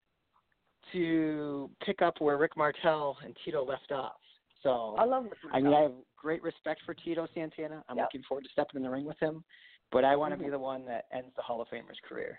to 0.92 1.70
pick 1.80 2.02
up 2.02 2.20
where 2.20 2.36
Rick 2.36 2.56
Martel 2.56 3.18
and 3.22 3.36
Tito 3.44 3.64
left 3.64 3.92
off. 3.92 4.20
So 4.62 4.94
I 4.98 5.04
love 5.04 5.24
Rick 5.24 5.38
I 5.52 5.60
mean, 5.60 5.72
I 5.72 5.80
have 5.82 5.94
great 6.16 6.42
respect 6.42 6.82
for 6.82 6.94
Tito 6.94 7.26
Santana. 7.34 7.84
I'm 7.88 7.96
Yep. 7.96 8.06
looking 8.06 8.22
forward 8.24 8.44
to 8.44 8.50
stepping 8.50 8.76
in 8.76 8.82
the 8.82 8.90
ring 8.90 9.04
with 9.06 9.18
him, 9.18 9.44
but 9.90 10.04
I 10.04 10.16
want 10.16 10.32
to 10.32 10.36
Mhm. 10.36 10.44
be 10.44 10.50
the 10.50 10.58
one 10.58 10.84
that 10.84 11.06
ends 11.10 11.34
the 11.34 11.42
Hall 11.42 11.60
of 11.60 11.68
Famer's 11.68 12.00
career. 12.00 12.38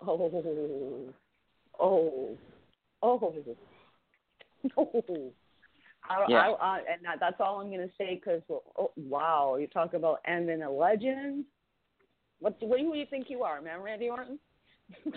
Oh, 0.00 1.12
oh, 1.78 2.38
oh, 3.02 3.34
oh. 4.76 5.32
I, 6.08 6.24
Yeah. 6.28 6.38
I, 6.38 6.50
I, 6.50 6.78
and 6.78 7.04
that, 7.04 7.18
that's 7.20 7.36
all 7.40 7.60
I'm 7.60 7.68
going 7.68 7.86
to 7.86 7.92
say 7.98 8.14
because, 8.22 8.42
oh, 8.50 8.90
wow, 8.96 9.56
you 9.60 9.66
talk 9.66 9.94
about 9.94 10.20
ending 10.26 10.62
a 10.62 10.70
legend. 10.70 11.44
What, 12.40 12.56
what 12.60 12.78
do 12.78 12.84
you 12.94 13.06
think 13.08 13.26
you 13.28 13.42
are, 13.42 13.60
man, 13.60 13.80
Randy 13.80 14.08
Orton? 14.08 14.38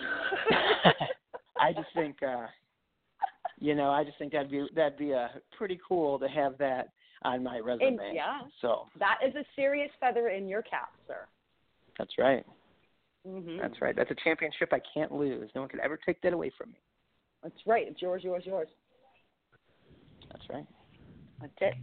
I 1.58 1.72
just 1.72 1.88
think, 1.94 2.16
uh, 2.22 2.46
you 3.58 3.74
know, 3.74 3.90
I 3.90 4.04
just 4.04 4.18
think 4.18 4.32
that'd 4.32 4.50
be 4.50 4.66
that'd 4.74 4.98
be 4.98 5.14
uh, 5.14 5.28
pretty 5.56 5.80
cool 5.88 6.18
to 6.18 6.28
have 6.28 6.58
that 6.58 6.90
on 7.22 7.42
my 7.42 7.56
And, 7.56 7.64
resume. 7.66 8.12
yeah, 8.14 8.40
So 8.60 8.86
that 8.98 9.18
is 9.26 9.34
a 9.34 9.44
serious 9.56 9.90
feather 9.98 10.28
in 10.28 10.46
your 10.48 10.62
cap, 10.62 10.90
sir. 11.08 11.26
that's 11.98 12.12
right. 12.18 12.44
Mm-hmm. 13.26 13.58
That's 13.58 13.80
right. 13.80 13.96
That's 13.96 14.10
a 14.10 14.16
championship 14.22 14.68
I 14.72 14.80
can't 14.92 15.10
lose. 15.12 15.50
No 15.54 15.62
one 15.62 15.70
can 15.70 15.80
ever 15.80 15.98
take 16.04 16.20
that 16.22 16.34
away 16.34 16.50
from 16.58 16.72
me. 16.72 16.78
That's 17.42 17.56
right. 17.66 17.86
It's 17.88 18.02
yours, 18.02 18.22
yours, 18.22 18.42
yours. 18.44 18.68
That's 20.34 20.50
right. 20.50 20.66
That's 21.40 21.52
it. 21.60 21.74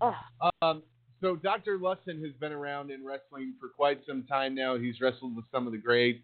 Oh, 0.00 0.14
Um, 0.62 0.82
so 1.20 1.34
Dr. 1.34 1.78
Luxon 1.78 2.22
has 2.24 2.32
been 2.38 2.52
around 2.52 2.92
in 2.92 3.04
wrestling 3.04 3.54
for 3.60 3.68
quite 3.68 4.00
some 4.06 4.22
time 4.24 4.54
now. 4.54 4.78
He's 4.78 5.00
wrestled 5.00 5.34
with 5.34 5.44
some 5.52 5.66
of 5.66 5.72
the 5.72 5.78
greats. 5.78 6.22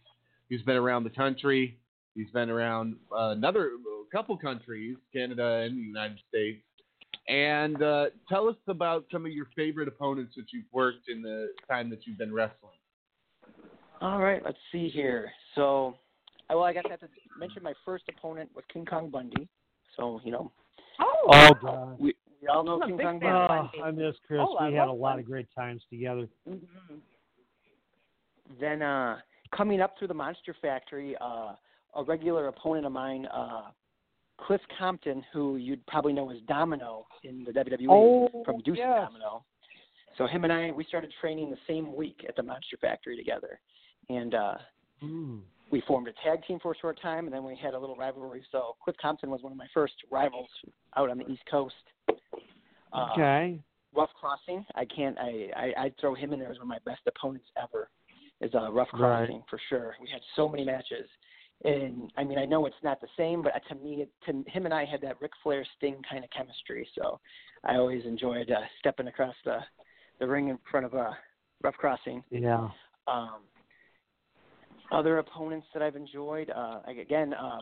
He's 0.48 0.62
been 0.62 0.76
around 0.76 1.02
the 1.02 1.10
country. 1.10 1.78
He's 2.14 2.30
been 2.30 2.48
around 2.48 2.94
uh, 3.10 3.30
another 3.30 3.70
a 3.72 4.16
couple 4.16 4.36
countries, 4.38 4.96
Canada 5.12 5.64
and 5.66 5.76
the 5.76 5.82
United 5.82 6.18
States. 6.28 6.62
And 7.28 7.82
uh, 7.82 8.06
tell 8.28 8.48
us 8.48 8.56
about 8.68 9.06
some 9.10 9.26
of 9.26 9.32
your 9.32 9.46
favorite 9.56 9.88
opponents 9.88 10.34
that 10.36 10.52
you've 10.52 10.66
worked 10.72 11.08
in 11.08 11.22
the 11.22 11.48
time 11.68 11.90
that 11.90 12.06
you've 12.06 12.18
been 12.18 12.32
wrestling. 12.32 12.78
All 14.00 14.20
right, 14.20 14.42
let's 14.44 14.58
see 14.70 14.88
here. 14.90 15.32
So, 15.56 15.96
well, 16.50 16.62
I 16.62 16.72
guess 16.72 16.84
I 16.86 16.90
have 16.90 17.00
to 17.00 17.08
mention 17.36 17.64
my 17.64 17.72
first 17.84 18.04
opponent 18.16 18.50
was 18.54 18.64
King 18.72 18.84
Kong 18.84 19.10
Bundy. 19.10 19.48
So, 19.96 20.20
you 20.22 20.30
know, 20.30 20.52
Oh, 21.00 21.28
Oh 21.28 21.54
God. 21.60 21.96
we 21.98 22.14
we 22.40 22.48
all 22.48 22.62
know 22.64 22.80
I'm 22.82 22.88
King 22.88 22.96
big 22.98 23.06
Kong 23.06 23.20
Bundy. 23.20 23.78
Oh, 23.80 23.82
I 23.84 23.90
miss 23.90 24.14
Chris. 24.26 24.40
Oh, 24.42 24.56
I 24.56 24.68
we 24.68 24.74
had 24.74 24.88
a 24.88 24.92
lot 24.92 25.10
Bundy. 25.12 25.22
of 25.22 25.28
great 25.28 25.46
times 25.54 25.82
together. 25.90 26.28
Mhm. 26.48 26.60
Then 28.60 28.82
uh 28.82 29.18
coming 29.56 29.80
up 29.80 29.94
through 29.98 30.08
the 30.08 30.14
Monster 30.14 30.54
Factory, 30.60 31.16
uh 31.20 31.54
a 31.96 32.02
regular 32.04 32.48
opponent 32.48 32.86
of 32.86 32.92
mine, 32.92 33.26
uh 33.26 33.70
Cliff 34.38 34.60
Compton, 34.78 35.24
who 35.32 35.56
you'd 35.56 35.84
probably 35.86 36.12
know 36.12 36.28
as 36.30 36.38
Domino 36.48 37.06
in 37.22 37.44
the 37.44 37.52
WWE 37.52 37.86
Oh, 37.88 38.42
from 38.44 38.58
Deuce 38.60 38.78
yes. 38.78 39.06
Domino. 39.06 39.44
So 40.18 40.26
him 40.26 40.44
and 40.44 40.52
I 40.52 40.70
we 40.72 40.84
started 40.84 41.12
training 41.20 41.50
the 41.50 41.58
same 41.66 41.94
week 41.94 42.24
at 42.28 42.36
the 42.36 42.42
Monster 42.42 42.76
Factory 42.80 43.16
together. 43.16 43.58
And 44.08 44.34
uh 44.34 44.54
Mm. 45.02 45.40
We 45.74 45.82
formed 45.88 46.06
a 46.06 46.12
tag 46.22 46.46
team 46.46 46.60
for 46.62 46.70
a 46.70 46.76
short 46.76 47.02
time 47.02 47.24
and 47.24 47.34
then 47.34 47.42
we 47.42 47.56
had 47.56 47.74
a 47.74 47.78
little 47.80 47.96
rivalry. 47.96 48.44
So 48.52 48.76
Cliff 48.84 48.94
Compton 49.02 49.28
was 49.28 49.42
one 49.42 49.50
of 49.50 49.58
my 49.58 49.66
first 49.74 49.94
rivals 50.08 50.46
out 50.96 51.10
on 51.10 51.18
the 51.18 51.28
East 51.28 51.42
Coast. 51.50 51.74
Uh, 52.92 53.08
Okay. 53.10 53.60
Ruff 53.92 54.10
Crossing. 54.20 54.64
I 54.76 54.84
can't. 54.84 55.18
I, 55.18 55.48
I 55.56 55.72
I'd 55.84 55.94
throw 56.00 56.14
him 56.14 56.32
in 56.32 56.38
there 56.38 56.48
as 56.52 56.58
one 56.58 56.62
of 56.62 56.68
my 56.68 56.78
best 56.84 57.00
opponents 57.08 57.46
ever. 57.60 57.90
Is 58.40 58.54
uh, 58.54 58.70
Rough 58.70 58.86
Right. 58.92 59.26
Crossing 59.26 59.42
for 59.50 59.58
sure. 59.68 59.96
We 60.00 60.08
had 60.08 60.20
so 60.36 60.48
many 60.48 60.64
matches, 60.64 61.08
and 61.64 62.12
I 62.16 62.22
mean 62.22 62.38
I 62.38 62.44
know 62.44 62.66
it's 62.66 62.76
not 62.84 63.00
the 63.00 63.08
same, 63.16 63.42
but 63.42 63.52
to 63.68 63.74
me, 63.74 64.06
to 64.26 64.44
him 64.46 64.66
and 64.66 64.74
I 64.74 64.84
had 64.84 65.00
that 65.00 65.20
Ric 65.20 65.32
Flair 65.42 65.66
Sting 65.76 66.00
kind 66.08 66.22
of 66.22 66.30
chemistry. 66.30 66.86
So 66.94 67.18
I 67.64 67.76
always 67.78 68.04
enjoyed 68.04 68.48
uh, 68.52 68.60
stepping 68.78 69.08
across 69.08 69.34
the 69.44 69.58
the 70.20 70.26
ring 70.28 70.48
in 70.50 70.58
front 70.70 70.86
of 70.86 70.94
uh, 70.94 71.10
Ruff 71.64 71.74
Crossing. 71.74 72.22
Yeah. 72.30 72.68
Um, 73.08 73.40
other 74.92 75.18
opponents 75.18 75.66
that 75.74 75.82
I've 75.82 75.96
enjoyed, 75.96 76.50
uh, 76.50 76.80
again, 76.86 77.34
uh, 77.34 77.60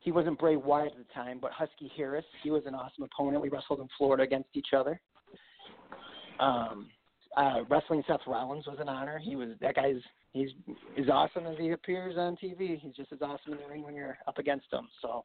he 0.00 0.12
wasn't 0.12 0.38
Bray 0.38 0.56
Wyatt 0.56 0.92
at 0.92 0.98
the 0.98 1.12
time, 1.12 1.38
but 1.40 1.50
Husky 1.52 1.90
Harris, 1.96 2.24
he 2.42 2.50
was 2.50 2.62
an 2.66 2.74
awesome 2.74 3.04
opponent. 3.04 3.42
We 3.42 3.48
wrestled 3.48 3.80
in 3.80 3.88
Florida 3.96 4.22
against 4.22 4.50
each 4.54 4.68
other. 4.76 5.00
Um, 6.38 6.88
uh, 7.36 7.64
wrestling 7.68 8.02
Seth 8.06 8.20
Rollins 8.26 8.66
was 8.66 8.78
an 8.80 8.88
honor. 8.88 9.18
He 9.18 9.36
was 9.36 9.50
that 9.60 9.74
guy's 9.74 10.00
he's 10.32 10.50
as 10.98 11.08
awesome 11.08 11.46
as 11.46 11.56
he 11.58 11.70
appears 11.70 12.16
on 12.16 12.36
TV. 12.36 12.78
He's 12.78 12.94
just 12.94 13.12
as 13.12 13.20
awesome 13.22 13.52
in 13.52 13.58
the 13.58 13.68
ring 13.68 13.82
when 13.82 13.94
you're 13.94 14.18
up 14.26 14.38
against 14.38 14.72
him. 14.72 14.88
So 15.02 15.24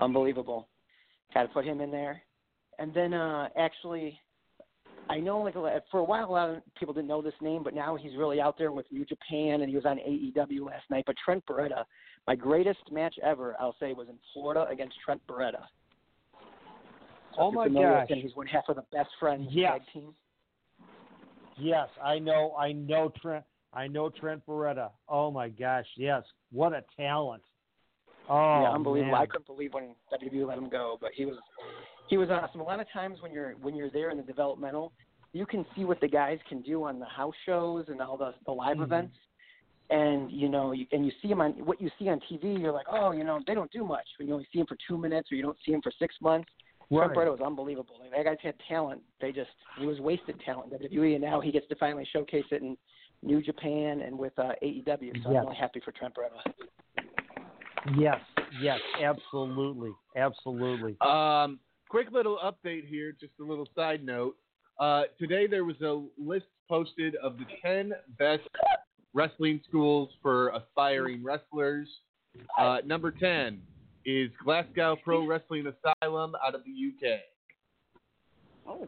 unbelievable. 0.00 0.68
Got 1.34 1.42
to 1.42 1.48
put 1.48 1.64
him 1.64 1.80
in 1.80 1.90
there. 1.90 2.22
And 2.78 2.92
then 2.92 3.14
uh, 3.14 3.48
actually, 3.56 4.18
I 5.08 5.18
know 5.18 5.38
like 5.40 5.54
for 5.90 6.00
a 6.00 6.04
while 6.04 6.28
a 6.28 6.32
lot 6.32 6.50
of 6.50 6.62
people 6.78 6.92
didn't 6.92 7.06
know 7.08 7.22
this 7.22 7.34
name, 7.40 7.62
but 7.62 7.74
now 7.74 7.96
he's 7.96 8.16
really 8.16 8.40
out 8.40 8.58
there 8.58 8.72
with 8.72 8.86
New 8.90 9.04
Japan, 9.04 9.60
and 9.60 9.68
he 9.68 9.76
was 9.76 9.84
on 9.84 9.98
AEW 9.98 10.66
last 10.66 10.84
night. 10.90 11.04
But 11.06 11.14
Trent 11.24 11.44
Beretta, 11.46 11.84
my 12.26 12.34
greatest 12.34 12.80
match 12.90 13.14
ever, 13.22 13.54
I'll 13.60 13.76
say, 13.78 13.92
was 13.92 14.08
in 14.08 14.18
Florida 14.32 14.66
against 14.70 14.96
Trent 15.04 15.20
Beretta. 15.28 15.62
So 17.34 17.42
Oh 17.42 17.52
my 17.52 17.68
gosh. 17.68 18.08
him, 18.08 18.18
he's 18.18 18.34
one 18.34 18.46
half 18.46 18.64
of 18.68 18.76
the 18.76 18.84
best 18.92 19.10
friends 19.20 19.46
Yes. 19.50 19.72
tag 19.72 19.82
team. 19.92 20.14
Yes, 21.56 21.88
I 22.02 22.18
know. 22.18 22.54
I 22.58 22.72
know 22.72 23.12
Trent. 23.22 23.44
I 23.72 23.86
know 23.86 24.10
Trent 24.10 24.44
Beretta. 24.46 24.90
Oh 25.08 25.30
my 25.30 25.48
gosh, 25.48 25.86
yes, 25.96 26.22
what 26.50 26.72
a 26.72 26.82
talent! 26.96 27.42
Oh, 28.28 28.62
yeah, 28.62 28.70
unbelievable. 28.70 29.12
man. 29.12 29.22
I 29.22 29.26
couldn't 29.26 29.46
believe 29.46 29.74
when 29.74 29.94
WWE 30.12 30.46
let 30.46 30.58
him 30.58 30.68
go, 30.68 30.98
but 31.00 31.10
he 31.14 31.24
was 31.26 31.36
he 32.08 32.16
was 32.16 32.30
awesome. 32.30 32.60
A 32.60 32.64
lot 32.64 32.80
of 32.80 32.86
times 32.92 33.18
when 33.20 33.32
you're 33.32 33.52
when 33.62 33.74
you're 33.74 33.90
there 33.90 34.10
in 34.10 34.16
the 34.16 34.22
developmental, 34.22 34.92
you 35.32 35.46
can 35.46 35.64
see 35.74 35.84
what 35.84 36.00
the 36.00 36.08
guys 36.08 36.38
can 36.48 36.62
do 36.62 36.84
on 36.84 36.98
the 36.98 37.06
house 37.06 37.34
shows 37.44 37.86
and 37.88 38.00
all 38.00 38.16
the 38.16 38.34
the 38.46 38.52
live 38.52 38.78
Mhm. 38.78 38.84
events. 38.84 39.16
And 39.88 40.30
you 40.32 40.48
know, 40.48 40.72
you, 40.72 40.86
and 40.92 41.06
you 41.06 41.12
see 41.22 41.28
them 41.28 41.40
on 41.40 41.52
what 41.64 41.80
you 41.80 41.90
see 41.98 42.08
on 42.08 42.18
TV. 42.20 42.60
You're 42.60 42.72
like, 42.72 42.86
oh, 42.90 43.12
you 43.12 43.22
know, 43.22 43.40
they 43.46 43.54
don't 43.54 43.70
do 43.70 43.84
much. 43.84 44.06
When 44.18 44.26
you 44.26 44.34
only 44.34 44.46
see 44.52 44.58
them 44.58 44.66
for 44.66 44.76
two 44.88 44.98
minutes, 44.98 45.30
or 45.30 45.36
you 45.36 45.42
don't 45.42 45.58
see 45.64 45.70
them 45.72 45.80
for 45.82 45.92
six 45.98 46.14
months. 46.20 46.50
Trent 46.92 47.10
Right. 47.10 47.16
Beretta 47.26 47.32
was 47.32 47.40
unbelievable. 47.40 47.96
Like, 48.00 48.12
that 48.12 48.24
guy's 48.24 48.36
had 48.42 48.54
talent. 48.68 49.02
They 49.20 49.32
just 49.32 49.50
he 49.78 49.86
was 49.86 50.00
wasted 50.00 50.40
talent 50.44 50.72
in 50.72 50.78
WWE, 50.78 51.14
and 51.14 51.22
now 51.22 51.40
he 51.40 51.50
gets 51.52 51.66
to 51.68 51.76
finally 51.76 52.04
showcase 52.12 52.44
it 52.50 52.62
in 52.62 52.76
New 53.22 53.42
Japan 53.42 54.02
and 54.02 54.16
with 54.18 54.36
uh, 54.38 54.52
AEW. 54.62 55.12
So 55.22 55.30
Yes. 55.30 55.40
I'm 55.40 55.44
really 55.46 55.56
happy 55.56 55.80
for 55.80 55.90
Trent 55.92 56.14
Beretta. 56.14 56.52
Yes, 57.96 58.20
yes, 58.60 58.80
absolutely, 59.00 59.92
absolutely. 60.16 60.96
Um, 61.00 61.60
quick 61.88 62.08
little 62.12 62.38
update 62.44 62.86
here, 62.86 63.12
just 63.18 63.32
a 63.40 63.44
little 63.44 63.68
side 63.74 64.04
note. 64.04 64.36
Uh, 64.78 65.04
today 65.18 65.46
there 65.46 65.64
was 65.64 65.80
a 65.80 66.02
list 66.18 66.46
posted 66.68 67.14
of 67.16 67.38
the 67.38 67.44
10 67.62 67.92
best 68.18 68.42
wrestling 69.14 69.60
schools 69.66 70.10
for 70.20 70.48
aspiring 70.48 71.22
wrestlers. 71.22 71.88
Uh, 72.58 72.78
number 72.84 73.10
10 73.10 73.60
is 74.04 74.30
Glasgow 74.44 74.96
Pro 75.02 75.26
Wrestling 75.26 75.66
Asylum 75.66 76.34
out 76.46 76.54
of 76.54 76.62
the 76.64 77.10
UK. 77.10 77.20
Oh. 78.68 78.86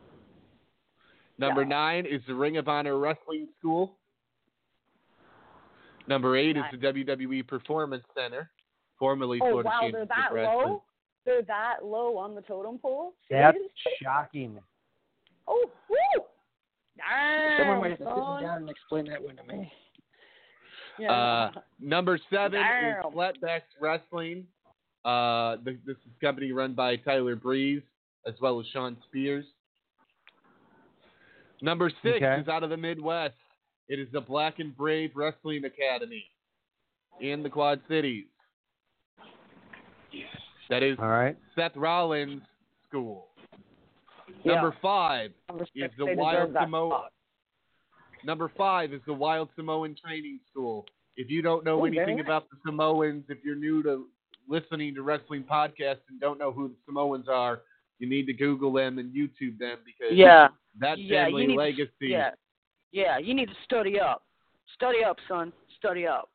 Number 1.38 1.64
9 1.64 2.04
is 2.04 2.20
the 2.26 2.34
Ring 2.34 2.56
of 2.56 2.68
Honor 2.68 2.98
Wrestling 2.98 3.48
School. 3.58 3.96
Number 6.08 6.36
8 6.36 6.56
is 6.56 6.62
the 6.72 6.78
WWE 6.78 7.46
Performance 7.46 8.04
Center, 8.16 8.50
formerly 8.98 9.38
Oh 9.42 9.50
Florida 9.50 9.68
wow, 9.68 9.80
Championship 9.82 10.14
Wrestling. 10.32 10.68
low. 10.68 10.82
They're 11.28 11.42
that 11.42 11.84
low 11.84 12.16
on 12.16 12.34
the 12.34 12.40
totem 12.40 12.78
pole. 12.78 13.12
That's 13.30 13.58
shocking. 14.02 14.58
Oh, 15.46 15.70
woo! 15.90 16.22
Damn, 16.96 17.58
Someone 17.58 17.80
might 17.80 17.90
have 17.90 17.98
to 17.98 18.04
sit 18.04 18.14
son. 18.14 18.42
down 18.42 18.56
and 18.62 18.70
explain 18.70 19.04
that 19.10 19.22
one 19.22 19.36
to 19.36 19.44
me. 19.44 19.70
Yeah. 20.98 21.12
Uh, 21.12 21.50
number 21.78 22.18
seven 22.32 22.52
Damn. 22.62 23.00
is 23.00 23.04
Flatbacks 23.14 23.60
Wrestling. 23.78 24.46
Uh, 25.04 25.56
the, 25.64 25.76
this 25.86 25.96
is 25.98 26.12
a 26.18 26.24
company 26.24 26.50
run 26.52 26.72
by 26.72 26.96
Tyler 26.96 27.36
Breeze 27.36 27.82
as 28.26 28.32
well 28.40 28.58
as 28.58 28.64
Shawn 28.72 28.96
Spears. 29.06 29.44
Number 31.60 31.90
six 32.02 32.16
Okay. 32.16 32.40
is 32.40 32.48
out 32.48 32.62
of 32.62 32.70
the 32.70 32.76
Midwest. 32.78 33.34
It 33.90 33.98
is 34.00 34.08
the 34.12 34.20
Black 34.22 34.60
and 34.60 34.74
Brave 34.74 35.10
Wrestling 35.14 35.62
Academy 35.66 36.24
in 37.20 37.42
the 37.42 37.50
Quad 37.50 37.80
Cities. 37.86 38.24
That 40.70 40.82
is 40.82 40.98
All 41.00 41.08
right. 41.08 41.36
Seth 41.54 41.76
Rollins 41.76 42.42
School. 42.88 43.26
Yeah. 44.44 44.54
Number 44.54 44.76
five 44.82 45.30
is 45.74 45.90
the 45.96 46.14
Wild 46.14 46.54
that 46.54 46.64
Samoa. 46.64 46.88
spot. 46.90 47.12
Number 48.24 48.50
five 48.56 48.92
is 48.92 49.00
the 49.06 49.14
Wild 49.14 49.48
Samoan 49.56 49.94
Training 50.02 50.40
School. 50.50 50.84
If 51.16 51.30
you 51.30 51.40
don't 51.42 51.64
know 51.64 51.80
Oh, 51.80 51.84
anything 51.84 52.16
nice. 52.16 52.24
about 52.24 52.48
the 52.50 52.56
Samoans, 52.66 53.24
if 53.28 53.38
you're 53.44 53.56
new 53.56 53.82
to 53.84 54.06
listening 54.48 54.94
to 54.94 55.02
wrestling 55.02 55.44
podcasts 55.44 56.00
and 56.08 56.20
don't 56.20 56.38
know 56.38 56.52
who 56.52 56.68
the 56.68 56.74
Samoans 56.86 57.28
are, 57.28 57.62
you 57.98 58.08
need 58.08 58.26
to 58.26 58.32
Google 58.32 58.72
them 58.72 58.98
and 58.98 59.12
YouTube 59.14 59.58
them 59.58 59.78
because 59.84 60.16
Yeah. 60.16 60.48
that 60.78 60.98
yeah, 60.98 61.24
family 61.24 61.44
you 61.44 61.54
legacy. 61.56 61.90
To, 62.00 62.06
yeah. 62.06 62.30
Yeah, 62.92 63.18
you 63.18 63.34
need 63.34 63.48
to 63.48 63.54
study 63.64 63.98
up. 64.00 64.24
Study 64.74 65.02
up, 65.04 65.16
son. 65.28 65.52
Study 65.78 66.06
up. 66.06 66.30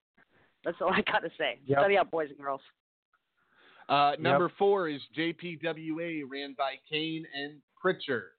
That's 0.64 0.77
all 0.81 0.91
I 0.93 1.01
gotta 1.01 1.30
say. 1.38 1.60
Yep. 1.65 1.80
Study 1.80 1.97
up, 1.97 2.11
boys 2.11 2.30
and 2.30 2.38
girls. 2.39 2.61
Uh, 3.89 4.14
number 4.19 4.51
four 4.57 4.89
is 4.89 5.01
JPWA, 5.18 6.23
ran 6.30 6.55
by 6.57 6.76
Kane 6.89 7.26
and 7.35 7.55
Pritchard. 7.80 8.31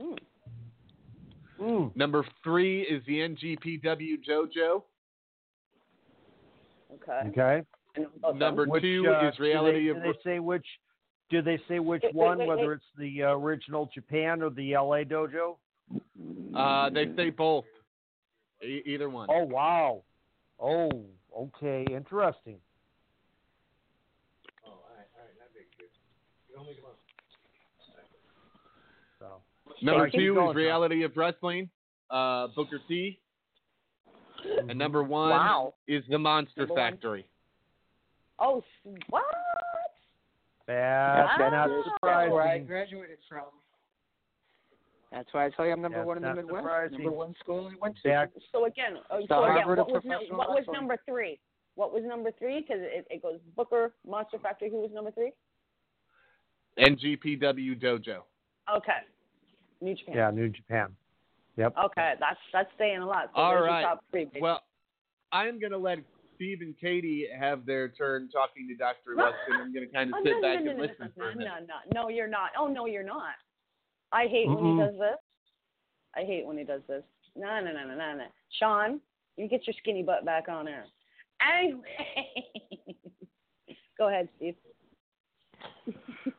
Mm. 0.00 0.18
Mm. 1.60 1.96
Number 1.96 2.24
three 2.42 2.82
is 2.82 3.02
the 3.06 3.18
NJPW 3.18 4.18
Dojo. 4.28 4.82
Okay. 6.94 7.28
Okay. 7.28 7.62
Number 8.34 8.66
Which, 8.66 8.82
two 8.82 9.06
uh, 9.08 9.28
is 9.28 9.38
Reality 9.38 9.84
do 9.84 9.90
of 9.92 10.02
they, 10.02 10.08
do 10.08 10.12
they 10.12 10.30
say 10.30 10.38
which? 10.40 10.66
Do 11.30 11.42
they 11.42 11.60
say 11.68 11.78
which 11.78 12.02
Wait, 12.02 12.14
wait, 12.14 12.26
one? 12.26 12.38
wait, 12.38 12.48
whether 12.48 12.68
wait. 12.68 12.76
it's 12.76 12.84
the 12.98 13.22
uh, 13.22 13.36
original 13.36 13.88
Japan 13.94 14.42
or 14.42 14.50
the 14.50 14.72
LA 14.72 15.04
dojo? 15.04 15.56
Uh, 16.54 16.90
they 16.90 17.06
say 17.16 17.30
both. 17.30 17.64
E- 18.64 18.82
either 18.84 19.08
one. 19.08 19.28
Oh 19.30 19.44
wow. 19.44 20.02
Oh, 20.60 20.90
okay, 21.36 21.86
interesting. 21.90 22.58
So, 29.18 29.26
Number 29.82 30.10
Sorry, 30.10 30.26
two 30.26 30.32
is 30.34 30.38
Tom. 30.38 30.56
Reality 30.56 31.02
of 31.04 31.16
Wrestling, 31.16 31.68
uh, 32.10 32.48
Booker 32.54 32.80
T. 32.88 33.18
And 34.68 34.78
number 34.78 35.02
one 35.02 35.30
Wow. 35.30 35.74
is 35.88 36.04
The 36.08 36.18
Monster 36.18 36.62
Number 36.62 36.74
one. 36.74 36.82
Factory. 36.92 37.26
Oh, 38.38 38.58
s- 38.84 38.94
what? 39.08 39.24
That's 40.66 41.38
Wow. 41.38 41.48
not 41.50 41.68
That's 41.68 42.30
where 42.30 42.42
I 42.42 42.58
graduated 42.58 43.18
from. 43.28 43.46
That's 45.10 45.32
why 45.32 45.46
I 45.46 45.50
tell 45.50 45.64
you 45.64 45.72
I'm 45.72 45.80
number 45.80 45.98
That's 45.98 46.06
one 46.06 46.16
in 46.18 46.22
the 46.22 46.28
not 46.28 46.36
Midwest. 46.36 46.62
surprising. 46.64 46.98
Number 46.98 47.10
one 47.16 47.34
school 47.36 47.68
we 47.68 47.76
went 47.76 47.96
to. 47.98 48.02
Back, 48.02 48.30
So 48.50 48.64
again, 48.66 48.98
oh, 49.10 49.24
so 49.26 49.44
again, 49.44 49.66
what 49.68 49.88
was, 49.90 50.04
num- 50.04 50.36
what 50.36 50.48
was 50.50 50.66
number 50.72 50.96
three? 51.06 51.38
What 51.76 51.92
was 51.92 52.02
number 52.04 52.32
three? 52.32 52.60
Because 52.60 52.80
it, 52.82 53.06
it 53.10 53.22
goes 53.22 53.40
Booker, 53.56 53.94
Monster 54.06 54.38
Factory. 54.40 54.70
Who 54.70 54.80
was 54.80 54.90
number 54.92 55.10
three? 55.12 55.32
NJPW 56.78 57.80
Dojo. 57.80 58.18
Okay, 58.74 58.92
New 59.80 59.94
Japan. 59.94 60.14
yeah, 60.16 60.30
New 60.30 60.48
Japan. 60.48 60.88
Yep. 61.56 61.74
Okay, 61.86 62.14
that's 62.18 62.38
that's 62.52 62.68
staying 62.74 62.98
a 62.98 63.06
lot. 63.06 63.30
So 63.34 63.40
All 63.40 63.50
there's 63.50 63.60
your 63.60 63.66
right. 63.68 63.82
top 63.82 64.04
three. 64.10 64.24
baby. 64.24 64.40
Well, 64.40 64.62
I'm 65.32 65.60
going 65.60 65.72
to 65.72 65.78
let 65.78 65.98
Steve 66.34 66.62
and 66.62 66.74
Katie 66.80 67.26
have 67.38 67.64
their 67.64 67.88
turn 67.88 68.28
talking 68.28 68.66
to 68.68 68.74
Dr. 68.74 69.14
Luxon. 69.16 69.32
I'm 69.62 69.72
going 69.72 69.86
to 69.86 69.92
kind 69.92 70.10
of 70.10 70.16
Oh, 70.18 70.22
sit 70.24 70.32
no, 70.32 70.40
back 70.42 70.58
no, 70.58 70.64
no, 70.64 70.70
and 70.72 70.80
listen 70.80 70.96
no, 71.00 71.08
for 71.16 71.30
a 71.30 71.34
no, 71.34 71.38
minute. 71.38 71.52
no, 71.68 71.74
no, 71.94 72.02
no, 72.02 72.08
you're 72.08 72.26
not. 72.28 72.50
Oh 72.58 72.66
no, 72.66 72.86
you're 72.86 73.04
not. 73.04 73.34
I 74.12 74.26
hate 74.26 74.48
when 74.48 74.56
Mm-mm. 74.58 74.80
he 74.80 74.86
does 74.86 74.94
this. 74.98 75.18
I 76.16 76.20
hate 76.20 76.46
when 76.46 76.58
he 76.58 76.64
does 76.64 76.82
this. 76.88 77.02
No, 77.36 77.60
no, 77.60 77.72
no, 77.72 77.86
no, 77.86 77.94
no, 77.96 78.16
no. 78.16 78.24
Sean, 78.58 79.00
you 79.36 79.48
get 79.48 79.66
your 79.66 79.74
skinny 79.80 80.02
butt 80.04 80.24
back 80.24 80.48
on 80.48 80.64
there. 80.64 80.86
Anyway, 81.42 81.82
go 83.98 84.08
ahead, 84.08 84.28
Steve. 84.36 84.54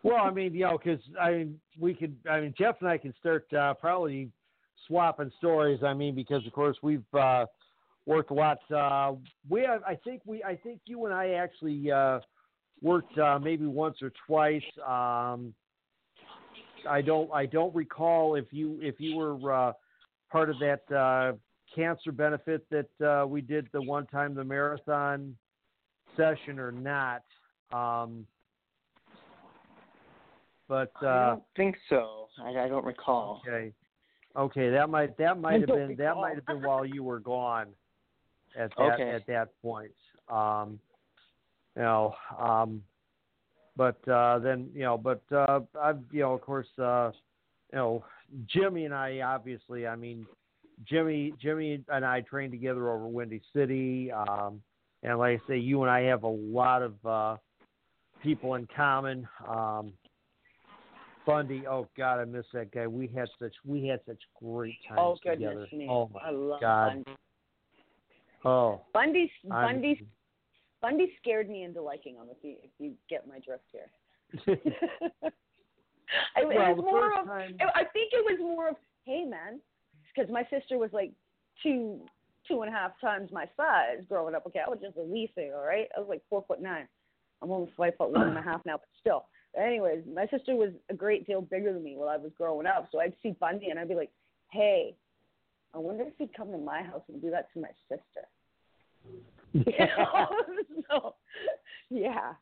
Well, 0.04 0.22
I 0.22 0.32
mean, 0.32 0.54
you 0.54 0.62
know, 0.62 0.78
because 0.78 1.02
I 1.20 1.32
mean, 1.32 1.60
we 1.80 1.94
could. 1.94 2.16
I 2.30 2.42
mean, 2.42 2.54
Jeff 2.58 2.76
and 2.82 2.90
I 2.90 2.98
can 2.98 3.14
start 3.20 3.52
uh, 3.54 3.74
probably 3.76 4.30
swapping 4.88 5.32
stories. 5.38 5.82
I 5.84 5.94
mean, 5.94 6.16
because 6.16 6.46
of 6.46 6.54
course 6.54 6.78
we've 6.82 7.04
uh, 7.14 7.46
worked 8.06 8.32
a 8.32 8.34
lot. 8.34 8.60
Uh, 8.72 9.14
we 9.50 9.62
have. 9.62 9.84
I 9.84 9.96
think 9.96 10.22
we. 10.26 10.44
I 10.44 10.56
think 10.56 10.82
you 10.86 11.06
and 11.06 11.14
I 11.14 11.32
actually 11.32 11.92
uh, 11.92 12.20
worked 12.82 13.18
uh, 13.18 13.40
maybe 13.40 13.66
once 13.66 13.98
or 14.02 14.12
twice. 14.28 14.64
Um, 14.86 15.54
I 16.88 17.02
don't. 17.02 17.32
I 17.32 17.46
don't 17.46 17.74
recall 17.76 18.36
if 18.36 18.46
you 18.52 18.80
if 18.82 18.96
you 19.00 19.16
were 19.18 19.54
uh, 19.54 19.74
part 20.32 20.50
of 20.50 20.58
that 20.60 20.96
uh, 20.96 21.34
cancer 21.74 22.12
benefit 22.12 22.66
that 22.70 23.06
uh, 23.06 23.26
we 23.26 23.42
did 23.42 23.68
the 23.74 23.82
one 23.82 24.06
time 24.08 24.36
the 24.36 24.44
marathon 24.44 25.36
session 26.16 26.60
or 26.60 26.72
not. 26.72 27.24
Um, 27.74 28.26
but 30.68 30.92
I 31.02 31.06
uh, 31.06 31.30
don't 31.32 31.44
think 31.56 31.76
so. 31.90 32.28
I, 32.42 32.50
I 32.50 32.68
don't 32.68 32.86
recall. 32.86 33.42
okay, 33.48 33.72
okay, 34.36 34.70
that 34.70 34.90
might 34.90 35.18
that 35.18 35.40
might 35.40 35.62
have 35.62 35.68
don't 35.68 35.88
been 35.88 35.98
that 35.98 36.16
might 36.16 36.36
have 36.36 36.46
been 36.46 36.64
while 36.64 36.86
you 36.86 37.04
were 37.04 37.20
gone 37.20 37.68
at 38.58 38.72
that 38.78 38.94
Okay. 38.94 39.10
at 39.12 39.28
that 39.28 39.50
point. 39.62 39.92
Um, 40.30 40.80
you 41.76 41.84
know, 41.84 42.16
um, 42.40 42.82
but 43.76 44.08
uh, 44.08 44.40
then 44.40 44.70
you 44.74 44.84
know, 44.84 44.98
but 44.98 45.22
uh, 45.32 45.62
I've 45.80 46.00
you 46.12 46.22
know, 46.22 46.34
of 46.34 46.42
course, 46.42 46.68
uh, 46.80 47.12
you 47.72 47.78
know, 47.78 48.06
Jimmy 48.48 48.86
and 48.86 48.94
I 48.94 49.20
obviously, 49.20 49.86
I 49.86 49.96
mean, 49.96 50.26
Jimmy 50.88 51.34
Jimmy 51.42 51.84
and 51.90 52.06
I 52.06 52.22
trained 52.22 52.52
together 52.52 52.90
over 52.90 53.08
Windy 53.08 53.42
City, 53.54 54.12
um, 54.12 54.62
and 55.04 55.18
like 55.20 55.42
I 55.44 55.48
say, 55.48 55.58
you 55.58 55.82
and 55.82 55.92
I 55.92 56.02
have 56.02 56.24
a 56.24 56.28
lot 56.28 56.82
of 56.82 57.06
uh, 57.06 57.38
people 58.24 58.56
in 58.56 58.68
common. 58.76 59.28
Um, 59.48 59.94
Bundy, 61.26 61.66
oh 61.68 61.88
God, 61.98 62.20
I 62.20 62.26
miss 62.26 62.46
that 62.54 62.72
guy. 62.72 62.88
We 62.88 63.08
had 63.08 63.28
such 63.40 63.54
we 63.66 63.88
had 63.88 64.00
such 64.06 64.22
great 64.42 64.76
times 64.88 65.00
Oh 65.02 65.18
goodness 65.24 65.50
together. 65.50 65.68
me! 65.74 65.88
Oh 65.90 66.10
my 66.14 66.20
I 66.28 66.30
love 66.32 66.62
God. 66.62 66.88
Bundy. 66.90 67.12
Oh, 68.44 68.82
Bundy, 68.94 69.32
I'm- 69.52 69.66
Bundy, 69.76 70.08
Bundy 70.82 71.14
scared 71.20 71.50
me 71.50 71.64
into 71.64 71.82
liking 71.82 72.16
him. 72.16 72.26
If 72.30 72.38
you 72.44 72.56
if 72.64 72.70
you 72.78 72.94
get 73.10 73.28
my 73.28 73.40
drift 73.40 73.64
here. 73.72 73.90
it, 74.56 75.32
it 76.38 76.46
was 76.46 76.78
more 76.78 77.20
of. 77.20 77.26
time, 77.26 77.56
I 77.74 77.84
think 77.86 78.14
it 78.14 78.24
was 78.24 78.38
more 78.40 78.70
of, 78.70 78.76
hey 79.06 79.24
man, 79.26 79.60
because 80.14 80.32
my 80.32 80.44
sister 80.44 80.78
was 80.78 80.92
like 80.94 81.12
two 81.64 82.02
two 82.48 82.62
and 82.62 82.74
a 82.74 82.78
half 82.78 82.92
times 83.02 83.32
my 83.32 83.46
size 83.58 84.04
growing 84.08 84.36
up. 84.36 84.46
Okay, 84.46 84.62
I 84.66 84.70
was 84.70 84.80
just 84.82 84.98
a 84.98 85.04
wee 85.04 85.32
thing, 85.34 85.52
all 85.56 85.66
right. 85.66 85.88
I 85.96 86.00
was 86.00 86.10
like 86.10 86.22
four 86.30 86.44
foot 86.48 86.62
nine. 86.62 86.88
I'm 87.42 87.52
only 87.52 87.72
five 87.76 87.94
foot 87.98 88.12
one 88.12 88.28
and 88.28 88.38
a 88.38 88.42
half 88.42 88.62
now, 88.66 88.78
but 88.78 88.88
still. 89.00 89.26
Anyways, 89.58 90.04
my 90.14 90.28
sister 90.28 90.56
was 90.56 90.72
a 90.90 90.94
great 90.94 91.26
deal 91.26 91.42
bigger 91.42 91.74
than 91.74 91.84
me 91.84 91.96
while 91.96 92.10
I 92.10 92.18
was 92.18 92.32
growing 92.38 92.68
up, 92.68 92.90
so 92.92 93.00
I'd 93.00 93.14
see 93.24 93.36
Bundy 93.40 93.70
and 93.70 93.80
I'd 93.80 93.90
be 93.90 93.96
like, 93.96 94.12
hey, 94.52 94.96
I 95.74 95.78
wonder 95.78 96.04
if 96.04 96.14
he'd 96.18 96.36
come 96.36 96.52
to 96.52 96.58
my 96.58 96.84
house 96.84 97.02
and 97.08 97.22
do 97.22 97.30
that 97.32 97.52
to 97.54 97.62
my 97.62 97.70
sister. 97.90 98.28
You 99.54 99.64
know? 99.98 100.28
so, 100.90 101.16
yeah. 101.90 102.34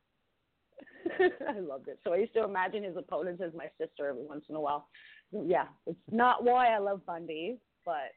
I 1.50 1.60
loved 1.60 1.88
it. 1.88 2.00
So 2.04 2.14
I 2.14 2.18
used 2.18 2.34
to 2.34 2.44
imagine 2.44 2.84
his 2.84 2.98
opponents 2.98 3.42
as 3.46 3.54
my 3.54 3.70
sister 3.80 4.08
every 4.08 4.24
once 4.24 4.46
in 4.50 4.56
a 4.56 4.62
while. 4.62 4.88
Yeah, 5.32 5.66
it's 5.88 5.98
not 6.12 6.44
why 6.44 6.68
I 6.68 6.80
love 6.80 7.06
Bundy, 7.06 7.58
but 7.86 8.12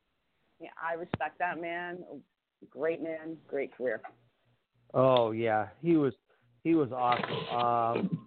yeah, 0.61 0.69
I 0.83 0.95
respect 0.95 1.39
that 1.39 1.61
man. 1.61 1.99
Great 2.71 3.03
man, 3.03 3.37
great 3.49 3.77
career. 3.77 4.01
Oh 4.95 5.33
yeah, 5.33 5.69
he 5.83 5.97
was 5.97 6.15
he 6.63 6.75
was 6.75 6.91
awesome. 6.93 8.09
Um, 8.11 8.26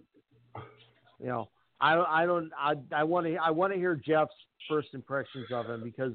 you 1.19 1.27
know, 1.27 1.49
I 1.81 1.95
I 1.97 2.25
don't 2.25 2.51
I 2.57 2.75
I 2.93 3.03
want 3.03 3.27
to 3.27 3.35
I 3.35 3.51
want 3.51 3.73
to 3.73 3.79
hear 3.79 3.95
Jeff's 3.95 4.31
first 4.67 4.89
impressions 4.93 5.47
of 5.51 5.65
him 5.67 5.83
because 5.83 6.13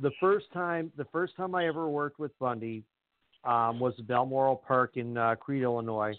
the 0.00 0.10
first 0.20 0.46
time 0.52 0.92
the 0.96 1.06
first 1.06 1.36
time 1.36 1.54
I 1.54 1.66
ever 1.66 1.88
worked 1.88 2.18
with 2.18 2.36
Bundy 2.38 2.84
um, 3.44 3.78
was 3.78 3.94
at 3.98 4.06
Balmoral 4.06 4.56
Park 4.56 4.96
in 4.96 5.16
uh, 5.16 5.34
Crete, 5.36 5.62
Illinois, 5.62 6.14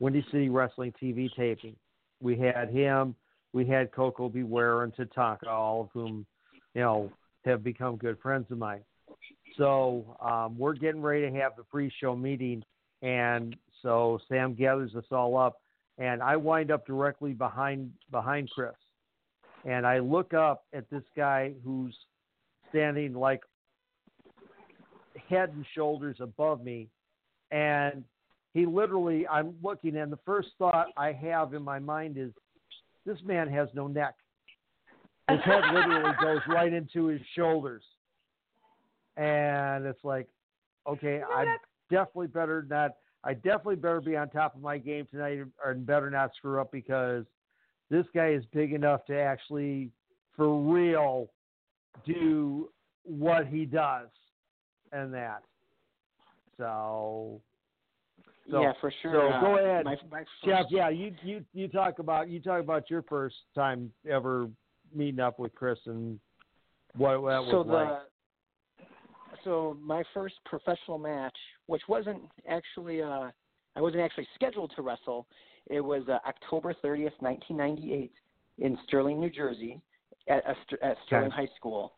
Windy 0.00 0.24
City 0.30 0.48
Wrestling 0.48 0.92
TV 1.00 1.30
taping. 1.36 1.76
We 2.20 2.36
had 2.36 2.70
him, 2.70 3.14
we 3.52 3.66
had 3.66 3.92
Koko 3.92 4.28
B. 4.28 4.42
Ware 4.42 4.82
and 4.82 4.94
Tatanka, 4.94 5.46
all 5.48 5.82
of 5.82 5.88
whom 5.92 6.26
you 6.74 6.80
know 6.80 7.12
have 7.44 7.62
become 7.62 7.96
good 7.96 8.18
friends 8.20 8.46
of 8.50 8.58
mine. 8.58 8.82
So 9.56 10.16
um, 10.20 10.58
we're 10.58 10.74
getting 10.74 11.00
ready 11.00 11.30
to 11.30 11.36
have 11.38 11.52
the 11.56 11.62
pre-show 11.62 12.14
meeting, 12.14 12.62
and 13.00 13.56
so 13.82 14.18
Sam 14.28 14.54
gathers 14.54 14.94
us 14.94 15.04
all 15.10 15.38
up, 15.38 15.60
and 15.98 16.22
I 16.22 16.36
wind 16.36 16.70
up 16.70 16.86
directly 16.86 17.32
behind 17.32 17.92
behind 18.10 18.50
Chris, 18.50 18.74
and 19.64 19.86
I 19.86 19.98
look 19.98 20.34
up 20.34 20.64
at 20.72 20.88
this 20.90 21.02
guy 21.16 21.52
who's 21.64 21.96
standing 22.70 23.14
like 23.14 23.40
head 25.28 25.50
and 25.54 25.64
shoulders 25.74 26.16
above 26.20 26.62
me, 26.62 26.88
and 27.50 28.04
he 28.54 28.66
literally 28.66 29.26
I'm 29.28 29.54
looking, 29.62 29.96
and 29.96 30.12
the 30.12 30.18
first 30.24 30.48
thought 30.58 30.88
I 30.96 31.12
have 31.12 31.54
in 31.54 31.62
my 31.62 31.78
mind 31.78 32.16
is, 32.18 32.30
this 33.04 33.18
man 33.24 33.48
has 33.48 33.68
no 33.74 33.86
neck. 33.86 34.14
His 35.30 35.40
head 35.44 35.62
literally 35.72 36.12
goes 36.20 36.40
right 36.48 36.72
into 36.72 37.06
his 37.06 37.20
shoulders 37.34 37.82
and 39.16 39.86
it's 39.86 40.04
like, 40.04 40.28
okay, 40.86 41.22
I 41.22 41.56
definitely 41.90 42.28
better 42.28 42.66
not. 42.68 42.92
I 43.26 43.34
definitely 43.34 43.76
better 43.76 44.00
be 44.00 44.16
on 44.16 44.30
top 44.30 44.54
of 44.54 44.62
my 44.62 44.78
game 44.78 45.06
tonight, 45.10 45.40
or 45.62 45.74
better 45.74 46.10
not 46.10 46.30
screw 46.36 46.60
up 46.60 46.70
because 46.70 47.24
this 47.90 48.06
guy 48.14 48.28
is 48.28 48.44
big 48.52 48.72
enough 48.72 49.04
to 49.06 49.18
actually, 49.18 49.90
for 50.36 50.60
real, 50.60 51.28
do 52.06 52.68
what 53.02 53.48
he 53.48 53.64
does, 53.64 54.06
and 54.92 55.12
that. 55.12 55.42
So, 56.56 57.40
so 58.48 58.62
yeah, 58.62 58.72
for 58.80 58.92
sure. 59.02 59.12
So 59.12 59.34
uh, 59.34 59.40
go 59.40 59.58
ahead, 59.58 59.84
My, 59.84 59.96
my 60.08 60.24
Jeff. 60.44 60.66
Yeah, 60.70 60.88
you 60.88 61.12
you 61.24 61.44
you 61.52 61.66
talk 61.66 61.98
about 61.98 62.28
you 62.28 62.40
talk 62.40 62.60
about 62.60 62.88
your 62.88 63.02
first 63.02 63.34
time 63.56 63.90
ever 64.08 64.48
meeting 64.94 65.20
up 65.20 65.40
with 65.40 65.52
Chris 65.56 65.78
and 65.86 66.20
what 66.96 67.20
what 67.20 67.30
that 67.30 67.50
so 67.50 67.58
was 67.58 67.66
the 67.66 67.72
like. 67.72 67.98
So 69.46 69.78
my 69.80 70.02
first 70.12 70.34
professional 70.44 70.98
match, 70.98 71.36
which 71.66 71.82
wasn't 71.88 72.20
actually 72.48 73.00
uh 73.02 73.30
I 73.76 73.80
wasn't 73.80 74.02
actually 74.02 74.26
scheduled 74.34 74.72
to 74.76 74.82
wrestle. 74.82 75.26
It 75.66 75.80
was 75.80 76.02
uh, 76.08 76.18
October 76.26 76.72
30th, 76.72 77.12
1998, 77.20 78.10
in 78.58 78.78
Sterling, 78.86 79.20
New 79.20 79.28
Jersey, 79.28 79.82
at, 80.28 80.42
a, 80.46 80.84
at 80.84 80.96
Sterling 81.06 81.30
High 81.30 81.48
School, 81.56 81.92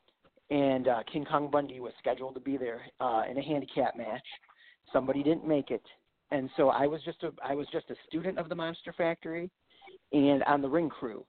and 0.51 0.89
uh, 0.89 1.03
King 1.13 1.25
Kong 1.25 1.49
Bundy 1.51 1.79
was 1.79 1.93
scheduled 2.01 2.35
to 2.35 2.41
be 2.41 2.57
there 2.57 2.81
uh, 3.01 3.23
in 3.31 3.39
a 3.39 3.43
handicap 3.43 3.97
match. 3.97 4.25
Somebody 4.93 5.23
didn't 5.23 5.47
make 5.47 5.71
it, 5.71 5.83
and 6.33 6.51
so 6.57 6.71
I 6.71 6.87
was 6.87 7.01
just 7.05 7.23
a 7.23 7.33
I 7.45 7.55
was 7.55 7.67
just 7.73 7.91
a 7.91 7.95
student 8.09 8.39
of 8.39 8.49
the 8.49 8.55
Monster 8.55 8.93
Factory, 8.97 9.51
and 10.13 10.43
on 10.45 10.61
the 10.61 10.69
ring 10.69 10.89
crew, 10.89 11.25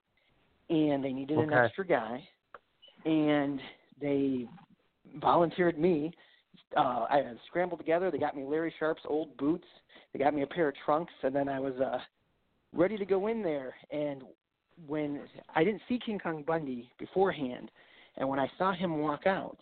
and 0.70 1.04
they 1.04 1.14
needed 1.14 1.38
an 1.38 1.54
extra 1.54 1.86
guy, 1.86 2.24
and 3.06 3.60
they 4.02 4.48
volunteered 5.18 5.78
me. 5.78 6.14
Uh, 6.76 7.06
I 7.10 7.24
scrambled 7.48 7.80
together. 7.80 8.12
They 8.12 8.18
got 8.18 8.36
me 8.36 8.44
Larry 8.44 8.74
Sharpe's 8.80 9.02
old 9.08 9.36
boots. 9.38 9.68
They 10.14 10.20
got 10.20 10.34
me 10.34 10.42
a 10.42 10.48
pair 10.48 10.70
of 10.70 10.76
trunks, 10.86 11.14
and 11.24 11.36
then 11.36 11.48
I 11.48 11.60
was 11.60 11.74
uh, 11.80 12.00
ready 12.74 12.98
to 12.98 13.06
go 13.06 13.28
in 13.28 13.44
there. 13.44 13.76
And 13.92 14.24
when 14.88 15.22
I 15.56 15.64
didn't 15.64 15.82
see 15.88 16.00
King 16.04 16.20
Kong 16.20 16.44
Bundy 16.46 16.92
beforehand, 16.98 17.72
and 18.18 18.28
when 18.28 18.40
I 18.40 18.50
saw 18.58 18.74
him 18.74 19.00
walk 19.00 19.28
out, 19.28 19.58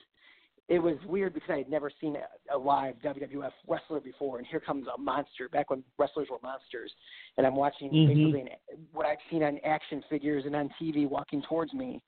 it 0.70 0.80
was 0.80 0.98
weird 1.08 1.34
because 1.34 1.50
I 1.50 1.58
had 1.60 1.70
never 1.70 1.90
seen 2.02 2.18
a, 2.54 2.58
live 2.58 2.96
WWF 3.04 3.52
wrestler 3.68 4.02
before, 4.02 4.38
and 4.38 4.48
here 4.48 4.60
comes 4.60 4.86
a 4.94 5.00
monster. 5.00 5.48
Back 5.48 5.70
when 5.70 5.82
wrestlers 5.98 6.28
were 6.30 6.40
monsters, 6.44 6.92
and 7.38 7.48
I'm 7.48 7.56
watching 7.56 7.90
Mhm. 7.90 8.08
basically 8.08 8.42
an, 8.42 8.50
what 8.92 9.06
I've 9.06 9.22
seen 9.30 9.44
on 9.44 9.60
action 9.60 10.02
figures 10.10 10.46
and 10.46 10.56
on 10.56 10.70
TV 10.80 11.06
walking 11.06 11.42
towards 11.44 11.74
me, 11.74 12.02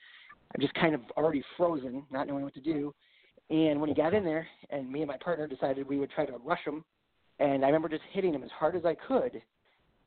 I'm 0.53 0.61
just 0.61 0.73
kind 0.73 0.93
of 0.93 1.01
already 1.11 1.41
frozen, 1.55 2.05
not 2.09 2.27
knowing 2.27 2.43
what 2.43 2.53
to 2.55 2.59
do. 2.59 2.93
And 3.49 3.79
when 3.79 3.89
he 3.89 3.95
got 3.95 4.13
in 4.13 4.23
there, 4.23 4.47
and 4.69 4.91
me 4.91 5.01
and 5.01 5.07
my 5.07 5.17
partner 5.17 5.47
decided 5.47 5.87
we 5.87 5.97
would 5.97 6.11
try 6.11 6.25
to 6.25 6.37
rush 6.45 6.63
him, 6.65 6.83
and 7.39 7.63
I 7.63 7.67
remember 7.67 7.89
just 7.89 8.03
hitting 8.11 8.33
him 8.33 8.43
as 8.43 8.51
hard 8.51 8.75
as 8.75 8.85
I 8.85 8.95
could, 8.95 9.41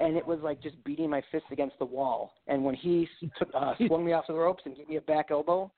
and 0.01 0.17
it 0.17 0.27
was 0.27 0.39
like 0.43 0.63
just 0.63 0.83
beating 0.85 1.11
my 1.11 1.23
fist 1.33 1.45
against 1.51 1.79
the 1.79 1.85
wall. 1.85 2.35
And 2.47 2.65
when 2.65 2.75
he 2.75 3.09
took, 3.39 3.49
uh, 3.55 3.75
swung 3.87 4.05
me 4.05 4.13
off 4.13 4.25
of 4.29 4.37
the 4.37 4.41
ropes 4.41 4.63
and 4.65 4.77
gave 4.77 4.89
me 4.89 4.97
a 4.97 5.01
back 5.01 5.27
elbow, 5.31 5.73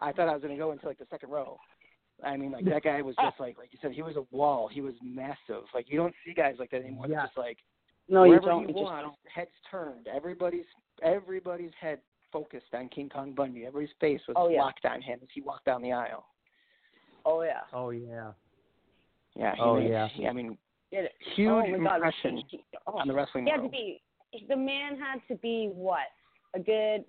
I 0.00 0.12
thought 0.12 0.28
I 0.28 0.32
was 0.32 0.42
going 0.42 0.54
to 0.54 0.60
go 0.60 0.72
into 0.72 0.86
like 0.86 0.98
the 0.98 1.06
second 1.10 1.30
row. 1.30 1.56
I 2.24 2.36
mean, 2.36 2.52
like 2.52 2.64
that 2.66 2.82
guy 2.84 3.02
was 3.02 3.14
just 3.22 3.38
like, 3.40 3.58
like 3.58 3.68
you 3.72 3.78
said, 3.82 3.92
he 3.92 4.02
was 4.02 4.16
a 4.16 4.24
wall. 4.34 4.68
He 4.72 4.80
was 4.80 4.94
massive. 5.02 5.64
Like 5.74 5.86
you 5.88 5.96
don't 5.96 6.14
see 6.24 6.32
guys 6.32 6.54
like 6.58 6.70
that 6.70 6.80
anymore. 6.80 7.06
They're 7.08 7.18
Yeah. 7.18 7.26
just 7.26 7.36
like 7.36 7.58
No, 8.08 8.24
you 8.24 8.40
don't. 8.40 8.68
you 8.68 8.74
want, 8.74 9.02
don't. 9.04 9.14
heads 9.32 9.50
turned. 9.70 10.06
Everybody's 10.08 10.64
everybody's 11.02 11.72
head 11.80 11.98
focused 12.32 12.72
on 12.72 12.88
King 12.88 13.08
Kong 13.08 13.32
Bundy. 13.34 13.66
Everybody's 13.66 13.94
face 14.00 14.20
was 14.28 14.36
Oh, 14.38 14.48
yeah. 14.48 14.62
locked 14.62 14.84
on 14.84 15.02
him 15.02 15.18
as 15.22 15.28
he 15.34 15.40
walked 15.40 15.64
down 15.66 15.82
the 15.82 15.92
aisle. 15.92 16.24
Oh 17.24 17.42
yeah. 17.42 17.60
Oh 17.72 17.90
yeah. 17.90 18.32
Yeah. 19.34 19.54
He 19.54 19.60
Oh, 19.62 19.76
made, 19.80 19.90
yeah. 19.90 20.08
he- 20.08 20.26
I 20.26 20.32
mean, 20.32 20.56
Did 20.92 21.06
it. 21.06 21.12
huge 21.34 21.50
oh 21.50 21.74
impression 21.74 22.36
He- 22.48 22.58
he- 22.58 22.64
oh. 22.86 22.98
on 22.98 23.08
the 23.08 23.14
wrestling 23.14 23.46
He 23.46 23.50
had 23.50 23.62
to 23.62 23.68
be. 23.68 24.00
The 24.48 24.56
man 24.56 24.98
had 24.98 25.20
to 25.28 25.36
be 25.36 25.70
what? 25.74 26.08
A 26.54 26.58
good 26.58 27.04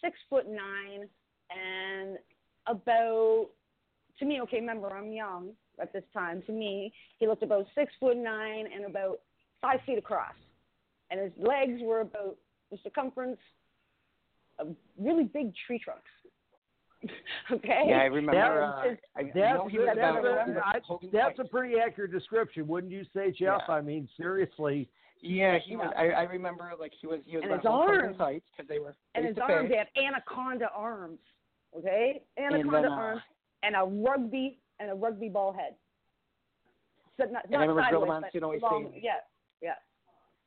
six 0.00 0.16
foot 0.28 0.46
nine 0.48 1.08
and 1.50 2.18
about. 2.66 3.48
To 4.18 4.24
me, 4.26 4.40
okay. 4.42 4.60
Remember, 4.60 4.94
I'm 4.94 5.12
young 5.12 5.50
at 5.80 5.92
this 5.92 6.04
time. 6.12 6.42
To 6.42 6.52
me, 6.52 6.92
he 7.18 7.26
looked 7.26 7.42
about 7.42 7.66
six 7.74 7.92
foot 7.98 8.16
nine 8.16 8.66
and 8.74 8.84
about 8.84 9.20
five 9.62 9.80
feet 9.86 9.98
across, 9.98 10.34
and 11.10 11.20
his 11.20 11.32
legs 11.38 11.80
were 11.82 12.00
about 12.00 12.36
the 12.70 12.78
circumference 12.84 13.40
of 14.58 14.76
really 14.98 15.24
big 15.24 15.52
tree 15.66 15.78
trunks. 15.78 16.10
okay. 17.52 17.82
Yeah, 17.88 17.96
I 17.98 18.04
remember. 18.04 18.32
That- 18.32 18.50
uh, 18.50 18.94
I, 19.16 19.20
I 19.20 19.22
That's, 19.34 19.34
know 19.34 19.68
that's, 19.86 19.98
about 19.98 20.26
a, 20.26 20.62
I, 20.64 20.80
that's 21.12 21.38
a 21.38 21.44
pretty 21.44 21.76
accurate 21.78 22.12
description, 22.12 22.66
wouldn't 22.68 22.92
you 22.92 23.04
say, 23.14 23.30
Jeff? 23.30 23.62
Yeah. 23.68 23.74
I 23.74 23.80
mean, 23.80 24.08
seriously. 24.16 24.88
Yeah, 25.22 25.58
he 25.64 25.76
was. 25.76 25.92
I, 25.98 26.08
I 26.08 26.22
remember 26.22 26.70
like 26.78 26.92
he 27.00 27.06
was. 27.06 27.20
He 27.26 27.36
was 27.36 27.44
And 27.44 27.52
his 27.54 27.66
arms. 27.68 28.16
because 28.16 28.68
they 28.68 28.78
were 28.78 28.94
and 29.14 29.26
his 29.26 29.36
arms—they 29.38 29.76
had 29.76 29.88
anaconda 29.96 30.68
arms. 30.74 31.18
Okay, 31.76 32.22
And 32.36 32.54
anaconda 32.54 32.82
then, 32.82 32.92
uh, 32.92 32.94
arms 32.94 33.22
and 33.62 33.76
a 33.76 33.84
rugby 33.84 34.58
and 34.80 34.90
a 34.90 34.94
rugby 34.94 35.28
ball 35.28 35.52
head. 35.52 35.74
So 37.18 37.26
not, 37.30 37.44
And 37.46 37.56
I 37.56 37.60
remember 37.60 37.82
Gorilla 37.90 37.90
sideways, 37.90 38.08
but 38.08 38.20
Monsoon 38.22 38.44
always 38.44 38.62
long, 38.62 38.88
saying- 38.92 39.02
yeah, 39.04 39.10
yeah. 39.62 39.74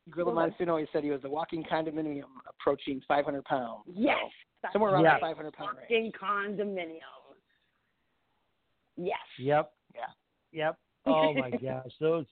Gorilla 0.10 0.32
Go. 0.32 0.36
Monsoon 0.36 0.70
always 0.70 0.88
said 0.92 1.04
he 1.04 1.12
was 1.12 1.24
a 1.24 1.30
walking 1.30 1.64
condominium 1.64 2.24
approaching 2.50 3.00
500 3.08 3.44
pounds. 3.46 3.84
Yes, 3.94 4.18
So, 4.18 4.26
that's 4.26 4.34
somewhere 4.72 4.94
around 4.94 5.04
Yeah. 5.04 5.16
the 5.16 5.22
500 5.22 5.54
pound 5.54 5.78
range. 5.78 6.12
fucking 6.20 6.66
condominium. 6.66 7.00
Yes. 8.96 9.18
Yep. 9.40 9.72
Yeah. 9.96 10.02
Yep. 10.52 10.78
Oh 11.06 11.34
my 11.34 11.50
gosh, 11.52 11.92
those. 12.00 12.26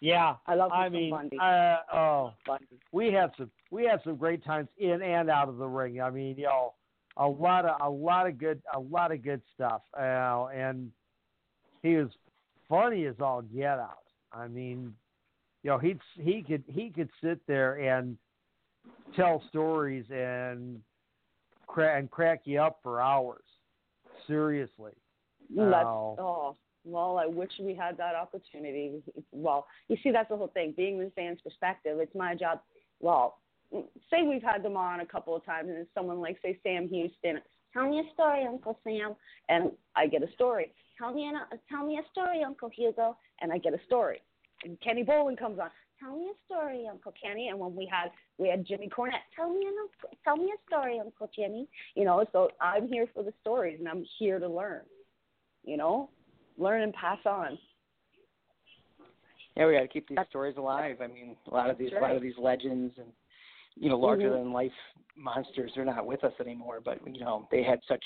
Yeah. 0.00 0.34
I 0.48 0.56
love 0.56 0.72
I 0.72 0.88
me 0.88 0.98
mean, 1.02 1.10
Bundy. 1.10 1.38
uh, 1.40 1.76
oh, 1.94 2.32
Bundy. 2.44 2.66
we 2.90 3.12
had 3.12 3.30
some 3.38 3.52
we 3.70 3.84
had 3.84 4.00
some 4.02 4.16
great 4.16 4.44
times 4.44 4.68
in 4.78 5.00
and 5.00 5.30
out 5.30 5.48
of 5.48 5.58
the 5.58 5.66
ring. 5.68 6.00
I 6.00 6.10
mean, 6.10 6.36
you 6.36 6.46
know, 6.46 6.74
a 7.18 7.26
lot 7.28 7.64
of 7.64 7.80
a 7.80 7.88
lot 7.88 8.26
of 8.26 8.36
good 8.36 8.60
a 8.74 8.80
lot 8.80 9.12
of 9.12 9.22
good 9.22 9.40
stuff. 9.54 9.82
Uh, 9.96 10.46
and 10.46 10.90
he 11.84 11.94
was 11.94 12.08
funny 12.68 13.06
as 13.06 13.14
all 13.20 13.42
get 13.42 13.78
out. 13.78 14.02
I 14.32 14.48
mean, 14.48 14.92
you 15.62 15.70
know, 15.70 15.78
he'd 15.78 16.00
he 16.16 16.42
could 16.42 16.64
he 16.66 16.90
could 16.90 17.10
sit 17.22 17.38
there 17.46 17.74
and 17.76 18.18
tell 19.14 19.40
stories 19.50 20.04
and 20.10 20.80
cra- 21.66 21.98
and 21.98 22.10
crack 22.10 22.42
you 22.44 22.60
up 22.60 22.80
for 22.82 23.00
hours. 23.00 23.44
Seriously. 24.26 24.92
That's, 25.54 25.86
Oh. 25.86 26.16
oh, 26.18 26.56
well, 26.84 27.18
I 27.18 27.26
wish 27.26 27.50
we 27.60 27.74
had 27.74 27.96
that 27.98 28.14
opportunity. 28.14 29.02
Well, 29.32 29.66
you 29.88 29.96
see, 30.02 30.10
that's 30.10 30.28
the 30.28 30.36
whole 30.36 30.48
thing. 30.48 30.72
Being 30.76 30.98
the 30.98 31.10
fan's 31.14 31.40
perspective, 31.40 31.98
it's 32.00 32.14
my 32.14 32.34
job. 32.34 32.60
Well, 33.00 33.38
say 34.10 34.22
we've 34.22 34.42
had 34.42 34.62
them 34.62 34.76
on 34.76 35.00
a 35.00 35.06
couple 35.06 35.34
of 35.34 35.44
times, 35.44 35.68
and 35.68 35.78
it's 35.78 35.90
someone 35.94 36.20
like, 36.20 36.38
say, 36.42 36.58
Sam 36.62 36.88
Houston. 36.88 37.40
Tell 37.72 37.88
me 37.88 38.00
a 38.00 38.12
story, 38.14 38.44
Uncle 38.46 38.78
Sam, 38.84 39.14
and 39.48 39.72
I 39.94 40.06
get 40.06 40.22
a 40.22 40.32
story. 40.32 40.72
Tell 40.98 41.12
me, 41.12 41.26
an, 41.26 41.34
tell 41.68 41.84
me 41.84 41.98
a 41.98 42.10
story, 42.10 42.42
Uncle 42.42 42.70
Hugo, 42.70 43.16
and 43.40 43.52
I 43.52 43.58
get 43.58 43.74
a 43.74 43.80
story. 43.84 44.22
And 44.64 44.80
Kenny 44.80 45.04
Bolin 45.04 45.36
comes 45.38 45.58
on. 45.58 45.68
Tell 45.98 46.16
me 46.16 46.26
a 46.26 46.44
story, 46.46 46.86
Uncle 46.90 47.12
Kenny. 47.20 47.48
And 47.48 47.58
when 47.58 47.74
we 47.74 47.86
had 47.90 48.10
we 48.38 48.48
had 48.48 48.66
Jimmy 48.66 48.88
Cornette. 48.88 49.26
Tell 49.34 49.50
me 49.50 49.66
an 49.66 49.74
tell 50.24 50.36
me 50.36 50.52
a 50.54 50.70
story, 50.70 51.00
Uncle 51.00 51.30
Jimmy. 51.34 51.68
You 51.94 52.04
know, 52.04 52.24
so 52.32 52.50
I'm 52.60 52.86
here 52.88 53.06
for 53.14 53.22
the 53.22 53.32
stories, 53.40 53.78
and 53.78 53.88
I'm 53.88 54.04
here 54.18 54.38
to 54.38 54.48
learn 54.48 54.82
you 55.66 55.76
know, 55.76 56.08
learn 56.56 56.82
and 56.82 56.94
pass 56.94 57.18
on. 57.26 57.58
Yeah, 59.56 59.66
we 59.66 59.74
got 59.74 59.80
to 59.80 59.88
keep 59.88 60.08
these 60.08 60.18
stories 60.30 60.56
alive. 60.56 60.98
I 61.02 61.06
mean, 61.06 61.36
a 61.50 61.54
lot 61.54 61.68
of 61.68 61.76
these, 61.76 61.90
a 61.98 62.00
lot 62.00 62.16
of 62.16 62.22
these 62.22 62.38
legends 62.38 62.94
and 62.96 63.08
you 63.78 63.90
know, 63.90 63.98
larger 63.98 64.30
Mhm. 64.30 64.38
than 64.38 64.52
life 64.52 64.72
monsters 65.16 65.76
are 65.76 65.84
not 65.84 66.06
with 66.06 66.24
us 66.24 66.32
anymore. 66.40 66.80
But 66.80 67.06
you 67.06 67.20
know, 67.20 67.46
they 67.50 67.62
had 67.62 67.82
such 67.84 68.04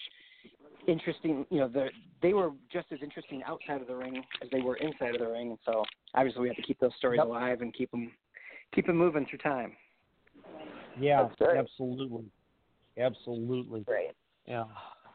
interesting. 0.86 1.46
You 1.50 1.60
know, 1.60 1.68
they 1.68 1.90
they 2.22 2.34
were 2.34 2.52
just 2.72 2.86
as 2.92 2.98
interesting 3.02 3.42
outside 3.44 3.80
of 3.80 3.86
the 3.86 3.94
ring 3.96 4.22
as 4.42 4.48
they 4.50 4.60
were 4.60 4.76
inside 4.76 5.14
of 5.14 5.20
the 5.20 5.28
ring. 5.28 5.56
So 5.64 5.84
obviously, 6.14 6.42
we 6.42 6.48
have 6.48 6.56
to 6.56 6.62
keep 6.62 6.78
those 6.80 6.94
stories 6.98 7.18
Yep. 7.18 7.26
alive 7.26 7.60
and 7.60 7.72
keep 7.72 7.90
them 7.90 8.12
keep 8.74 8.86
them 8.86 8.96
moving 8.96 9.26
through 9.26 9.38
time. 9.38 9.76
Yeah, 10.98 11.28
right. 11.40 11.56
absolutely, 11.58 12.24
absolutely. 12.98 13.80
Great. 13.82 14.10
Yeah. 14.46 14.64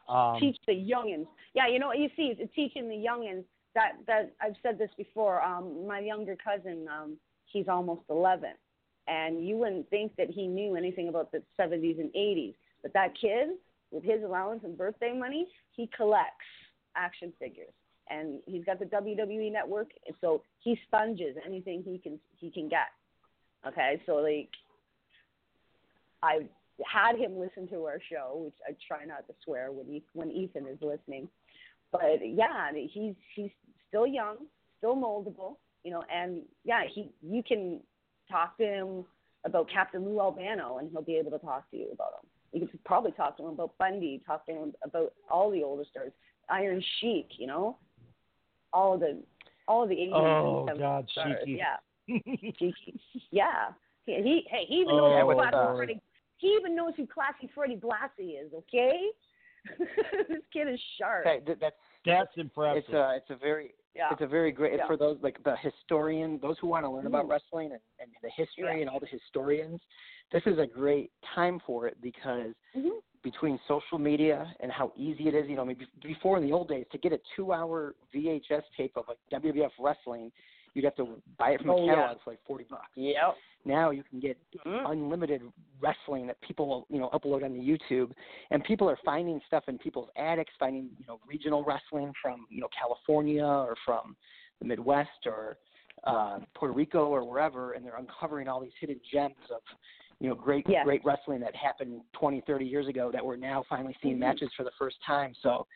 Um, 0.08 0.40
Teach 0.40 0.56
the 0.66 0.72
youngins. 0.72 1.26
Yeah, 1.54 1.68
you 1.68 1.78
know, 1.78 1.92
you 1.92 2.08
see, 2.16 2.34
it's 2.38 2.54
teaching 2.54 2.88
the 2.88 2.94
youngins. 2.94 3.44
That 3.74 3.92
that 4.06 4.32
I've 4.40 4.54
said 4.62 4.78
this 4.78 4.90
before. 4.96 5.42
Um, 5.42 5.86
my 5.86 6.00
younger 6.00 6.36
cousin, 6.36 6.86
um, 6.88 7.16
he's 7.44 7.68
almost 7.68 8.02
11, 8.08 8.50
and 9.06 9.46
you 9.46 9.56
wouldn't 9.58 9.88
think 9.90 10.16
that 10.16 10.30
he 10.30 10.46
knew 10.46 10.76
anything 10.76 11.08
about 11.08 11.30
the 11.30 11.42
70s 11.60 12.00
and 12.00 12.10
80s. 12.14 12.54
But 12.82 12.92
that 12.94 13.12
kid, 13.20 13.50
with 13.96 14.04
his 14.04 14.22
allowance 14.22 14.60
and 14.62 14.76
birthday 14.76 15.18
money, 15.18 15.48
he 15.72 15.88
collects 15.96 16.44
action 16.94 17.32
figures, 17.40 17.72
and 18.10 18.40
he's 18.46 18.62
got 18.62 18.78
the 18.78 18.84
WWE 18.84 19.50
network, 19.50 19.88
so 20.20 20.42
he 20.60 20.78
sponges 20.86 21.34
anything 21.46 21.82
he 21.82 21.98
can 21.98 22.20
he 22.38 22.50
can 22.50 22.68
get. 22.68 22.88
Okay, 23.66 24.00
so 24.04 24.16
like 24.16 24.50
I 26.22 26.40
had 26.84 27.18
him 27.18 27.38
listen 27.38 27.66
to 27.68 27.84
our 27.84 27.98
show, 28.12 28.42
which 28.44 28.54
I 28.68 28.76
try 28.86 29.06
not 29.06 29.26
to 29.28 29.34
swear 29.42 29.72
when 29.72 29.86
he, 29.86 30.02
when 30.12 30.30
Ethan 30.30 30.66
is 30.66 30.78
listening. 30.82 31.26
But 31.90 32.20
yeah, 32.22 32.70
he's 32.74 33.14
he's 33.34 33.50
still 33.88 34.06
young, 34.06 34.36
still 34.76 34.94
moldable, 34.94 35.56
you 35.84 35.90
know, 35.90 36.04
and 36.12 36.42
yeah, 36.64 36.82
he 36.94 37.10
you 37.22 37.42
can 37.42 37.80
talk 38.30 38.58
to 38.58 38.64
him 38.64 39.04
about 39.46 39.70
Captain 39.70 40.04
Lou 40.04 40.20
Albano, 40.20 40.76
and 40.78 40.90
he'll 40.90 41.00
be 41.00 41.16
able 41.16 41.30
to 41.30 41.38
talk 41.38 41.70
to 41.70 41.78
you 41.78 41.88
about 41.94 42.12
him. 42.22 42.28
You 42.56 42.66
could 42.66 42.82
probably 42.84 43.12
talk 43.12 43.36
to 43.36 43.42
him 43.42 43.50
about 43.50 43.76
Bundy, 43.78 44.22
talk 44.26 44.46
to 44.46 44.52
him 44.52 44.72
about 44.82 45.12
all 45.30 45.50
the 45.50 45.62
older 45.62 45.84
stars, 45.90 46.12
Iron 46.48 46.82
Sheik, 47.00 47.28
you 47.38 47.46
know, 47.46 47.76
all 48.72 48.96
the 48.98 49.22
all 49.68 49.86
the 49.86 49.94
80s 49.94 50.12
Oh, 50.14 50.66
and 50.68 50.78
70s 50.78 50.80
God, 50.80 51.08
stars. 51.10 51.36
Sheiky. 51.46 51.58
Yeah, 51.58 51.76
Cheeky. 52.58 53.00
Yeah. 53.30 53.72
He, 54.06 54.12
he 54.22 54.46
hey, 54.48 54.64
he 54.68 54.74
even 54.76 54.94
Oh, 54.94 54.96
knows 54.96 55.10
Yeah, 55.10 55.24
who 55.24 55.34
Classy 55.34 55.56
uh, 55.56 55.76
Freddie 55.76 56.00
he 56.38 56.46
even 56.60 56.74
knows 56.76 56.92
who 56.96 57.06
Classy 57.06 57.50
Freddie 57.54 57.76
Blassie 57.76 58.40
is, 58.42 58.52
okay? 58.54 58.92
this 60.28 60.42
kid 60.52 60.68
is 60.68 60.80
sharp. 60.98 61.26
Okay, 61.26 61.44
th- 61.44 61.58
that's 61.60 61.76
that's 62.04 62.30
impressive. 62.36 62.84
it's 62.86 62.94
a 62.94 63.14
it's 63.16 63.30
a 63.30 63.36
very 63.36 63.74
yeah. 63.94 64.08
it's 64.12 64.22
a 64.22 64.26
very 64.26 64.52
great 64.52 64.74
Yeah. 64.76 64.86
for 64.86 64.96
those 64.96 65.18
like 65.22 65.42
the 65.44 65.56
historian, 65.56 66.38
those 66.40 66.56
who 66.60 66.68
want 66.68 66.84
to 66.84 66.90
learn 66.90 67.06
about 67.06 67.26
Mhm. 67.26 67.30
wrestling 67.30 67.72
and, 67.72 67.80
and 68.00 68.10
the 68.22 68.30
history 68.30 68.64
Yeah. 68.76 68.82
and 68.82 68.88
all 68.90 69.00
the 69.00 69.06
historians. 69.06 69.80
This 70.32 70.42
is 70.46 70.58
a 70.58 70.66
great 70.66 71.10
time 71.34 71.60
for 71.66 71.86
it 71.86 72.00
because 72.00 72.54
Mhm. 72.74 73.00
between 73.22 73.58
social 73.66 73.98
media 73.98 74.54
and 74.60 74.70
how 74.70 74.92
easy 74.96 75.28
it 75.28 75.34
is, 75.34 75.48
you 75.48 75.56
know, 75.56 75.64
maybe 75.64 75.86
before 76.00 76.36
in 76.36 76.44
the 76.44 76.52
old 76.52 76.68
days 76.68 76.86
to 76.90 76.98
get 76.98 77.12
a 77.12 77.20
two-hour 77.34 77.94
VHS 78.12 78.64
tape 78.76 78.96
of 78.96 79.06
like 79.08 79.18
WWF 79.30 79.72
wrestling, 79.78 80.30
you'd 80.74 80.84
have 80.84 80.94
to 80.96 81.20
buy 81.38 81.50
it 81.52 81.60
from 81.60 81.70
Oh, 81.70 81.78
a 81.78 81.86
yeah. 81.86 81.94
catalog 81.94 82.20
for 82.22 82.30
like 82.30 82.42
forty 82.44 82.64
bucks. 82.64 82.90
Yep. 82.96 83.36
Now 83.64 83.90
you 83.90 84.04
can 84.04 84.20
get 84.20 84.38
Mhm. 84.52 84.88
unlimited 84.90 85.52
wrestling 85.80 86.26
that 86.28 86.40
people 86.40 86.66
will, 86.68 86.86
you 86.88 87.00
know 87.00 87.08
upload 87.10 87.44
on 87.44 87.52
the 87.52 87.60
YouTube, 87.60 88.12
and 88.50 88.62
people 88.62 88.88
are 88.88 88.96
finding 88.98 89.40
stuff 89.46 89.68
in 89.68 89.78
people's 89.78 90.10
attics, 90.16 90.54
finding 90.56 90.94
you 90.98 91.06
know 91.06 91.20
regional 91.26 91.64
wrestling 91.64 92.12
from 92.20 92.46
you 92.50 92.60
know 92.60 92.68
California 92.68 93.44
or 93.46 93.74
from 93.84 94.16
the 94.60 94.64
Midwest 94.66 95.26
or 95.26 95.58
uh, 96.04 96.40
Puerto 96.54 96.74
Rico 96.74 97.06
or 97.08 97.24
wherever, 97.24 97.72
and 97.72 97.84
they're 97.84 97.96
uncovering 97.96 98.48
all 98.48 98.60
these 98.60 98.74
hidden 98.78 99.00
gems 99.10 99.50
of 99.50 99.62
you 100.20 100.28
know 100.28 100.34
great 100.34 100.64
Yes. 100.68 100.84
great 100.84 101.02
wrestling 101.04 101.40
that 101.40 101.54
happened 101.54 102.00
20, 102.12 102.42
30 102.46 102.64
years 102.64 102.86
ago 102.88 103.10
that 103.12 103.24
we're 103.24 103.36
now 103.36 103.64
finally 103.68 103.96
seeing 104.02 104.16
Mhm. 104.16 104.20
matches 104.20 104.50
for 104.56 104.64
the 104.64 104.72
first 104.78 104.96
time. 105.06 105.34
So. 105.42 105.66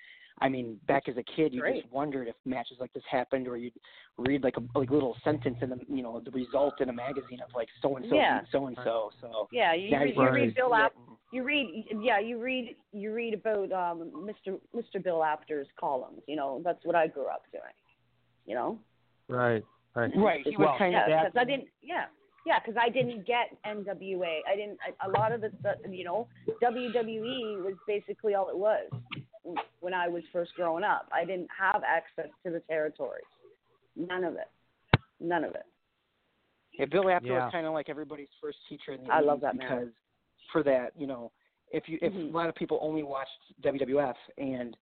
I 0.43 0.49
mean, 0.49 0.81
back 0.87 1.07
as 1.07 1.19
a 1.19 1.23
kid, 1.23 1.53
you 1.53 1.61
Great. 1.61 1.83
just 1.83 1.93
wondered 1.93 2.27
if 2.27 2.35
matches 2.47 2.79
like 2.81 2.91
this 2.95 3.03
happened, 3.11 3.47
or 3.47 3.59
you'd 3.59 3.75
read 4.17 4.43
like 4.43 4.57
a 4.57 4.63
like 4.79 4.89
a 4.89 4.93
little 4.95 5.15
sentence 5.23 5.59
in 5.61 5.69
the 5.69 5.79
you 5.87 6.03
know 6.03 6.19
the 6.21 6.31
result 6.31 6.81
in 6.81 6.89
a 6.89 6.93
magazine 6.95 7.41
of 7.43 7.51
like 7.55 7.69
so 7.83 7.97
and 7.97 8.07
so 8.09 8.17
Yeah. 8.17 8.41
so 8.51 8.67
and 8.67 8.77
so. 8.83 9.11
So 9.21 9.49
Yeah, 9.51 9.75
you, 9.75 9.99
read, 9.99 10.17
you 10.17 10.23
you 10.23 10.31
read 10.31 10.55
Bill 10.55 10.75
it 10.75 10.79
App, 10.79 10.93
you 11.31 11.43
read 11.43 11.85
yeah 11.99 12.19
you 12.19 12.41
read 12.41 12.75
you 12.93 13.13
read 13.13 13.35
about 13.35 13.71
um 13.73 14.11
mr 14.17 14.59
mr 14.75 15.03
bill 15.03 15.23
apter's 15.23 15.69
columns 15.79 16.23
you 16.27 16.37
know 16.37 16.61
that's 16.65 16.85
what 16.85 16.97
i 16.97 17.07
grew 17.07 17.27
up 17.27 17.43
doing 17.53 17.75
you 18.47 18.55
know 18.55 18.79
Right. 19.29 19.63
Right. 19.95 20.11
Right. 20.17 20.47
He 20.47 20.57
Well, 20.57 20.71
was 20.71 20.79
kind 20.79 20.93
yeah 20.93 21.23
of 21.27 21.33
because 21.33 21.39
i 21.41 21.45
didn't 21.45 21.69
yeah 21.83 22.07
yeah 22.47 22.59
because 22.59 22.77
i 22.81 22.89
didn't 22.89 23.27
get 23.27 23.57
nwa 23.67 24.39
i 24.51 24.57
didn't 24.57 24.79
I, 24.87 25.07
a 25.07 25.11
lot 25.19 25.33
of 25.33 25.41
the 25.41 25.51
stuff 25.61 25.77
you 25.89 26.05
know 26.05 26.27
wwe 26.63 27.63
was 27.63 27.75
basically 27.87 28.35
all 28.35 28.49
it 28.49 28.57
was 28.57 28.91
when 29.81 29.95
i 29.95 30.09
was 30.09 30.23
first 30.33 30.55
growing 30.55 30.85
up 30.85 31.09
i 31.13 31.25
didn't 31.25 31.49
have 31.59 31.83
access 31.87 32.31
to 32.45 32.51
the 32.51 32.61
territories 32.61 33.25
none 33.97 34.25
of 34.25 34.35
it 34.35 34.49
none 35.21 35.45
of 35.45 35.55
it 35.55 35.67
Yeah, 36.79 36.87
Bill 36.87 37.11
Apter 37.11 37.27
Yeah. 37.27 37.45
was 37.45 37.53
kind 37.53 37.67
of 37.67 37.73
like 37.75 37.89
everybody's 37.91 38.33
first 38.41 38.59
teacher 38.69 38.93
in 38.93 39.05
the 39.05 39.13
I 39.13 39.21
love 39.21 39.39
80s 39.39 39.41
that 39.43 39.57
man. 39.57 39.69
because 39.69 39.89
for 40.53 40.63
that, 40.63 40.93
you 40.97 41.07
know, 41.07 41.31
if 41.73 41.89
you 41.89 41.99
if 42.01 42.13
Mhm. 42.13 42.33
a 42.33 42.37
lot 42.37 42.49
of 42.49 42.55
people 42.55 42.79
only 42.81 43.03
watched 43.03 43.43
WWF 43.61 44.17
and 44.39 44.77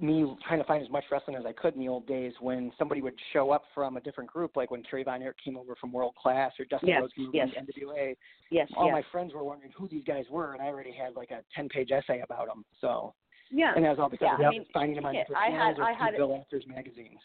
me 0.00 0.36
trying 0.46 0.60
to 0.60 0.64
find 0.64 0.82
as 0.82 0.90
much 0.90 1.04
wrestling 1.10 1.36
as 1.36 1.44
I 1.44 1.52
could 1.52 1.74
in 1.74 1.80
the 1.80 1.88
old 1.88 2.06
days 2.06 2.32
when 2.40 2.70
somebody 2.78 3.02
would 3.02 3.14
show 3.32 3.50
up 3.50 3.64
from 3.74 3.96
a 3.96 4.00
different 4.00 4.30
group, 4.30 4.56
like 4.56 4.70
when 4.70 4.82
Kerry 4.84 5.02
Von 5.02 5.22
Erich 5.22 5.36
came 5.44 5.56
over 5.56 5.74
from 5.74 5.92
World 5.92 6.14
Class 6.14 6.52
or 6.58 6.64
Dustin 6.66 6.90
Yes, 6.90 7.00
Rhodes 7.00 7.12
came 7.14 7.26
over 7.28 7.36
yes. 7.36 7.48
from 7.56 7.66
the 7.66 7.72
NWA, 7.72 8.16
yes 8.50 8.68
all 8.76 8.86
yes. 8.86 8.92
my 8.92 9.02
friends 9.10 9.34
were 9.34 9.42
wondering 9.42 9.72
who 9.76 9.88
these 9.88 10.04
guys 10.04 10.24
were, 10.30 10.52
and 10.52 10.62
I 10.62 10.66
already 10.66 10.92
had 10.92 11.16
like 11.16 11.30
a 11.32 11.40
ten 11.54 11.68
page 11.68 11.90
essay 11.90 12.20
about 12.22 12.46
them. 12.46 12.64
So, 12.80 13.14
yeah 13.50 13.72
and 13.74 13.84
that 13.84 13.90
was 13.90 13.98
all 13.98 14.08
because 14.08 14.28
Yeah, 14.38 14.46
of 14.46 14.46
I 14.46 14.50
mean, 14.50 14.66
finding 14.72 14.96
them 14.96 15.06
on 15.06 15.14
yeah, 15.14 15.22
different 15.22 15.42
I 15.42 15.50
had- 15.50 15.78
or 15.78 15.84
I 15.84 15.92
had- 15.92 16.10
through 16.14 16.26
Bill 16.28 16.36
Apter's 16.40 16.66
magazines. 16.68 17.18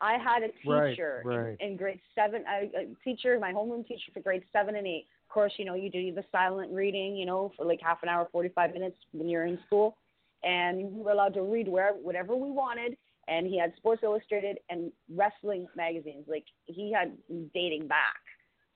I 0.00 0.18
had 0.18 0.42
a 0.42 0.48
Right, 0.68 0.90
teacher 0.90 1.22
right. 1.24 1.56
In, 1.60 1.68
in 1.70 1.76
grade 1.76 2.00
seven, 2.14 2.44
I, 2.48 2.68
a 2.76 2.86
teacher, 3.04 3.38
my 3.40 3.52
homeroom 3.52 3.86
teacher 3.86 4.10
for 4.12 4.20
grade 4.20 4.42
seven 4.52 4.74
and 4.74 4.86
eight. 4.86 5.06
Of 5.28 5.32
course, 5.32 5.52
you 5.56 5.64
know, 5.64 5.74
you 5.74 5.88
do 5.88 6.12
the 6.12 6.24
silent 6.32 6.72
reading, 6.72 7.16
you 7.16 7.24
know, 7.24 7.52
for 7.56 7.64
like 7.64 7.80
half 7.80 8.02
an 8.02 8.08
hour, 8.08 8.28
45 8.32 8.74
minutes 8.74 8.96
when 9.12 9.28
you're 9.28 9.46
in 9.46 9.58
school. 9.66 9.96
And 10.44 10.92
we 10.92 11.02
were 11.02 11.12
allowed 11.12 11.34
to 11.34 11.42
read 11.42 11.68
wherever, 11.68 11.96
whatever 11.96 12.36
we 12.36 12.50
wanted. 12.50 12.96
And 13.26 13.46
he 13.46 13.58
had 13.58 13.74
Sports 13.76 14.02
Illustrated 14.02 14.58
and 14.68 14.92
wrestling 15.08 15.66
magazines. 15.74 16.24
Like, 16.28 16.44
he 16.66 16.92
had 16.92 17.16
dating 17.54 17.88
back. 17.88 18.20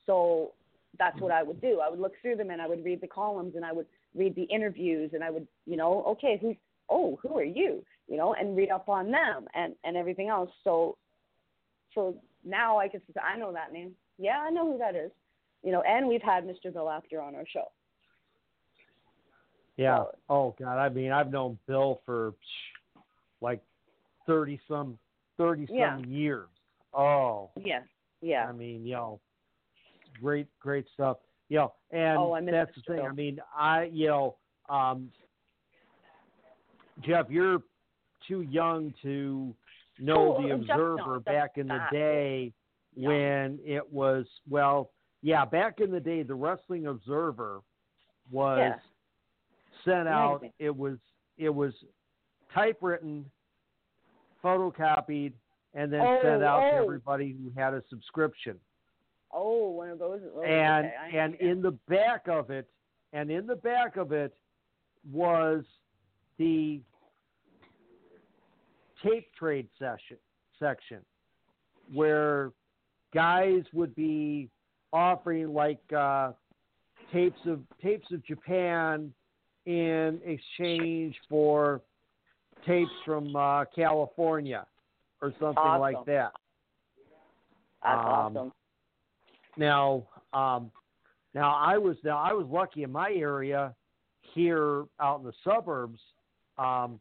So 0.07 0.53
that's 0.99 1.21
what 1.21 1.33
I 1.33 1.43
would 1.43 1.61
do. 1.61 1.81
I 1.85 1.91
would 1.91 2.01
look 2.01 2.15
through 2.23 2.37
them 2.37 2.51
and 2.51 2.63
I 2.63 2.67
would 2.67 2.83
read 2.85 3.01
the 3.03 3.07
columns 3.07 3.57
and 3.57 3.65
I 3.65 3.73
would 3.73 3.87
read 4.15 4.35
the 4.35 4.45
interviews 4.45 5.11
and 5.13 5.23
I 5.23 5.31
would, 5.31 5.47
you 5.67 5.77
know, 5.77 6.03
okay, 6.09 6.39
who's, 6.41 6.57
oh, 6.89 7.19
who 7.23 7.37
are 7.37 7.45
you? 7.45 7.85
You 8.09 8.17
know, 8.17 8.33
and 8.33 8.57
read 8.57 8.71
up 8.71 8.89
on 8.89 9.11
them 9.11 9.47
and, 9.55 9.75
and 9.85 9.99
everything 9.99 10.29
else. 10.29 10.51
So 10.65 10.97
so 11.95 12.17
now 12.45 12.79
I 12.79 12.89
can 12.89 13.01
say 13.01 13.21
I 13.21 13.37
know 13.39 13.53
that 13.53 13.73
name. 13.73 13.93
Yeah, 14.19 14.39
I 14.39 14.51
know 14.51 14.73
who 14.73 14.79
that 14.79 14.95
is. 14.95 15.11
You 15.63 15.73
know, 15.73 15.83
and 15.83 16.07
we've 16.07 16.23
had 16.23 16.45
Mr. 16.45 16.73
Bill 16.73 16.89
Apter 16.89 17.21
on 17.21 17.35
our 17.35 17.45
show. 17.53 17.71
Yeah. 19.79 19.99
So- 19.99 20.19
Oh 20.29 20.55
God. 20.59 20.79
I 20.79 20.91
mean, 20.91 21.11
I've 21.13 21.31
known 21.31 21.59
Bill 21.67 22.03
for 22.05 22.35
like 23.41 23.63
thirty 24.27 24.61
some 24.69 24.99
thirty 25.39 25.67
some 25.67 25.77
Yeah. 25.77 25.97
years. 25.99 26.49
Oh. 26.93 27.51
Yeah, 27.57 27.83
yeah. 28.21 28.47
I 28.49 28.53
mean, 28.53 28.85
you 28.85 28.95
know, 28.95 29.21
great, 30.21 30.49
great 30.59 30.87
stuff. 30.95 31.19
You 31.49 31.59
know, 31.59 31.73
and 31.93 32.19
Oh, 32.19 32.39
that's 32.51 32.75
the 32.75 32.83
thing. 32.83 32.97
Bill. 32.97 33.07
I 33.07 33.13
mean, 33.13 33.41
I, 33.57 33.85
you 33.85 34.09
know, 34.09 34.37
um, 34.69 35.11
Jeff, 37.01 37.31
you're 37.31 37.63
too 38.27 38.43
young 38.43 38.93
to 39.03 39.55
know 39.99 40.37
Oh, 40.37 40.43
the. 40.43 40.55
Observer 40.55 41.21
back 41.21 41.57
in 41.57 41.69
the 41.69 41.81
day 41.93 42.53
Yeah. 42.95 43.09
when 43.09 43.61
it 43.65 43.91
was 43.93 44.27
well, 44.49 44.91
yeah, 45.23 45.45
back 45.45 45.81
in 45.81 45.91
the 45.91 46.01
day, 46.01 46.23
the 46.23 46.35
Wrestling 46.35 46.87
Observer 46.87 47.61
was 48.31 48.59
Yeah. 48.59 48.79
Sent 49.89 50.09
out. 50.09 50.45
It 50.59 50.75
was 50.75 50.99
it 51.37 51.55
was 51.55 51.73
typewritten, 52.55 53.25
photocopied, 54.43 55.33
and 55.75 55.93
then 55.93 56.01
Oh, 56.01 56.19
sent 56.23 56.43
out 56.43 56.61
to 56.61 56.77
oh. 56.79 56.83
everybody 56.83 57.37
who 57.41 57.51
had 57.59 57.75
a 57.75 57.83
subscription. 57.89 58.57
Oh, 59.33 59.71
one 59.71 59.91
of 59.91 59.99
those. 59.99 60.21
Oh, 60.37 60.43
and 60.43 60.87
okay, 60.87 61.19
and 61.19 61.35
in 61.37 61.63
the 61.63 61.73
back 61.89 62.29
of 62.29 62.51
it, 62.51 62.69
and 63.13 63.31
in 63.31 63.47
the 63.47 63.57
back 63.57 63.97
of 63.97 64.13
it 64.13 64.35
was 65.13 65.65
the 66.39 66.81
tape 69.05 69.29
trade 69.39 69.69
session 69.79 70.17
section 70.59 70.99
where 71.93 72.53
guys 73.15 73.63
would 73.73 73.95
be 73.95 74.49
offering 74.93 75.53
like 75.53 75.81
uh, 75.97 76.33
tapes 77.13 77.41
of 77.47 77.61
tapes 77.83 78.11
of 78.13 78.25
Japan 78.25 79.13
in 79.69 80.19
exchange 80.25 81.15
for 81.29 81.83
tapes 82.67 82.91
from 83.05 83.37
uh, 83.37 83.67
California 83.67 84.67
or 85.21 85.33
something 85.39 85.63
like 85.79 86.03
that. 86.07 86.33
That's 87.83 87.99
um, 87.99 88.07
awesome. 88.07 88.53
Now, 89.59 90.07
um, 90.33 90.71
now 91.35 91.55
I 91.55 91.77
was 91.77 91.97
now 92.03 92.17
I 92.17 92.33
was 92.33 92.47
lucky 92.51 92.83
in 92.83 92.91
my 92.91 93.13
area 93.13 93.75
here 94.35 94.85
out 95.01 95.21
in 95.21 95.27
the 95.27 95.33
suburbs. 95.45 96.01
Um, 96.57 96.99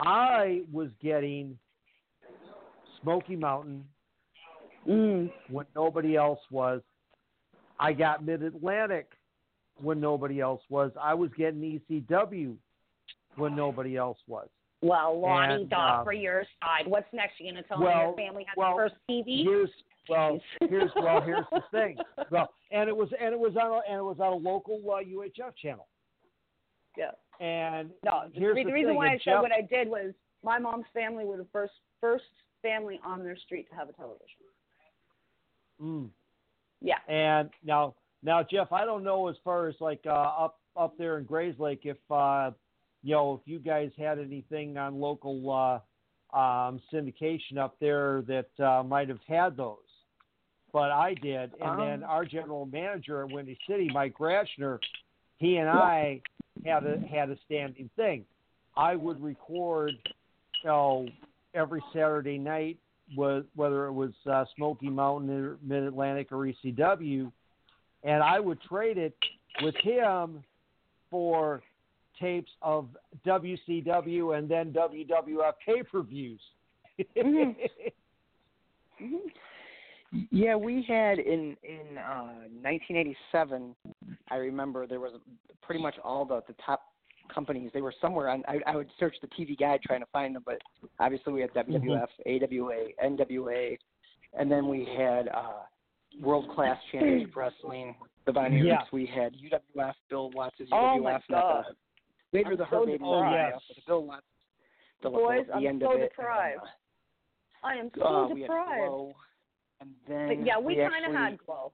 I 0.00 0.62
was 0.72 0.88
getting 1.00 1.56
Smoky 3.00 3.36
Mountain 3.36 3.84
Mm. 4.86 5.32
when 5.48 5.64
nobody 5.74 6.14
else 6.14 6.40
was. 6.50 6.82
I 7.80 7.94
got 7.94 8.22
Mid 8.22 8.42
Atlantic 8.42 9.10
when 9.80 10.00
nobody 10.00 10.40
else 10.40 10.62
was. 10.68 10.90
I 11.00 11.14
was 11.14 11.30
getting 11.36 11.80
ECW 11.90 12.56
when 13.36 13.56
nobody 13.56 13.96
else 13.96 14.18
was. 14.26 14.48
Well, 14.82 15.18
Lonnie, 15.18 15.54
and, 15.54 15.70
dog 15.70 16.00
uh, 16.00 16.04
for 16.04 16.12
your 16.12 16.44
side. 16.60 16.86
What's 16.86 17.06
next? 17.12 17.40
You 17.40 17.52
gonna 17.52 17.62
tell 17.62 17.78
me 17.78 17.86
well, 17.86 18.00
your 18.00 18.16
family 18.16 18.44
had 18.46 18.54
well, 18.56 18.76
the 18.76 18.82
first 18.82 18.94
TV? 19.10 19.42
Here's 19.42 19.70
well, 20.08 20.38
here's 20.60 20.90
well, 20.96 21.22
here's 21.22 21.46
the 21.52 21.62
thing. 21.70 21.96
Well, 22.30 22.50
and 22.70 22.88
it 22.88 22.96
was 22.96 23.08
and 23.18 23.32
it 23.32 23.38
was 23.38 23.56
on 23.56 23.72
a, 23.72 23.90
and 23.90 24.00
it 24.00 24.04
was 24.04 24.18
on 24.20 24.32
a 24.32 24.36
local 24.36 24.80
uh, 24.90 25.02
UHF 25.02 25.56
channel. 25.60 25.86
Yeah. 26.98 27.12
And 27.40 27.90
No, 28.04 28.24
the, 28.32 28.38
here's 28.38 28.56
the 28.56 28.64
the 28.64 28.72
reason 28.72 28.90
thing, 28.90 28.96
why 28.96 29.08
I 29.08 29.12
and 29.12 29.20
said 29.24 29.40
what 29.40 29.52
I 29.52 29.62
did 29.62 29.88
was 29.88 30.12
my 30.44 30.58
mom's 30.58 30.84
family 30.92 31.24
were 31.24 31.36
the 31.36 31.46
first 31.52 31.72
first 32.00 32.24
family 32.62 33.00
on 33.04 33.24
their 33.24 33.36
street 33.36 33.68
to 33.70 33.74
have 33.74 33.88
a 33.88 33.92
television. 33.92 34.28
Mm. 35.82 36.08
Yeah. 36.80 36.98
And 37.08 37.50
now, 37.64 37.94
now, 38.24 38.42
Jeff, 38.42 38.72
I 38.72 38.84
don't 38.84 39.04
know 39.04 39.28
as 39.28 39.36
far 39.44 39.68
as 39.68 39.74
like 39.80 40.00
uh, 40.06 40.10
up 40.10 40.58
up 40.76 40.96
there 40.98 41.18
in 41.18 41.24
Grayslake 41.24 41.80
if 41.84 41.98
uh, 42.10 42.50
you 43.02 43.14
know 43.14 43.34
if 43.34 43.40
you 43.46 43.58
guys 43.58 43.90
had 43.96 44.18
anything 44.18 44.76
on 44.76 44.98
local 44.98 45.50
uh, 46.32 46.36
um, 46.36 46.80
syndication 46.92 47.58
up 47.58 47.76
there 47.80 48.22
that 48.22 48.64
uh, 48.64 48.82
might 48.82 49.08
have 49.08 49.20
had 49.28 49.56
those, 49.56 49.76
but 50.72 50.90
I 50.90 51.14
did. 51.14 51.52
And 51.60 51.78
then 51.78 52.02
Um. 52.02 52.10
our 52.10 52.24
general 52.24 52.66
manager 52.66 53.22
at 53.22 53.30
Windy 53.30 53.58
City, 53.68 53.90
Mike 53.92 54.16
Rashner, 54.18 54.78
he 55.38 55.58
and 55.58 55.68
I 55.68 56.22
had 56.64 56.84
a 56.86 56.98
had 57.06 57.30
a 57.30 57.36
standing 57.44 57.90
thing. 57.94 58.24
I 58.76 58.96
would 58.96 59.22
record, 59.22 59.92
you 60.62 60.68
know, 60.70 61.06
every 61.54 61.82
Saturday 61.92 62.38
night 62.38 62.78
whether 63.14 63.86
it 63.86 63.92
was 63.92 64.12
uh, 64.30 64.44
Smoky 64.56 64.88
Mountain 64.88 65.30
or 65.30 65.58
Mid 65.62 65.82
Atlantic 65.82 66.32
or 66.32 66.38
ECW, 66.38 67.30
and 68.04 68.22
I 68.22 68.38
would 68.38 68.60
trade 68.62 68.98
it 68.98 69.16
with 69.62 69.74
him 69.76 70.44
for 71.10 71.62
tapes 72.20 72.50
of 72.62 72.88
WCW 73.26 74.38
and 74.38 74.48
then 74.48 74.72
WWF 74.72 75.52
pay 75.66 75.82
per 75.82 76.02
views. 76.02 76.40
Mhm. 77.16 77.56
Yeah, 80.30 80.54
we 80.54 80.82
had 80.86 81.18
in 81.18 81.56
in 81.64 81.98
uh, 81.98 82.46
1987. 82.62 83.74
I 84.30 84.36
remember 84.36 84.86
there 84.86 85.00
was 85.00 85.20
pretty 85.62 85.82
much 85.82 85.96
all 86.04 86.24
the 86.24 86.42
the 86.46 86.54
top 86.64 86.92
companies. 87.32 87.70
They 87.74 87.80
were 87.80 87.94
somewhere 88.00 88.28
on. 88.28 88.44
I, 88.46 88.60
I 88.66 88.76
would 88.76 88.90
search 89.00 89.16
the 89.20 89.26
TV 89.28 89.58
guide 89.58 89.80
trying 89.82 90.00
to 90.00 90.06
find 90.12 90.36
them, 90.36 90.44
but 90.46 90.58
obviously 91.00 91.32
we 91.32 91.40
had 91.40 91.52
WWF, 91.54 92.06
AWA, 92.26 92.88
NWA, 93.04 93.76
and 94.38 94.50
then 94.50 94.68
we 94.68 94.86
had 94.96 95.28
uh, 95.28 95.62
World 96.20 96.48
Class 96.54 96.78
Championship 96.92 97.34
Wrestling. 97.36 97.94
The 98.26 98.32
Von 98.32 98.52
Yeah. 98.52 98.78
We 98.92 99.06
had 99.06 99.34
UWF, 99.34 99.92
Bill 100.08 100.30
Watts' 100.30 100.56
UWF. 100.60 100.68
Oh 100.72 100.98
my 101.02 101.12
not 101.12 101.22
God. 101.28 101.64
The, 102.32 102.38
later 102.38 102.50
I'm 102.52 102.56
the 102.56 102.64
so 102.70 102.76
Herb 102.76 102.86
Baby 102.86 102.98
deprived. 102.98 103.54
UWF, 103.54 103.74
the 103.76 103.82
Bill 103.86 104.04
Watts. 104.04 104.22
The, 105.02 105.10
Boys, 105.10 105.40
the, 105.46 105.52
the 105.52 105.54
I'm 105.58 105.66
end 105.66 105.82
so 105.84 105.92
of 105.94 106.00
it. 106.00 106.10
deprived. 106.16 106.60
I 107.62 107.74
am 107.74 107.90
so 107.96 108.04
uh, 108.04 108.28
we 108.28 108.40
had 108.40 108.46
deprived. 108.46 108.88
Glow, 108.88 109.14
and 109.80 109.90
then 110.08 110.28
But 110.28 110.46
yeah, 110.46 110.58
we, 110.58 110.76
kind 110.76 111.04
of 111.06 111.12
had 111.12 111.38
glow. 111.44 111.72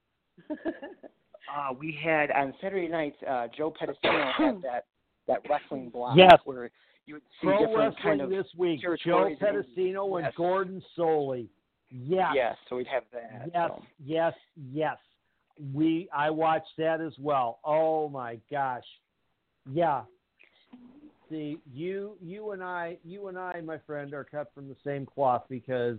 uh, 0.51 1.73
we 1.79 1.99
had 2.03 2.31
on 2.33 2.55
Saturday 2.61 2.89
nights, 2.89 3.17
uh, 3.29 3.47
Joe 3.57 3.73
Pedicino 3.81 4.33
had 4.39 4.63
that 4.63 4.85
that 5.29 5.41
wrestling 5.49 5.91
block 5.91 6.17
Yes. 6.17 6.39
where 6.45 6.71
you 7.07 7.15
would 7.15 7.23
see 7.41 7.47
Pro 7.47 7.59
different 7.59 7.77
Wrestling 7.97 8.19
kind 8.19 8.21
of 8.21 8.31
this 8.31 8.47
week: 8.57 8.81
Joe 8.83 8.97
territories 8.97 9.39
and- 9.41 9.65
Pedicino 9.65 10.17
and 10.17 10.25
yes. 10.27 10.35
Gordon 10.37 10.83
Solie. 10.99 11.49
Yes. 11.91 12.33
Yes, 12.35 12.57
so 12.69 12.77
we'd 12.77 12.87
have 12.87 13.03
that. 13.13 13.51
Yes, 13.53 13.71
so. 13.71 13.83
yes, 14.05 14.35
yes. 14.73 14.97
We 15.75 16.09
I 16.15 16.31
watched 16.31 16.77
that 16.79 17.01
as 17.01 17.13
well. 17.19 17.59
Oh 17.65 18.09
my 18.09 18.39
gosh. 18.51 18.85
Yeah. 19.71 20.03
See, 21.29 21.59
you 21.73 22.17
you 22.23 22.53
and 22.53 22.63
I 22.63 22.97
you 23.05 23.29
and 23.29 23.39
I, 23.39 23.61
my 23.61 23.79
friend, 23.87 24.15
are 24.15 24.25
cut 24.25 24.51
from 24.55 24.69
the 24.69 24.77
same 24.85 25.05
cloth 25.05 25.45
because 25.49 25.99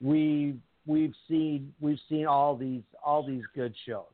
we 0.00 0.56
we've 0.86 1.14
seen 1.28 1.72
we've 1.80 2.00
seen 2.08 2.26
all 2.26 2.56
these 2.56 2.82
all 3.04 3.26
these 3.26 3.44
good 3.54 3.74
shows 3.86 4.04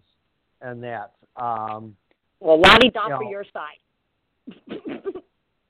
and 0.60 0.82
that. 0.82 1.12
Um 1.36 1.96
Well, 2.40 2.60
Lottie 2.60 2.90
da 2.90 3.04
you 3.04 3.10
know, 3.10 3.16
for 3.16 3.24
your 3.24 3.44
side. 3.52 4.80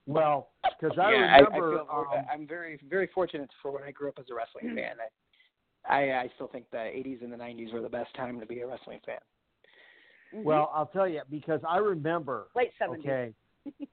well, 0.06 0.50
because 0.80 0.98
I 0.98 1.12
yeah, 1.12 1.36
remember 1.36 1.78
I, 1.78 1.82
I 1.82 1.86
feel, 1.86 2.18
um, 2.18 2.24
I'm 2.32 2.46
very 2.46 2.78
very 2.88 3.08
fortunate 3.14 3.50
for 3.62 3.72
when 3.72 3.82
I 3.82 3.90
grew 3.90 4.08
up 4.08 4.18
as 4.18 4.26
a 4.30 4.34
wrestling 4.34 4.74
fan. 4.74 4.96
I, 5.88 5.94
I 5.94 6.20
I 6.22 6.30
still 6.34 6.48
think 6.48 6.70
the 6.70 6.76
80s 6.76 7.22
and 7.22 7.32
the 7.32 7.36
90s 7.36 7.72
were 7.72 7.80
the 7.80 7.88
best 7.88 8.14
time 8.14 8.38
to 8.40 8.46
be 8.46 8.60
a 8.60 8.66
wrestling 8.66 9.00
fan. 9.04 9.18
Mm-hmm. 10.34 10.44
well, 10.44 10.70
I'll 10.74 10.86
tell 10.86 11.08
you 11.08 11.22
because 11.30 11.60
I 11.68 11.78
remember 11.78 12.48
late 12.56 12.72
seventies. 12.78 13.06
okay. 13.06 13.32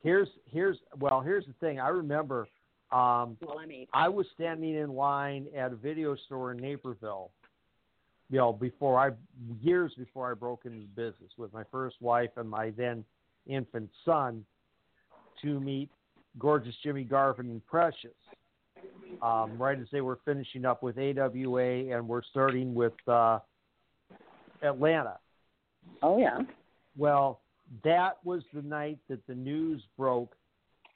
here's 0.02 0.28
here's 0.52 0.78
well 1.00 1.22
here's 1.22 1.46
the 1.46 1.54
thing. 1.66 1.80
I 1.80 1.90
remember 1.90 2.48
um 2.92 3.38
Well, 3.42 3.60
I'm 3.60 3.72
eight. 3.72 3.90
I 3.94 4.10
was 4.10 4.26
standing 4.34 4.76
in 4.76 4.94
line 4.96 5.48
at 5.56 5.72
a 5.72 5.76
video 5.76 6.16
store 6.26 6.52
in 6.52 6.58
Naperville, 6.58 7.32
you 8.30 8.38
know, 8.38 8.52
before 8.52 9.00
I 9.00 9.12
years 9.62 9.94
before 9.98 10.32
I 10.32 10.34
broke 10.34 10.66
into 10.66 10.80
the 10.80 11.10
business 11.10 11.32
with 11.38 11.54
my 11.54 11.64
first 11.72 11.98
wife 12.02 12.32
and 12.38 12.50
my 12.50 12.72
then 12.72 13.06
infant 13.48 13.90
son 14.04 14.44
to 15.42 15.60
meet 15.60 15.90
gorgeous 16.40 16.76
Jimmy 16.84 17.04
Garvin 17.04 17.48
and 17.48 17.66
Precious. 17.66 18.12
Um, 19.22 19.58
right 19.58 19.80
as 19.80 19.88
they 19.92 20.02
were 20.02 20.20
finishing 20.26 20.66
up 20.66 20.82
with 20.82 20.98
AWA 20.98 21.96
and 21.96 22.08
we're 22.08 22.24
starting 22.24 22.74
with 22.74 22.94
uh, 23.08 23.40
Atlanta. 24.64 25.18
Oh 26.02 26.18
yeah. 26.18 26.40
Well, 26.98 27.42
that 27.84 28.18
was 28.24 28.42
the 28.54 28.62
night 28.62 28.98
that 29.10 29.26
the 29.28 29.36
news 29.36 29.82
broke 29.98 30.36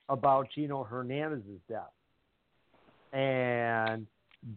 about 0.09 0.47
Gino 0.53 0.83
Hernandez's 0.83 1.59
death. 1.69 1.91
And 3.13 4.07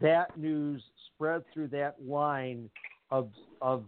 that 0.00 0.36
news 0.36 0.82
spread 1.14 1.42
through 1.52 1.68
that 1.68 1.96
line 2.06 2.70
of 3.10 3.30
of 3.60 3.84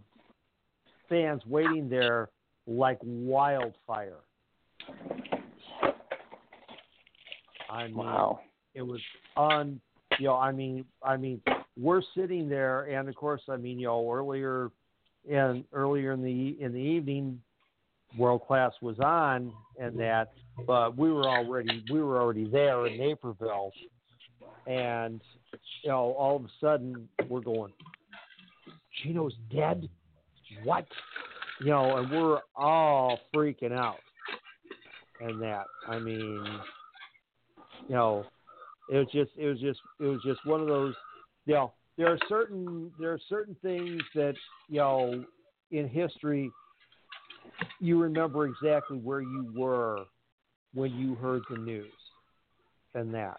fans 1.09 1.41
waiting 1.45 1.89
there 1.89 2.29
like 2.67 2.97
wildfire. 3.01 4.19
I 7.71 7.87
mean, 7.87 7.95
Wow. 7.95 8.39
it 8.73 8.81
was 8.81 8.99
on. 9.37 9.79
you 10.19 10.27
know 10.27 10.35
i 10.35 10.51
mean 10.51 10.83
i 11.03 11.15
mean 11.15 11.41
we're 11.79 12.01
sitting 12.15 12.49
there 12.49 12.83
and 12.83 13.07
of 13.07 13.15
course 13.15 13.41
i 13.47 13.55
mean 13.55 13.79
you 13.79 13.87
know 13.87 14.11
earlier 14.11 14.69
and 15.31 15.63
earlier 15.71 16.11
in 16.11 16.21
the 16.21 16.57
in 16.59 16.73
the 16.73 16.79
evening 16.79 17.41
world 18.17 18.41
class 18.45 18.73
was 18.81 18.99
on 18.99 19.53
and 19.79 19.97
that 19.97 20.33
but 20.67 20.97
we 20.97 21.09
were 21.13 21.29
already 21.29 21.81
we 21.89 22.03
were 22.03 22.19
already 22.21 22.45
there 22.49 22.87
in 22.87 22.97
naperville 22.99 23.71
and 24.67 25.21
you 25.81 25.89
know 25.89 26.11
all 26.19 26.35
of 26.35 26.43
a 26.43 26.49
sudden 26.59 27.07
we're 27.29 27.39
going 27.39 27.71
gino's 29.01 29.33
dead 29.49 29.87
what 30.65 30.85
you 31.61 31.67
know 31.67 31.97
and 31.97 32.11
we're 32.11 32.39
all 32.53 33.17
freaking 33.33 33.71
out 33.71 33.99
and 35.21 35.41
that 35.41 35.65
i 35.87 35.97
mean 35.97 36.45
you 37.87 37.95
know 37.95 38.25
it 38.89 38.97
was 38.97 39.07
just 39.11 39.31
it 39.37 39.47
was 39.47 39.59
just 39.59 39.79
it 39.99 40.05
was 40.05 40.21
just 40.23 40.45
one 40.45 40.61
of 40.61 40.67
those 40.67 40.93
you 41.45 41.53
know 41.53 41.73
there 41.97 42.11
are 42.11 42.19
certain 42.27 42.91
there 42.99 43.11
are 43.11 43.19
certain 43.29 43.55
things 43.61 44.01
that 44.15 44.33
you 44.69 44.79
know 44.79 45.23
in 45.71 45.87
history 45.87 46.51
you 47.79 47.99
remember 47.99 48.45
exactly 48.45 48.97
where 48.97 49.21
you 49.21 49.51
were 49.55 50.05
when 50.73 50.91
you 50.93 51.15
heard 51.15 51.41
the 51.49 51.57
news 51.57 51.91
and 52.93 53.13
that 53.13 53.37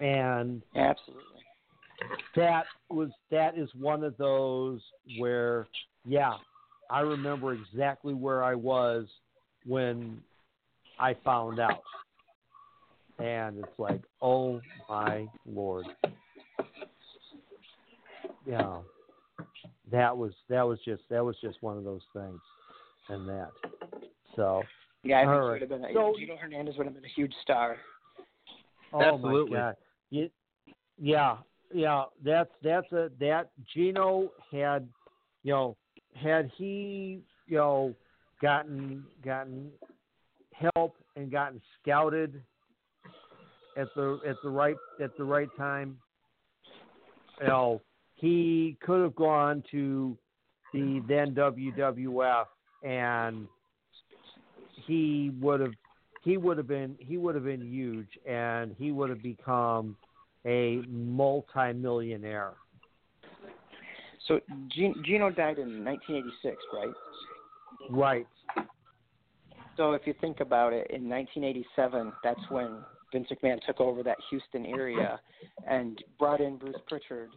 and 0.00 0.62
Absolutely. 0.74 1.22
that 2.34 2.64
was 2.90 3.10
that 3.30 3.56
is 3.56 3.68
one 3.78 4.04
of 4.04 4.16
those 4.16 4.80
where 5.18 5.66
yeah 6.04 6.34
i 6.90 7.00
remember 7.00 7.54
exactly 7.54 8.14
where 8.14 8.42
i 8.42 8.54
was 8.54 9.06
when 9.64 10.20
i 10.98 11.14
found 11.24 11.58
out 11.58 11.82
and 13.18 13.58
it's 13.58 13.78
like 13.78 14.02
oh 14.22 14.60
my 14.88 15.26
lord 15.46 15.86
yeah 18.46 18.78
that 19.90 20.16
was 20.16 20.32
that 20.48 20.62
was 20.66 20.78
just 20.84 21.02
that 21.10 21.24
was 21.24 21.36
just 21.40 21.62
one 21.62 21.76
of 21.76 21.84
those 21.84 22.02
things 22.12 22.40
and 23.08 23.28
that 23.28 23.50
so 24.34 24.62
Yeah, 25.02 25.18
I 25.18 25.20
think 25.22 25.30
right. 25.30 25.50
would 25.52 25.60
have 25.62 25.70
been. 25.70 25.84
A, 25.84 25.92
So- 25.94 26.14
Gino 26.18 26.36
Hernandez 26.36 26.74
would 26.76 26.86
have 26.86 26.94
been 26.94 27.04
a 27.04 27.08
huge 27.14 27.32
star. 27.42 27.76
Oh 28.92 29.00
Absolutely. 29.00 29.52
my 29.52 29.56
god. 29.58 29.76
You, 30.10 30.30
yeah, 30.98 31.36
yeah. 31.72 32.04
That's 32.24 32.50
that's 32.62 32.90
a 32.92 33.10
that 33.20 33.50
Gino 33.72 34.30
had, 34.50 34.86
you 35.42 35.52
know, 35.52 35.76
had 36.14 36.50
he, 36.56 37.20
you 37.46 37.56
know, 37.56 37.94
gotten 38.42 39.04
gotten 39.24 39.70
help 40.74 40.96
and 41.16 41.30
gotten 41.30 41.60
scouted 41.80 42.42
at 43.76 43.88
the 43.94 44.18
at 44.26 44.36
the 44.42 44.48
right 44.48 44.76
at 45.02 45.16
the 45.16 45.24
right 45.24 45.48
time, 45.56 45.98
you 47.40 47.46
know, 47.46 47.82
he 48.14 48.76
could 48.80 49.02
have 49.02 49.14
gone 49.14 49.62
to 49.70 50.16
the 50.72 51.02
then 51.08 51.34
WWF 51.34 52.46
and 52.82 53.46
he 54.86 55.32
would 55.40 55.60
have 55.60 55.72
he 56.22 56.36
would 56.36 56.56
have 56.56 56.66
been 56.66 56.96
he 56.98 57.16
would 57.16 57.34
have 57.34 57.44
been 57.44 57.60
huge 57.60 58.08
and 58.26 58.74
he 58.78 58.92
would 58.92 59.10
have 59.10 59.22
become 59.22 59.96
a 60.46 60.82
multi-millionaire. 60.88 62.52
So 64.28 64.40
Gino, 64.68 64.94
Gino 65.04 65.30
died 65.30 65.58
in 65.58 65.84
1986, 65.84 66.56
right? 66.72 66.88
Right. 67.90 68.26
So 69.76 69.92
if 69.92 70.02
you 70.04 70.14
think 70.20 70.40
about 70.40 70.72
it, 70.72 70.90
in 70.90 71.08
1987, 71.08 72.12
that's 72.24 72.40
when 72.48 72.78
Vince 73.12 73.28
McMahon 73.30 73.60
took 73.66 73.80
over 73.80 74.02
that 74.02 74.16
Houston 74.30 74.66
area 74.66 75.20
and 75.68 76.02
brought 76.18 76.40
in 76.40 76.56
Bruce 76.56 76.76
Pritchard. 76.88 77.30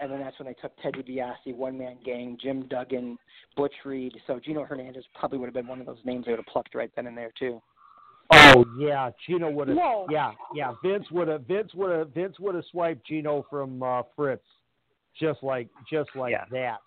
And 0.00 0.10
then 0.10 0.20
that's 0.20 0.36
when 0.38 0.46
they 0.48 0.54
took 0.54 0.72
Ted 0.82 0.94
DiBiase, 0.94 1.54
One 1.54 1.78
Man 1.78 1.98
Gang, 2.04 2.36
Jim 2.42 2.66
Duggan, 2.68 3.16
Butch 3.56 3.74
Reed. 3.84 4.12
So 4.26 4.40
Gino 4.44 4.64
Hernandez 4.64 5.04
probably 5.14 5.38
would 5.38 5.46
have 5.46 5.54
been 5.54 5.68
one 5.68 5.80
of 5.80 5.86
those 5.86 5.98
names 6.04 6.24
they 6.26 6.32
would 6.32 6.40
have 6.40 6.46
plucked 6.46 6.74
right 6.74 6.90
then 6.96 7.06
and 7.06 7.16
there 7.16 7.30
too. 7.38 7.62
Oh 8.32 8.64
yeah, 8.78 9.10
Gino 9.26 9.50
would 9.50 9.68
have. 9.68 9.76
No. 9.76 10.06
Yeah, 10.10 10.32
yeah. 10.54 10.72
Vince 10.82 11.04
would 11.10 11.28
have. 11.28 11.42
Vince 11.46 11.72
would 11.74 11.96
have. 11.96 12.08
Vince 12.10 12.40
would 12.40 12.54
have 12.54 12.64
swiped 12.70 13.06
Gino 13.06 13.46
from 13.50 13.82
uh, 13.82 14.02
Fritz, 14.16 14.44
just 15.20 15.42
like 15.42 15.68
just 15.90 16.10
like 16.16 16.32
Yeah. 16.32 16.44
that. 16.50 16.78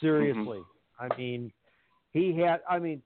Seriously, 0.00 0.62
I 0.98 1.14
mean, 1.16 1.52
he 2.12 2.36
had. 2.36 2.60
I 2.68 2.78
mean, 2.78 3.02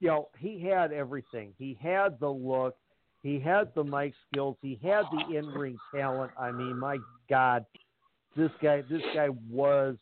you 0.00 0.08
know, 0.08 0.28
he 0.38 0.60
had 0.60 0.92
everything. 0.92 1.54
He 1.58 1.76
had 1.80 2.20
the 2.20 2.28
look. 2.28 2.76
He 3.22 3.40
had 3.40 3.74
the 3.74 3.84
mic 3.84 4.14
skills. 4.30 4.56
He 4.62 4.78
had 4.82 5.04
the 5.10 5.36
in-ring 5.36 5.78
talent. 5.94 6.32
I 6.38 6.52
mean, 6.52 6.78
my 6.78 6.98
God, 7.28 7.64
this 8.36 8.50
guy. 8.62 8.82
This 8.88 9.02
guy 9.14 9.28
was 9.50 9.96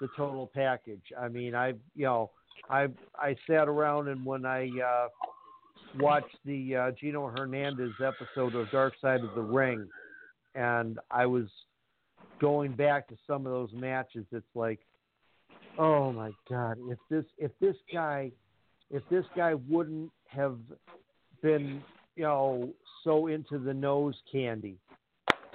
the 0.00 0.08
total 0.16 0.50
package. 0.54 1.02
I 1.18 1.28
mean, 1.28 1.54
I 1.54 1.74
you 1.94 2.06
know, 2.06 2.30
I 2.68 2.88
I 3.16 3.36
sat 3.46 3.68
around 3.68 4.08
and 4.08 4.24
when 4.24 4.44
I. 4.46 4.68
uh 4.80 5.08
watched 6.00 6.36
the 6.44 6.74
uh, 6.74 6.90
Gino 6.98 7.28
Hernandez 7.28 7.92
episode 8.04 8.56
of 8.56 8.68
Dark 8.72 8.94
Side 9.00 9.20
of 9.20 9.32
the 9.36 9.40
Ring, 9.40 9.88
and 10.56 10.98
I 11.08 11.24
was 11.26 11.44
going 12.40 12.72
back 12.72 13.06
to 13.08 13.16
some 13.28 13.46
of 13.46 13.52
those 13.52 13.70
matches. 13.72 14.26
It's 14.32 14.44
like, 14.56 14.80
oh 15.78 16.12
my 16.12 16.32
God, 16.50 16.78
if 16.88 16.98
this 17.10 17.24
if 17.38 17.52
this 17.60 17.76
guy 17.92 18.32
if 18.90 19.02
this 19.08 19.24
guy 19.36 19.54
wouldn't 19.54 20.10
have 20.26 20.58
been 21.42 21.80
you 22.16 22.22
know 22.24 22.70
so 23.02 23.26
into 23.28 23.58
the 23.58 23.72
nose 23.74 24.14
candy 24.30 24.76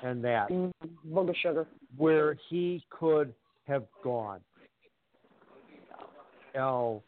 and 0.04 0.24
that 0.24 0.50
Mm, 0.50 0.72
booger 1.10 1.36
sugar. 1.36 1.68
where 1.98 2.36
he 2.50 2.84
could 2.90 3.34
have 3.68 3.86
gone. 4.04 4.42
Oh, 6.56 7.04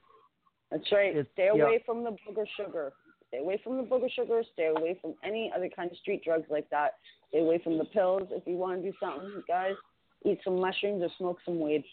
That's 0.69 0.89
right. 0.91 1.09
It's- 1.15 1.25
Stay 1.33 1.49
yeah. 1.53 1.63
away 1.63 1.79
from 1.85 2.03
the 2.03 2.11
booger 2.11 2.47
sugar. 2.55 2.93
Stay 3.27 3.39
away 3.39 3.57
from 3.63 3.77
the 3.77 3.83
booger 3.83 4.09
sugar. 4.11 4.41
Stay 4.53 4.67
away 4.67 4.95
from 5.01 5.15
any 5.23 5.51
other 5.55 5.69
kind 5.69 5.91
of 5.91 5.97
street 5.97 6.23
drugs 6.23 6.49
like 6.49 6.69
that. 6.69 6.95
Stay 7.29 7.39
away 7.39 7.57
from 7.59 7.77
the 7.77 7.85
pills. 7.85 8.23
If 8.31 8.45
you 8.45 8.55
want 8.55 8.81
to 8.81 8.91
do 8.91 8.97
something, 8.99 9.43
guys, 9.47 9.75
eat 10.25 10.39
some 10.43 10.59
mushrooms 10.59 11.01
or 11.01 11.09
smoke 11.17 11.39
some 11.43 11.59
weed. 11.59 11.83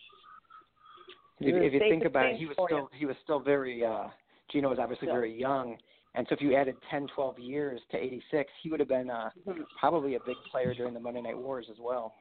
If, 1.40 1.54
if 1.54 1.72
you 1.72 1.78
think 1.80 2.04
about 2.04 2.26
it, 2.26 2.36
he 2.36 2.46
was 2.46 2.56
for 2.56 2.68
still 2.68 2.90
he 2.92 3.06
was 3.06 3.16
still 3.22 3.38
very 3.40 3.84
uh 3.84 4.08
Gino 4.50 4.68
was 4.68 4.78
obviously 4.80 5.06
Yeah. 5.08 5.14
very 5.14 5.32
young. 5.32 5.76
And 6.14 6.26
so 6.28 6.34
if 6.34 6.40
you 6.40 6.54
added 6.56 6.76
10, 6.90 7.08
12 7.14 7.38
years 7.38 7.80
to 7.90 7.96
86, 7.96 8.50
he 8.62 8.70
would 8.70 8.80
have 8.80 8.88
been 8.88 9.10
uh, 9.10 9.30
Mhm. 9.46 9.64
probably 9.78 10.14
a 10.14 10.20
big 10.20 10.36
player 10.50 10.74
during 10.74 10.94
the 10.94 11.00
Monday 11.00 11.20
Night 11.20 11.38
Wars 11.38 11.66
as 11.70 11.78
well. 11.78 12.14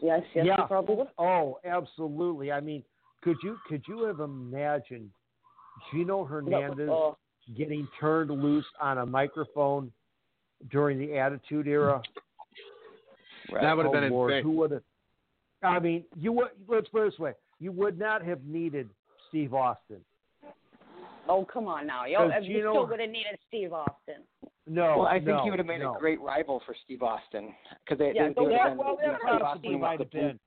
Yes, 0.00 0.22
yes, 0.34 0.46
Yeah. 0.46 0.66
probably. 0.66 1.06
Oh, 1.18 1.58
absolutely. 1.64 2.52
I 2.52 2.60
mean, 2.60 2.84
could 3.22 3.36
you 3.42 3.58
could 3.66 3.86
you 3.88 4.04
have 4.04 4.20
imagined 4.20 5.10
Gino 5.90 6.24
Hernandez 6.24 6.88
Oh, 6.90 7.16
getting 7.56 7.86
turned 7.98 8.30
loose 8.30 8.66
on 8.80 8.98
a 8.98 9.06
microphone 9.06 9.92
during 10.70 10.98
the 10.98 11.18
Attitude 11.18 11.66
Era? 11.66 12.02
That 13.52 13.76
would 13.76 13.84
have 13.84 13.94
Oh, 13.94 14.00
been 14.00 14.10
Lord, 14.10 14.32
insane. 14.32 14.44
Who 14.44 14.52
would 14.52 14.70
have? 14.70 14.82
I 15.62 15.78
mean, 15.78 16.04
you 16.16 16.32
would. 16.32 16.50
Let's 16.68 16.88
put 16.88 17.06
it 17.06 17.10
this 17.10 17.18
way: 17.18 17.34
you 17.58 17.72
would 17.72 17.98
not 17.98 18.22
have 18.22 18.44
needed 18.44 18.88
Steve 19.28 19.52
Austin. 19.52 20.04
Oh, 21.30 21.46
come 21.50 21.66
on 21.68 21.86
now. 21.86 22.04
Yo, 22.06 22.28
Does 22.28 22.44
you 22.44 22.58
Gino- 22.58 22.72
still 22.72 22.86
would 22.88 23.00
have 23.00 23.10
needed 23.10 23.38
Steve 23.48 23.72
Austin. 23.72 24.22
No, 24.66 24.98
well, 24.98 25.06
I 25.06 25.14
think 25.14 25.26
no, 25.28 25.42
he 25.44 25.50
would 25.50 25.58
have 25.58 25.66
made 25.66 25.80
no. 25.80 25.96
a 25.96 25.98
great 25.98 26.20
rival 26.20 26.60
for 26.66 26.74
Steve 26.84 27.02
Austin 27.02 27.54
because 27.84 27.98
they, 27.98 28.12
Yeah, 28.14 28.28
they, 28.28 28.34
so 28.34 28.40
they 28.42 28.46
would 28.46 28.52
that- 28.52 28.68
been, 28.70 28.78
well, 28.78 28.98
you 29.00 29.06
know, 29.08 29.16
Steve 29.18 29.40
possibly 29.40 29.68
Austin 29.70 29.80
might 29.80 29.98
have 30.00 30.10
been. 30.10 30.38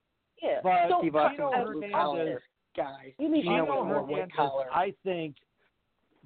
Yeah. 0.42 0.60
But 0.64 0.90
so, 0.90 0.98
Steve 1.02 1.16
Austin 1.16 1.36
Gino 1.38 1.50
was 1.50 1.74
blue 1.74 1.92
collar 1.92 2.18
Hernandez- 2.20 2.42
guy. 2.78 3.14
You 3.20 3.30
mean 3.30 3.42
Gino 3.44 3.64
Gino 3.66 3.76
was 3.76 3.86
more 3.88 4.04
white 4.04 4.30
Hernandez. 4.36 4.72
I 4.74 4.94
think 5.04 5.36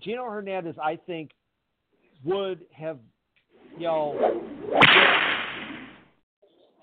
Gino 0.02 0.26
Hernandez, 0.30 0.76
I 0.82 0.96
think, 1.08 1.32
would 2.24 2.62
have, 2.76 2.98
you 3.78 3.84
know, 3.86 4.42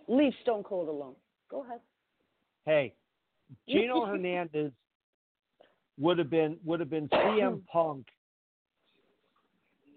leave 0.08 0.32
Stone 0.42 0.62
Cold 0.64 0.88
alone. 0.88 1.14
Go 1.50 1.62
ahead. 1.64 1.80
hey, 2.66 2.94
Gino 3.68 4.04
Hernandez 4.06 4.72
would 5.98 6.18
have 6.18 6.30
been 6.30 6.56
would 6.64 6.80
have 6.80 6.90
been 6.90 7.08
CM 7.08 7.60
Punk 7.72 8.06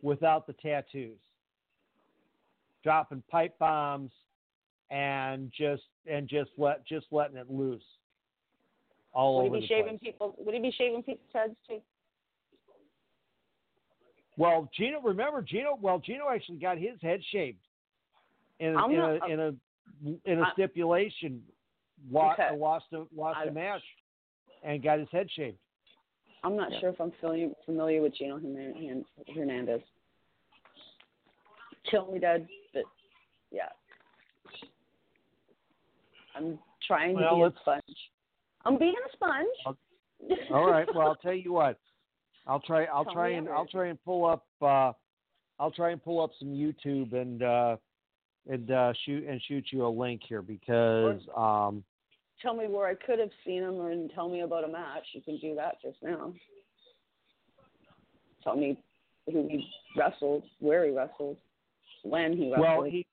without 0.01 0.45
the 0.47 0.53
tattoos, 0.53 1.17
dropping 2.83 3.23
pipe 3.29 3.57
bombs 3.59 4.11
and 4.91 5.51
just 5.57 5.83
and 6.09 6.27
just 6.27 6.51
let 6.57 6.85
just 6.85 7.07
letting 7.11 7.37
it 7.37 7.49
loose 7.49 7.83
all 9.13 9.37
Would 9.41 9.47
over 9.47 9.55
he 9.55 9.61
be 9.61 9.67
the 9.67 9.67
shaving 9.67 9.99
place. 9.99 10.11
people? 10.13 10.35
Would 10.37 10.53
he 10.53 10.61
be 10.61 10.71
shaving 10.77 11.03
people's 11.03 11.29
heads 11.33 11.55
too? 11.67 11.81
Well, 14.37 14.69
Gino, 14.77 15.01
remember 15.01 15.41
Gino? 15.41 15.77
Well, 15.81 15.99
Gino 15.99 16.29
actually 16.29 16.57
got 16.59 16.77
his 16.77 17.01
head 17.01 17.21
shaved 17.31 17.57
in 18.59 18.75
a, 18.75 18.85
in, 18.87 18.95
not- 18.95 19.29
a, 19.29 19.31
in 19.33 19.39
a 19.39 19.53
in 20.31 20.39
a 20.39 20.43
I- 20.43 20.51
stipulation. 20.53 21.41
Lost, 22.11 22.39
Okay. 22.39 22.55
lost 22.55 22.85
a 22.93 23.05
lost 23.15 23.37
I- 23.39 23.45
a 23.45 23.51
match 23.51 23.81
and 24.63 24.83
got 24.83 24.99
his 24.99 25.07
head 25.11 25.27
shaved. 25.35 25.57
I'm 26.43 26.55
not 26.55 26.71
Yeah. 26.71 26.79
sure 26.79 26.89
if 26.89 27.01
I'm 27.01 27.11
familiar 27.19 27.49
familiar 27.65 28.01
with 28.01 28.15
Gino 28.15 28.37
Hernan- 28.37 29.05
Hernandez. 29.33 29.81
Kill 31.89 32.11
me 32.11 32.19
dead, 32.19 32.47
but 32.73 32.83
yeah. 33.51 33.69
I'm 36.35 36.59
trying 36.85 37.17
to 37.17 37.29
be 37.35 37.41
a 37.41 37.51
sponge. 37.61 38.11
I'm 38.65 38.77
being 38.77 38.93
a 38.93 39.11
sponge. 39.13 39.77
All 40.51 40.69
right. 40.69 40.87
Well, 40.93 41.07
I'll 41.07 41.15
tell 41.15 41.33
you 41.33 41.53
what. 41.53 41.79
I'll 42.45 42.59
try. 42.59 42.85
I'll 42.85 43.03
Tell 43.05 43.13
try 43.13 43.29
and. 43.29 43.49
I'll 43.49 43.65
try 43.65 43.87
and 43.87 44.03
pull 44.03 44.25
up. 44.25 44.45
Uh, 44.61 44.93
I'll 45.59 45.71
try 45.71 45.91
and 45.91 46.03
pull 46.03 46.21
up 46.21 46.31
some 46.39 46.49
YouTube 46.49 47.13
and 47.13 47.41
uh, 47.43 47.77
and 48.49 48.71
uh, 48.71 48.93
shoot 49.05 49.25
and 49.27 49.41
shoot 49.47 49.65
you 49.71 49.85
a 49.85 49.89
link 49.89 50.21
here 50.27 50.41
because 50.41 51.21
um, 51.35 51.83
tell 52.41 52.55
me 52.55 52.67
where 52.67 52.87
I 52.87 52.95
could 52.95 53.19
have 53.19 53.29
seen 53.45 53.63
him 53.63 53.75
or 53.75 53.91
and 53.91 54.11
tell 54.13 54.29
me 54.29 54.41
about 54.41 54.63
a 54.63 54.67
match. 54.67 55.03
You 55.13 55.21
can 55.21 55.37
do 55.39 55.55
that 55.55 55.75
just 55.81 55.97
now. 56.01 56.33
Tell 58.43 58.55
me 58.55 58.79
who 59.25 59.47
he 59.49 59.67
wrestled, 59.97 60.43
where 60.59 60.85
he 60.85 60.91
wrestled, 60.91 61.37
when 62.03 62.35
he 62.37 62.51
wrestled. 62.51 62.61
well 62.61 62.83
he 62.83 63.05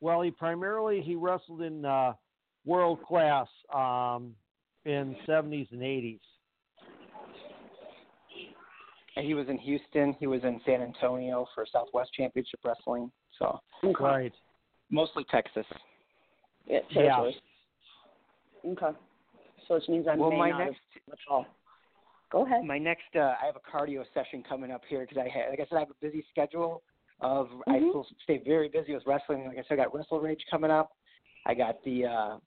well 0.00 0.22
he 0.22 0.30
primarily 0.30 1.00
he 1.00 1.16
wrestled 1.16 1.62
in 1.62 1.84
uh, 1.84 2.12
world 2.64 3.02
class 3.02 3.48
um, 3.74 4.34
in 4.84 5.16
70s 5.26 5.70
and 5.72 5.80
80s. 5.80 6.20
And 9.16 9.24
he 9.24 9.32
was 9.32 9.48
in 9.48 9.56
Houston. 9.58 10.14
He 10.20 10.26
was 10.26 10.44
in 10.44 10.60
San 10.66 10.82
Antonio 10.82 11.46
for 11.54 11.64
Southwest 11.72 12.12
Championship 12.12 12.60
Wrestling. 12.62 13.10
So. 13.38 13.58
Right. 13.98 14.32
mostly 14.90 15.24
Texas. 15.30 15.64
Yeah, 16.66 16.80
Yeah. 16.90 17.30
Okay. 18.64 18.98
So 19.68 19.74
which 19.74 19.88
means 19.88 20.06
I 20.08 20.16
Well, 20.16 20.30
may 20.30 20.38
my 20.38 20.50
not 20.50 20.58
next 20.66 20.78
have 21.08 21.18
all. 21.30 21.46
Go 22.30 22.44
ahead. 22.44 22.64
my 22.64 22.78
next 22.78 23.04
uh, 23.14 23.34
I 23.40 23.46
have 23.46 23.56
a 23.56 23.60
cardio 23.60 24.04
session 24.12 24.42
coming 24.48 24.70
up 24.72 24.82
here 24.88 25.06
because 25.08 25.18
I 25.18 25.28
ha- 25.28 25.48
like 25.50 25.60
I 25.60 25.66
said 25.68 25.76
I 25.76 25.80
have 25.80 25.90
a 25.90 25.94
busy 26.00 26.24
schedule 26.30 26.82
of 27.20 27.48
I 27.68 27.78
Mhm. 27.78 27.90
still 27.90 28.06
stay 28.24 28.38
very 28.38 28.68
busy 28.68 28.94
with 28.94 29.06
wrestling. 29.06 29.46
Like 29.46 29.58
I 29.58 29.62
said, 29.62 29.78
I 29.78 29.84
got 29.84 29.92
WrestleRage 29.92 30.40
coming 30.50 30.70
up. 30.70 30.90
I 31.46 31.54
got 31.54 31.82
the 31.84 32.06
uh, 32.06 32.38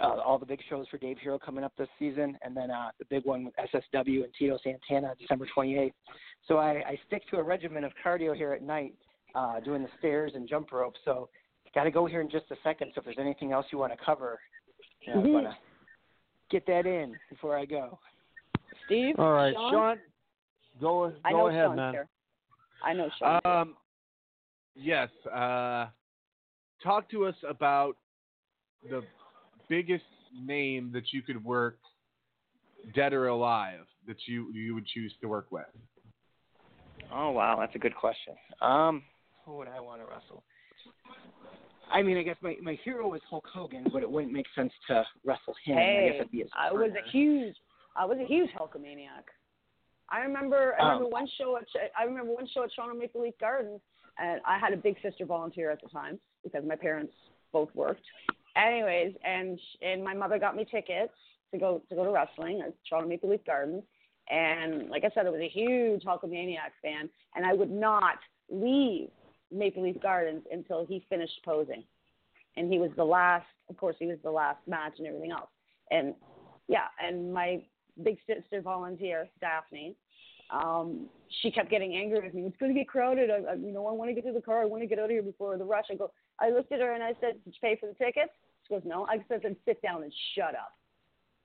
uh, 0.00 0.06
all 0.20 0.38
the 0.38 0.46
big 0.46 0.60
shows 0.68 0.86
for 0.88 0.98
Dave 0.98 1.18
Hero 1.18 1.38
coming 1.38 1.64
up 1.64 1.72
this 1.76 1.88
season, 1.98 2.36
and 2.42 2.56
then 2.56 2.70
uh, 2.70 2.90
the 2.98 3.04
big 3.06 3.24
one 3.24 3.44
with 3.44 3.54
SSW 3.56 4.24
and 4.24 4.34
Tito 4.34 4.58
Santana 4.62 5.14
December 5.18 5.46
28th. 5.56 5.92
So 6.46 6.58
I, 6.58 6.82
I 6.86 6.98
stick 7.06 7.26
to 7.30 7.36
a 7.38 7.42
regimen 7.42 7.84
of 7.84 7.92
cardio 8.04 8.34
here 8.34 8.52
at 8.52 8.62
night, 8.62 8.94
uh, 9.34 9.60
doing 9.60 9.82
the 9.82 9.90
stairs 9.98 10.32
and 10.34 10.48
jump 10.48 10.72
rope. 10.72 10.94
So 11.04 11.28
got 11.74 11.84
to 11.84 11.90
go 11.90 12.06
here 12.06 12.20
in 12.20 12.30
just 12.30 12.50
a 12.50 12.56
second. 12.62 12.92
So 12.94 13.00
if 13.00 13.04
there's 13.04 13.18
anything 13.18 13.52
else 13.52 13.66
you 13.70 13.78
want 13.78 13.92
to 13.92 14.04
cover, 14.04 14.40
you 15.00 15.14
know, 15.14 15.20
I 15.20 15.24
Mhm. 15.24 15.32
want 15.32 15.46
to 15.46 15.56
get 16.50 16.66
that 16.66 16.86
in 16.86 17.18
before 17.28 17.56
I 17.56 17.64
go. 17.64 17.98
Steve. 18.84 19.18
All 19.18 19.32
right, 19.32 19.54
Sean. 19.54 19.70
Sean, 19.70 20.00
go 20.80 21.10
go 21.30 21.46
ahead, 21.48 21.66
Sean's 21.66 21.76
man. 21.76 21.94
here. 21.94 22.08
I 22.82 22.92
know 22.92 23.08
Sean. 23.18 23.40
Um, 23.44 23.76
yes. 24.74 25.10
Uh, 25.26 25.88
talk 26.82 27.08
to 27.10 27.26
us 27.26 27.36
about 27.44 27.96
the 28.88 29.04
biggest 29.68 30.04
name 30.34 30.90
that 30.92 31.12
you 31.12 31.22
could 31.22 31.42
work, 31.44 31.78
dead 32.94 33.12
or 33.12 33.28
alive, 33.28 33.86
that 34.06 34.26
you 34.26 34.50
you 34.52 34.74
would 34.74 34.86
choose 34.86 35.16
to 35.20 35.28
work 35.28 35.50
with. 35.52 35.66
Oh 37.12 37.30
wow, 37.30 37.56
that's 37.58 37.74
a 37.74 37.78
good 37.78 37.94
question. 37.94 38.34
Um, 38.60 39.04
who 39.44 39.56
would 39.58 39.68
I 39.68 39.80
want 39.80 40.00
to 40.00 40.06
wrestle? 40.06 40.42
I 41.92 42.02
mean, 42.02 42.16
I 42.16 42.22
guess 42.22 42.36
my 42.40 42.56
my 42.62 42.78
hero 42.84 43.12
is 43.14 43.20
Hulk 43.28 43.46
Hogan, 43.52 43.86
but 43.92 44.02
it 44.02 44.10
wouldn't 44.10 44.32
make 44.32 44.46
sense 44.54 44.72
to 44.88 45.04
wrestle 45.24 45.54
him. 45.64 45.76
I 45.78 46.08
guess 46.08 46.14
it'd 46.20 46.30
be 46.30 46.38
his 46.38 46.48
I 46.56 46.72
was 46.72 46.90
a 46.92 47.10
huge, 47.10 47.54
I 47.96 48.04
was 48.04 48.18
a 48.18 48.26
huge 48.26 48.50
Hulkamaniac. 48.58 49.26
I 50.10 50.20
remember, 50.20 50.74
I 50.80 50.84
remember 50.92 51.04
Um, 51.06 51.10
one 51.10 51.28
show 51.38 51.56
at, 51.56 51.64
I 51.98 52.04
remember 52.04 52.32
one 52.32 52.46
show 52.52 52.64
at 52.64 52.70
Toronto 52.74 52.98
Maple 52.98 53.22
Leaf 53.22 53.34
Gardens, 53.40 53.80
and 54.18 54.40
I 54.46 54.58
had 54.58 54.72
a 54.72 54.76
big 54.76 54.96
sister 55.02 55.24
volunteer 55.24 55.70
at 55.70 55.80
the 55.82 55.88
time 55.88 56.18
because 56.44 56.64
my 56.66 56.76
parents 56.76 57.14
both 57.52 57.74
worked. 57.74 58.04
Anyways, 58.56 59.14
and 59.24 59.58
and 59.80 60.02
my 60.04 60.14
mother 60.14 60.38
got 60.38 60.56
me 60.56 60.66
tickets 60.70 61.14
to 61.52 61.58
go 61.58 61.82
to 61.88 61.94
go 61.94 62.04
to 62.04 62.10
wrestling 62.10 62.62
at 62.66 62.74
Toronto 62.88 63.08
Maple 63.08 63.30
Leaf 63.30 63.44
Gardens, 63.46 63.82
and 64.30 64.90
like 64.90 65.04
I 65.04 65.10
said, 65.14 65.26
I 65.26 65.30
was 65.30 65.40
a 65.40 65.48
huge 65.48 66.02
Hulkamaniac 66.04 66.72
fan, 66.82 67.08
and 67.34 67.46
I 67.46 67.54
would 67.54 67.70
not 67.70 68.18
leave 68.50 69.08
Maple 69.52 69.82
Leaf 69.82 70.00
Gardens 70.00 70.42
until 70.50 70.86
he 70.86 71.04
finished 71.08 71.38
posing, 71.44 71.84
and 72.56 72.72
he 72.72 72.78
was 72.78 72.90
the 72.96 73.04
last. 73.04 73.46
Of 73.68 73.76
course, 73.76 73.96
he 73.98 74.06
was 74.06 74.18
the 74.22 74.30
last 74.30 74.58
match 74.66 74.94
and 74.98 75.06
everything 75.06 75.32
else, 75.32 75.50
and 75.90 76.14
yeah, 76.68 76.86
and 77.02 77.32
my 77.32 77.62
big 78.02 78.18
sister 78.26 78.60
volunteer, 78.62 79.28
Daphne, 79.40 79.94
um, 80.50 81.06
she 81.40 81.50
kept 81.50 81.70
getting 81.70 81.94
angry 81.94 82.20
with 82.20 82.34
me. 82.34 82.42
It's 82.42 82.56
going 82.58 82.74
to 82.74 82.78
get 82.78 82.88
crowded. 82.88 83.30
I, 83.30 83.52
I, 83.52 83.54
you 83.54 83.72
know, 83.72 83.86
I 83.86 83.92
want 83.92 84.10
to 84.10 84.14
get 84.14 84.24
to 84.26 84.32
the 84.32 84.40
car. 84.40 84.62
I 84.62 84.64
want 84.66 84.82
to 84.82 84.86
get 84.86 84.98
out 84.98 85.06
of 85.06 85.10
here 85.10 85.22
before 85.22 85.56
the 85.56 85.64
rush. 85.64 85.86
I 85.90 85.94
go. 85.94 86.10
I 86.38 86.50
looked 86.50 86.72
at 86.72 86.80
her 86.80 86.92
and 86.92 87.02
I 87.02 87.14
said, 87.20 87.42
"Did 87.44 87.54
you 87.54 87.60
pay 87.62 87.76
for 87.80 87.86
the 87.86 87.94
tickets?" 87.94 88.32
She 88.66 88.74
goes, 88.74 88.82
"No." 88.84 89.06
I 89.06 89.18
said, 89.28 89.40
"Then 89.42 89.56
sit 89.64 89.80
down 89.82 90.02
and 90.02 90.12
shut 90.34 90.54
up 90.54 90.74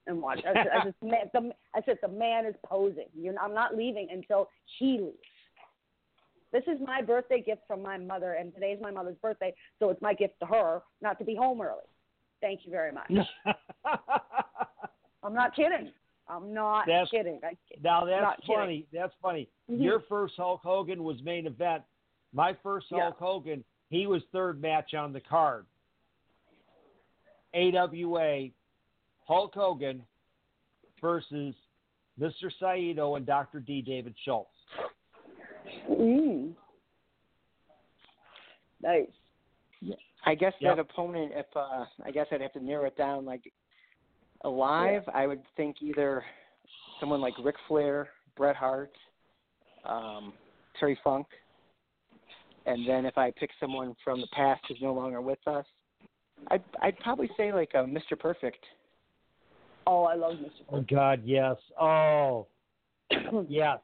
and 0.07 0.21
watch." 0.21 0.39
I 0.39 0.53
said, 0.53 0.67
I 0.73 0.83
said, 0.83 1.29
the, 1.33 1.51
I 1.73 1.81
said 1.85 1.97
the 2.01 2.09
man 2.09 2.45
is 2.45 2.55
posing. 2.65 3.07
You're, 3.17 3.37
I'm 3.39 3.53
not 3.53 3.75
leaving 3.75 4.09
until 4.11 4.49
he 4.77 4.99
leaves." 4.99 5.17
This 6.53 6.63
is 6.67 6.79
my 6.85 7.01
birthday 7.01 7.41
gift 7.41 7.61
from 7.67 7.81
my 7.83 7.97
mother, 7.97 8.33
and 8.33 8.53
today's 8.53 8.79
my 8.81 8.91
mother's 8.91 9.17
birthday, 9.21 9.53
so 9.79 9.89
it's 9.89 10.01
my 10.01 10.13
gift 10.13 10.39
to 10.39 10.45
her 10.45 10.81
not 11.01 11.17
to 11.19 11.25
be 11.25 11.35
home 11.35 11.61
early. 11.61 11.83
Thank 12.41 12.61
you 12.65 12.71
very 12.71 12.91
much. 12.91 13.11
I'm 15.23 15.33
not 15.33 15.55
kidding. 15.55 15.91
I'm 16.29 16.53
not 16.53 16.85
That's- 16.87 17.09
kidding. 17.09 17.39
I, 17.43 17.53
now 17.81 18.05
that's 18.05 18.21
Not 18.21 18.41
kidding. 18.41 18.55
funny. 18.55 18.87
That's 18.93 19.13
funny. 19.21 19.49
Mhm. 19.69 19.81
Your 19.83 20.01
first 20.09 20.35
Hulk 20.37 20.61
Hogan 20.63 21.03
was 21.03 21.21
main 21.23 21.47
event. 21.47 21.83
My 22.33 22.53
first 22.63 22.87
Yeah. 22.91 23.03
Hulk 23.03 23.17
Hogan, 23.17 23.63
he 23.89 24.07
was 24.07 24.21
third 24.31 24.61
match 24.61 24.93
on 24.93 25.13
the 25.13 25.21
card. 25.21 25.65
AWA, 27.53 28.49
Hulk 29.25 29.53
Hogan 29.53 30.03
versus 31.01 31.55
Mr. 32.19 32.51
Saito 32.59 33.15
and 33.15 33.25
Dr. 33.25 33.59
D. 33.59 33.81
David 33.81 34.15
Schultz. 34.23 34.51
Mm. 35.89 36.53
Nice. 38.81 39.07
I 40.25 40.35
guess 40.35 40.53
Yep. 40.59 40.75
that 40.75 40.81
opponent, 40.81 41.31
if 41.33 41.45
uh, 41.55 41.85
I 42.03 42.11
guess 42.11 42.27
I'd 42.31 42.41
have 42.41 42.53
to 42.53 42.63
narrow 42.63 42.85
it 42.85 42.97
down. 42.97 43.25
Like 43.25 43.51
alive, 44.43 45.03
I 45.13 45.25
would 45.25 45.41
think 45.55 45.81
either 45.81 46.23
someone 46.99 47.21
like 47.21 47.33
Ric 47.43 47.55
Flair, 47.67 48.09
Bret 48.35 48.55
Hart, 48.55 48.91
um, 49.85 50.33
Terry 50.79 50.99
Funk, 51.03 51.27
and 52.65 52.87
then 52.87 53.05
if 53.05 53.17
I 53.17 53.31
pick 53.31 53.51
someone 53.59 53.95
from 54.03 54.19
the 54.19 54.27
past 54.33 54.61
who's 54.67 54.81
no 54.81 54.93
longer 54.93 55.21
with 55.21 55.39
us, 55.47 55.65
I'd 56.49 56.63
I'd 56.81 56.99
probably 56.99 57.29
say 57.37 57.53
like 57.53 57.73
uh, 57.73 57.83
Mr. 57.83 58.19
Perfect. 58.19 58.63
Oh, 59.85 60.03
I 60.03 60.15
love 60.15 60.33
Mr. 60.33 60.67
Perfect. 60.67 60.73
Oh 60.73 60.81
God, 60.89 61.21
yes. 61.23 61.55
Oh, 61.79 62.47
yes. 63.47 63.79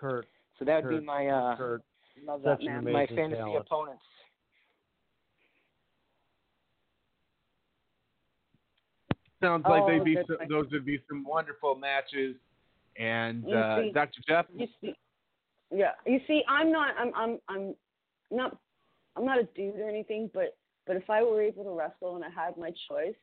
Kurt. 0.00 0.26
So 0.58 0.64
that 0.64 0.82
would 0.84 0.90
Kurt, 0.90 1.00
be 1.00 1.06
my 1.06 1.26
uh, 1.26 1.56
Kurt. 1.56 1.82
Love 2.26 2.42
that 2.42 2.62
man. 2.62 2.84
my 2.84 3.06
fantasy 3.06 3.36
talent. 3.36 3.66
opponents. 3.66 4.02
Sounds 9.42 9.64
like 9.68 9.82
Oh, 9.82 9.86
they'd 9.86 10.04
be 10.04 10.16
some, 10.26 10.36
those 10.48 10.66
would 10.70 10.84
be 10.84 11.00
some 11.08 11.24
wonderful 11.24 11.74
matches. 11.74 12.36
And 12.98 13.44
uh, 13.52 13.80
see- 13.80 13.92
Dr. 13.92 14.20
Jeff, 14.28 14.46
You 14.54 14.66
see, 14.80 14.94
yeah. 15.70 15.92
You 16.06 16.20
see, 16.26 16.42
I'm 16.48 16.70
not. 16.70 16.94
I'm. 16.98 17.12
I'm. 17.14 17.38
I'm 17.48 17.74
not. 18.30 18.56
I'm 19.16 19.24
not 19.24 19.38
a 19.38 19.44
dude 19.56 19.76
or 19.76 19.88
anything, 19.88 20.30
but 20.34 20.56
but 20.86 20.96
if 20.96 21.08
I 21.08 21.22
were 21.22 21.40
able 21.40 21.64
to 21.64 21.70
wrestle 21.70 22.16
and 22.16 22.24
I 22.24 22.28
had 22.28 22.56
my 22.58 22.72
choice, 22.88 23.14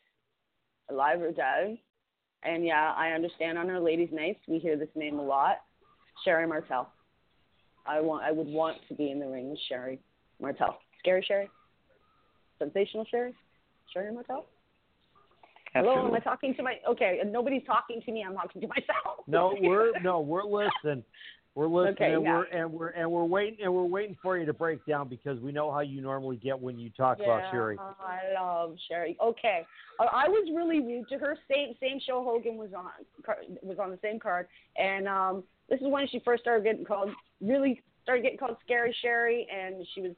alive 0.90 1.22
or 1.22 1.32
dead, 1.32 1.78
and 2.44 2.66
yeah, 2.66 2.94
I 2.96 3.10
understand 3.12 3.58
on 3.58 3.70
our 3.70 3.80
ladies' 3.80 4.10
nights 4.12 4.40
we 4.48 4.58
hear 4.58 4.78
this 4.78 4.90
name 4.96 5.20
a 5.20 5.24
lot, 5.24 5.58
Sherri 6.24 6.48
Martel. 6.48 6.90
I 7.86 8.02
want. 8.02 8.24
I 8.24 8.32
would 8.32 8.48
want 8.48 8.78
to 8.90 8.96
be 8.96 9.12
in 9.12 9.20
the 9.20 9.28
ring 9.28 9.50
with 9.50 9.60
Sherri 9.70 10.00
Martel. 10.42 10.78
Scary 11.00 11.24
Sherri. 11.28 11.50
Sensational 12.60 13.06
Sherri. 13.10 13.34
Sherri 13.94 14.14
Martel. 14.14 14.46
Hello, 15.74 16.08
am 16.08 16.14
I 16.14 16.20
talking 16.20 16.56
to 16.56 16.64
my? 16.64 16.76
Okay, 16.90 17.20
nobody's 17.26 17.64
talking 17.66 18.02
to 18.06 18.12
me. 18.12 18.24
I'm 18.28 18.34
talking 18.34 18.62
to 18.62 18.68
myself. 18.68 19.26
No, 19.28 19.56
we're 19.60 19.92
no, 20.02 20.20
we're 20.20 20.44
listening. 20.44 21.04
We're 21.56 21.68
listening, 21.68 21.94
Okay, 21.96 22.14
and 22.14 22.24
yeah. 22.24 22.34
we're 22.34 22.44
and 22.46 22.72
we're 22.72 22.90
and 22.90 23.12
we're 23.12 23.26
waiting 23.26 23.58
and 23.64 23.74
we're 23.74 23.84
waiting 23.84 24.16
for 24.22 24.38
you 24.38 24.46
to 24.46 24.54
break 24.54 24.86
down 24.86 25.08
because 25.08 25.40
we 25.40 25.52
know 25.52 25.72
how 25.72 25.80
you 25.80 26.02
normally 26.02 26.36
get 26.36 26.60
when 26.60 26.78
you 26.78 26.92
talk 26.92 27.18
about 27.18 27.52
Sherri. 27.52 27.78
I 27.80 28.20
love 28.40 28.76
Sherri. 28.88 29.18
Okay, 29.24 29.66
I, 30.00 30.04
I 30.04 30.28
was 30.28 30.48
really 30.56 30.82
rude 30.82 31.10
to 31.10 31.18
her. 31.18 31.36
Same 31.50 31.74
same 31.82 32.00
show 32.06 32.24
Hogan 32.24 32.58
was 32.58 32.70
on 32.78 32.92
was 33.64 33.80
on 33.80 33.90
the 33.90 33.98
same 34.04 34.20
card, 34.20 34.48
and 34.78 35.08
um, 35.08 35.44
this 35.70 35.80
is 35.82 35.88
when 35.88 36.08
she 36.08 36.20
first 36.20 36.44
started 36.44 36.64
getting 36.64 36.86
called. 36.86 37.10
Really 37.42 37.82
started 38.04 38.24
getting 38.24 38.38
called 38.38 38.58
Scary 38.64 38.96
Sherri, 39.02 39.48
and 39.54 39.86
she 39.94 40.02
was 40.02 40.12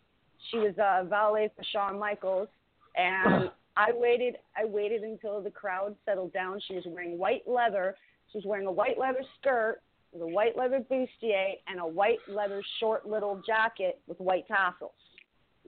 she 0.52 0.58
was 0.58 0.74
uh, 0.78 1.04
valet 1.08 1.52
for 1.56 1.64
Shawn 1.72 2.00
Michaels, 2.00 2.48
and 2.96 3.50
I 3.78 3.92
waited 3.94 4.36
I 4.58 4.66
waited 4.66 5.04
until 5.04 5.42
the 5.42 5.52
crowd 5.52 5.96
settled 6.06 6.34
down. 6.34 6.60
She 6.68 6.76
was 6.76 6.84
wearing 6.88 7.18
white 7.18 7.48
leather. 7.48 7.96
She 8.32 8.38
was 8.38 8.46
wearing 8.46 8.68
a 8.68 8.72
white 8.72 9.00
leather 9.00 9.24
skirt 9.40 9.82
with 10.12 10.22
a 10.22 10.28
white 10.28 10.58
leather 10.58 10.80
bustier 10.80 11.54
and 11.68 11.80
a 11.80 11.86
white 11.86 12.20
leather 12.28 12.62
short 12.80 13.08
little 13.08 13.42
jacket 13.46 14.00
with 14.08 14.20
white 14.20 14.48
tassels. 14.48 14.92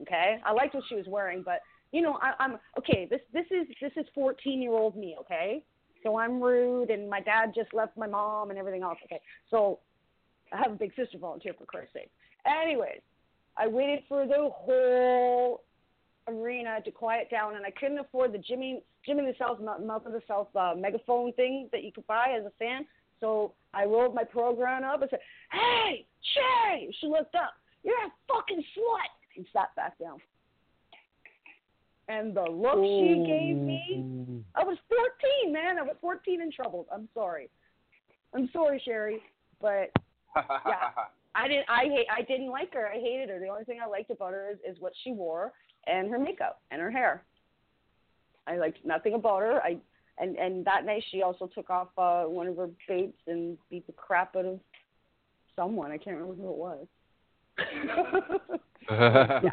Okay, 0.00 0.38
I 0.44 0.52
liked 0.52 0.74
what 0.74 0.84
she 0.88 0.94
was 0.94 1.06
wearing, 1.06 1.42
but 1.42 1.60
you 1.92 2.02
know, 2.02 2.18
I, 2.22 2.32
I'm 2.38 2.58
okay. 2.78 3.06
This 3.10 3.20
this 3.32 3.46
is 3.50 3.66
this 3.80 3.92
is 3.96 4.06
14 4.14 4.62
year 4.62 4.72
old 4.72 4.96
me. 4.96 5.16
Okay, 5.20 5.62
so 6.02 6.18
I'm 6.18 6.42
rude, 6.42 6.90
and 6.90 7.08
my 7.08 7.20
dad 7.20 7.52
just 7.54 7.72
left 7.72 7.96
my 7.96 8.06
mom 8.06 8.50
and 8.50 8.58
everything 8.58 8.82
else. 8.82 8.98
Okay, 9.04 9.20
so 9.50 9.78
I 10.52 10.58
have 10.58 10.72
a 10.72 10.76
big 10.76 10.92
sister 10.96 11.18
volunteer 11.18 11.54
for 11.58 11.64
Christ's 11.64 11.94
sake. 11.94 12.10
Anyways, 12.46 13.00
I 13.56 13.66
waited 13.68 14.00
for 14.08 14.26
the 14.26 14.50
whole 14.52 15.62
arena 16.28 16.80
to 16.84 16.90
quiet 16.90 17.30
down, 17.30 17.56
and 17.56 17.64
I 17.64 17.70
couldn't 17.70 17.98
afford 17.98 18.32
the 18.32 18.38
Jimmy 18.38 18.82
Jimmy 19.04 19.22
the 19.22 19.34
South 19.38 19.60
Mouth 19.60 20.06
of 20.06 20.12
the 20.12 20.22
South 20.28 20.54
uh, 20.54 20.74
megaphone 20.76 21.32
thing 21.32 21.68
that 21.72 21.82
you 21.82 21.92
could 21.92 22.06
buy 22.06 22.36
as 22.38 22.46
a 22.46 22.52
fan. 22.58 22.86
So 23.20 23.52
I 23.74 23.84
rolled 23.84 24.14
my 24.14 24.24
program 24.24 24.84
up 24.84 25.02
and 25.02 25.10
said, 25.10 25.20
"Hey, 25.50 26.06
Sherri!" 26.34 26.94
She 27.00 27.06
looked 27.06 27.34
up. 27.34 27.54
You're 27.82 27.94
a 27.96 28.12
fucking 28.28 28.62
slut, 28.76 29.36
and 29.36 29.46
sat 29.52 29.74
back 29.76 29.98
down. 29.98 30.18
And 32.08 32.34
the 32.36 32.42
look 32.42 32.84
she 32.84 33.24
gave 33.26 33.56
me, 33.56 34.44
I 34.54 34.64
was 34.64 34.76
14, 34.88 35.52
man. 35.52 35.78
I 35.78 35.82
was 35.82 35.96
14 36.00 36.42
and 36.42 36.52
troubled. 36.52 36.86
I'm 36.92 37.08
sorry. 37.14 37.48
I'm 38.34 38.50
sorry, 38.52 38.82
Sherri, 38.84 39.20
but 39.60 39.90
yeah, 40.36 40.90
I 41.34 41.48
didn't. 41.48 41.66
I 41.68 41.84
hate. 41.84 42.06
I 42.14 42.22
didn't 42.22 42.50
like 42.50 42.72
her. 42.74 42.88
I 42.88 42.98
hated 42.98 43.28
her. 43.30 43.38
The 43.38 43.48
only 43.48 43.64
thing 43.64 43.78
I 43.82 43.88
liked 43.88 44.10
about 44.10 44.32
her 44.32 44.50
is, 44.50 44.58
is 44.68 44.80
what 44.80 44.92
she 45.04 45.12
wore 45.12 45.52
and 45.86 46.10
her 46.10 46.18
makeup 46.18 46.60
and 46.70 46.80
her 46.80 46.90
hair. 46.90 47.24
I 48.46 48.56
liked 48.56 48.84
nothing 48.84 49.14
about 49.14 49.42
her. 49.42 49.60
I 49.62 49.76
and 50.18 50.36
and 50.36 50.64
that 50.64 50.84
night 50.84 51.04
she 51.10 51.22
also 51.22 51.46
took 51.54 51.70
off 51.70 51.88
uh, 51.96 52.24
one 52.24 52.46
of 52.46 52.56
her 52.56 52.68
boots 52.88 53.18
and 53.26 53.56
beat 53.70 53.86
the 53.86 53.92
crap 53.92 54.36
out 54.36 54.44
of 54.44 54.60
someone. 55.56 55.90
I 55.90 55.98
can't 55.98 56.16
remember 56.16 56.42
who 56.42 56.50
it 56.50 56.56
was. 56.56 56.86
yeah, 58.90 59.50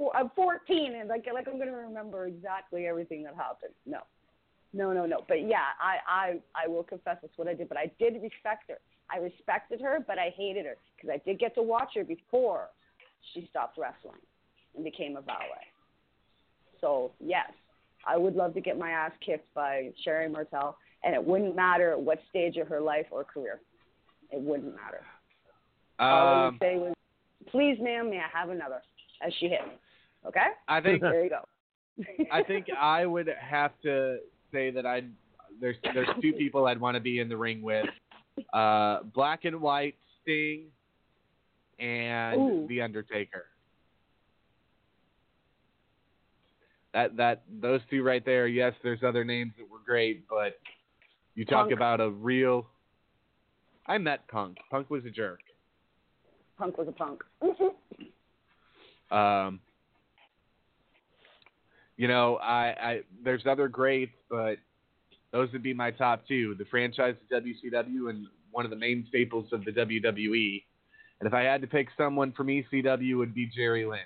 Four, 0.00 0.16
I'm 0.16 0.30
14 0.34 0.94
and 0.98 1.10
like 1.10 1.26
like 1.30 1.46
I'm 1.46 1.58
gonna 1.58 1.76
remember 1.76 2.26
exactly 2.26 2.86
everything 2.86 3.22
that 3.24 3.34
happened. 3.34 3.74
No, 3.84 3.98
no, 4.72 4.94
no, 4.94 5.04
no. 5.04 5.18
But 5.28 5.46
yeah, 5.46 5.76
I 5.78 5.98
I 6.08 6.64
I 6.64 6.68
will 6.68 6.84
confess 6.84 7.18
that's 7.20 7.36
what 7.36 7.48
I 7.48 7.52
did. 7.52 7.68
But 7.68 7.76
I 7.76 7.92
did 7.98 8.14
respect 8.14 8.70
her. 8.70 8.78
I 9.12 9.18
respected 9.18 9.82
her, 9.82 9.98
but 10.06 10.18
I 10.18 10.32
hated 10.34 10.64
her 10.64 10.76
because 10.96 11.10
I 11.10 11.18
did 11.28 11.38
get 11.38 11.54
to 11.56 11.62
watch 11.62 11.90
her 11.96 12.04
before 12.04 12.68
she 13.34 13.46
stopped 13.50 13.76
wrestling 13.76 14.22
and 14.74 14.82
became 14.82 15.18
a 15.18 15.20
valet. 15.20 15.68
So 16.80 17.12
yes, 17.20 17.50
I 18.06 18.16
would 18.16 18.36
love 18.36 18.54
to 18.54 18.62
get 18.62 18.78
my 18.78 18.92
ass 18.92 19.12
kicked 19.20 19.52
by 19.52 19.90
Sherri 20.02 20.30
Martel, 20.30 20.78
and 21.04 21.14
it 21.14 21.22
wouldn't 21.22 21.54
matter 21.54 21.98
what 21.98 22.20
stage 22.30 22.56
of 22.56 22.68
her 22.68 22.80
life 22.80 23.04
or 23.10 23.22
career. 23.22 23.60
It 24.30 24.40
wouldn't 24.40 24.74
matter. 24.74 25.02
All 25.98 26.08
I 26.08 26.32
would 26.32 26.48
um, 26.48 26.58
say 26.58 26.76
was, 26.76 26.94
"Please, 27.50 27.76
ma'am, 27.82 28.08
may 28.08 28.20
I 28.20 28.38
have 28.38 28.48
another?" 28.48 28.80
As 29.22 29.34
she 29.38 29.48
hit 29.48 29.60
me. 29.66 29.74
Okay. 30.26 30.46
I 30.68 30.80
think 30.80 31.00
there 31.00 31.24
you 31.24 31.30
go. 31.30 31.44
I 32.32 32.42
think 32.42 32.66
I 32.78 33.04
would 33.06 33.28
have 33.40 33.72
to 33.82 34.18
say 34.52 34.70
that 34.70 34.86
I 34.86 35.02
there's 35.60 35.76
there's 35.94 36.08
two 36.22 36.32
people 36.32 36.66
I'd 36.66 36.80
want 36.80 36.94
to 36.94 37.00
be 37.00 37.18
in 37.20 37.28
the 37.28 37.36
ring 37.36 37.62
with, 37.62 37.86
uh, 38.52 39.00
Black 39.14 39.44
and 39.44 39.60
White 39.60 39.96
Sting, 40.22 40.66
and 41.78 42.40
Ooh. 42.40 42.66
The 42.68 42.80
Undertaker. 42.80 43.46
That 46.92 47.16
that 47.16 47.42
those 47.60 47.80
two 47.90 48.02
right 48.02 48.24
there. 48.24 48.46
Yes, 48.46 48.74
there's 48.82 49.02
other 49.02 49.24
names 49.24 49.52
that 49.58 49.68
were 49.70 49.78
great, 49.84 50.26
but 50.28 50.58
you 51.34 51.44
talk 51.44 51.66
Punk. 51.68 51.72
about 51.72 52.00
a 52.00 52.10
real. 52.10 52.66
I 53.86 53.98
met 53.98 54.26
Punk. 54.28 54.58
Punk 54.70 54.90
was 54.90 55.04
a 55.04 55.10
jerk. 55.10 55.40
Punk 56.58 56.76
was 56.78 56.88
a 56.88 56.92
punk. 56.92 57.22
Um, 59.10 59.60
you 62.00 62.08
know, 62.08 62.36
I, 62.36 62.74
I 62.80 63.00
there's 63.22 63.42
other 63.46 63.68
greats, 63.68 64.14
but 64.30 64.56
those 65.32 65.52
would 65.52 65.62
be 65.62 65.74
my 65.74 65.90
top 65.90 66.26
two: 66.26 66.54
the 66.58 66.64
franchise 66.64 67.14
of 67.30 67.42
WCW 67.44 68.08
and 68.08 68.26
one 68.52 68.64
of 68.64 68.70
the 68.70 68.76
main 68.76 69.04
staples 69.10 69.52
of 69.52 69.66
the 69.66 69.70
WWE. 69.70 70.62
And 71.20 71.26
if 71.26 71.34
I 71.34 71.42
had 71.42 71.60
to 71.60 71.66
pick 71.66 71.88
someone 71.98 72.32
from 72.32 72.46
ECW, 72.46 73.10
it 73.10 73.14
would 73.16 73.34
be 73.34 73.50
Jerry 73.54 73.84
Lynn. 73.84 73.98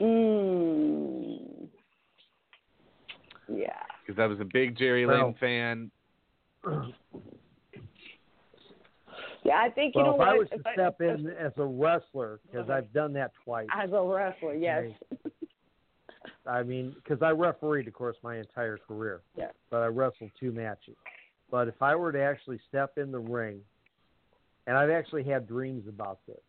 Mm. 0.00 1.68
Yeah. 3.54 3.68
because 4.06 4.18
I 4.18 4.24
was 4.24 4.40
a 4.40 4.46
big 4.50 4.78
Jerry 4.78 5.04
Well- 5.04 5.26
Lynn 5.26 5.34
fan. 5.38 5.90
Yeah, 9.46 9.56
I 9.62 9.68
think 9.68 9.94
you 9.94 10.00
well, 10.02 10.12
know 10.12 10.14
if 10.14 10.18
what. 10.20 10.28
I 10.28 10.34
was 10.38 10.48
to 10.48 10.54
if 10.54 10.66
I- 10.66 10.72
step 10.72 11.00
in 11.02 11.26
as 11.38 11.52
a 11.58 11.64
wrestler, 11.66 12.40
because 12.50 12.70
I've 12.70 12.90
done 12.94 13.12
that 13.12 13.32
twice. 13.44 13.66
as 13.78 13.90
a 13.92 14.02
wrestler, 14.02 14.54
yes. 14.54 14.84
I 16.46 16.62
mean, 16.62 16.94
because 16.94 17.22
I 17.22 17.30
refereed, 17.30 17.88
of 17.88 17.94
course, 17.94 18.16
my 18.22 18.38
entire 18.38 18.78
career. 18.78 19.22
Yeah. 19.36 19.48
But 19.70 19.78
I 19.78 19.86
wrestled 19.86 20.30
two 20.38 20.52
matches. 20.52 20.96
But 21.50 21.68
if 21.68 21.80
I 21.80 21.94
were 21.94 22.12
to 22.12 22.20
actually 22.20 22.60
step 22.68 22.98
in 22.98 23.10
the 23.10 23.18
ring, 23.18 23.60
and 24.66 24.76
I've 24.76 24.90
actually 24.90 25.24
had 25.24 25.46
dreams 25.46 25.86
about 25.88 26.18
this, 26.26 26.40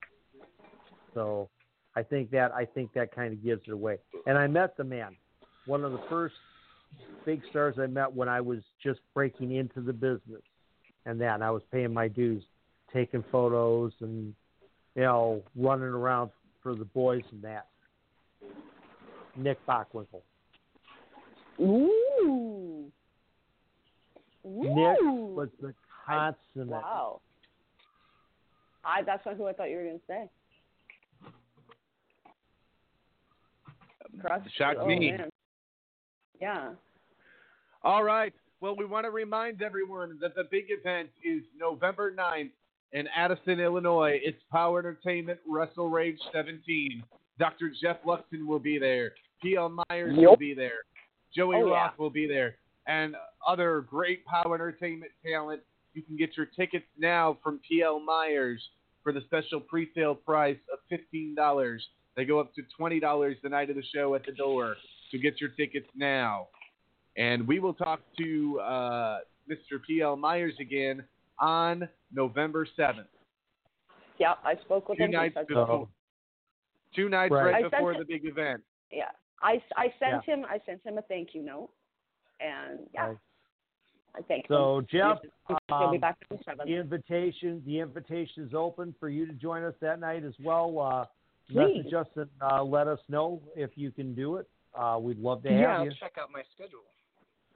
so 1.13 1.49
I 1.95 2.03
think 2.03 2.31
that 2.31 2.51
I 2.53 2.65
think 2.65 2.93
that 2.93 3.15
kind 3.15 3.34
of 3.34 3.43
gives 3.43 3.61
it 3.67 3.72
away. 3.72 3.97
And 4.26 4.38
I 4.38 4.47
met 4.47 4.76
the 4.77 4.84
man, 4.84 5.15
one 5.65 5.84
of 5.84 5.91
the 5.91 6.01
first 6.09 6.35
big 7.26 7.41
stars 7.49 7.76
I 7.80 7.88
met 7.88 8.13
when 8.13 8.30
I 8.30 8.41
was 8.41 8.59
just 8.84 8.99
breaking 9.13 9.55
into 9.55 9.81
the 9.81 9.93
business, 9.93 10.41
and 11.05 11.19
that 11.22 11.35
and 11.35 11.43
I 11.43 11.51
was 11.51 11.61
paying 11.72 11.93
my 11.93 12.07
dues, 12.07 12.43
taking 12.93 13.23
photos 13.31 13.93
and 14.01 14.34
you 14.95 15.03
know 15.03 15.41
running 15.55 15.85
around 15.85 16.31
for 16.61 16.76
the 16.76 16.85
boys 16.85 17.23
and 17.31 17.41
that. 17.43 17.67
Nick 19.36 19.57
Bockwinkel. 19.66 20.22
Ooh. 21.60 22.91
Nick 24.44 24.98
was 25.02 25.49
the 25.62 25.74
consummate. 26.06 26.70
Wow. 26.70 27.22
I 28.84 29.02
that's 29.02 29.26
not 29.26 29.36
who 29.36 29.48
I 29.48 29.53
thought 29.53 29.70
you 29.70 29.78
were 29.78 29.84
going 29.84 29.99
to 29.99 30.06
say. 30.07 30.30
Cross, 34.22 34.41
Shocked 34.56 34.80
oh, 34.82 34.86
me. 34.86 35.12
Man. 35.12 35.30
Yeah. 36.40 36.70
All 37.84 38.03
right. 38.03 38.34
Well, 38.62 38.76
we 38.76 38.86
want 38.86 39.06
to 39.06 39.12
remind 39.12 39.62
everyone 39.62 40.18
that 40.22 40.36
the 40.36 40.44
big 40.49 40.66
event 40.70 41.10
is 41.24 41.44
November 41.60 42.14
9th 42.14 42.52
in 42.94 43.07
Addison, 43.16 43.60
Illinois. 43.60 44.20
It's 44.24 44.41
POWW 44.53 44.80
Entertainment 44.80 45.40
WrestleRage 45.49 46.18
17. 46.32 47.03
Dr. 47.38 47.72
Jeff 47.82 47.98
Luxon 48.06 48.45
will 48.48 48.60
be 48.60 48.80
there. 48.80 49.14
P.L. 49.41 49.78
Myers 49.90 50.16
will 50.18 50.36
be 50.38 50.53
there. 50.53 50.86
Joey 51.36 51.57
Oh, 51.57 51.68
yeah. 51.68 51.74
Roth 51.74 51.99
will 51.99 52.10
be 52.10 52.28
there, 52.28 52.56
and 52.88 53.16
other 53.45 53.82
great 53.82 54.24
POWW 54.26 54.53
entertainment 54.56 55.12
talent. 55.26 55.62
You 55.94 56.02
can 56.02 56.16
get 56.18 56.36
your 56.38 56.45
tickets 56.45 56.86
now 56.98 57.38
from 57.44 57.60
PL 57.70 57.99
Myers 57.99 58.62
for 59.03 59.12
the 59.12 59.22
special 59.22 59.60
pre-sale 59.60 60.16
price 60.16 60.57
of 60.72 60.80
fifteen 60.90 61.36
dollars. 61.36 61.86
They 62.16 62.26
go 62.26 62.40
up 62.40 62.53
to 62.56 62.62
twenty 62.78 62.99
dollars 62.99 63.38
the 63.44 63.49
night 63.49 63.70
of 63.70 63.76
the 63.76 63.84
show 63.94 64.16
at 64.16 64.26
the 64.26 64.32
door. 64.32 64.76
So 65.12 65.18
get 65.22 65.40
your 65.40 65.49
tickets 65.52 65.88
now. 65.95 66.48
And 67.18 67.48
we 67.48 67.60
will 67.60 67.74
talk 67.74 68.02
to 68.18 68.60
uh, 68.60 69.18
Mr. 69.49 69.80
PL 69.88 70.16
Myers 70.18 70.53
again 70.60 71.03
on 71.40 71.88
November 72.14 72.68
seventh. 72.76 73.07
Yeah, 74.18 74.34
I 74.44 74.56
spoke 74.64 74.88
with 74.90 74.98
Two 74.98 75.06
him. 75.06 75.12
nights 75.12 75.36
before. 75.48 75.88
Two 76.95 77.10
nights 77.10 77.32
Right. 77.32 77.52
right, 77.62 77.72
before 77.72 77.94
the 77.98 78.06
big 78.06 78.26
event. 78.26 78.62
Yeah, 78.91 79.10
I, 79.45 79.61
I 79.77 79.93
sent 79.99 80.26
him 80.26 80.45
I 80.49 80.59
sent 80.65 80.84
him 80.84 80.97
a 80.97 81.01
thank 81.03 81.30
you 81.34 81.43
note, 81.43 81.69
and 82.39 82.80
yeah, 82.93 83.07
Right. 83.07 83.17
I 84.17 84.22
thank 84.23 84.47
So 84.47 84.80
him. 84.80 84.88
Jeff, 84.91 85.17
he'll 85.47 85.91
be 85.91 85.97
um, 85.97 85.99
back 85.99 86.17
the 86.30 86.38
the 86.65 86.76
invitation 86.76 87.61
the 87.65 87.80
invitation 87.80 88.43
is 88.43 88.53
open 88.53 88.95
for 88.99 89.09
you 89.09 89.26
to 89.26 89.34
join 89.34 89.63
us 89.63 89.73
that 89.81 89.99
night 89.99 90.23
as 90.23 90.34
well. 90.43 90.80
Uh, 90.80 91.05
Please. 91.51 91.84
message 91.84 91.93
us 91.93 92.07
and 92.15 92.30
uh, 92.41 92.63
let 92.63 92.88
us 92.88 92.99
know 93.07 93.41
if 93.55 93.72
you 93.76 93.91
can 93.91 94.15
do 94.15 94.38
it. 94.38 94.47
Uh, 94.73 94.97
we'd 94.99 95.19
love 95.19 95.43
to 95.43 95.49
have 95.49 95.59
yeah, 95.59 95.84
you. 95.84 95.89
I'll 95.91 95.95
check 95.97 96.13
out 96.19 96.30
my 96.31 96.41
schedule 96.55 96.80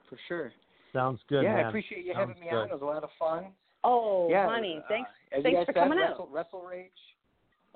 for 0.08 0.18
sure. 0.28 0.52
Sounds 0.92 1.20
good, 1.28 1.42
yeah, 1.42 1.54
man. 1.54 1.66
I 1.66 1.68
appreciate 1.68 2.04
you 2.04 2.12
Sounds 2.14 2.28
having 2.30 2.40
me 2.40 2.50
good. 2.50 2.56
on. 2.56 2.68
It 2.68 2.72
was 2.72 2.82
a 2.82 2.84
lot 2.84 3.04
of 3.04 3.10
fun. 3.18 3.46
Oh, 3.82 4.28
yeah, 4.30 4.46
honey, 4.48 4.78
uh, 4.78 4.88
thanks, 4.88 5.10
as 5.32 5.38
you 5.38 5.42
thanks 5.42 5.60
for 5.66 5.72
said, 5.72 5.80
coming 5.82 5.98
Wrestle, 5.98 6.28
out. 6.36 6.52
WrestleRage. 6.52 7.00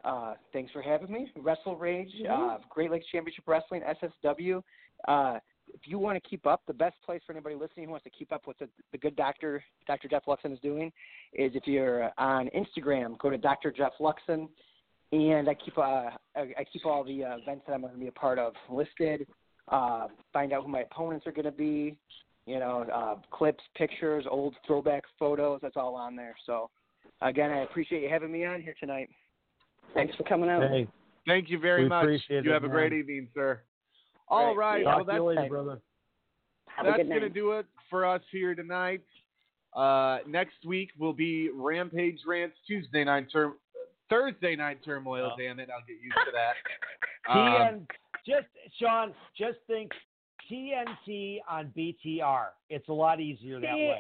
Uh, 0.04 0.34
thanks 0.52 0.70
for 0.72 0.82
having 0.82 1.10
me. 1.10 1.30
WrestleRage, 1.38 2.14
Mhm. 2.22 2.28
uh, 2.28 2.58
Great 2.68 2.90
Lakes 2.90 3.06
Championship 3.06 3.48
Wrestling, 3.48 3.82
SSW. 3.82 4.62
Uh, 5.08 5.40
if 5.72 5.88
you 5.88 5.98
want 5.98 6.22
to 6.22 6.28
keep 6.28 6.46
up, 6.46 6.60
the 6.66 6.74
best 6.74 7.00
place 7.02 7.22
for 7.24 7.32
anybody 7.32 7.54
listening 7.54 7.86
who 7.86 7.90
wants 7.90 8.04
to 8.04 8.10
keep 8.10 8.32
up 8.32 8.46
with 8.46 8.58
the, 8.58 8.68
the 8.92 8.98
good 8.98 9.16
doctor, 9.16 9.64
Dr. 9.86 10.08
Jeff 10.08 10.26
Luxon 10.26 10.52
is 10.52 10.60
doing, 10.60 10.92
is 11.32 11.54
if 11.54 11.66
you're 11.66 12.12
on 12.18 12.50
Instagram, 12.50 13.18
go 13.18 13.30
to 13.30 13.38
Dr. 13.38 13.72
Jeff 13.72 13.92
Luxon, 13.98 14.48
and 15.12 15.48
I 15.48 15.54
keep 15.54 15.78
uh, 15.78 16.10
I, 16.36 16.40
I 16.58 16.64
keep 16.70 16.84
all 16.84 17.02
the 17.02 17.24
uh, 17.24 17.36
events 17.38 17.64
that 17.66 17.72
I'm 17.72 17.80
going 17.80 17.94
to 17.94 17.98
be 17.98 18.08
a 18.08 18.12
part 18.12 18.38
of 18.38 18.52
listed. 18.68 19.26
Uh, 19.68 20.08
find 20.32 20.52
out 20.52 20.64
who 20.64 20.68
my 20.68 20.80
opponents 20.80 21.26
are 21.26 21.32
going 21.32 21.44
to 21.46 21.50
be. 21.52 21.96
You 22.46 22.58
know, 22.58 22.82
uh, 22.92 23.16
clips, 23.30 23.64
pictures, 23.74 24.26
old 24.30 24.54
throwback 24.66 25.04
photos. 25.18 25.60
That's 25.62 25.78
all 25.78 25.94
on 25.94 26.14
there. 26.14 26.34
So, 26.44 26.68
again, 27.22 27.50
I 27.50 27.60
appreciate 27.60 28.02
you 28.02 28.10
having 28.10 28.30
me 28.30 28.44
on 28.44 28.60
here 28.60 28.74
tonight. 28.78 29.08
Thanks 29.92 30.14
for 30.16 30.22
coming 30.24 30.48
out. 30.50 30.62
Hey, 30.62 30.88
Thank 31.26 31.48
you 31.50 31.58
very 31.58 31.84
We 31.84 31.88
much. 31.88 32.02
appreciate 32.04 32.44
You 32.44 32.50
it, 32.50 32.54
have 32.54 32.64
a 32.64 32.68
great 32.68 32.92
evening, 32.92 33.28
sir. 33.34 33.60
All 34.28 34.54
right. 34.56 34.84
talk 34.84 34.96
Well, 34.96 35.04
to 35.06 35.12
you 35.12 35.18
that's 35.18 35.38
later, 35.38 35.48
brother. 35.48 35.80
That's 36.82 37.08
going 37.08 37.20
to 37.20 37.28
do 37.28 37.52
it 37.52 37.66
for 37.88 38.04
us 38.04 38.20
here 38.32 38.54
tonight. 38.54 39.02
Uh, 39.74 40.18
next 40.26 40.64
week 40.66 40.90
will 40.98 41.12
be 41.12 41.50
Rampage 41.54 42.18
Rants 42.26 42.56
Tuesday 42.66 43.04
night 43.04 43.26
term, 43.32 43.54
Thursday 44.10 44.54
night 44.56 44.78
turmoil. 44.84 45.30
Oh. 45.32 45.36
Damn 45.40 45.60
it, 45.60 45.68
I'll 45.72 45.84
get 45.86 46.02
used 46.02 46.16
to 46.26 46.32
that. 46.32 46.54
Um, 47.26 47.36
TN, 47.38 47.86
just 48.26 48.48
Sean, 48.78 49.14
just 49.34 49.56
think 49.66 49.90
TNT 50.52 51.38
on 51.48 51.72
BTR. 51.74 52.48
It's 52.68 52.86
a 52.90 52.92
lot 52.92 53.18
easier 53.18 53.58
that 53.60 53.72
way. 53.74 53.98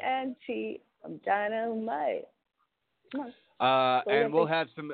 TNT, 0.50 0.80
I'm 1.02 1.18
dynamite. 1.24 2.26
Come 3.12 3.32
on. 3.60 3.96
Uh, 3.98 4.02
So 4.04 4.10
and 4.10 4.30
we'll 4.30 4.42
we'll 4.42 4.52
have 4.52 4.66
some 4.76 4.92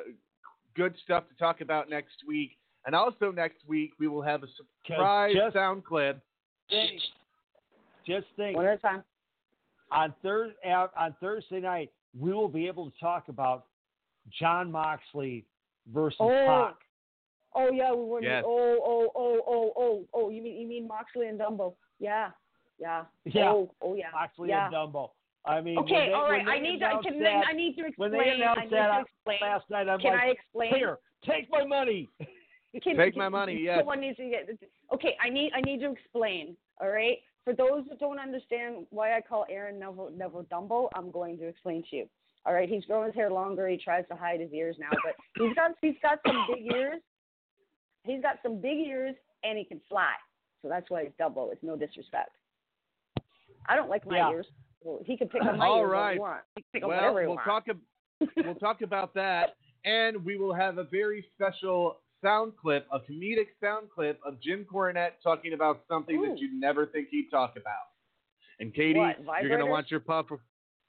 good 0.76 0.94
stuff 1.04 1.28
to 1.28 1.34
talk 1.36 1.60
about 1.60 1.88
next 1.90 2.24
week. 2.26 2.56
And 2.86 2.94
also 2.94 3.30
next 3.30 3.58
week 3.66 3.92
we 3.98 4.08
will 4.08 4.22
have 4.22 4.42
a 4.42 4.46
surprise 4.86 5.34
just- 5.34 5.54
sound 5.54 5.84
clip. 5.84 6.20
Think, 6.68 7.00
just 8.06 8.26
think 8.36 8.56
One 8.56 8.66
at 8.66 8.78
a 8.78 8.78
time. 8.78 9.04
on 9.90 10.14
Thurs 10.22 10.52
on 10.64 11.14
Thursday 11.20 11.60
night 11.60 11.90
we 12.18 12.32
will 12.32 12.48
be 12.48 12.66
able 12.66 12.90
to 12.90 12.98
talk 12.98 13.28
about 13.28 13.66
Jon 14.38 14.70
Moxley 14.70 15.44
versus 15.92 16.16
Oh, 16.20 16.28
Pac. 16.28 16.76
Oh 17.54 17.70
yeah, 17.72 17.92
we 17.92 18.04
were. 18.04 18.22
Yes. 18.22 18.44
Oh 18.46 18.78
oh 18.84 19.10
oh 19.16 19.40
oh 19.46 19.72
oh 19.76 20.04
oh. 20.14 20.30
You 20.30 20.42
mean 20.42 20.60
you 20.60 20.68
mean 20.68 20.86
Moxley 20.86 21.26
and 21.26 21.40
Dumbo? 21.40 21.74
Yeah, 21.98 22.30
yeah. 22.78 23.04
Yeah. 23.24 23.50
Oh 23.50 23.74
oh 23.82 23.94
yeah. 23.94 24.10
Moxley 24.12 24.50
yeah. 24.50 24.66
and 24.66 24.74
Dumbo. 24.74 25.10
I 25.46 25.60
mean, 25.60 25.78
Okay, 25.78 26.08
they, 26.08 26.12
all 26.12 26.30
right. 26.30 26.46
I 26.46 26.58
need 26.58 26.80
to. 26.80 26.86
announced 26.86 27.08
Can, 27.08 27.20
that, 27.20 27.44
I 27.48 27.52
need 27.52 27.74
to 27.76 27.86
explain. 27.86 28.10
when 28.10 28.20
they 28.20 28.30
I 28.30 28.34
announced 28.34 28.62
need 28.64 28.72
that 28.72 28.86
to 28.96 29.00
explain. 29.02 29.38
last 29.42 29.64
night, 29.70 29.88
I'm 29.88 29.98
Can 30.00 30.12
like, 30.12 30.20
I 30.22 30.26
explain? 30.28 30.74
here, 30.74 30.98
take 31.24 31.50
my 31.50 31.64
money. 31.64 32.08
Can, 32.82 32.96
Take 32.96 33.14
can- 33.14 33.18
my 33.18 33.28
money, 33.28 33.58
yes. 33.64 33.78
Someone 33.78 34.00
needs 34.00 34.16
to 34.18 34.28
get. 34.28 34.48
Okay, 34.94 35.16
I 35.20 35.28
need. 35.28 35.50
I 35.56 35.60
need 35.62 35.80
to 35.80 35.90
explain. 35.90 36.56
All 36.80 36.88
right. 36.90 37.18
For 37.44 37.54
those 37.54 37.84
that 37.88 37.98
don't 37.98 38.18
understand 38.20 38.86
why 38.90 39.16
I 39.16 39.20
call 39.22 39.44
Adrian 39.50 39.78
Neville, 39.80 40.10
Neville 40.16 40.44
Dumbo, 40.52 40.88
I'm 40.94 41.10
going 41.10 41.36
to 41.38 41.46
explain 41.48 41.82
to 41.90 41.96
you. 41.96 42.08
All 42.46 42.52
right. 42.54 42.68
He's 42.68 42.84
growing 42.84 43.06
his 43.06 43.14
hair 43.14 43.30
longer. 43.30 43.66
He 43.66 43.76
tries 43.76 44.06
to 44.08 44.14
hide 44.14 44.40
his 44.40 44.52
ears 44.52 44.76
now, 44.78 44.90
but 45.04 45.14
he's 45.42 45.54
got 45.54 45.72
he's 45.80 45.94
got 46.02 46.18
some 46.26 46.46
big 46.54 46.66
ears. 46.72 47.00
He's 48.04 48.22
got 48.22 48.36
some 48.42 48.60
big 48.60 48.78
ears, 48.78 49.16
and 49.42 49.58
he 49.58 49.64
can 49.64 49.80
fly. 49.88 50.12
So 50.62 50.68
that's 50.68 50.88
why 50.90 51.02
he's 51.04 51.12
Dumbo. 51.20 51.50
It's 51.50 51.62
no 51.62 51.76
disrespect. 51.76 52.30
I 53.68 53.74
don't 53.74 53.88
like 53.90 54.06
my 54.06 54.18
Yeah. 54.18 54.30
ears. 54.30 54.46
Well, 54.82 55.00
he 55.04 55.16
can 55.16 55.28
pick 55.28 55.42
my 55.56 55.66
all 55.66 55.84
right. 55.86 56.14
he 56.14 56.18
wants. 56.20 56.44
He 56.56 56.62
can 56.62 56.80
pick 56.80 56.88
Well, 56.88 57.14
we'll 57.14 57.36
talk. 57.36 57.64
ab- 57.68 57.80
we'll 58.36 58.54
talk 58.56 58.82
about 58.82 59.14
that, 59.14 59.56
and 59.84 60.24
we 60.24 60.36
will 60.36 60.54
have 60.54 60.78
a 60.78 60.84
very 60.84 61.24
special 61.34 61.98
sound 62.22 62.52
clip, 62.60 62.86
a 62.92 62.98
comedic 62.98 63.48
sound 63.62 63.88
clip 63.94 64.20
of 64.26 64.40
Jim 64.42 64.66
Cornette 64.70 65.12
talking 65.22 65.54
about 65.54 65.82
something 65.88 66.16
Ooh. 66.16 66.28
that 66.28 66.38
you'd 66.38 66.52
never 66.52 66.86
think 66.86 67.08
he'd 67.10 67.30
talk 67.30 67.52
about. 67.56 67.88
And 68.58 68.74
Katie, 68.74 68.98
What, 68.98 69.42
you're 69.42 69.48
gonna 69.48 69.70
want 69.70 69.90
your 69.90 70.00
puffer. 70.00 70.38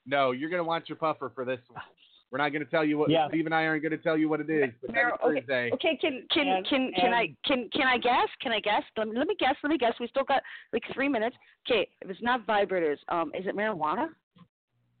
No, 0.04 0.32
you're 0.32 0.50
gonna 0.50 0.64
want 0.64 0.88
your 0.88 0.96
puffer 0.96 1.32
for 1.34 1.44
this 1.44 1.60
one. 1.68 1.82
We're 2.32 2.38
not 2.38 2.50
gonna 2.50 2.64
tell 2.64 2.82
you 2.82 2.96
what. 2.96 3.10
Yes. 3.10 3.28
Steve 3.28 3.44
and 3.44 3.54
I 3.54 3.66
aren't 3.66 3.82
gonna 3.82 3.98
tell 3.98 4.16
you 4.16 4.26
what 4.26 4.40
it 4.40 4.48
is. 4.48 4.70
But 4.80 4.94
Mar- 4.94 5.10
next 5.10 5.22
okay, 5.22 5.40
Thursday. 5.40 5.70
Okay, 5.74 5.96
can 6.00 6.26
can 6.30 6.48
And- 6.48 6.66
can 6.66 6.90
can 6.94 7.12
I 7.12 7.34
can 7.44 7.68
can 7.74 7.86
I 7.86 7.98
guess? 7.98 8.28
Can 8.40 8.52
I 8.52 8.60
guess? 8.60 8.82
Let 8.96 9.08
me, 9.08 9.18
let 9.18 9.28
me 9.28 9.36
guess. 9.38 9.54
Let 9.62 9.68
me 9.68 9.76
guess. 9.76 9.92
We 10.00 10.08
still 10.08 10.24
got 10.24 10.42
like 10.72 10.82
three 10.94 11.10
minutes. 11.10 11.36
Okay, 11.68 11.86
if 12.00 12.08
it's 12.08 12.22
not 12.22 12.46
vibrators, 12.46 12.96
um, 13.08 13.32
is 13.34 13.46
it 13.46 13.54
marijuana? 13.54 14.08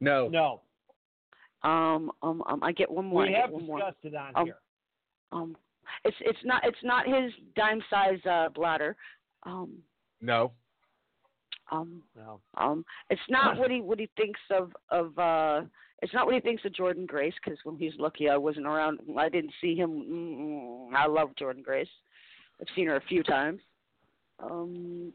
No. 0.00 0.28
No, 0.28 0.60
Um, 1.62 2.12
um, 2.22 2.42
um 2.46 2.62
I 2.62 2.70
get 2.72 2.90
one 2.90 3.06
more. 3.06 3.22
we 3.22 3.34
I 3.34 3.40
have 3.40 3.48
get 3.50 3.54
one 3.54 3.66
more. 3.66 3.78
discussed 3.78 4.04
it 4.04 4.14
on 4.14 4.32
Um, 4.34 4.44
here. 4.44 4.58
Um, 5.32 5.56
it's 6.04 6.16
it's 6.20 6.44
not 6.44 6.66
it's 6.66 6.82
not 6.84 7.06
his 7.06 7.32
dime 7.56 7.80
size 7.88 8.20
uh, 8.26 8.50
bladder. 8.50 8.94
Um, 9.44 9.82
No. 10.20 10.52
um, 11.70 12.02
No. 12.14 12.42
um, 12.58 12.84
it's 13.08 13.22
not 13.30 13.56
what 13.56 13.70
he 13.70 13.80
what 13.80 13.98
he 13.98 14.10
thinks 14.18 14.40
of 14.50 14.76
of 14.90 15.18
uh. 15.18 15.62
It's 16.02 16.12
not 16.12 16.26
what 16.26 16.34
he 16.34 16.40
thinks 16.40 16.64
of 16.64 16.72
Jordynne 16.72 17.06
Grace 17.06 17.32
because 17.42 17.58
when 17.62 17.76
he's 17.78 17.92
lucky 17.98 18.28
I 18.28 18.36
wasn't 18.36 18.66
around. 18.66 18.98
I 19.16 19.28
didn't 19.28 19.52
see 19.60 19.76
him. 19.76 20.90
Mm, 20.90 20.94
I 20.96 21.06
love 21.06 21.30
Jordynne 21.40 21.62
Grace. 21.62 21.88
I've 22.60 22.66
seen 22.74 22.88
her 22.88 22.96
a 22.96 23.02
few 23.08 23.22
times. 23.22 23.60
Um, 24.40 25.12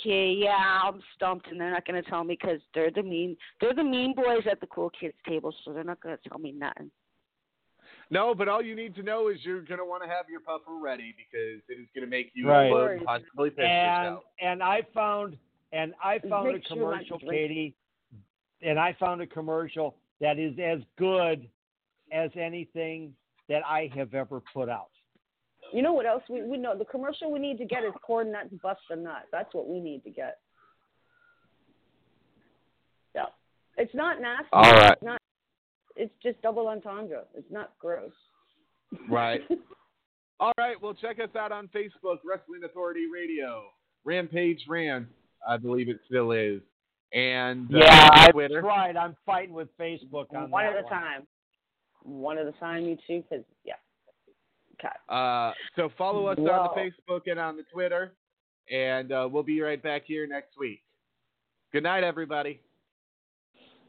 okay, 0.00 0.32
yeah, 0.32 0.80
I'm 0.84 1.02
stumped, 1.14 1.48
and 1.48 1.60
they're 1.60 1.70
not 1.70 1.86
gonna 1.86 2.02
tell 2.02 2.24
me 2.24 2.38
because 2.40 2.60
they're 2.74 2.90
the 2.90 3.02
mean 3.02 3.36
they're 3.60 3.74
the 3.74 3.84
mean 3.84 4.14
boys 4.14 4.44
at 4.50 4.60
the 4.60 4.66
cool 4.68 4.90
kids 4.98 5.14
table, 5.28 5.54
so 5.64 5.72
they're 5.74 5.84
not 5.84 6.00
gonna 6.00 6.18
tell 6.26 6.38
me 6.38 6.52
nothing. 6.52 6.90
No, 8.10 8.34
but 8.34 8.48
all 8.48 8.62
you 8.62 8.74
need 8.74 8.94
to 8.96 9.02
know 9.02 9.28
is 9.28 9.38
you're 9.42 9.60
gonna 9.62 9.84
want 9.84 10.02
to 10.02 10.08
have 10.08 10.26
your 10.30 10.40
puffer 10.40 10.78
ready 10.80 11.14
because 11.16 11.60
it 11.68 11.78
is 11.80 11.88
gonna 11.94 12.06
make 12.06 12.30
you 12.34 12.48
Right. 12.48 12.70
look 12.72 13.04
possibly 13.04 13.50
piss 13.50 13.64
and 13.66 14.04
yourself. 14.04 14.24
and 14.40 14.62
I 14.62 14.82
found 14.94 15.36
and 15.72 15.94
I 16.02 16.18
found 16.20 16.48
Make 16.52 16.64
a 16.64 16.68
sure 16.68 16.90
not 16.90 17.00
to 17.00 17.04
commercial, 17.04 17.18
drink. 17.18 17.32
Katie, 17.32 17.74
and 18.62 18.78
I 18.78 18.92
found 18.94 19.20
a 19.20 19.26
commercial 19.26 19.96
that 20.22 20.38
is 20.38 20.54
as 20.58 20.78
good 20.96 21.46
as 22.10 22.30
anything 22.40 23.12
that 23.48 23.62
I 23.66 23.90
have 23.94 24.14
ever 24.14 24.40
put 24.54 24.70
out. 24.70 24.88
You 25.72 25.82
know 25.82 25.92
what 25.92 26.06
else 26.06 26.22
we 26.30 26.42
we 26.42 26.56
know? 26.56 26.78
The 26.78 26.84
commercial 26.86 27.30
we 27.30 27.38
need 27.38 27.58
to 27.58 27.64
get 27.64 27.84
is 27.84 27.92
corn 28.02 28.32
nuts 28.32 28.54
bust 28.62 28.80
a 28.90 28.96
nut. 28.96 29.24
That's 29.30 29.52
what 29.52 29.68
we 29.68 29.80
need 29.80 30.04
to 30.04 30.10
get. 30.10 30.38
Yeah, 33.14 33.26
it's 33.76 33.94
not 33.94 34.20
nasty. 34.20 34.48
All 34.52 34.72
right. 34.72 34.92
It's 34.92 35.02
not. 35.02 35.20
It's 35.96 36.12
just 36.22 36.40
double 36.40 36.68
entendre. 36.68 37.24
It's 37.34 37.50
not 37.50 37.72
gross. 37.78 38.12
Right. 39.10 39.40
All 40.40 40.52
right. 40.58 40.80
Well, 40.80 40.94
check 40.94 41.18
us 41.20 41.34
out 41.38 41.52
on 41.52 41.68
Facebook, 41.68 42.18
Wrestling 42.24 42.64
Authority 42.64 43.06
Radio, 43.12 43.64
Rampage 44.04 44.60
Rant, 44.68 45.06
I 45.46 45.56
believe 45.56 45.88
it 45.88 46.00
still 46.06 46.32
is, 46.32 46.60
and 47.12 47.72
uh, 47.74 47.78
yeah, 47.78 48.30
uh, 48.34 48.60
right. 48.62 48.96
I'm 48.96 49.16
fighting 49.26 49.54
with 49.54 49.68
Facebook 49.78 50.34
on 50.34 50.50
one 50.50 50.64
at 50.64 50.76
a 50.76 50.82
time. 50.88 51.26
One 52.02 52.38
at 52.38 52.46
a 52.46 52.52
time, 52.52 52.84
you 52.84 52.96
two, 53.06 53.22
because 53.28 53.44
yeah. 53.64 53.74
Uh, 55.08 55.52
so 55.76 55.90
follow 55.96 56.26
us 56.26 56.38
Whoa. 56.38 56.50
on 56.50 56.70
the 56.74 56.80
Facebook 56.80 57.30
and 57.30 57.38
on 57.38 57.56
the 57.56 57.62
Twitter, 57.72 58.14
and 58.70 59.12
uh, 59.12 59.28
we'll 59.30 59.44
be 59.44 59.60
right 59.60 59.80
back 59.80 60.02
here 60.06 60.26
next 60.26 60.58
week. 60.58 60.82
Good 61.72 61.84
night, 61.84 62.02
everybody. 62.02 62.60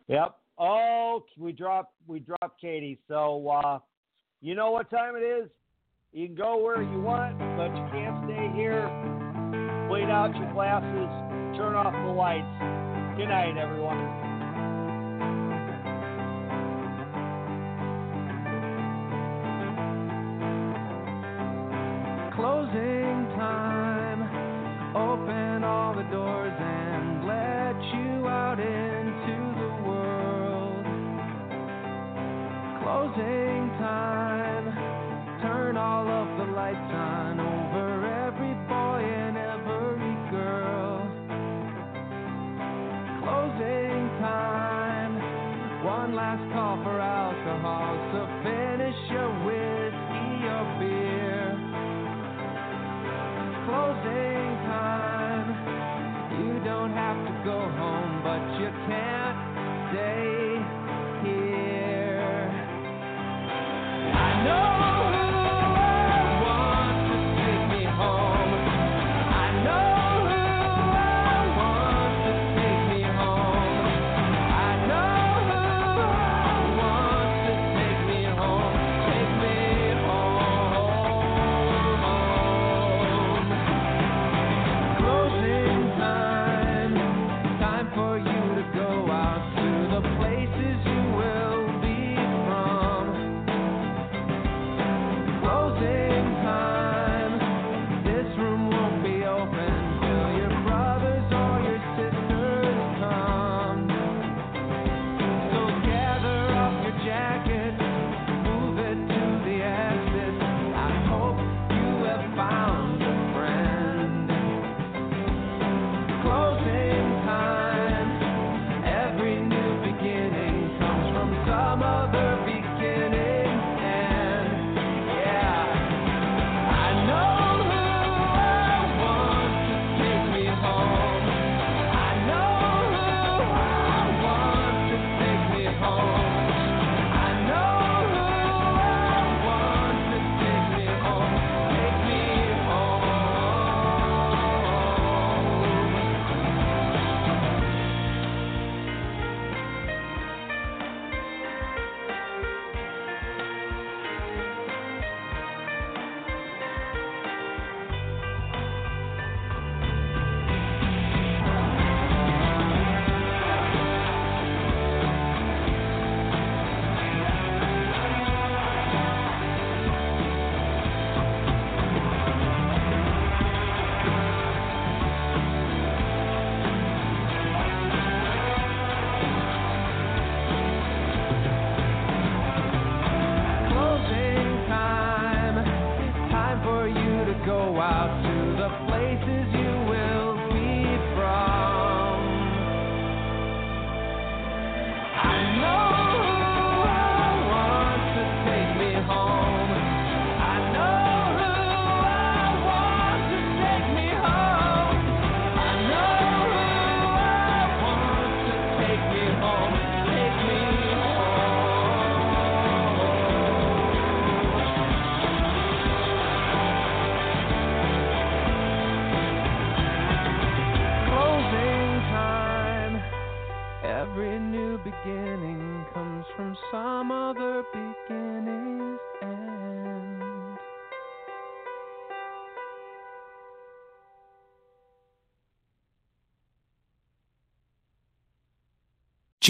Yep. 0.08 0.36
Oh, 0.60 1.24
we 1.38 1.52
dropped 1.52 1.94
we 2.08 2.20
drop 2.20 2.60
Katie. 2.62 3.00
So 3.08 3.50
uh, 3.50 3.80
you 4.42 4.54
know 4.54 4.72
what 4.72 4.90
time 4.92 5.16
it 5.16 5.24
is. 5.24 5.50
You 6.12 6.28
can 6.28 6.36
go 6.36 6.62
where 6.62 6.82
you 6.84 7.02
want, 7.02 7.40
but 7.40 7.76
you 7.76 7.88
can't 7.92 8.24
stay 8.26 8.52
here. 8.56 8.84
Clean 9.90 10.10
out 10.10 10.36
your 10.36 10.52
glasses. 10.54 11.58
Turn 11.58 11.74
off 11.74 11.94
the 11.94 12.12
lights. 12.12 12.83
Good 13.16 13.30
night, 13.30 13.56
everyone. 13.58 14.00
Closing 22.34 23.30
time. 23.38 24.96
Open 24.96 25.64
all 25.64 25.94
the 25.94 26.02
doors 26.10 26.54